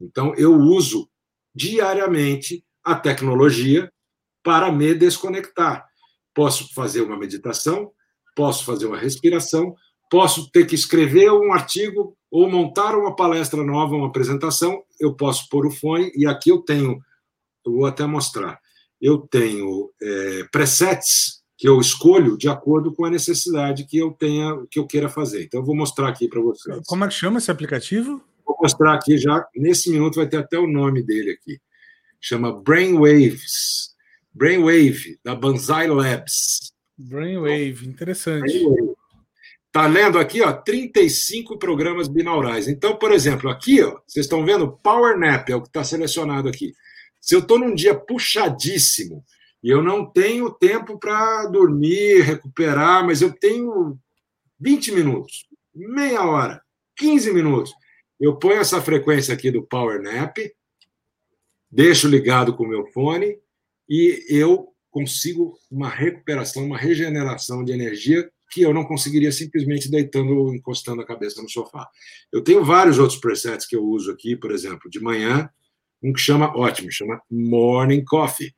Então, 0.00 0.34
eu 0.34 0.54
uso 0.54 1.08
diariamente 1.54 2.64
a 2.82 2.94
tecnologia 2.96 3.92
para 4.42 4.72
me 4.72 4.92
desconectar. 4.94 5.86
Posso 6.34 6.74
fazer 6.74 7.02
uma 7.02 7.16
meditação, 7.16 7.92
posso 8.34 8.64
fazer 8.64 8.86
uma 8.86 8.98
respiração, 8.98 9.74
posso 10.10 10.50
ter 10.50 10.66
que 10.66 10.74
escrever 10.74 11.30
um 11.30 11.52
artigo 11.52 12.16
ou 12.30 12.50
montar 12.50 12.96
uma 12.96 13.14
palestra 13.14 13.62
nova, 13.62 13.94
uma 13.94 14.08
apresentação, 14.08 14.82
eu 14.98 15.14
posso 15.14 15.48
pôr 15.48 15.66
o 15.66 15.70
fone 15.70 16.10
e 16.14 16.26
aqui 16.26 16.50
eu 16.50 16.58
tenho, 16.58 16.98
eu 17.64 17.72
vou 17.72 17.86
até 17.86 18.06
mostrar, 18.06 18.58
eu 19.00 19.18
tenho 19.18 19.90
é, 20.00 20.44
presets 20.50 21.42
que 21.62 21.68
eu 21.68 21.80
escolho 21.80 22.36
de 22.36 22.48
acordo 22.48 22.92
com 22.92 23.04
a 23.04 23.10
necessidade 23.10 23.86
que 23.86 23.96
eu 23.96 24.10
tenha, 24.10 24.66
que 24.68 24.80
eu 24.80 24.86
queira 24.86 25.08
fazer. 25.08 25.44
Então 25.44 25.60
eu 25.60 25.64
vou 25.64 25.76
mostrar 25.76 26.08
aqui 26.08 26.26
para 26.26 26.40
vocês. 26.40 26.84
Como 26.86 27.04
é 27.04 27.08
que 27.08 27.14
chama 27.14 27.38
esse 27.38 27.52
aplicativo? 27.52 28.20
Vou 28.44 28.56
mostrar 28.60 28.94
aqui 28.94 29.16
já 29.16 29.46
nesse 29.54 29.88
minuto 29.88 30.16
vai 30.16 30.26
ter 30.26 30.38
até 30.38 30.58
o 30.58 30.66
nome 30.66 31.04
dele 31.04 31.30
aqui. 31.30 31.60
Chama 32.20 32.52
Brainwaves. 32.52 33.94
Brainwave 34.34 35.20
da 35.22 35.36
Banzai 35.36 35.86
Labs. 35.86 36.71
Brainwave, 37.08 37.86
interessante. 37.86 38.64
Está 39.66 39.86
lendo 39.86 40.18
aqui, 40.18 40.42
ó, 40.42 40.52
35 40.52 41.58
programas 41.58 42.06
binaurais. 42.06 42.68
Então, 42.68 42.96
por 42.96 43.10
exemplo, 43.10 43.48
aqui, 43.48 43.82
ó, 43.82 44.00
vocês 44.06 44.26
estão 44.26 44.44
vendo 44.44 44.70
Power 44.70 45.18
Nap, 45.18 45.48
é 45.48 45.56
o 45.56 45.62
que 45.62 45.68
está 45.68 45.82
selecionado 45.82 46.48
aqui. 46.48 46.74
Se 47.20 47.34
eu 47.34 47.40
estou 47.40 47.58
num 47.58 47.74
dia 47.74 47.94
puxadíssimo 47.94 49.24
e 49.62 49.70
eu 49.70 49.82
não 49.82 50.04
tenho 50.04 50.50
tempo 50.50 50.98
para 50.98 51.46
dormir, 51.46 52.20
recuperar, 52.20 53.06
mas 53.06 53.22
eu 53.22 53.32
tenho 53.32 53.96
20 54.60 54.92
minutos, 54.92 55.46
meia 55.74 56.24
hora, 56.24 56.62
15 56.96 57.32
minutos, 57.32 57.72
eu 58.20 58.36
ponho 58.36 58.60
essa 58.60 58.80
frequência 58.82 59.32
aqui 59.32 59.50
do 59.50 59.62
Power 59.62 60.02
Nap, 60.02 60.36
deixo 61.70 62.06
ligado 62.06 62.54
com 62.54 62.64
o 62.64 62.68
meu 62.68 62.86
fone 62.88 63.38
e 63.88 64.24
eu 64.28 64.71
consigo 64.92 65.58
uma 65.68 65.88
recuperação, 65.88 66.64
uma 66.64 66.78
regeneração 66.78 67.64
de 67.64 67.72
energia 67.72 68.30
que 68.52 68.62
eu 68.62 68.72
não 68.72 68.84
conseguiria 68.84 69.32
simplesmente 69.32 69.90
deitando 69.90 70.36
ou 70.36 70.54
encostando 70.54 71.00
a 71.00 71.06
cabeça 71.06 71.42
no 71.42 71.48
sofá. 71.48 71.88
Eu 72.30 72.44
tenho 72.44 72.62
vários 72.62 72.98
outros 72.98 73.18
presets 73.18 73.66
que 73.66 73.74
eu 73.74 73.82
uso 73.82 74.12
aqui, 74.12 74.36
por 74.36 74.52
exemplo, 74.52 74.88
de 74.88 75.00
manhã, 75.00 75.50
um 76.02 76.12
que 76.12 76.20
chama, 76.20 76.54
ótimo, 76.56 76.92
chama 76.92 77.20
Morning 77.30 78.04
Coffee. 78.04 78.54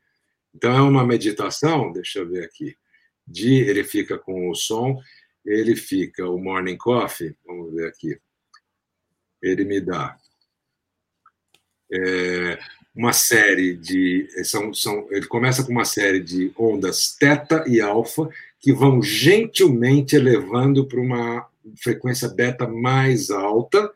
Então, 0.55 0.77
é 0.77 0.83
uma 0.83 1.07
meditação, 1.07 1.93
deixa 1.93 2.19
eu 2.19 2.29
ver 2.29 2.45
aqui, 2.45 2.77
dia 3.27 3.71
ele 3.71 3.85
fica 3.85 4.19
com 4.19 4.51
o 4.51 4.55
som, 4.55 5.01
ele 5.45 5.77
fica 5.77 6.29
o 6.29 6.39
morning 6.39 6.77
coffee, 6.77 7.35
vamos 7.45 7.75
ver 7.75 7.89
aqui, 7.89 8.19
ele 9.43 9.65
me 9.65 9.81
dá 9.81 10.17
é, 11.93 12.59
uma 12.95 13.13
série 13.13 13.75
de. 13.75 14.29
São, 14.45 14.73
são, 14.73 15.07
ele 15.11 15.27
começa 15.27 15.65
com 15.65 15.73
uma 15.73 15.85
série 15.85 16.21
de 16.21 16.53
ondas 16.57 17.17
teta 17.19 17.65
e 17.67 17.81
alfa 17.81 18.29
que 18.61 18.73
vão 18.73 19.03
gentilmente 19.03 20.17
elevando 20.17 20.87
para 20.87 21.01
uma 21.01 21.47
frequência 21.83 22.29
beta 22.29 22.67
mais 22.67 23.31
alta 23.31 23.91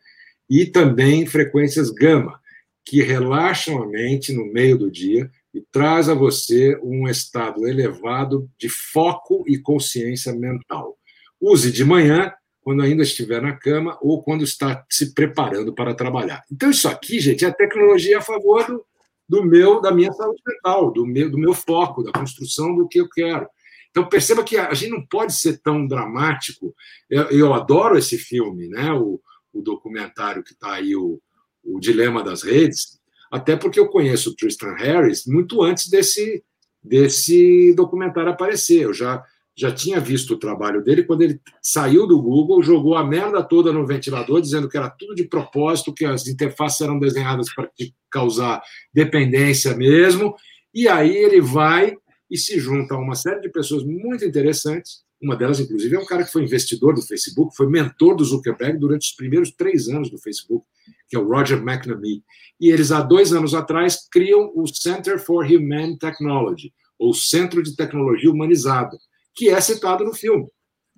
e 0.48 0.66
também 0.66 1.26
frequências 1.26 1.90
gama, 1.90 2.40
que 2.84 3.02
relaxam 3.02 3.82
a 3.82 3.86
mente 3.86 4.32
no 4.32 4.46
meio 4.46 4.76
do 4.76 4.90
dia 4.90 5.30
e 5.54 5.60
traz 5.72 6.08
a 6.08 6.14
você 6.14 6.78
um 6.82 7.08
estado 7.08 7.66
elevado 7.66 8.48
de 8.58 8.68
foco 8.68 9.44
e 9.46 9.58
consciência 9.58 10.32
mental. 10.32 10.96
Use 11.40 11.70
de 11.70 11.84
manhã, 11.84 12.32
quando 12.62 12.82
ainda 12.82 13.02
estiver 13.02 13.40
na 13.40 13.52
cama 13.52 13.96
ou 14.02 14.22
quando 14.22 14.44
está 14.44 14.84
se 14.90 15.14
preparando 15.14 15.72
para 15.72 15.94
trabalhar. 15.94 16.44
Então, 16.52 16.70
isso 16.70 16.86
aqui, 16.86 17.18
gente, 17.18 17.44
é 17.44 17.50
tecnologia 17.50 18.18
a 18.18 18.22
favor 18.22 18.66
do, 18.66 18.84
do 19.28 19.44
meu, 19.44 19.80
da 19.80 19.92
minha 19.92 20.12
saúde 20.12 20.42
mental, 20.46 20.90
do 20.90 21.06
meu, 21.06 21.30
do 21.30 21.38
meu 21.38 21.52
foco, 21.52 22.02
da 22.02 22.12
construção 22.12 22.74
do 22.74 22.88
que 22.88 23.00
eu 23.00 23.08
quero. 23.08 23.46
Então, 23.90 24.08
perceba 24.08 24.44
que 24.44 24.56
a 24.56 24.72
gente 24.74 24.90
não 24.90 25.06
pode 25.06 25.34
ser 25.34 25.60
tão 25.60 25.86
dramático. 25.86 26.74
Eu, 27.10 27.24
eu 27.24 27.54
adoro 27.54 27.98
esse 27.98 28.16
filme, 28.16 28.68
né? 28.68 28.92
o, 28.92 29.20
o 29.52 29.62
documentário 29.62 30.42
que 30.42 30.52
está 30.52 30.74
aí, 30.74 30.94
o, 30.94 31.20
o 31.64 31.78
Dilema 31.80 32.22
das 32.22 32.42
Redes, 32.42 32.98
até 33.30 33.56
porque 33.56 33.78
eu 33.78 33.88
conheço 33.88 34.30
o 34.30 34.36
Tristan 34.36 34.74
Harris 34.74 35.26
muito 35.26 35.62
antes 35.62 35.88
desse, 35.88 36.42
desse 36.82 37.74
documentário 37.74 38.32
aparecer. 38.32 38.82
Eu 38.82 38.94
já 38.94 39.22
já 39.58 39.72
tinha 39.72 39.98
visto 39.98 40.34
o 40.34 40.38
trabalho 40.38 40.84
dele 40.84 41.02
quando 41.02 41.22
ele 41.22 41.40
saiu 41.60 42.06
do 42.06 42.22
Google, 42.22 42.62
jogou 42.62 42.94
a 42.94 43.04
merda 43.04 43.42
toda 43.42 43.72
no 43.72 43.84
ventilador, 43.84 44.40
dizendo 44.40 44.68
que 44.68 44.76
era 44.76 44.88
tudo 44.88 45.16
de 45.16 45.24
propósito, 45.24 45.92
que 45.92 46.04
as 46.04 46.28
interfaces 46.28 46.80
eram 46.80 46.96
desenhadas 46.96 47.52
para 47.52 47.68
causar 48.08 48.62
dependência 48.94 49.76
mesmo. 49.76 50.36
E 50.72 50.86
aí 50.86 51.12
ele 51.12 51.40
vai 51.40 51.96
e 52.30 52.38
se 52.38 52.60
junta 52.60 52.94
a 52.94 52.98
uma 52.98 53.16
série 53.16 53.40
de 53.40 53.48
pessoas 53.48 53.82
muito 53.82 54.24
interessantes. 54.24 55.02
Uma 55.20 55.34
delas, 55.34 55.58
inclusive, 55.58 55.96
é 55.96 55.98
um 55.98 56.06
cara 56.06 56.22
que 56.22 56.30
foi 56.30 56.44
investidor 56.44 56.94
do 56.94 57.02
Facebook, 57.02 57.56
foi 57.56 57.68
mentor 57.68 58.14
do 58.14 58.24
Zuckerberg 58.24 58.78
durante 58.78 59.08
os 59.08 59.16
primeiros 59.16 59.50
três 59.50 59.88
anos 59.88 60.08
do 60.08 60.18
Facebook, 60.18 60.64
que 61.08 61.16
é 61.16 61.18
o 61.18 61.26
Roger 61.26 61.58
McNamee. 61.58 62.22
E 62.60 62.70
eles, 62.70 62.92
há 62.92 63.02
dois 63.02 63.32
anos 63.32 63.54
atrás, 63.54 64.06
criam 64.08 64.52
o 64.54 64.68
Center 64.68 65.18
for 65.18 65.44
Humane 65.44 65.98
Technology, 65.98 66.72
ou 66.96 67.12
Centro 67.12 67.60
de 67.60 67.74
Tecnologia 67.74 68.30
Humanizada 68.30 68.96
que 69.38 69.48
é 69.48 69.60
citado 69.60 70.04
no 70.04 70.12
filme, 70.12 70.48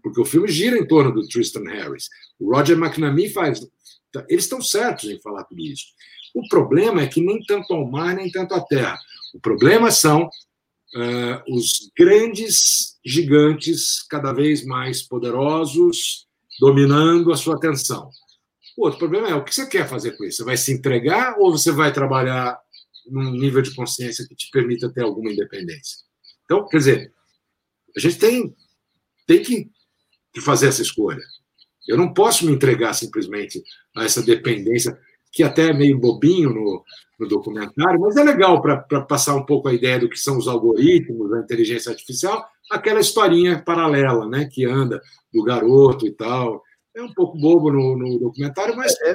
porque 0.02 0.18
o 0.18 0.24
filme 0.24 0.48
gira 0.48 0.78
em 0.78 0.86
torno 0.86 1.12
do 1.12 1.28
Tristan 1.28 1.64
Harris. 1.64 2.08
O 2.38 2.54
Roger 2.56 2.76
McNamee 2.76 3.28
faz. 3.28 3.60
Eles 4.28 4.44
estão 4.44 4.62
certos 4.62 5.10
em 5.10 5.20
falar 5.20 5.44
tudo 5.44 5.60
isso. 5.60 5.84
O 6.34 6.48
problema 6.48 7.02
é 7.02 7.06
que 7.06 7.20
nem 7.20 7.42
tanto 7.42 7.74
ao 7.74 7.88
mar, 7.88 8.14
nem 8.14 8.30
tanto 8.30 8.54
à 8.54 8.60
terra. 8.62 8.98
O 9.34 9.40
problema 9.40 9.90
são 9.90 10.24
uh, 10.24 11.54
os 11.54 11.90
grandes 11.96 12.98
gigantes, 13.04 14.02
cada 14.08 14.32
vez 14.32 14.64
mais 14.64 15.02
poderosos, 15.02 16.26
dominando 16.58 17.30
a 17.30 17.36
sua 17.36 17.56
atenção. 17.56 18.10
O 18.76 18.84
outro 18.84 18.98
problema 18.98 19.28
é 19.28 19.34
o 19.34 19.44
que 19.44 19.54
você 19.54 19.66
quer 19.66 19.86
fazer 19.86 20.12
com 20.12 20.24
isso? 20.24 20.38
Você 20.38 20.44
vai 20.44 20.56
se 20.56 20.72
entregar 20.72 21.36
ou 21.38 21.52
você 21.52 21.70
vai 21.70 21.92
trabalhar 21.92 22.58
num 23.10 23.32
nível 23.32 23.60
de 23.60 23.74
consciência 23.74 24.26
que 24.26 24.34
te 24.34 24.48
permita 24.50 24.92
ter 24.92 25.02
alguma 25.02 25.30
independência? 25.30 25.98
Então, 26.44 26.66
quer 26.66 26.78
dizer, 26.78 27.12
a 27.96 28.00
gente 28.00 28.18
tem, 28.18 28.54
tem 29.26 29.42
que 29.42 29.70
fazer 30.40 30.68
essa 30.68 30.82
escolha. 30.82 31.20
Eu 31.88 31.96
não 31.96 32.12
posso 32.12 32.46
me 32.46 32.52
entregar 32.52 32.92
simplesmente 32.94 33.62
a 33.96 34.04
essa 34.04 34.22
dependência, 34.22 34.96
que 35.32 35.42
até 35.42 35.68
é 35.68 35.72
meio 35.72 35.98
bobinho 35.98 36.50
no, 36.50 36.84
no 37.18 37.28
documentário, 37.28 38.00
mas 38.00 38.16
é 38.16 38.24
legal 38.24 38.60
para 38.60 39.02
passar 39.02 39.34
um 39.34 39.44
pouco 39.44 39.68
a 39.68 39.74
ideia 39.74 39.98
do 39.98 40.08
que 40.08 40.18
são 40.18 40.36
os 40.38 40.48
algoritmos, 40.48 41.32
a 41.32 41.40
inteligência 41.40 41.90
artificial, 41.90 42.46
aquela 42.70 43.00
historinha 43.00 43.62
paralela, 43.62 44.28
né, 44.28 44.48
que 44.50 44.64
anda 44.64 45.00
do 45.32 45.42
garoto 45.42 46.06
e 46.06 46.10
tal. 46.12 46.62
É 46.94 47.02
um 47.02 47.12
pouco 47.12 47.38
bobo 47.38 47.70
no, 47.70 47.96
no 47.96 48.18
documentário, 48.18 48.76
mas. 48.76 48.94
É, 49.00 49.14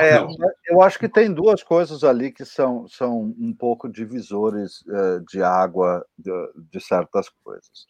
é, 0.00 0.16
é 0.16 0.26
eu 0.68 0.80
acho 0.80 0.98
que 0.98 1.08
tem 1.08 1.32
duas 1.32 1.62
coisas 1.62 2.02
ali 2.02 2.32
que 2.32 2.44
são, 2.44 2.88
são 2.88 3.34
um 3.38 3.54
pouco 3.54 3.88
divisores 3.88 4.80
uh, 4.82 5.24
de 5.28 5.42
água 5.42 6.04
de, 6.18 6.30
de 6.70 6.80
certas 6.80 7.28
coisas. 7.28 7.86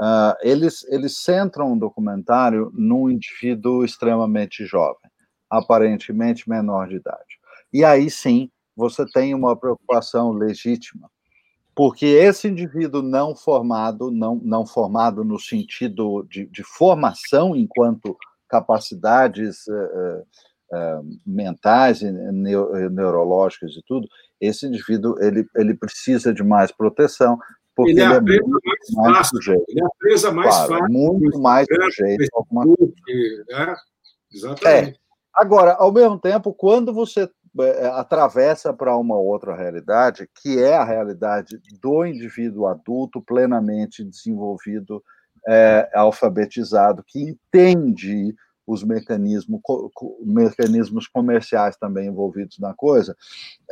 Uh, 0.00 0.34
eles, 0.40 0.84
eles 0.88 1.18
centram 1.18 1.72
o 1.72 1.78
documentário 1.78 2.72
num 2.74 3.08
indivíduo 3.08 3.84
extremamente 3.84 4.64
jovem, 4.64 5.10
aparentemente 5.48 6.48
menor 6.48 6.88
de 6.88 6.96
idade. 6.96 7.38
E 7.72 7.84
aí 7.84 8.10
sim, 8.10 8.50
você 8.76 9.04
tem 9.06 9.32
uma 9.32 9.56
preocupação 9.56 10.32
legítima, 10.32 11.08
porque 11.74 12.06
esse 12.06 12.48
indivíduo 12.48 13.00
não 13.00 13.36
formado, 13.36 14.10
não, 14.10 14.40
não 14.42 14.66
formado 14.66 15.22
no 15.22 15.38
sentido 15.38 16.26
de, 16.28 16.46
de 16.46 16.64
formação 16.64 17.54
enquanto 17.54 18.16
capacidades 18.52 19.66
uh, 19.66 20.20
uh, 20.20 21.04
mentais, 21.26 22.02
neurológicas 22.02 23.72
e 23.72 23.82
tudo, 23.86 24.06
esse 24.38 24.66
indivíduo 24.66 25.16
ele, 25.20 25.46
ele 25.56 25.74
precisa 25.74 26.34
de 26.34 26.44
mais 26.44 26.70
proteção, 26.70 27.38
porque 27.74 27.92
ele 27.92 28.02
é, 28.02 28.04
ele 28.04 28.12
é 28.12 28.16
a 28.16 28.22
presa 28.22 28.42
mais, 28.52 28.94
mais 28.94 29.16
fácil. 29.16 29.36
Sujeito. 29.36 29.64
Ele 29.68 29.80
é 29.80 29.84
a 29.84 29.90
presa 29.98 30.32
mais 30.32 30.54
claro, 30.54 30.68
fácil. 30.68 30.92
Muito 30.92 31.40
mais 31.40 31.66
sujeito. 31.66 32.28
Alguma... 32.34 32.64
Né? 32.66 33.74
Exatamente. 34.30 34.98
É. 34.98 35.02
Agora, 35.34 35.72
ao 35.72 35.90
mesmo 35.90 36.18
tempo, 36.18 36.52
quando 36.52 36.92
você 36.92 37.26
é, 37.60 37.86
atravessa 37.86 38.74
para 38.74 38.94
uma 38.98 39.16
outra 39.16 39.56
realidade, 39.56 40.28
que 40.42 40.62
é 40.62 40.76
a 40.76 40.84
realidade 40.84 41.58
do 41.80 42.04
indivíduo 42.04 42.66
adulto 42.66 43.22
plenamente 43.22 44.04
desenvolvido, 44.04 45.02
é, 45.46 45.90
alfabetizado, 45.94 47.02
que 47.06 47.20
entende 47.20 48.34
os 48.66 48.84
mecanismos, 48.84 49.60
mecanismos 50.24 51.08
comerciais 51.08 51.76
também 51.76 52.06
envolvidos 52.06 52.58
na 52.58 52.72
coisa, 52.72 53.16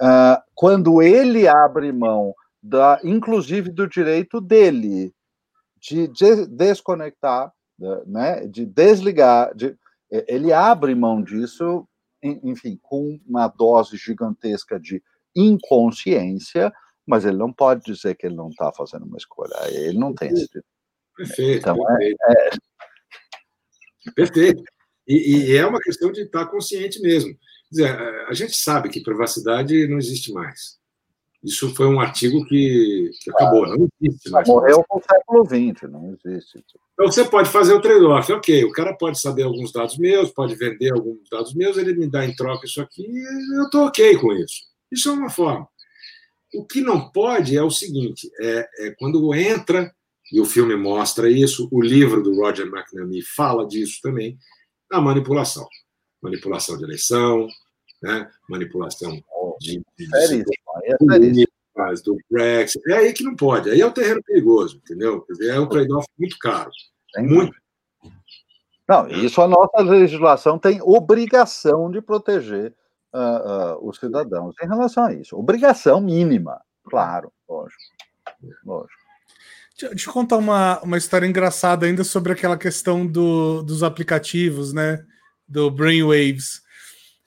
uh, 0.01 0.43
quando 0.55 1.01
ele 1.01 1.47
abre 1.47 1.93
mão 1.93 2.35
da, 2.63 3.01
inclusive 3.05 3.71
do 3.71 3.89
direito 3.89 4.41
dele 4.41 5.15
de 5.81 6.09
desconectar, 6.49 7.53
né, 8.07 8.47
de 8.47 8.67
desligar, 8.67 9.55
de, 9.55 9.75
ele 10.11 10.53
abre 10.53 10.95
mão 10.95 11.23
disso, 11.23 11.89
enfim, 12.23 12.79
com 12.83 13.19
uma 13.27 13.49
dose 13.49 13.97
gigantesca 13.97 14.79
de 14.79 15.03
inconsciência, 15.35 16.71
mas 17.07 17.25
ele 17.25 17.39
não 17.39 17.53
pode 17.53 17.83
dizer 17.83 18.15
que 18.17 18.27
ele 18.27 18.37
não 18.37 18.51
está 18.51 18.71
fazendo 18.73 19.07
uma 19.07 19.17
escolha. 19.17 19.55
Ele 19.69 19.99
não 19.99 20.13
tem 20.13 20.29
esse 20.29 20.47
direito. 20.49 20.69
Perfeito. 21.21 21.59
Então, 21.59 21.77
é, 21.77 21.97
perfeito. 21.97 22.19
É, 22.25 22.51
é... 24.09 24.13
perfeito. 24.13 24.65
E, 25.07 25.51
e, 25.51 25.57
é 25.57 25.67
uma 25.67 25.81
questão 25.81 26.11
de 26.11 26.23
estar 26.23 26.47
consciente 26.47 27.01
mesmo. 27.01 27.31
Quer 27.31 27.71
dizer, 27.71 28.01
a 28.29 28.33
gente 28.33 28.57
sabe 28.57 28.89
que 28.89 29.03
privacidade 29.03 29.87
não 29.89 29.99
existe 29.99 30.33
mais. 30.33 30.79
Isso 31.43 31.75
foi 31.75 31.87
um 31.87 32.01
artigo 32.01 32.45
que, 32.45 33.11
que 33.23 33.31
acabou, 33.31 33.67
não 33.67 33.89
existe 34.01 34.31
mais. 34.31 34.47
Morreu 34.47 34.85
no 34.93 35.03
século 35.03 35.45
XX, 35.45 35.91
não 35.91 36.17
existe. 36.25 36.65
Então 36.93 37.07
você 37.07 37.25
pode 37.25 37.49
fazer 37.49 37.73
o 37.73 37.81
trade-off. 37.81 38.33
Ok, 38.33 38.65
o 38.65 38.73
cara 38.73 38.95
pode 38.95 39.19
saber 39.21 39.43
alguns 39.43 39.73
dados 39.73 39.97
meus, 39.99 40.31
pode 40.31 40.55
vender 40.55 40.93
alguns 40.93 41.29
dados 41.31 41.55
meus, 41.55 41.77
ele 41.77 41.95
me 41.95 42.11
dá 42.11 42.25
em 42.25 42.35
troca 42.35 42.67
isso 42.67 42.81
aqui, 42.81 43.07
eu 43.57 43.65
estou 43.65 43.87
ok 43.87 44.17
com 44.19 44.33
isso. 44.33 44.65
Isso 44.93 45.09
é 45.09 45.13
uma 45.13 45.31
forma. 45.31 45.67
O 46.55 46.65
que 46.67 46.81
não 46.81 47.11
pode 47.11 47.57
é 47.57 47.63
o 47.63 47.71
seguinte: 47.71 48.31
é, 48.41 48.69
é 48.79 48.91
quando 48.99 49.35
entra, 49.35 49.91
e 50.33 50.41
o 50.41 50.45
filme 50.45 50.77
mostra 50.77 51.31
isso, 51.31 51.69
o 51.71 51.81
livro 51.81 52.23
do 52.23 52.35
Roger 52.35 52.67
McNamee 52.67 53.23
fala 53.23 53.67
disso 53.67 54.01
também, 54.03 54.39
a 54.91 55.01
manipulação. 55.01 55.67
Manipulação 56.23 56.77
de 56.77 56.85
eleição, 56.85 57.49
né? 58.03 58.31
manipulação 58.49 59.11
de, 59.61 59.83
de, 59.99 60.07
de 60.07 61.47
é 61.75 61.95
do 62.05 62.17
Brexit. 62.31 62.83
É 62.91 62.97
aí 62.97 63.13
que 63.13 63.25
não 63.25 63.35
pode. 63.35 63.71
Aí 63.71 63.81
é 63.81 63.87
o 63.87 63.93
terreno 63.93 64.23
perigoso, 64.23 64.77
entendeu? 64.79 65.25
Dizer, 65.29 65.55
é 65.55 65.61
um 65.61 65.69
trade-off 65.69 66.07
muito 66.19 66.37
caro. 66.39 66.71
Muito. 67.19 67.55
Não, 68.89 69.09
isso 69.09 69.41
a 69.41 69.47
nossa 69.47 69.81
legislação 69.83 70.59
tem 70.59 70.81
obrigação 70.83 71.91
de 71.91 72.03
proteger 72.03 72.75
uh, 73.15 73.79
uh, 73.79 73.89
os 73.89 73.99
cidadãos 73.99 74.55
em 74.61 74.67
relação 74.67 75.05
a 75.05 75.13
isso. 75.15 75.39
Obrigação 75.39 76.01
mínima, 76.01 76.61
claro, 76.85 77.33
lógico. 77.49 77.81
lógico. 78.65 79.00
Deixa 79.89 80.09
eu 80.09 80.13
contar 80.13 80.37
uma, 80.37 80.81
uma 80.81 80.99
história 80.99 81.27
engraçada 81.27 81.87
ainda 81.87 82.05
sobre 82.05 82.33
aquela 82.33 82.59
questão 82.59 83.07
do, 83.07 83.63
dos 83.63 83.83
aplicativos, 83.83 84.73
né? 84.73 85.03
Do 85.49 85.71
Brainwaves. 85.71 86.61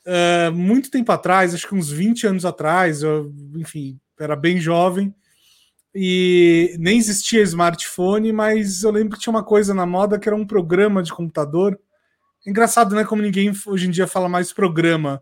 Uh, 0.06 0.52
muito 0.52 0.92
tempo 0.92 1.12
atrás, 1.12 1.54
acho 1.54 1.68
que 1.68 1.76
uns 1.76 1.90
20 1.90 2.28
anos 2.28 2.46
atrás, 2.46 3.02
eu, 3.02 3.34
enfim, 3.56 4.00
era 4.20 4.36
bem 4.36 4.60
jovem. 4.60 5.14
e 5.96 6.76
nem 6.80 6.98
existia 6.98 7.42
smartphone, 7.42 8.32
mas 8.32 8.84
eu 8.84 8.92
lembro 8.92 9.18
que 9.18 9.24
tinha 9.24 9.32
uma 9.32 9.44
coisa 9.44 9.74
na 9.74 9.86
moda 9.86 10.20
que 10.20 10.28
era 10.28 10.36
um 10.36 10.46
programa 10.46 11.02
de 11.02 11.14
computador. 11.14 11.80
Engraçado, 12.46 12.96
né? 12.96 13.04
Como 13.06 13.22
ninguém 13.22 13.52
hoje 13.66 13.88
em 13.88 13.92
dia 13.92 14.08
fala 14.08 14.28
mais 14.28 14.52
programa. 14.52 15.22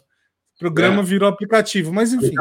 Programa 0.60 1.02
é. 1.02 1.06
virou 1.06 1.30
aplicativo, 1.30 1.94
mas 1.94 2.14
enfim. 2.14 2.34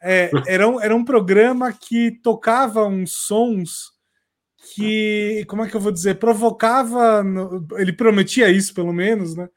É, 0.00 0.30
era, 0.46 0.68
um, 0.68 0.80
era 0.80 0.94
um 0.94 1.04
programa 1.04 1.72
que 1.72 2.12
tocava 2.22 2.86
uns 2.86 3.12
sons 3.12 3.93
que, 4.72 5.44
como 5.48 5.64
é 5.64 5.68
que 5.68 5.76
eu 5.76 5.80
vou 5.80 5.92
dizer, 5.92 6.18
provocava. 6.18 7.24
Ele 7.76 7.92
prometia 7.92 8.50
isso, 8.50 8.74
pelo 8.74 8.92
menos, 8.92 9.34
né? 9.36 9.48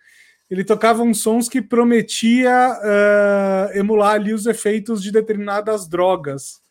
Ele 0.50 0.64
tocava 0.64 1.04
uns 1.04 1.22
sons 1.22 1.50
que 1.50 1.62
prometia 1.62 2.52
uh, 2.52 3.78
emular 3.78 4.14
ali 4.14 4.34
os 4.34 4.46
efeitos 4.46 5.04
de 5.04 5.12
determinadas 5.12 5.88
drogas 5.88 6.62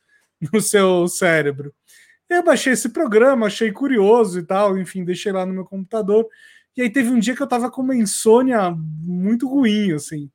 no 0.52 0.60
seu 0.60 1.06
cérebro. 1.08 1.74
Eu 2.28 2.42
baixei 2.42 2.72
esse 2.72 2.88
programa, 2.88 3.46
achei 3.46 3.70
curioso 3.70 4.40
e 4.40 4.42
tal, 4.42 4.78
enfim, 4.78 5.04
deixei 5.04 5.30
lá 5.30 5.46
no 5.46 5.52
meu 5.52 5.64
computador. 5.64 6.26
E 6.76 6.82
aí 6.82 6.90
teve 6.90 7.10
um 7.10 7.18
dia 7.18 7.36
que 7.36 7.42
eu 7.42 7.46
tava 7.46 7.70
com 7.70 7.82
uma 7.82 7.94
insônia 7.94 8.70
muito 8.70 9.48
ruim, 9.48 9.92
assim. 9.92 10.30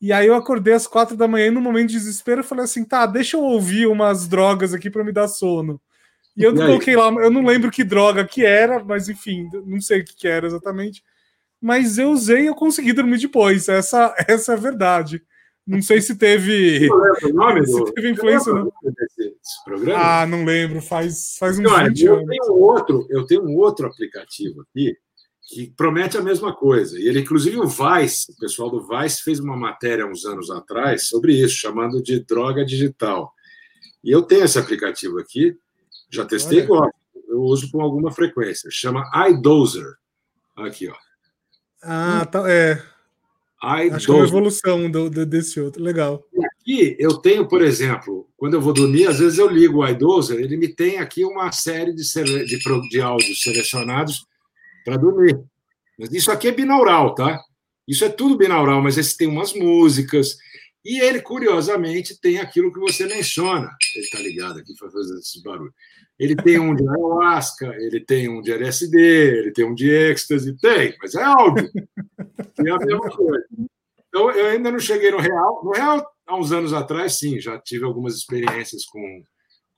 E 0.00 0.12
aí 0.12 0.26
eu 0.26 0.34
acordei 0.34 0.74
às 0.74 0.86
quatro 0.86 1.16
da 1.16 1.28
manhã, 1.28 1.46
e 1.46 1.50
no 1.50 1.60
momento 1.60 1.90
de 1.90 1.94
desespero, 1.94 2.40
eu 2.40 2.44
falei 2.44 2.64
assim: 2.64 2.84
tá, 2.84 3.06
deixa 3.06 3.36
eu 3.36 3.42
ouvir 3.42 3.86
umas 3.86 4.26
drogas 4.26 4.74
aqui 4.74 4.90
para 4.90 5.04
me 5.04 5.12
dar 5.12 5.28
sono. 5.28 5.80
E 6.36 6.42
eu 6.42 6.54
e 6.54 6.56
coloquei 6.56 6.96
lá, 6.96 7.08
eu 7.08 7.30
não 7.30 7.44
lembro 7.44 7.70
que 7.70 7.84
droga 7.84 8.24
que 8.24 8.44
era, 8.44 8.82
mas 8.82 9.08
enfim, 9.08 9.48
não 9.66 9.80
sei 9.80 10.00
o 10.00 10.04
que, 10.04 10.16
que 10.16 10.28
era 10.28 10.46
exatamente. 10.46 11.02
Mas 11.60 11.98
eu 11.98 12.10
usei 12.10 12.42
e 12.42 12.46
eu 12.46 12.54
consegui 12.54 12.92
dormir 12.92 13.18
depois. 13.18 13.68
Essa, 13.68 14.14
essa 14.26 14.52
é 14.52 14.56
a 14.56 14.58
verdade. 14.58 15.22
Não 15.64 15.80
sei 15.80 16.00
se 16.00 16.16
teve. 16.16 16.88
Não 16.88 17.32
nome 17.34 17.64
se 17.66 17.72
do... 17.72 17.92
teve 17.92 18.10
influência. 18.10 18.52
Não. 18.52 18.64
Desse, 18.64 19.16
desse 19.16 19.64
programa? 19.64 20.02
Ah, 20.02 20.26
não 20.26 20.44
lembro. 20.44 20.82
Faz, 20.82 21.36
faz 21.38 21.58
uns 21.58 21.70
Olha, 21.70 21.88
20 21.88 22.04
eu 22.04 22.14
anos. 22.14 22.26
Tenho 22.26 22.54
outro, 22.56 23.06
eu 23.08 23.26
tenho 23.26 23.44
um 23.44 23.56
outro 23.56 23.86
aplicativo 23.86 24.62
aqui 24.62 24.96
que 25.52 25.70
promete 25.76 26.16
a 26.16 26.22
mesma 26.22 26.54
coisa. 26.54 26.98
E 26.98 27.06
ele, 27.06 27.20
inclusive, 27.20 27.58
o 27.58 27.68
Vice, 27.68 28.32
o 28.32 28.36
pessoal 28.40 28.70
do 28.70 28.86
Vice 28.88 29.22
fez 29.22 29.38
uma 29.38 29.56
matéria 29.56 30.06
uns 30.06 30.24
anos 30.24 30.50
atrás 30.50 31.08
sobre 31.08 31.34
isso, 31.34 31.54
chamando 31.54 32.02
de 32.02 32.20
droga 32.24 32.64
digital. 32.64 33.32
E 34.02 34.10
eu 34.10 34.22
tenho 34.22 34.44
esse 34.44 34.58
aplicativo 34.58 35.18
aqui, 35.18 35.56
já 36.12 36.24
testei 36.26 36.60
igual, 36.60 36.90
eu 37.28 37.40
uso 37.40 37.70
com 37.70 37.80
alguma 37.80 38.12
frequência. 38.12 38.68
Chama 38.70 39.10
iDozer. 39.30 39.94
Aqui, 40.56 40.88
ó. 40.88 40.94
Ah, 41.82 42.26
tá. 42.26 42.44
É. 42.50 42.82
Acho 43.62 44.06
que 44.06 44.12
é 44.12 44.14
uma 44.14 44.26
evolução 44.26 44.90
do, 44.90 45.08
do, 45.08 45.24
desse 45.24 45.60
outro. 45.60 45.82
Legal. 45.82 46.22
E 46.32 46.44
aqui 46.44 46.96
eu 46.98 47.14
tenho, 47.14 47.46
por 47.46 47.62
exemplo, 47.62 48.28
quando 48.36 48.54
eu 48.54 48.60
vou 48.60 48.72
dormir, 48.72 49.06
às 49.06 49.20
vezes 49.20 49.38
eu 49.38 49.48
ligo 49.48 49.78
o 49.78 49.88
iDozer, 49.88 50.40
ele 50.40 50.56
me 50.56 50.68
tem 50.68 50.98
aqui 50.98 51.24
uma 51.24 51.50
série 51.52 51.94
de, 51.94 52.02
de, 52.44 52.58
de 52.88 53.00
áudios 53.00 53.40
selecionados 53.40 54.26
para 54.84 54.96
dormir. 54.96 55.40
Mas 55.98 56.12
isso 56.12 56.30
aqui 56.30 56.48
é 56.48 56.52
binaural, 56.52 57.14
tá? 57.14 57.40
Isso 57.86 58.04
é 58.04 58.08
tudo 58.08 58.36
binaural, 58.36 58.82
mas 58.82 58.98
esse 58.98 59.16
tem 59.16 59.28
umas 59.28 59.54
músicas. 59.54 60.36
E 60.84 61.00
ele, 61.00 61.22
curiosamente, 61.22 62.20
tem 62.20 62.38
aquilo 62.38 62.72
que 62.72 62.80
você 62.80 63.06
menciona. 63.06 63.70
Ele 63.94 64.04
está 64.04 64.18
ligado 64.18 64.58
aqui 64.58 64.74
para 64.76 64.90
fazer 64.90 65.16
esse 65.18 65.40
barulho. 65.42 65.72
Ele 66.18 66.34
tem 66.34 66.58
um 66.58 66.74
de 66.74 66.88
ayahuasca, 66.88 67.66
ele 67.78 68.00
tem 68.00 68.28
um 68.28 68.40
de 68.42 68.52
LSD, 68.52 68.98
ele 68.98 69.52
tem 69.52 69.64
um 69.64 69.74
de 69.74 69.90
êxtase, 69.90 70.56
tem, 70.58 70.96
mas 71.00 71.14
é 71.14 71.22
áudio. 71.22 71.70
É 72.64 72.70
a 72.70 72.78
mesma 72.78 73.10
coisa. 73.10 73.44
Então, 74.08 74.30
eu 74.30 74.46
ainda 74.46 74.70
não 74.70 74.78
cheguei 74.78 75.10
no 75.10 75.18
real. 75.18 75.64
No 75.64 75.70
real, 75.70 76.06
há 76.26 76.36
uns 76.36 76.52
anos 76.52 76.72
atrás, 76.72 77.18
sim, 77.18 77.40
já 77.40 77.58
tive 77.58 77.84
algumas 77.84 78.14
experiências 78.16 78.84
com, 78.84 79.24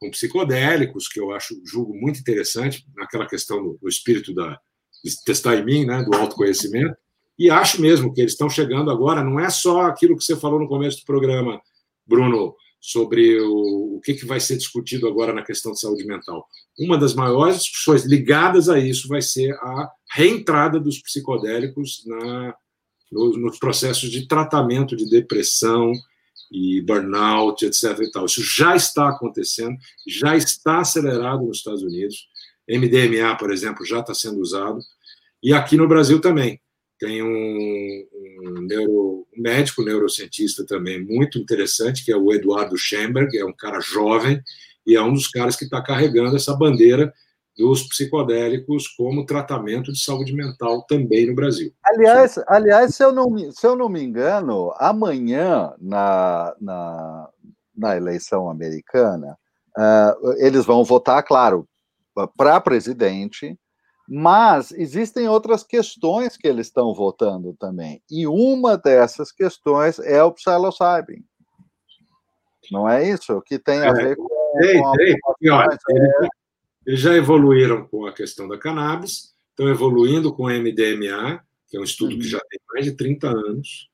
com 0.00 0.10
psicodélicos, 0.10 1.06
que 1.06 1.20
eu 1.20 1.32
acho, 1.32 1.54
julgo 1.64 1.94
muito 1.94 2.18
interessante, 2.18 2.84
naquela 2.96 3.28
questão 3.28 3.62
do, 3.62 3.78
do 3.80 3.88
espírito 3.88 4.34
da, 4.34 4.58
de 5.04 5.24
testar 5.24 5.56
em 5.56 5.64
mim, 5.64 5.84
né, 5.84 6.02
do 6.02 6.16
autoconhecimento. 6.16 6.96
E 7.38 7.50
acho 7.50 7.80
mesmo 7.80 8.12
que 8.12 8.20
eles 8.20 8.32
estão 8.32 8.48
chegando 8.48 8.90
agora, 8.90 9.24
não 9.24 9.40
é 9.40 9.50
só 9.50 9.82
aquilo 9.82 10.16
que 10.16 10.24
você 10.24 10.36
falou 10.36 10.60
no 10.60 10.68
começo 10.68 11.00
do 11.00 11.04
programa, 11.04 11.60
Bruno, 12.06 12.54
sobre 12.80 13.40
o, 13.40 13.96
o 13.96 14.00
que, 14.00 14.14
que 14.14 14.26
vai 14.26 14.38
ser 14.38 14.56
discutido 14.56 15.08
agora 15.08 15.32
na 15.32 15.42
questão 15.42 15.72
de 15.72 15.80
saúde 15.80 16.04
mental. 16.04 16.46
Uma 16.78 16.98
das 16.98 17.14
maiores 17.14 17.64
discussões 17.64 18.04
ligadas 18.04 18.68
a 18.68 18.78
isso 18.78 19.08
vai 19.08 19.22
ser 19.22 19.52
a 19.54 19.90
reentrada 20.12 20.78
dos 20.78 21.00
psicodélicos 21.00 22.04
na, 22.06 22.54
nos, 23.10 23.40
nos 23.40 23.58
processos 23.58 24.10
de 24.10 24.28
tratamento 24.28 24.94
de 24.94 25.08
depressão 25.08 25.92
e 26.52 26.82
burnout, 26.82 27.64
etc. 27.64 27.98
E 28.00 28.10
tal. 28.10 28.26
Isso 28.26 28.42
já 28.42 28.76
está 28.76 29.08
acontecendo, 29.08 29.76
já 30.06 30.36
está 30.36 30.80
acelerado 30.80 31.44
nos 31.46 31.58
Estados 31.58 31.82
Unidos. 31.82 32.28
MDMA, 32.68 33.36
por 33.36 33.50
exemplo, 33.50 33.84
já 33.84 34.00
está 34.00 34.12
sendo 34.14 34.40
usado. 34.40 34.78
E 35.42 35.52
aqui 35.52 35.76
no 35.76 35.88
Brasil 35.88 36.20
também. 36.20 36.60
Tem 36.98 37.22
um, 37.22 38.06
um, 38.42 38.60
neuro, 38.62 39.26
um 39.36 39.42
médico 39.42 39.82
neurocientista 39.82 40.64
também 40.64 41.04
muito 41.04 41.38
interessante, 41.38 42.04
que 42.04 42.12
é 42.12 42.16
o 42.16 42.32
Eduardo 42.32 42.76
Schemberg, 42.76 43.36
é 43.36 43.44
um 43.44 43.52
cara 43.52 43.80
jovem 43.80 44.40
e 44.86 44.94
é 44.94 45.02
um 45.02 45.12
dos 45.12 45.28
caras 45.28 45.56
que 45.56 45.64
está 45.64 45.82
carregando 45.82 46.36
essa 46.36 46.54
bandeira 46.54 47.12
dos 47.56 47.84
psicodélicos 47.84 48.88
como 48.88 49.24
tratamento 49.24 49.92
de 49.92 50.02
saúde 50.02 50.34
mental 50.34 50.82
também 50.82 51.26
no 51.26 51.34
Brasil. 51.34 51.72
Aliás, 51.84 52.38
aliás 52.48 52.94
se, 52.94 53.04
eu 53.04 53.12
não, 53.12 53.52
se 53.52 53.66
eu 53.66 53.76
não 53.76 53.88
me 53.88 54.02
engano, 54.02 54.72
amanhã, 54.76 55.72
na, 55.80 56.54
na, 56.60 57.28
na 57.76 57.96
eleição 57.96 58.50
americana, 58.50 59.36
uh, 59.78 60.32
eles 60.38 60.64
vão 60.64 60.84
votar, 60.84 61.22
claro, 61.22 61.66
para 62.36 62.60
presidente, 62.60 63.56
mas 64.08 64.70
existem 64.72 65.28
outras 65.28 65.62
questões 65.62 66.36
que 66.36 66.46
eles 66.46 66.66
estão 66.66 66.92
votando 66.94 67.54
também. 67.54 68.02
E 68.10 68.26
uma 68.26 68.76
dessas 68.76 69.32
questões 69.32 69.98
é 69.98 70.22
o 70.22 70.32
psilocybin. 70.32 71.24
Não 72.70 72.88
é 72.88 73.08
isso? 73.08 73.40
Que 73.42 73.58
tem 73.58 73.80
a 73.80 73.86
é, 73.86 73.92
ver 73.92 74.16
com. 74.16 74.28
Tem, 74.60 74.80
com 74.80 74.92
tem. 74.92 75.50
Olha, 75.50 75.78
é... 75.90 76.28
Eles 76.86 77.00
já 77.00 77.14
evoluíram 77.14 77.86
com 77.86 78.06
a 78.06 78.12
questão 78.12 78.46
da 78.46 78.58
cannabis, 78.58 79.34
estão 79.50 79.68
evoluindo 79.68 80.34
com 80.34 80.44
o 80.44 80.50
MDMA, 80.50 81.42
que 81.68 81.76
é 81.76 81.80
um 81.80 81.84
estudo 81.84 82.12
uhum. 82.12 82.18
que 82.18 82.28
já 82.28 82.40
tem 82.40 82.60
mais 82.72 82.84
de 82.84 82.92
30 82.92 83.28
anos. 83.28 83.88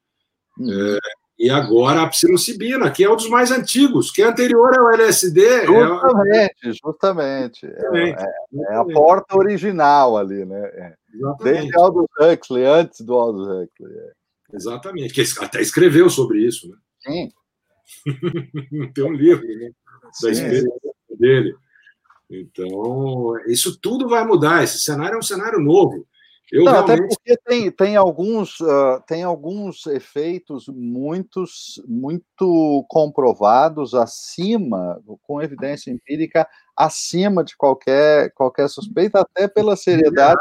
Uhum. 0.59 0.71
É, 0.71 0.99
e 1.41 1.49
agora 1.49 2.03
a 2.03 2.07
psilocibina, 2.07 2.91
que 2.91 3.03
é 3.03 3.11
um 3.11 3.17
dos 3.17 3.31
mais 3.31 3.51
antigos, 3.51 4.11
que 4.11 4.21
é 4.21 4.27
anterior 4.27 4.79
ao 4.79 4.93
LSD. 4.93 5.43
É 5.43 5.67
justamente, 5.67 6.69
é... 6.69 6.73
justamente. 6.85 7.67
É, 7.67 8.11
é, 8.11 8.17
é, 8.69 8.75
a 8.77 8.85
porta 8.85 9.39
original 9.39 10.19
ali, 10.19 10.45
né? 10.45 10.61
É. 10.75 10.95
Desde 11.43 11.75
Aldous 11.79 12.11
Huxley, 12.21 12.67
antes 12.67 13.01
do 13.01 13.15
Aldous 13.15 13.49
Huxley. 13.49 13.99
É. 13.99 14.13
Exatamente, 14.53 15.15
que 15.15 15.25
até 15.43 15.63
escreveu 15.63 16.11
sobre 16.11 16.47
isso, 16.47 16.69
né? 16.69 16.77
Sim. 17.07 17.33
Tem 18.93 19.05
um 19.05 19.15
livro 19.15 19.47
né? 19.47 19.71
da 20.23 20.31
experiência 20.31 20.71
dele. 21.19 21.55
Então, 22.29 23.33
isso 23.47 23.81
tudo 23.81 24.11
vai 24.11 24.27
mudar. 24.27 24.63
Esse 24.63 24.79
cenário 24.79 25.15
é 25.15 25.19
um 25.19 25.23
cenário 25.23 25.59
novo. 25.59 26.07
Eu 26.53 26.65
Não, 26.65 26.73
realmente... 26.73 26.93
Até 26.93 27.09
porque 27.09 27.37
tem, 27.47 27.71
tem, 27.71 27.97
alguns, 27.97 28.59
uh, 28.61 29.03
tem 29.07 29.23
alguns 29.23 29.87
efeitos 29.87 30.67
muitos, 30.69 31.81
muito 31.87 32.85
comprovados 32.89 33.95
acima, 33.95 35.01
com 35.23 35.41
evidência 35.41 35.91
empírica, 35.91 36.47
acima 36.77 37.45
de 37.45 37.57
qualquer, 37.57 38.33
qualquer 38.35 38.69
suspeita, 38.69 39.21
até 39.21 39.47
pela 39.47 39.77
seriedade 39.77 40.41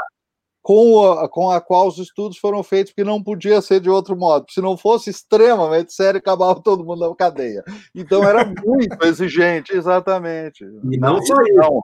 com 0.62 1.12
a, 1.12 1.28
com 1.28 1.50
a 1.50 1.62
qual 1.62 1.88
os 1.88 1.98
estudos 1.98 2.38
foram 2.38 2.62
feitos, 2.62 2.94
que 2.94 3.04
não 3.04 3.24
podia 3.24 3.62
ser 3.62 3.80
de 3.80 3.90
outro 3.90 4.16
modo. 4.16 4.46
Se 4.50 4.62
não 4.62 4.78
fosse 4.78 5.10
extremamente 5.10 5.94
sério, 5.94 6.20
acabava 6.20 6.62
todo 6.62 6.84
mundo 6.84 7.10
na 7.10 7.16
cadeia. 7.16 7.64
Então 7.96 8.24
era 8.24 8.46
muito 8.46 8.98
exigente, 9.04 9.74
exatamente. 9.74 10.64
E 10.92 10.98
não 10.98 11.22
só 11.24 11.36
isso. 11.42 11.82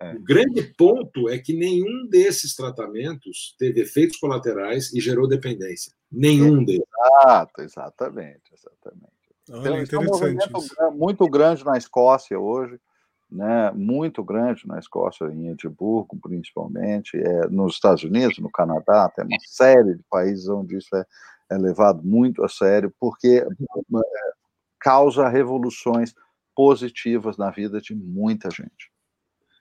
É. 0.00 0.14
O 0.14 0.20
grande 0.20 0.62
ponto 0.76 1.28
é 1.28 1.38
que 1.38 1.52
nenhum 1.52 2.06
desses 2.08 2.54
tratamentos 2.54 3.56
teve 3.58 3.80
efeitos 3.80 4.16
colaterais 4.16 4.92
e 4.94 5.00
gerou 5.00 5.26
dependência. 5.26 5.92
Nenhum 6.10 6.64
deles. 6.64 6.86
Exato, 7.20 7.62
exatamente, 7.62 8.54
exatamente. 8.54 9.18
Olha, 9.50 9.82
então, 9.82 10.00
é 10.00 10.04
um 10.04 10.08
movimento 10.08 10.52
muito 10.94 11.28
grande 11.28 11.64
na 11.64 11.76
Escócia 11.76 12.38
hoje, 12.38 12.78
né? 13.30 13.72
Muito 13.72 14.22
grande 14.22 14.66
na 14.68 14.78
Escócia, 14.78 15.24
em 15.26 15.48
Edimburgo, 15.48 16.16
principalmente, 16.22 17.16
é, 17.16 17.48
nos 17.48 17.74
Estados 17.74 18.04
Unidos, 18.04 18.38
no 18.38 18.50
Canadá, 18.50 19.10
tem 19.14 19.24
uma 19.24 19.36
série 19.46 19.96
de 19.96 20.02
países 20.08 20.48
onde 20.48 20.76
isso 20.76 20.94
é, 20.94 21.04
é 21.50 21.58
levado 21.58 22.04
muito 22.04 22.44
a 22.44 22.48
sério, 22.48 22.94
porque 23.00 23.44
é, 23.44 23.46
causa 24.78 25.28
revoluções 25.28 26.14
positivas 26.54 27.36
na 27.36 27.50
vida 27.50 27.80
de 27.80 27.94
muita 27.94 28.48
gente. 28.50 28.92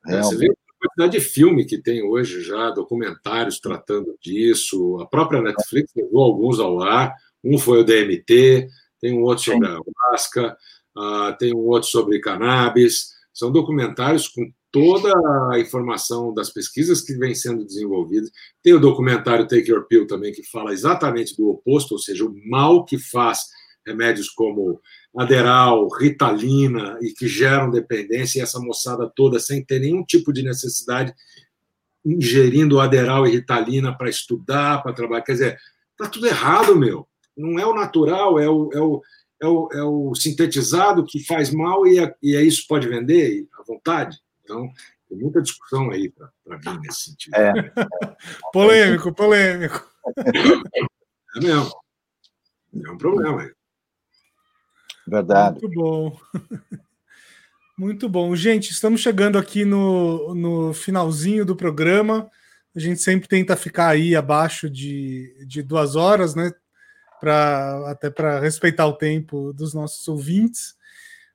É, 0.06 0.22
você 0.22 0.36
vê 0.36 0.48
a 0.48 0.88
quantidade 0.88 1.12
de 1.14 1.20
filme 1.20 1.66
que 1.66 1.78
tem 1.78 2.04
hoje 2.04 2.42
já, 2.42 2.70
documentários 2.70 3.60
tratando 3.60 4.16
disso. 4.22 5.00
A 5.02 5.06
própria 5.06 5.42
Netflix 5.42 5.92
levou 5.96 6.24
alguns 6.24 6.60
ao 6.60 6.82
ar. 6.82 7.14
Um 7.44 7.58
foi 7.58 7.80
o 7.80 7.84
DMT, 7.84 8.68
tem 9.00 9.18
um 9.18 9.24
outro 9.24 9.46
sobre 9.46 9.68
a 9.68 9.72
ayahuasca, 9.72 10.58
uh, 10.98 11.38
tem 11.38 11.54
um 11.54 11.60
outro 11.60 11.90
sobre 11.90 12.20
cannabis. 12.20 13.16
São 13.34 13.52
documentários 13.52 14.28
com 14.28 14.52
toda 14.72 15.12
a 15.52 15.60
informação 15.60 16.34
das 16.34 16.50
pesquisas 16.50 17.02
que 17.02 17.14
vêm 17.14 17.34
sendo 17.34 17.66
desenvolvidas. 17.66 18.30
Tem 18.62 18.74
o 18.74 18.80
documentário 18.80 19.48
Take 19.48 19.72
Your 19.72 19.88
Pill 19.88 20.08
também, 20.08 20.34
que 20.34 20.44
fala 20.44 20.74
exatamente 20.74 21.36
do 21.36 21.50
oposto, 21.50 21.94
ou 21.94 22.00
seja, 22.00 22.26
o 22.26 22.36
mal 22.48 22.86
que 22.86 22.98
faz 22.98 23.46
remédios 23.88 24.30
como 24.30 24.82
Aderal, 25.18 25.88
Ritalina, 25.88 27.00
e 27.02 27.14
que 27.14 27.28
geram 27.28 27.72
dependência, 27.72 28.40
e 28.40 28.42
essa 28.42 28.60
moçada 28.60 29.10
toda, 29.16 29.40
sem 29.40 29.64
ter 29.64 29.80
nenhum 29.80 30.04
tipo 30.04 30.34
de 30.34 30.44
necessidade, 30.44 31.14
ingerindo 32.06 32.80
Aderal 32.80 33.26
e 33.26 33.32
Ritalina 33.32 33.98
para 33.98 34.10
estudar, 34.10 34.84
para 34.84 34.94
trabalhar. 34.94 35.24
Quer 35.24 35.32
dizer, 35.32 35.58
está 35.92 36.10
tudo 36.10 36.28
errado, 36.28 36.76
meu. 36.76 37.08
Não 37.36 37.58
é 37.58 37.66
o 37.66 37.74
natural, 37.74 38.40
é 38.40 38.50
o, 38.50 38.70
é 38.74 38.80
o, 38.80 39.02
é 39.42 39.48
o, 39.48 39.70
é 39.74 39.84
o 39.84 40.16
sintetizado 40.16 41.06
que 41.06 41.26
faz 41.26 41.52
mal 41.52 41.88
e, 41.88 42.00
é, 42.00 42.14
e 42.22 42.36
é 42.36 42.42
isso 42.42 42.66
pode 42.68 42.88
vender 42.88 43.48
à 43.58 43.64
vontade. 43.64 44.18
Então, 44.44 44.70
tem 45.08 45.18
muita 45.18 45.42
discussão 45.42 45.90
aí 45.92 46.10
para 46.10 46.32
mim 46.74 46.80
nesse 46.82 47.12
sentido. 47.12 47.36
É. 47.36 47.72
polêmico, 48.52 49.14
polêmico. 49.14 49.90
É 51.36 51.40
mesmo. 51.40 51.72
É 52.86 52.92
um 52.92 52.98
problema. 52.98 53.52
Verdade. 55.08 55.62
Muito 55.62 55.70
bom. 55.70 56.18
Muito 57.78 58.10
bom. 58.10 58.36
Gente, 58.36 58.72
estamos 58.72 59.02
chegando 59.02 59.38
aqui 59.38 59.64
no, 59.64 60.34
no 60.36 60.74
finalzinho 60.74 61.46
do 61.46 61.56
programa. 61.56 62.30
A 62.76 62.80
gente 62.80 63.02
sempre 63.02 63.28
tenta 63.28 63.56
ficar 63.56 63.90
aí 63.90 64.16
abaixo 64.16 64.70
de, 64.70 65.34
de 65.48 65.62
duas 65.64 65.96
horas, 65.96 66.36
né? 66.36 66.52
Pra, 67.20 67.92
até 67.92 68.10
para 68.10 68.40
respeitar 68.40 68.86
o 68.86 68.94
tempo 68.94 69.54
dos 69.54 69.74
nossos 69.74 70.08
ouvintes. 70.08 70.76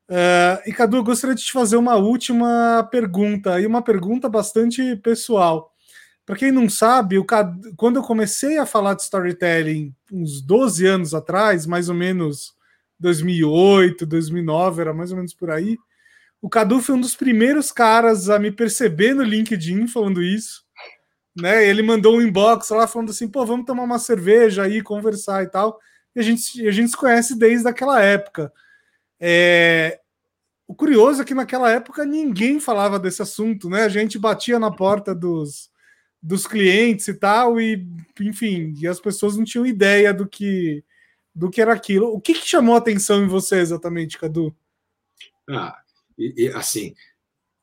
Uh, 0.09 0.61
e 0.67 0.73
Cadu, 0.73 0.99
eu 0.99 1.05
gostaria 1.05 1.35
de 1.35 1.43
te 1.43 1.53
fazer 1.53 1.77
uma 1.77 1.97
última 1.97 2.87
pergunta, 2.91 3.59
e 3.61 3.67
uma 3.67 3.81
pergunta 3.81 4.29
bastante 4.29 4.97
pessoal. 4.97 5.73
Para 6.27 6.37
quem 6.37 6.53
não 6.53 6.69
sabe, 6.69 7.25
Cadu, 7.25 7.73
quando 7.77 7.97
eu 7.97 8.03
comecei 8.03 8.59
a 8.59 8.67
falar 8.67 8.95
de 8.95 9.03
storytelling 9.03 9.95
uns 10.13 10.43
12 10.43 10.87
anos 10.87 11.15
atrás, 11.15 11.67
mais 11.67 11.89
ou 11.89 11.95
menos 11.95 12.53
2008, 13.03 14.07
2009, 14.07 14.81
era 14.81 14.95
mais 14.95 15.11
ou 15.11 15.17
menos 15.17 15.35
por 15.35 15.51
aí, 15.51 15.77
o 16.41 16.49
Cadu 16.49 16.81
foi 16.81 16.97
um 16.97 17.01
dos 17.01 17.15
primeiros 17.15 17.71
caras 17.71 18.29
a 18.29 18.37
me 18.37 18.51
perceber 18.51 19.15
no 19.15 19.23
LinkedIn 19.23 19.87
falando 19.87 20.21
isso. 20.21 20.65
Né? 21.37 21.67
Ele 21.67 21.83
mandou 21.83 22.17
um 22.17 22.21
inbox 22.21 22.69
lá 22.71 22.87
falando 22.89 23.11
assim: 23.11 23.29
pô, 23.29 23.47
vamos 23.47 23.65
tomar 23.65 23.85
uma 23.85 23.99
cerveja 23.99 24.65
aí, 24.65 24.83
conversar 24.83 25.45
e 25.45 25.49
tal. 25.49 25.79
E 26.17 26.21
a 26.21 26.23
gente, 26.23 26.67
a 26.67 26.73
gente 26.73 26.91
se 26.91 26.97
conhece 26.97 27.39
desde 27.39 27.69
aquela 27.69 28.03
época. 28.03 28.53
É, 29.21 30.01
o 30.67 30.75
curioso 30.75 31.23
é 31.23 31.25
que 31.25 31.33
naquela 31.33 31.71
época 31.71 32.05
ninguém 32.05 32.59
falava 32.59 32.99
desse 32.99 33.23
assunto, 33.23 33.71
né? 33.71 33.85
A 33.85 33.89
gente 33.89 34.19
batia 34.19 34.59
na 34.59 34.71
porta 34.71 35.15
dos, 35.15 35.71
dos 36.21 36.45
clientes 36.45 37.07
e 37.07 37.15
tal, 37.15 37.61
e 37.61 37.87
enfim, 38.21 38.75
e 38.79 38.89
as 38.89 38.99
pessoas 38.99 39.37
não 39.37 39.45
tinham 39.45 39.65
ideia 39.65 40.13
do 40.13 40.27
que 40.27 40.85
do 41.35 41.51
que 41.51 41.61
era 41.61 41.73
aquilo. 41.73 42.13
O 42.13 42.21
que, 42.21 42.35
que 42.35 42.47
chamou 42.47 42.75
a 42.75 42.79
atenção 42.79 43.23
em 43.23 43.29
você 43.29 43.57
exatamente, 43.57 44.19
Cadu? 44.19 44.55
Ah, 45.49 45.77
e, 46.19 46.45
e, 46.45 46.49
assim, 46.49 46.95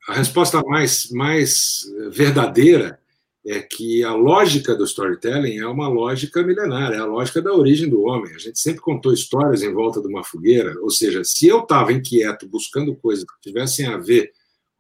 a 0.08 0.14
resposta 0.14 0.62
mais, 0.64 1.10
mais 1.12 1.84
verdadeira 2.12 3.00
é 3.46 3.62
que 3.62 4.04
a 4.04 4.14
lógica 4.14 4.76
do 4.76 4.84
storytelling 4.84 5.58
é 5.58 5.66
uma 5.66 5.88
lógica 5.88 6.44
milenar, 6.44 6.91
é 6.91 6.98
a 6.98 7.06
lógica 7.06 7.41
da 7.41 7.54
origem 7.54 7.90
do 7.90 8.04
homem. 8.04 8.34
A 8.34 8.38
gente 8.38 8.60
sempre 8.60 8.82
contou 8.82 9.14
histórias 9.14 9.64
em 9.64 9.74
volta 9.74 10.02
de 10.02 10.08
uma 10.08 10.24
fogueira, 10.24 10.76
ou 10.82 10.90
seja, 10.90 11.24
se 11.24 11.48
eu 11.48 11.60
estava 11.60 11.94
inquieto 11.94 12.48
buscando 12.48 12.96
coisas 12.96 13.24
que 13.24 13.41
tivessem 13.41 13.88
a 13.88 13.98
ver 13.98 14.32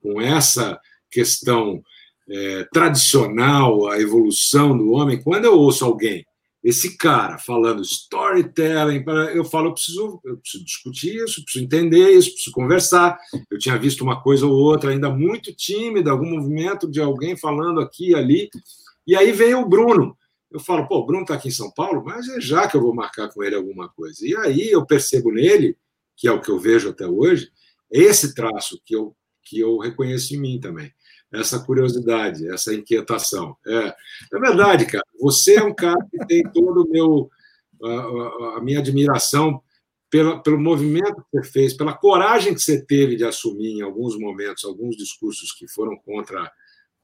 com 0.01 0.21
essa 0.21 0.79
questão 1.09 1.81
é, 2.29 2.67
tradicional, 2.71 3.87
a 3.87 3.99
evolução 3.99 4.77
do 4.77 4.91
homem, 4.91 5.21
quando 5.21 5.45
eu 5.45 5.57
ouço 5.57 5.83
alguém 5.85 6.25
esse 6.63 6.97
cara 6.97 7.37
falando 7.37 7.81
storytelling, 7.81 9.03
eu 9.33 9.45
falo, 9.45 9.69
eu 9.69 9.73
preciso, 9.73 10.19
eu 10.25 10.37
preciso 10.37 10.65
discutir 10.65 11.15
isso, 11.23 11.43
preciso 11.43 11.63
entender 11.63 12.09
isso, 12.11 12.33
preciso 12.33 12.51
conversar. 12.51 13.17
Eu 13.49 13.57
tinha 13.57 13.77
visto 13.77 14.01
uma 14.01 14.21
coisa 14.21 14.45
ou 14.45 14.53
outra, 14.53 14.91
ainda 14.91 15.09
muito 15.09 15.53
tímida, 15.55 16.11
algum 16.11 16.29
movimento 16.29 16.89
de 16.89 16.99
alguém 16.99 17.37
falando 17.37 17.79
aqui 17.79 18.09
e 18.09 18.15
ali. 18.15 18.49
E 19.07 19.15
aí 19.15 19.31
vem 19.31 19.55
o 19.55 19.67
Bruno. 19.67 20.17
Eu 20.51 20.59
falo, 20.59 20.87
pô, 20.87 20.97
o 20.97 21.05
Bruno 21.05 21.21
está 21.21 21.35
aqui 21.35 21.47
em 21.47 21.51
São 21.51 21.71
Paulo, 21.71 22.03
mas 22.03 22.27
é 22.27 22.41
já 22.41 22.67
que 22.67 22.75
eu 22.75 22.81
vou 22.81 22.93
marcar 22.93 23.29
com 23.29 23.43
ele 23.43 23.55
alguma 23.55 23.87
coisa. 23.87 24.27
E 24.27 24.35
aí 24.35 24.69
eu 24.69 24.85
percebo 24.85 25.31
nele, 25.31 25.77
que 26.17 26.27
é 26.27 26.31
o 26.31 26.41
que 26.41 26.49
eu 26.49 26.59
vejo 26.59 26.89
até 26.89 27.07
hoje, 27.07 27.49
esse 27.89 28.35
traço 28.35 28.81
que 28.85 28.95
eu, 28.95 29.15
que 29.43 29.59
eu 29.59 29.77
reconheço 29.77 30.35
em 30.35 30.37
mim 30.37 30.59
também 30.59 30.91
essa 31.31 31.59
curiosidade, 31.59 32.47
essa 32.49 32.73
inquietação. 32.73 33.55
É, 33.65 33.95
é 34.33 34.39
verdade, 34.39 34.85
cara. 34.85 35.05
Você 35.19 35.55
é 35.55 35.63
um 35.63 35.73
cara 35.73 35.99
que 36.09 36.25
tem 36.25 36.43
todo 36.43 36.83
o 36.83 36.89
meu 36.89 37.29
a, 37.81 38.57
a 38.57 38.61
minha 38.61 38.79
admiração 38.79 39.61
pela, 40.09 40.41
pelo 40.41 40.59
movimento 40.59 41.23
que 41.31 41.39
você 41.39 41.51
fez, 41.51 41.73
pela 41.73 41.93
coragem 41.93 42.53
que 42.53 42.61
você 42.61 42.83
teve 42.83 43.15
de 43.15 43.23
assumir 43.23 43.77
em 43.77 43.81
alguns 43.81 44.17
momentos 44.17 44.63
alguns 44.63 44.97
discursos 44.97 45.51
que 45.51 45.67
foram 45.67 45.95
contra 45.97 46.51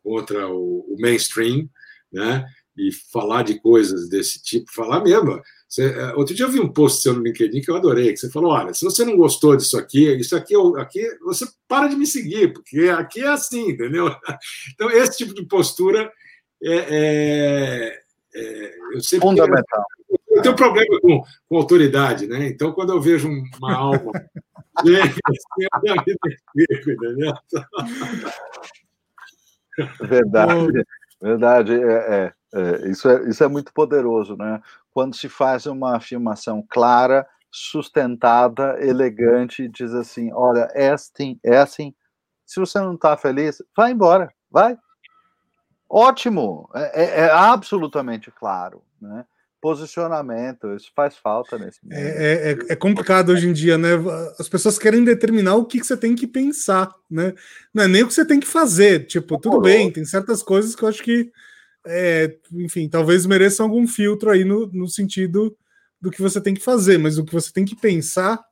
contra 0.04 0.48
o, 0.48 0.82
o 0.88 0.96
mainstream, 1.00 1.68
né? 2.12 2.46
E 2.78 2.92
falar 3.12 3.44
de 3.44 3.60
coisas 3.60 4.08
desse 4.08 4.42
tipo, 4.44 4.72
falar 4.72 5.04
mesmo. 5.04 5.42
Você, 5.68 5.86
é, 5.86 6.14
outro 6.14 6.36
dia 6.36 6.46
eu 6.46 6.52
vi 6.52 6.60
um 6.60 6.72
post 6.72 7.02
seu 7.02 7.14
no 7.14 7.24
LinkedIn 7.24 7.62
que 7.62 7.70
eu 7.70 7.76
adorei, 7.76 8.12
que 8.12 8.18
você 8.18 8.30
falou: 8.30 8.52
olha, 8.52 8.74
se 8.74 8.86
você 8.86 9.04
não 9.04 9.18
gostou 9.18 9.56
disso 9.56 9.78
aqui, 9.78 10.14
isso 10.16 10.36
aqui, 10.36 10.54
aqui, 10.78 11.08
você 11.22 11.46
para 11.68 11.88
de 11.88 11.96
me 11.96 12.06
seguir, 12.06 12.54
porque 12.54 12.82
aqui 12.90 13.22
é 13.22 13.28
assim, 13.28 13.72
entendeu? 13.72 14.08
Então, 14.74 14.90
esse 14.90 15.18
tipo 15.18 15.34
de 15.34 15.46
postura 15.46 16.12
é, 16.64 16.76
é, 16.76 18.00
é 18.36 18.76
eu 18.94 19.02
sempre. 19.02 19.28
Fundamental. 19.28 19.86
Tenho, 20.08 20.20
eu 20.38 20.42
tenho 20.42 20.56
problema 20.56 21.00
com, 21.02 21.24
com 21.48 21.58
autoridade, 21.58 22.28
né? 22.28 22.48
Então, 22.48 22.72
quando 22.72 22.94
eu 22.94 23.02
vejo 23.02 23.30
uma 23.60 23.74
alma. 23.74 24.12
entendeu? 26.80 27.34
Verdade, 30.02 30.86
verdade. 31.22 31.74
É, 31.74 31.94
é, 31.94 32.34
é, 32.54 32.90
isso, 32.90 33.10
é, 33.10 33.30
isso 33.30 33.44
é 33.44 33.48
muito 33.48 33.74
poderoso, 33.74 34.36
né? 34.36 34.62
Quando 34.96 35.14
se 35.14 35.28
faz 35.28 35.66
uma 35.66 35.98
afirmação 35.98 36.66
clara, 36.70 37.28
sustentada, 37.52 38.78
elegante, 38.80 39.68
diz 39.68 39.94
assim: 39.94 40.32
olha, 40.32 40.70
é 40.74 40.90
assim, 40.90 41.38
é 41.44 41.58
assim. 41.58 41.94
Se 42.46 42.62
você 42.62 42.80
não 42.80 42.96
está 42.96 43.18
feliz, 43.18 43.62
vai 43.76 43.92
embora, 43.92 44.32
vai. 44.50 44.78
Ótimo, 45.90 46.70
é, 46.74 47.04
é, 47.04 47.20
é, 47.26 47.30
absolutamente 47.30 48.32
claro, 48.32 48.82
né? 49.02 49.26
Posicionamento, 49.60 50.74
isso 50.74 50.92
faz 50.96 51.18
falta 51.18 51.58
nesse 51.58 51.84
momento. 51.84 52.00
É, 52.00 52.52
é, 52.52 52.58
é, 52.70 52.76
complicado 52.76 53.30
hoje 53.30 53.50
em 53.50 53.54
dia, 53.54 53.78
né? 53.78 53.90
As 54.40 54.48
pessoas 54.48 54.80
querem 54.80 55.04
determinar 55.04 55.56
o 55.56 55.66
que, 55.66 55.80
que 55.80 55.86
você 55.86 55.98
tem 55.98 56.16
que 56.16 56.28
pensar, 56.28 56.94
né? 57.12 57.34
Não 57.74 57.84
é 57.84 57.88
nem 57.88 58.04
o 58.04 58.08
que 58.08 58.14
você 58.14 58.26
tem 58.26 58.40
que 58.40 58.48
fazer. 58.48 59.08
Tipo, 59.08 59.38
tudo 59.38 59.60
bem, 59.60 59.92
tem 59.92 60.06
certas 60.06 60.42
coisas 60.42 60.74
que 60.74 60.84
eu 60.84 60.88
acho 60.88 61.04
que 61.04 61.32
é, 61.86 62.38
enfim, 62.54 62.90
talvez 62.90 63.26
mereçam 63.26 63.66
algum 63.66 63.88
filtro 63.88 64.30
aí 64.30 64.44
no, 64.44 64.68
no 64.68 64.88
sentido 64.88 65.56
do 66.02 66.12
que 66.12 66.22
você 66.22 66.42
tem 66.42 66.54
que 66.54 66.62
fazer, 66.62 66.98
mas 66.98 67.18
o 67.18 67.26
que 67.26 67.34
você 67.34 67.52
tem 67.52 67.66
que 67.66 67.76
pensar 67.76 68.44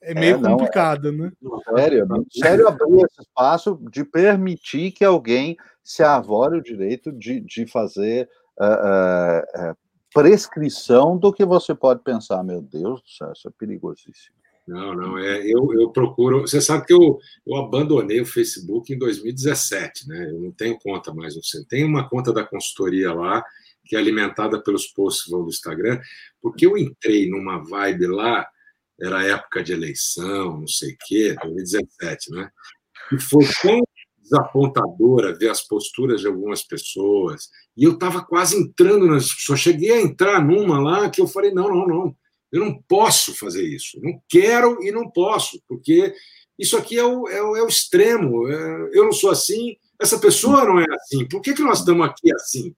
é 0.00 0.14
meio 0.14 0.36
é, 0.36 0.38
não, 0.38 0.50
complicado, 0.52 1.08
é, 1.08 1.12
né? 1.12 1.32
Sério, 1.76 2.06
sério 2.30 2.68
abrir 2.68 3.04
esse 3.04 3.20
espaço 3.20 3.80
de 3.90 4.04
permitir 4.04 4.90
que 4.92 5.04
alguém 5.04 5.56
se 5.82 6.02
avore 6.02 6.58
o 6.58 6.62
direito 6.62 7.12
de, 7.12 7.40
de 7.40 7.66
fazer 7.66 8.28
uh, 8.60 9.70
uh, 9.70 9.76
prescrição 10.12 11.16
do 11.16 11.32
que 11.32 11.44
você 11.44 11.74
pode 11.74 12.02
pensar. 12.02 12.42
Meu 12.42 12.60
Deus 12.60 13.00
do 13.02 13.08
céu, 13.08 13.32
isso 13.32 13.48
é 13.48 13.50
perigosíssimo. 13.56 14.36
Não, 14.66 14.94
não, 14.94 15.18
é, 15.18 15.44
eu, 15.44 15.72
eu 15.74 15.90
procuro. 15.90 16.42
Você 16.42 16.60
sabe 16.60 16.86
que 16.86 16.92
eu, 16.92 17.18
eu 17.46 17.56
abandonei 17.56 18.20
o 18.20 18.26
Facebook 18.26 18.92
em 18.92 18.98
2017, 18.98 20.08
né? 20.08 20.30
Eu 20.30 20.40
não 20.40 20.52
tenho 20.52 20.78
conta 20.78 21.12
mais 21.12 21.34
no 21.34 21.42
centro. 21.42 21.66
Tem 21.68 21.84
uma 21.84 22.08
conta 22.08 22.32
da 22.32 22.44
consultoria 22.44 23.12
lá, 23.12 23.44
que 23.84 23.96
é 23.96 23.98
alimentada 23.98 24.62
pelos 24.62 24.86
posts 24.86 25.28
do 25.28 25.48
Instagram, 25.48 26.00
porque 26.40 26.64
eu 26.64 26.78
entrei 26.78 27.28
numa 27.28 27.58
vibe 27.58 28.06
lá, 28.06 28.46
era 29.00 29.26
época 29.26 29.64
de 29.64 29.72
eleição, 29.72 30.60
não 30.60 30.68
sei 30.68 30.92
o 30.92 30.96
quê, 31.06 31.34
2017, 31.42 32.30
né? 32.30 32.48
E 33.12 33.20
foi 33.20 33.44
tão 33.60 33.82
desapontadora 34.22 35.36
ver 35.36 35.50
as 35.50 35.66
posturas 35.66 36.20
de 36.20 36.28
algumas 36.28 36.62
pessoas. 36.62 37.48
E 37.76 37.82
eu 37.82 37.94
estava 37.94 38.24
quase 38.24 38.56
entrando 38.56 39.08
nas. 39.08 39.26
Só 39.26 39.56
cheguei 39.56 39.90
a 39.90 40.00
entrar 40.00 40.40
numa 40.44 40.80
lá 40.80 41.10
que 41.10 41.20
eu 41.20 41.26
falei: 41.26 41.52
não, 41.52 41.68
não, 41.68 41.86
não 41.86 42.16
eu 42.52 42.60
não 42.60 42.80
posso 42.82 43.34
fazer 43.34 43.64
isso. 43.64 43.98
Não 44.02 44.20
quero 44.28 44.82
e 44.82 44.92
não 44.92 45.10
posso, 45.10 45.60
porque 45.66 46.14
isso 46.58 46.76
aqui 46.76 46.98
é 46.98 47.04
o, 47.04 47.26
é 47.26 47.42
o, 47.42 47.56
é 47.56 47.62
o 47.62 47.66
extremo. 47.66 48.46
É, 48.46 48.90
eu 48.92 49.04
não 49.04 49.12
sou 49.12 49.30
assim, 49.30 49.76
essa 50.00 50.18
pessoa 50.18 50.64
não 50.64 50.78
é 50.78 50.86
assim. 50.90 51.26
Por 51.26 51.40
que, 51.40 51.54
que 51.54 51.62
nós 51.62 51.78
estamos 51.78 52.06
aqui 52.06 52.32
assim? 52.34 52.74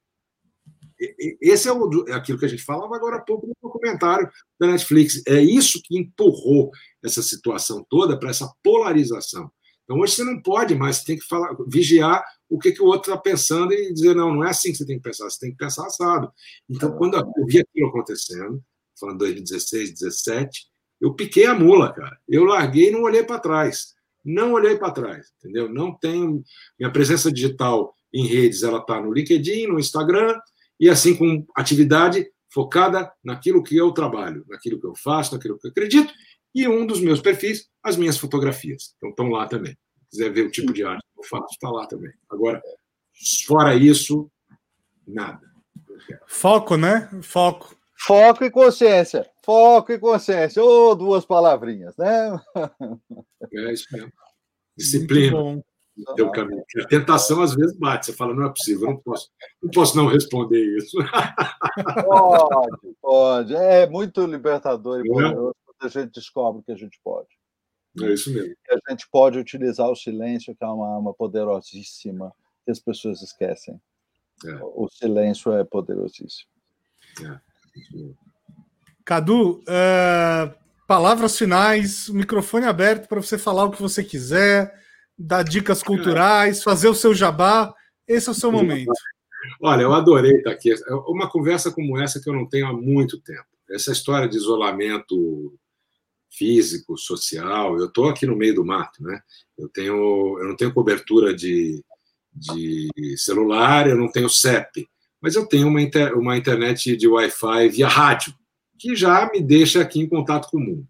Esse 1.43 1.69
é, 1.69 1.73
o, 1.73 2.09
é 2.09 2.13
aquilo 2.13 2.39
que 2.39 2.45
a 2.45 2.49
gente 2.49 2.63
falava 2.63 2.95
agora 2.95 3.17
há 3.17 3.21
pouco 3.21 3.49
no 3.49 3.55
documentário 3.61 4.31
da 4.61 4.69
Netflix. 4.69 5.23
É 5.27 5.43
isso 5.43 5.83
que 5.83 5.99
empurrou 5.99 6.71
essa 7.03 7.21
situação 7.21 7.85
toda 7.91 8.19
para 8.19 8.31
essa 8.31 8.51
polarização. 8.63 9.51
Então 9.83 9.99
hoje 9.99 10.15
você 10.15 10.25
não 10.25 10.41
pode 10.41 10.75
mais, 10.75 10.99
você 10.99 11.05
tem 11.05 11.19
que 11.19 11.27
falar, 11.27 11.55
vigiar 11.67 12.25
o 12.49 12.59
que, 12.59 12.73
que 12.73 12.81
o 12.81 12.87
outro 12.87 13.11
está 13.11 13.21
pensando 13.21 13.73
e 13.73 13.93
dizer, 13.93 14.15
não, 14.15 14.33
não 14.33 14.45
é 14.45 14.51
assim 14.51 14.71
que 14.71 14.79
você 14.79 14.87
tem 14.87 14.97
que 14.97 15.03
pensar, 15.03 15.25
você 15.25 15.39
tem 15.39 15.51
que 15.51 15.57
pensar 15.57 15.85
assado. 15.85 16.33
Então, 16.71 16.97
quando 16.97 17.17
eu 17.17 17.47
vi 17.47 17.59
aquilo 17.59 17.89
acontecendo, 17.89 18.63
falando 18.99 19.19
2016, 19.19 19.91
2017, 20.01 20.67
eu 21.01 21.15
piquei 21.15 21.47
a 21.47 21.55
mula, 21.55 21.93
cara. 21.93 22.17
Eu 22.29 22.45
larguei 22.45 22.89
e 22.89 22.91
não 22.91 23.03
olhei 23.03 23.23
para 23.23 23.41
trás. 23.41 23.95
Não 24.25 24.53
olhei 24.53 24.77
para 24.77 24.91
trás, 24.91 25.27
entendeu? 25.39 25.69
Não 25.69 25.95
tenho. 25.97 26.43
Minha 26.79 26.91
presença 26.91 27.31
digital 27.31 27.95
em 28.13 28.27
redes, 28.27 28.63
ela 28.63 28.79
está 28.79 29.01
no 29.01 29.13
LinkedIn, 29.13 29.67
no 29.67 29.79
Instagram, 29.79 30.39
e 30.81 30.89
assim 30.89 31.17
com 31.17 31.45
atividade 31.55 32.27
focada 32.51 33.13
naquilo 33.23 33.63
que 33.63 33.77
eu 33.77 33.91
trabalho, 33.93 34.45
naquilo 34.49 34.81
que 34.81 34.87
eu 34.87 34.95
faço, 34.95 35.35
naquilo 35.35 35.59
que 35.59 35.67
eu 35.67 35.71
acredito, 35.71 36.13
e 36.55 36.69
um 36.69 36.87
dos 36.87 37.01
meus 37.01 37.21
perfis, 37.21 37.69
as 37.83 37.97
minhas 37.97 38.17
fotografias. 38.17 38.95
Então 38.97 39.11
estão 39.11 39.29
lá 39.29 39.47
também. 39.49 39.77
Se 40.05 40.11
quiser 40.11 40.33
ver 40.33 40.47
o 40.47 40.51
tipo 40.51 40.73
de 40.73 40.85
arte 40.85 41.03
que 41.13 41.21
eu 41.21 41.25
faço, 41.25 41.53
está 41.53 41.69
lá 41.69 41.87
também. 41.87 42.13
Agora, 42.31 42.63
fora 43.47 43.75
isso, 43.75 44.31
nada. 45.07 45.41
Foco, 46.27 46.77
né? 46.77 47.11
Foco. 47.23 47.74
Foco 47.97 48.45
e 48.45 48.51
consciência. 48.51 49.29
Foco 49.45 49.93
e 49.93 49.99
consciência. 49.99 50.63
Ou 50.63 50.91
oh, 50.91 50.95
duas 50.95 51.25
palavrinhas, 51.25 51.97
né? 51.97 52.41
É 53.53 53.73
isso 53.73 53.87
mesmo. 53.93 54.13
Disciplina. 54.77 55.63
Teu 56.17 56.31
caminho. 56.31 56.65
A 56.81 56.87
tentação 56.89 57.41
às 57.41 57.55
vezes 57.55 57.77
bate. 57.79 58.07
Você 58.07 58.13
fala, 58.13 58.35
não 58.35 58.47
é 58.47 58.49
possível, 58.49 58.89
não 58.89 58.97
posso, 58.97 59.31
não 59.63 59.71
posso 59.71 59.97
não 59.97 60.07
responder 60.07 60.77
isso. 60.77 60.97
Pode, 62.05 62.97
pode. 63.01 63.55
É 63.55 63.89
muito 63.89 64.25
libertador 64.27 65.05
e 65.05 65.09
é? 65.09 65.13
poderoso 65.13 65.57
quando 65.65 65.83
a 65.83 65.89
gente 65.89 66.13
descobre 66.13 66.63
que 66.63 66.73
a 66.73 66.77
gente 66.77 67.01
pode. 67.03 67.29
É 68.03 68.13
isso 68.13 68.33
mesmo. 68.33 68.55
Que 68.65 68.75
a 68.75 68.91
gente 68.91 69.09
pode 69.11 69.39
utilizar 69.39 69.89
o 69.89 69.97
silêncio, 69.97 70.55
que 70.55 70.65
é 70.65 70.67
uma 70.67 70.97
arma 70.97 71.15
poderosíssima, 71.15 72.33
que 72.65 72.71
as 72.71 72.79
pessoas 72.79 73.23
esquecem. 73.23 73.81
É. 74.45 74.55
O 74.63 74.89
silêncio 74.89 75.53
é 75.53 75.65
poderosíssimo. 75.65 76.51
É. 77.23 77.54
Cadu, 79.05 79.61
uh, 79.61 80.55
palavras 80.87 81.37
finais, 81.37 82.09
microfone 82.09 82.67
aberto 82.67 83.09
para 83.09 83.21
você 83.21 83.37
falar 83.37 83.65
o 83.65 83.71
que 83.71 83.83
você 83.83 84.03
quiser, 84.03 84.73
dar 85.17 85.43
dicas 85.43 85.83
culturais, 85.83 86.63
fazer 86.63 86.89
o 86.89 86.95
seu 86.95 87.15
jabá. 87.15 87.75
Esse 88.07 88.29
é 88.29 88.33
o 88.33 88.35
seu 88.35 88.51
momento. 88.51 88.93
Olha, 89.61 89.83
eu 89.83 89.93
adorei 89.93 90.39
estar 90.39 90.51
aqui. 90.51 90.73
É 90.73 90.95
uma 91.07 91.29
conversa 91.29 91.71
como 91.71 91.99
essa 91.99 92.21
que 92.21 92.29
eu 92.29 92.35
não 92.35 92.49
tenho 92.49 92.67
há 92.67 92.73
muito 92.73 93.21
tempo. 93.21 93.47
Essa 93.71 93.93
história 93.93 94.29
de 94.29 94.37
isolamento 94.37 95.55
físico, 96.31 96.99
social. 96.99 97.79
Eu 97.79 97.87
estou 97.87 98.09
aqui 98.09 98.27
no 98.27 98.37
meio 98.37 98.55
do 98.55 98.65
mato, 98.65 99.03
né? 99.03 99.21
Eu 99.57 99.69
tenho, 99.69 100.39
eu 100.41 100.49
não 100.49 100.57
tenho 100.57 100.75
cobertura 100.75 101.35
de, 101.35 101.83
de 102.33 102.91
celular, 103.17 103.89
eu 103.89 103.97
não 103.97 104.11
tenho 104.11 104.29
CEP, 104.29 104.89
mas 105.25 105.37
eu 105.37 105.47
tenho 105.47 105.69
uma, 105.69 105.81
inter, 105.81 106.19
uma 106.19 106.37
internet 106.37 106.95
de 106.95 107.09
Wi-Fi 107.09 107.71
via 107.71 107.89
rádio, 107.89 108.35
que 108.79 108.95
já 108.95 109.27
me 109.33 109.41
deixa 109.41 109.81
aqui 109.81 109.99
em 109.99 110.07
contato 110.07 110.51
com 110.51 110.59
o 110.59 110.61
mundo. 110.61 110.87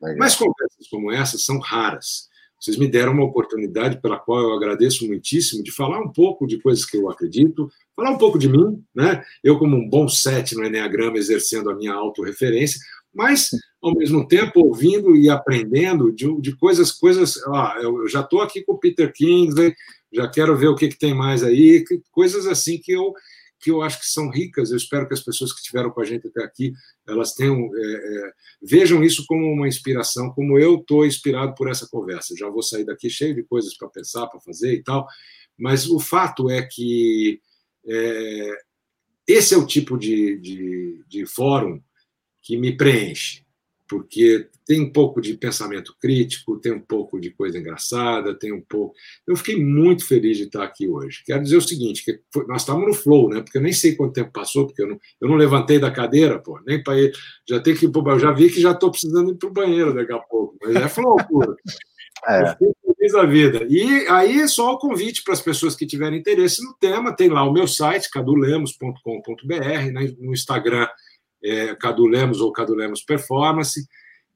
Legal. 0.00 0.18
Mas 0.20 0.36
conversas 0.36 0.86
como 0.88 1.10
essa 1.10 1.36
são 1.38 1.58
raras. 1.58 2.28
Vocês 2.60 2.76
me 2.76 2.86
deram 2.86 3.12
uma 3.12 3.24
oportunidade 3.24 4.00
pela 4.00 4.16
qual 4.16 4.40
eu 4.40 4.52
agradeço 4.52 5.04
muitíssimo 5.08 5.60
de 5.60 5.72
falar 5.72 5.98
um 6.00 6.12
pouco 6.12 6.46
de 6.46 6.60
coisas 6.60 6.84
que 6.84 6.96
eu 6.96 7.10
acredito, 7.10 7.68
falar 7.96 8.10
um 8.10 8.16
pouco 8.16 8.38
de 8.38 8.48
mim, 8.48 8.80
né? 8.94 9.24
Eu 9.42 9.58
como 9.58 9.74
um 9.74 9.88
bom 9.88 10.08
sete 10.08 10.54
no 10.54 10.64
Enneagrama 10.64 11.18
exercendo 11.18 11.68
a 11.68 11.74
minha 11.74 11.94
autorreferência, 11.94 12.78
mas 13.12 13.50
ao 13.82 13.92
mesmo 13.92 14.24
tempo 14.28 14.60
ouvindo 14.60 15.16
e 15.16 15.28
aprendendo 15.28 16.12
de, 16.12 16.32
de 16.40 16.56
coisas, 16.56 16.92
coisas. 16.92 17.44
Ó, 17.48 17.74
eu 17.78 18.08
já 18.08 18.20
estou 18.20 18.40
aqui 18.40 18.62
com 18.62 18.74
o 18.74 18.78
Peter 18.78 19.12
Kingsley, 19.12 19.74
já 20.12 20.30
quero 20.30 20.56
ver 20.56 20.68
o 20.68 20.76
que, 20.76 20.86
que 20.86 20.98
tem 20.98 21.12
mais 21.12 21.42
aí, 21.42 21.84
coisas 22.12 22.46
assim 22.46 22.78
que 22.78 22.92
eu 22.92 23.12
que 23.60 23.70
eu 23.70 23.82
acho 23.82 24.00
que 24.00 24.06
são 24.06 24.30
ricas. 24.30 24.70
Eu 24.70 24.76
espero 24.76 25.06
que 25.06 25.14
as 25.14 25.22
pessoas 25.22 25.52
que 25.52 25.60
estiveram 25.60 25.90
com 25.90 26.00
a 26.00 26.04
gente 26.04 26.26
até 26.26 26.42
aqui 26.42 26.72
elas 27.06 27.34
tenham 27.34 27.70
é, 27.74 27.94
é, 27.94 28.32
vejam 28.62 29.02
isso 29.02 29.24
como 29.26 29.46
uma 29.46 29.68
inspiração, 29.68 30.30
como 30.30 30.58
eu 30.58 30.76
estou 30.76 31.06
inspirado 31.06 31.54
por 31.54 31.68
essa 31.68 31.86
conversa. 31.88 32.34
Já 32.36 32.48
vou 32.48 32.62
sair 32.62 32.84
daqui 32.84 33.08
cheio 33.08 33.34
de 33.34 33.42
coisas 33.42 33.76
para 33.76 33.88
pensar, 33.88 34.26
para 34.26 34.40
fazer 34.40 34.74
e 34.74 34.82
tal. 34.82 35.06
Mas 35.56 35.88
o 35.88 36.00
fato 36.00 36.50
é 36.50 36.62
que 36.62 37.40
é, 37.86 38.58
esse 39.26 39.54
é 39.54 39.56
o 39.56 39.66
tipo 39.66 39.96
de, 39.96 40.38
de, 40.38 41.04
de 41.06 41.26
fórum 41.26 41.80
que 42.42 42.56
me 42.56 42.76
preenche 42.76 43.43
porque 43.88 44.48
tem 44.66 44.80
um 44.80 44.90
pouco 44.90 45.20
de 45.20 45.34
pensamento 45.34 45.94
crítico, 46.00 46.58
tem 46.58 46.72
um 46.72 46.80
pouco 46.80 47.20
de 47.20 47.30
coisa 47.30 47.58
engraçada, 47.58 48.38
tem 48.38 48.52
um 48.52 48.60
pouco. 48.60 48.94
Eu 49.26 49.36
fiquei 49.36 49.62
muito 49.62 50.06
feliz 50.06 50.38
de 50.38 50.44
estar 50.44 50.64
aqui 50.64 50.88
hoje. 50.88 51.22
Quero 51.24 51.42
dizer 51.42 51.56
o 51.56 51.60
seguinte: 51.60 52.04
que 52.04 52.18
nós 52.48 52.62
estávamos 52.62 52.88
no 52.88 52.94
flow, 52.94 53.28
né? 53.28 53.42
Porque 53.42 53.58
eu 53.58 53.62
nem 53.62 53.72
sei 53.72 53.94
quanto 53.94 54.14
tempo 54.14 54.32
passou, 54.32 54.66
porque 54.66 54.82
eu 54.82 54.88
não, 54.88 55.00
eu 55.20 55.28
não 55.28 55.36
levantei 55.36 55.78
da 55.78 55.90
cadeira, 55.90 56.38
pô, 56.38 56.58
nem 56.66 56.82
para 56.82 56.98
ir. 56.98 57.12
Já 57.48 57.60
tem 57.60 57.74
que 57.74 57.88
pro, 57.88 58.18
já 58.18 58.32
vi 58.32 58.50
que 58.50 58.60
já 58.60 58.72
estou 58.72 58.90
precisando 58.90 59.32
ir 59.32 59.36
para 59.36 59.48
o 59.48 59.52
banheiro 59.52 59.94
daqui 59.94 60.12
a 60.12 60.18
pouco, 60.18 60.56
mas 60.62 60.74
é 60.76 60.88
flow 60.88 61.16
puro. 61.28 61.54
É. 62.26 62.56
feliz 62.56 63.14
a 63.14 63.26
vida. 63.26 63.66
E 63.68 64.06
aí, 64.08 64.48
só 64.48 64.72
o 64.72 64.78
convite 64.78 65.22
para 65.22 65.34
as 65.34 65.42
pessoas 65.42 65.76
que 65.76 65.84
tiverem 65.84 66.18
interesse 66.18 66.64
no 66.64 66.72
tema, 66.72 67.14
tem 67.14 67.28
lá 67.28 67.44
o 67.44 67.52
meu 67.52 67.66
site, 67.66 68.08
cadulemos.com.br, 68.10 69.92
né? 69.92 70.14
no 70.18 70.32
Instagram 70.32 70.86
é, 71.44 71.74
Cadu 71.74 72.06
Lemos 72.06 72.40
ou 72.40 72.52
Cadu 72.52 72.74
Lemos 72.74 73.02
Performance. 73.02 73.86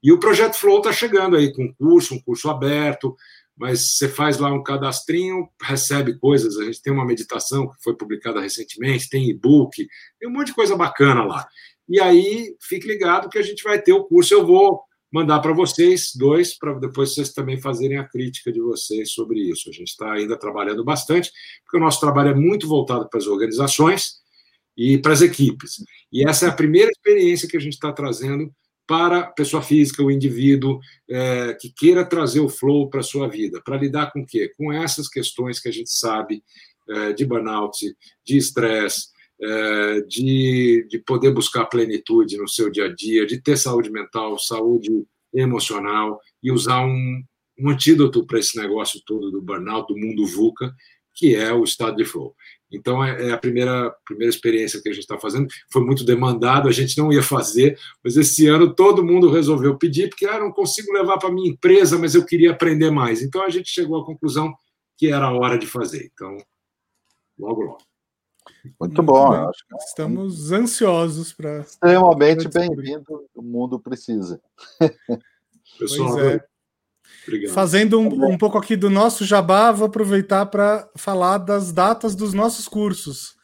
E 0.01 0.11
o 0.11 0.19
Projeto 0.19 0.55
Flow 0.55 0.77
está 0.77 0.93
chegando 0.93 1.35
aí 1.35 1.51
com 1.51 1.73
curso, 1.73 2.13
um 2.13 2.21
curso 2.21 2.49
aberto, 2.49 3.15
mas 3.57 3.95
você 3.97 4.07
faz 4.07 4.37
lá 4.37 4.53
um 4.53 4.63
cadastrinho, 4.63 5.49
recebe 5.61 6.17
coisas. 6.17 6.57
A 6.57 6.63
gente 6.63 6.81
tem 6.81 6.93
uma 6.93 7.05
meditação 7.05 7.67
que 7.67 7.83
foi 7.83 7.95
publicada 7.97 8.39
recentemente, 8.39 9.09
tem 9.09 9.29
e-book, 9.29 9.85
tem 10.17 10.29
um 10.29 10.31
monte 10.31 10.47
de 10.47 10.53
coisa 10.55 10.77
bacana 10.77 11.25
lá. 11.25 11.45
E 11.89 11.99
aí, 11.99 12.55
fique 12.61 12.87
ligado 12.87 13.29
que 13.29 13.37
a 13.37 13.41
gente 13.41 13.63
vai 13.63 13.81
ter 13.81 13.91
o 13.91 14.05
curso. 14.05 14.33
Eu 14.33 14.45
vou 14.45 14.81
mandar 15.11 15.39
para 15.39 15.51
vocês 15.51 16.11
dois, 16.15 16.57
para 16.57 16.73
depois 16.75 17.13
vocês 17.13 17.33
também 17.33 17.59
fazerem 17.59 17.97
a 17.97 18.07
crítica 18.07 18.51
de 18.51 18.61
vocês 18.61 19.11
sobre 19.11 19.39
isso. 19.39 19.69
A 19.69 19.73
gente 19.73 19.89
está 19.89 20.13
ainda 20.13 20.37
trabalhando 20.37 20.85
bastante, 20.85 21.31
porque 21.65 21.77
o 21.77 21.79
nosso 21.81 21.99
trabalho 21.99 22.29
é 22.29 22.35
muito 22.35 22.67
voltado 22.67 23.09
para 23.09 23.17
as 23.17 23.27
organizações 23.27 24.19
e 24.79 24.97
para 24.97 25.11
as 25.11 25.21
equipes. 25.21 25.83
E 26.09 26.25
essa 26.25 26.45
é 26.45 26.49
a 26.49 26.53
primeira 26.53 26.89
experiência 26.89 27.49
que 27.49 27.57
a 27.57 27.59
gente 27.59 27.73
está 27.73 27.91
trazendo 27.91 28.49
para 28.87 29.19
a 29.19 29.23
pessoa 29.23 29.61
física, 29.61 30.01
o 30.01 30.09
indivíduo 30.09 30.79
é, 31.07 31.53
que 31.59 31.69
queira 31.69 32.05
trazer 32.05 32.39
o 32.39 32.47
flow 32.47 32.89
para 32.89 33.01
a 33.01 33.03
sua 33.03 33.27
vida, 33.27 33.61
para 33.61 33.77
lidar 33.77 34.11
com 34.11 34.21
o 34.21 34.25
quê? 34.25 34.51
Com 34.57 34.71
essas 34.71 35.09
questões 35.09 35.59
que 35.59 35.67
a 35.67 35.71
gente 35.71 35.91
sabe 35.91 36.41
é, 36.87 37.11
de 37.11 37.25
burnout, 37.25 37.77
de 38.25 38.37
estresse, 38.37 39.09
é, 39.41 40.01
de, 40.07 40.87
de 40.89 40.97
poder 40.99 41.31
buscar 41.33 41.65
plenitude 41.65 42.37
no 42.37 42.47
seu 42.47 42.71
dia 42.71 42.85
a 42.85 42.95
dia, 42.95 43.27
de 43.27 43.39
ter 43.41 43.57
saúde 43.57 43.91
mental, 43.91 44.39
saúde 44.39 44.89
emocional 45.33 46.19
e 46.41 46.51
usar 46.51 46.85
um, 46.85 47.21
um 47.59 47.69
antídoto 47.69 48.25
para 48.25 48.39
esse 48.39 48.57
negócio 48.57 49.01
todo 49.05 49.29
do 49.29 49.41
burnout, 49.41 49.93
do 49.93 49.99
mundo 49.99 50.25
VUCA, 50.25 50.73
que 51.13 51.35
é 51.35 51.51
o 51.53 51.65
estado 51.65 51.97
de 51.97 52.05
flow. 52.05 52.33
Então, 52.71 53.03
é, 53.03 53.29
é 53.29 53.31
a 53.31 53.37
primeira, 53.37 53.93
primeira 54.05 54.29
experiência 54.29 54.81
que 54.81 54.89
a 54.89 54.93
gente 54.93 55.01
está 55.01 55.17
fazendo. 55.17 55.47
Foi 55.71 55.83
muito 55.83 56.05
demandado, 56.05 56.67
a 56.67 56.71
gente 56.71 56.97
não 56.97 57.11
ia 57.11 57.23
fazer, 57.23 57.77
mas 58.03 58.15
esse 58.15 58.47
ano 58.47 58.73
todo 58.73 59.03
mundo 59.03 59.31
resolveu 59.31 59.77
pedir, 59.77 60.09
porque 60.09 60.25
ah, 60.25 60.39
não 60.39 60.51
consigo 60.51 60.91
levar 60.93 61.17
para 61.17 61.31
minha 61.31 61.49
empresa, 61.49 61.97
mas 61.97 62.15
eu 62.15 62.25
queria 62.25 62.51
aprender 62.51 62.91
mais. 62.91 63.21
Então, 63.21 63.43
a 63.43 63.49
gente 63.49 63.69
chegou 63.69 64.01
à 64.01 64.05
conclusão 64.05 64.53
que 64.97 65.07
era 65.11 65.25
a 65.25 65.33
hora 65.33 65.57
de 65.57 65.65
fazer. 65.65 66.09
Então, 66.13 66.37
logo, 67.37 67.61
logo. 67.61 67.89
Muito 68.79 69.01
bom. 69.01 69.31
Bem, 69.31 69.51
estamos 69.79 70.51
ansiosos 70.51 71.31
para. 71.33 71.61
Extremamente 71.61 72.47
bem-vindo. 72.47 73.25
O 73.33 73.41
mundo 73.41 73.79
precisa. 73.79 74.41
Pessoal, 75.77 76.15
pois 76.15 76.25
é. 76.25 76.45
Obrigado. 77.27 77.53
Fazendo 77.53 77.99
um, 77.99 78.31
um, 78.31 78.37
pouco 78.37 78.57
aqui 78.57 78.75
do 78.75 78.89
nosso 78.89 79.25
jabá, 79.25 79.71
vou 79.71 79.87
aproveitar 79.87 80.45
para 80.47 80.87
falar 80.95 81.37
das 81.37 81.71
datas 81.71 82.15
dos 82.15 82.33
nossos 82.33 82.67
cursos. 82.67 83.35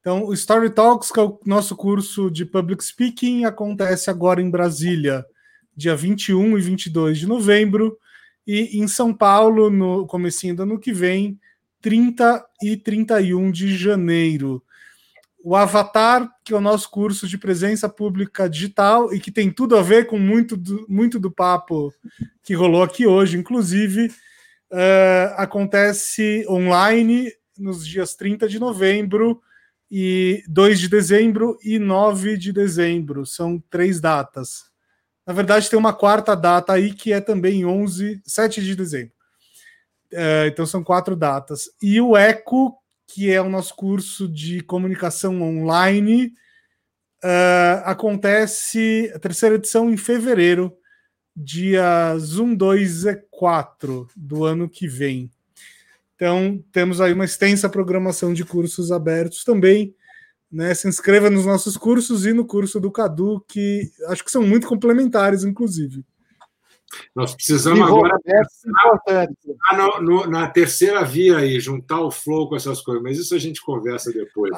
Então, 0.00 0.24
o 0.24 0.34
Story 0.34 0.70
Talks, 0.70 1.10
que 1.10 1.18
é 1.18 1.22
o 1.22 1.40
nosso 1.46 1.74
curso 1.74 2.30
de 2.30 2.44
Public 2.44 2.84
Speaking, 2.84 3.44
acontece 3.44 4.10
agora 4.10 4.40
em 4.40 4.50
Brasília, 4.50 5.24
dia 5.74 5.96
21 5.96 6.58
e 6.58 6.60
22 6.60 7.18
de 7.18 7.26
novembro, 7.26 7.98
e 8.46 8.78
em 8.78 8.86
São 8.86 9.14
Paulo, 9.14 9.70
no 9.70 10.06
comecinho 10.06 10.54
do 10.54 10.62
ano 10.62 10.78
que 10.78 10.92
vem, 10.92 11.38
30 11.80 12.44
e 12.62 12.76
31 12.76 13.50
de 13.50 13.76
janeiro 13.76 14.62
o 15.46 15.54
Avatar, 15.54 16.26
que 16.42 16.54
é 16.54 16.56
o 16.56 16.60
nosso 16.60 16.90
curso 16.90 17.28
de 17.28 17.36
presença 17.36 17.86
pública 17.86 18.48
digital 18.48 19.12
e 19.12 19.20
que 19.20 19.30
tem 19.30 19.50
tudo 19.50 19.76
a 19.76 19.82
ver 19.82 20.06
com 20.06 20.18
muito 20.18 20.56
do, 20.56 20.86
muito 20.88 21.20
do 21.20 21.30
papo 21.30 21.92
que 22.42 22.54
rolou 22.54 22.82
aqui 22.82 23.06
hoje, 23.06 23.36
inclusive, 23.36 24.06
uh, 24.06 25.34
acontece 25.36 26.46
online 26.48 27.30
nos 27.58 27.86
dias 27.86 28.14
30 28.14 28.48
de 28.48 28.58
novembro 28.58 29.38
e 29.90 30.42
2 30.48 30.80
de 30.80 30.88
dezembro 30.88 31.58
e 31.62 31.78
9 31.78 32.38
de 32.38 32.50
dezembro. 32.50 33.26
São 33.26 33.62
três 33.68 34.00
datas. 34.00 34.64
Na 35.26 35.34
verdade, 35.34 35.68
tem 35.68 35.78
uma 35.78 35.92
quarta 35.92 36.34
data 36.34 36.72
aí 36.72 36.94
que 36.94 37.12
é 37.12 37.20
também 37.20 37.66
11, 37.66 38.22
7 38.24 38.62
de 38.62 38.74
dezembro. 38.74 39.12
Uh, 40.10 40.46
então 40.46 40.64
são 40.64 40.82
quatro 40.82 41.14
datas. 41.14 41.64
E 41.82 42.00
o 42.00 42.16
ECO, 42.16 42.74
que 43.14 43.30
é 43.30 43.40
o 43.40 43.48
nosso 43.48 43.76
curso 43.76 44.26
de 44.26 44.60
comunicação 44.60 45.40
online, 45.40 46.34
uh, 47.22 47.84
acontece 47.84 49.08
a 49.14 49.20
terceira 49.20 49.54
edição 49.54 49.88
em 49.88 49.96
fevereiro, 49.96 50.76
dias 51.36 52.36
1, 52.40 52.56
2 52.56 53.04
e 53.04 53.14
4 53.30 54.08
do 54.16 54.44
ano 54.44 54.68
que 54.68 54.88
vem. 54.88 55.30
Então, 56.16 56.60
temos 56.72 57.00
aí 57.00 57.12
uma 57.12 57.24
extensa 57.24 57.68
programação 57.68 58.34
de 58.34 58.44
cursos 58.44 58.90
abertos 58.90 59.44
também. 59.44 59.94
Né? 60.50 60.74
Se 60.74 60.88
inscreva 60.88 61.30
nos 61.30 61.46
nossos 61.46 61.76
cursos 61.76 62.26
e 62.26 62.32
no 62.32 62.44
curso 62.44 62.80
do 62.80 62.90
Cadu, 62.90 63.44
que 63.46 63.92
acho 64.08 64.24
que 64.24 64.30
são 64.30 64.42
muito 64.42 64.66
complementares, 64.66 65.44
inclusive. 65.44 66.04
Nós 67.14 67.34
precisamos 67.34 67.80
agora 67.80 68.18
pensar 68.22 69.76
no, 69.76 70.00
no, 70.02 70.26
na 70.26 70.48
terceira 70.48 71.04
via 71.04 71.38
aí, 71.38 71.58
juntar 71.58 72.00
o 72.00 72.10
flow 72.10 72.48
com 72.48 72.56
essas 72.56 72.80
coisas, 72.80 73.02
mas 73.02 73.18
isso 73.18 73.34
a 73.34 73.38
gente 73.38 73.60
conversa 73.62 74.12
depois. 74.12 74.52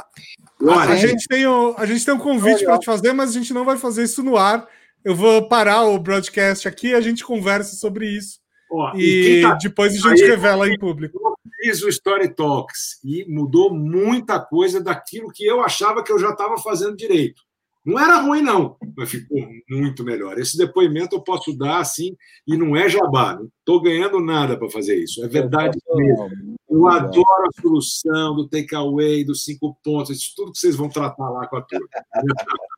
Olha, 0.62 0.92
a, 0.92 0.96
gente 0.96 1.26
tem 1.26 1.46
o, 1.46 1.74
a 1.78 1.86
gente 1.86 2.04
tem 2.04 2.14
um 2.14 2.18
convite 2.18 2.64
para 2.64 2.78
te 2.78 2.86
fazer, 2.86 3.12
mas 3.12 3.30
a 3.30 3.32
gente 3.32 3.54
não 3.54 3.64
vai 3.64 3.76
fazer 3.76 4.04
isso 4.04 4.22
no 4.22 4.36
ar. 4.36 4.66
Eu 5.04 5.14
vou 5.14 5.48
parar 5.48 5.84
o 5.84 5.98
broadcast 5.98 6.66
aqui 6.66 6.88
e 6.88 6.94
a 6.94 7.00
gente 7.00 7.24
conversa 7.24 7.76
sobre 7.76 8.08
isso. 8.08 8.40
Ó, 8.70 8.92
e, 8.96 9.38
e 9.38 9.42
tá... 9.42 9.54
depois 9.54 9.94
a 9.94 10.08
gente 10.08 10.24
aí, 10.24 10.28
revela 10.28 10.68
em 10.68 10.78
público. 10.78 11.18
Eu 11.24 11.36
fiz 11.62 11.82
o 11.82 11.88
Story 11.88 12.34
Talks 12.34 12.98
e 13.04 13.24
mudou 13.28 13.72
muita 13.72 14.40
coisa 14.40 14.80
daquilo 14.80 15.30
que 15.32 15.46
eu 15.46 15.60
achava 15.60 16.02
que 16.02 16.12
eu 16.12 16.18
já 16.18 16.30
estava 16.30 16.58
fazendo 16.58 16.96
direito. 16.96 17.45
Não 17.86 18.00
era 18.00 18.16
ruim, 18.16 18.42
não, 18.42 18.76
mas 18.96 19.08
ficou 19.08 19.38
muito 19.70 20.02
melhor. 20.02 20.36
Esse 20.38 20.58
depoimento 20.58 21.14
eu 21.14 21.20
posso 21.20 21.56
dar 21.56 21.78
assim, 21.78 22.16
e 22.44 22.56
não 22.56 22.76
é 22.76 22.88
jabá, 22.88 23.36
não 23.36 23.48
estou 23.60 23.80
ganhando 23.80 24.18
nada 24.18 24.58
para 24.58 24.68
fazer 24.68 24.96
isso, 24.96 25.24
é 25.24 25.28
verdade 25.28 25.78
mesmo. 25.94 26.56
Eu 26.68 26.88
adoro 26.88 27.24
a 27.24 27.60
solução 27.60 28.34
do 28.34 28.48
takeaway, 28.48 29.24
dos 29.24 29.44
cinco 29.44 29.78
pontos, 29.84 30.10
isso 30.10 30.32
tudo 30.34 30.50
que 30.50 30.58
vocês 30.58 30.74
vão 30.74 30.88
tratar 30.88 31.30
lá 31.30 31.46
com 31.46 31.58
a 31.58 31.62
turma. 31.62 31.86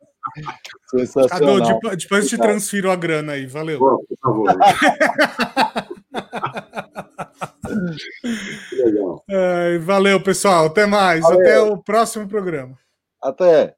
Sensacional. 0.90 1.80
Cadu, 1.80 1.96
depois 1.96 2.24
eu 2.24 2.28
te 2.28 2.36
transfiro 2.36 2.90
a 2.90 2.96
grana 2.96 3.32
aí, 3.32 3.46
valeu. 3.46 3.78
Bom, 3.78 3.96
por 3.96 4.18
favor. 4.22 4.50
Legal. 8.72 9.24
valeu, 9.80 10.22
pessoal. 10.22 10.66
Até 10.66 10.84
mais. 10.84 11.22
Valeu. 11.22 11.40
Até 11.40 11.60
o 11.60 11.78
próximo 11.78 12.28
programa. 12.28 12.78
Até. 13.22 13.77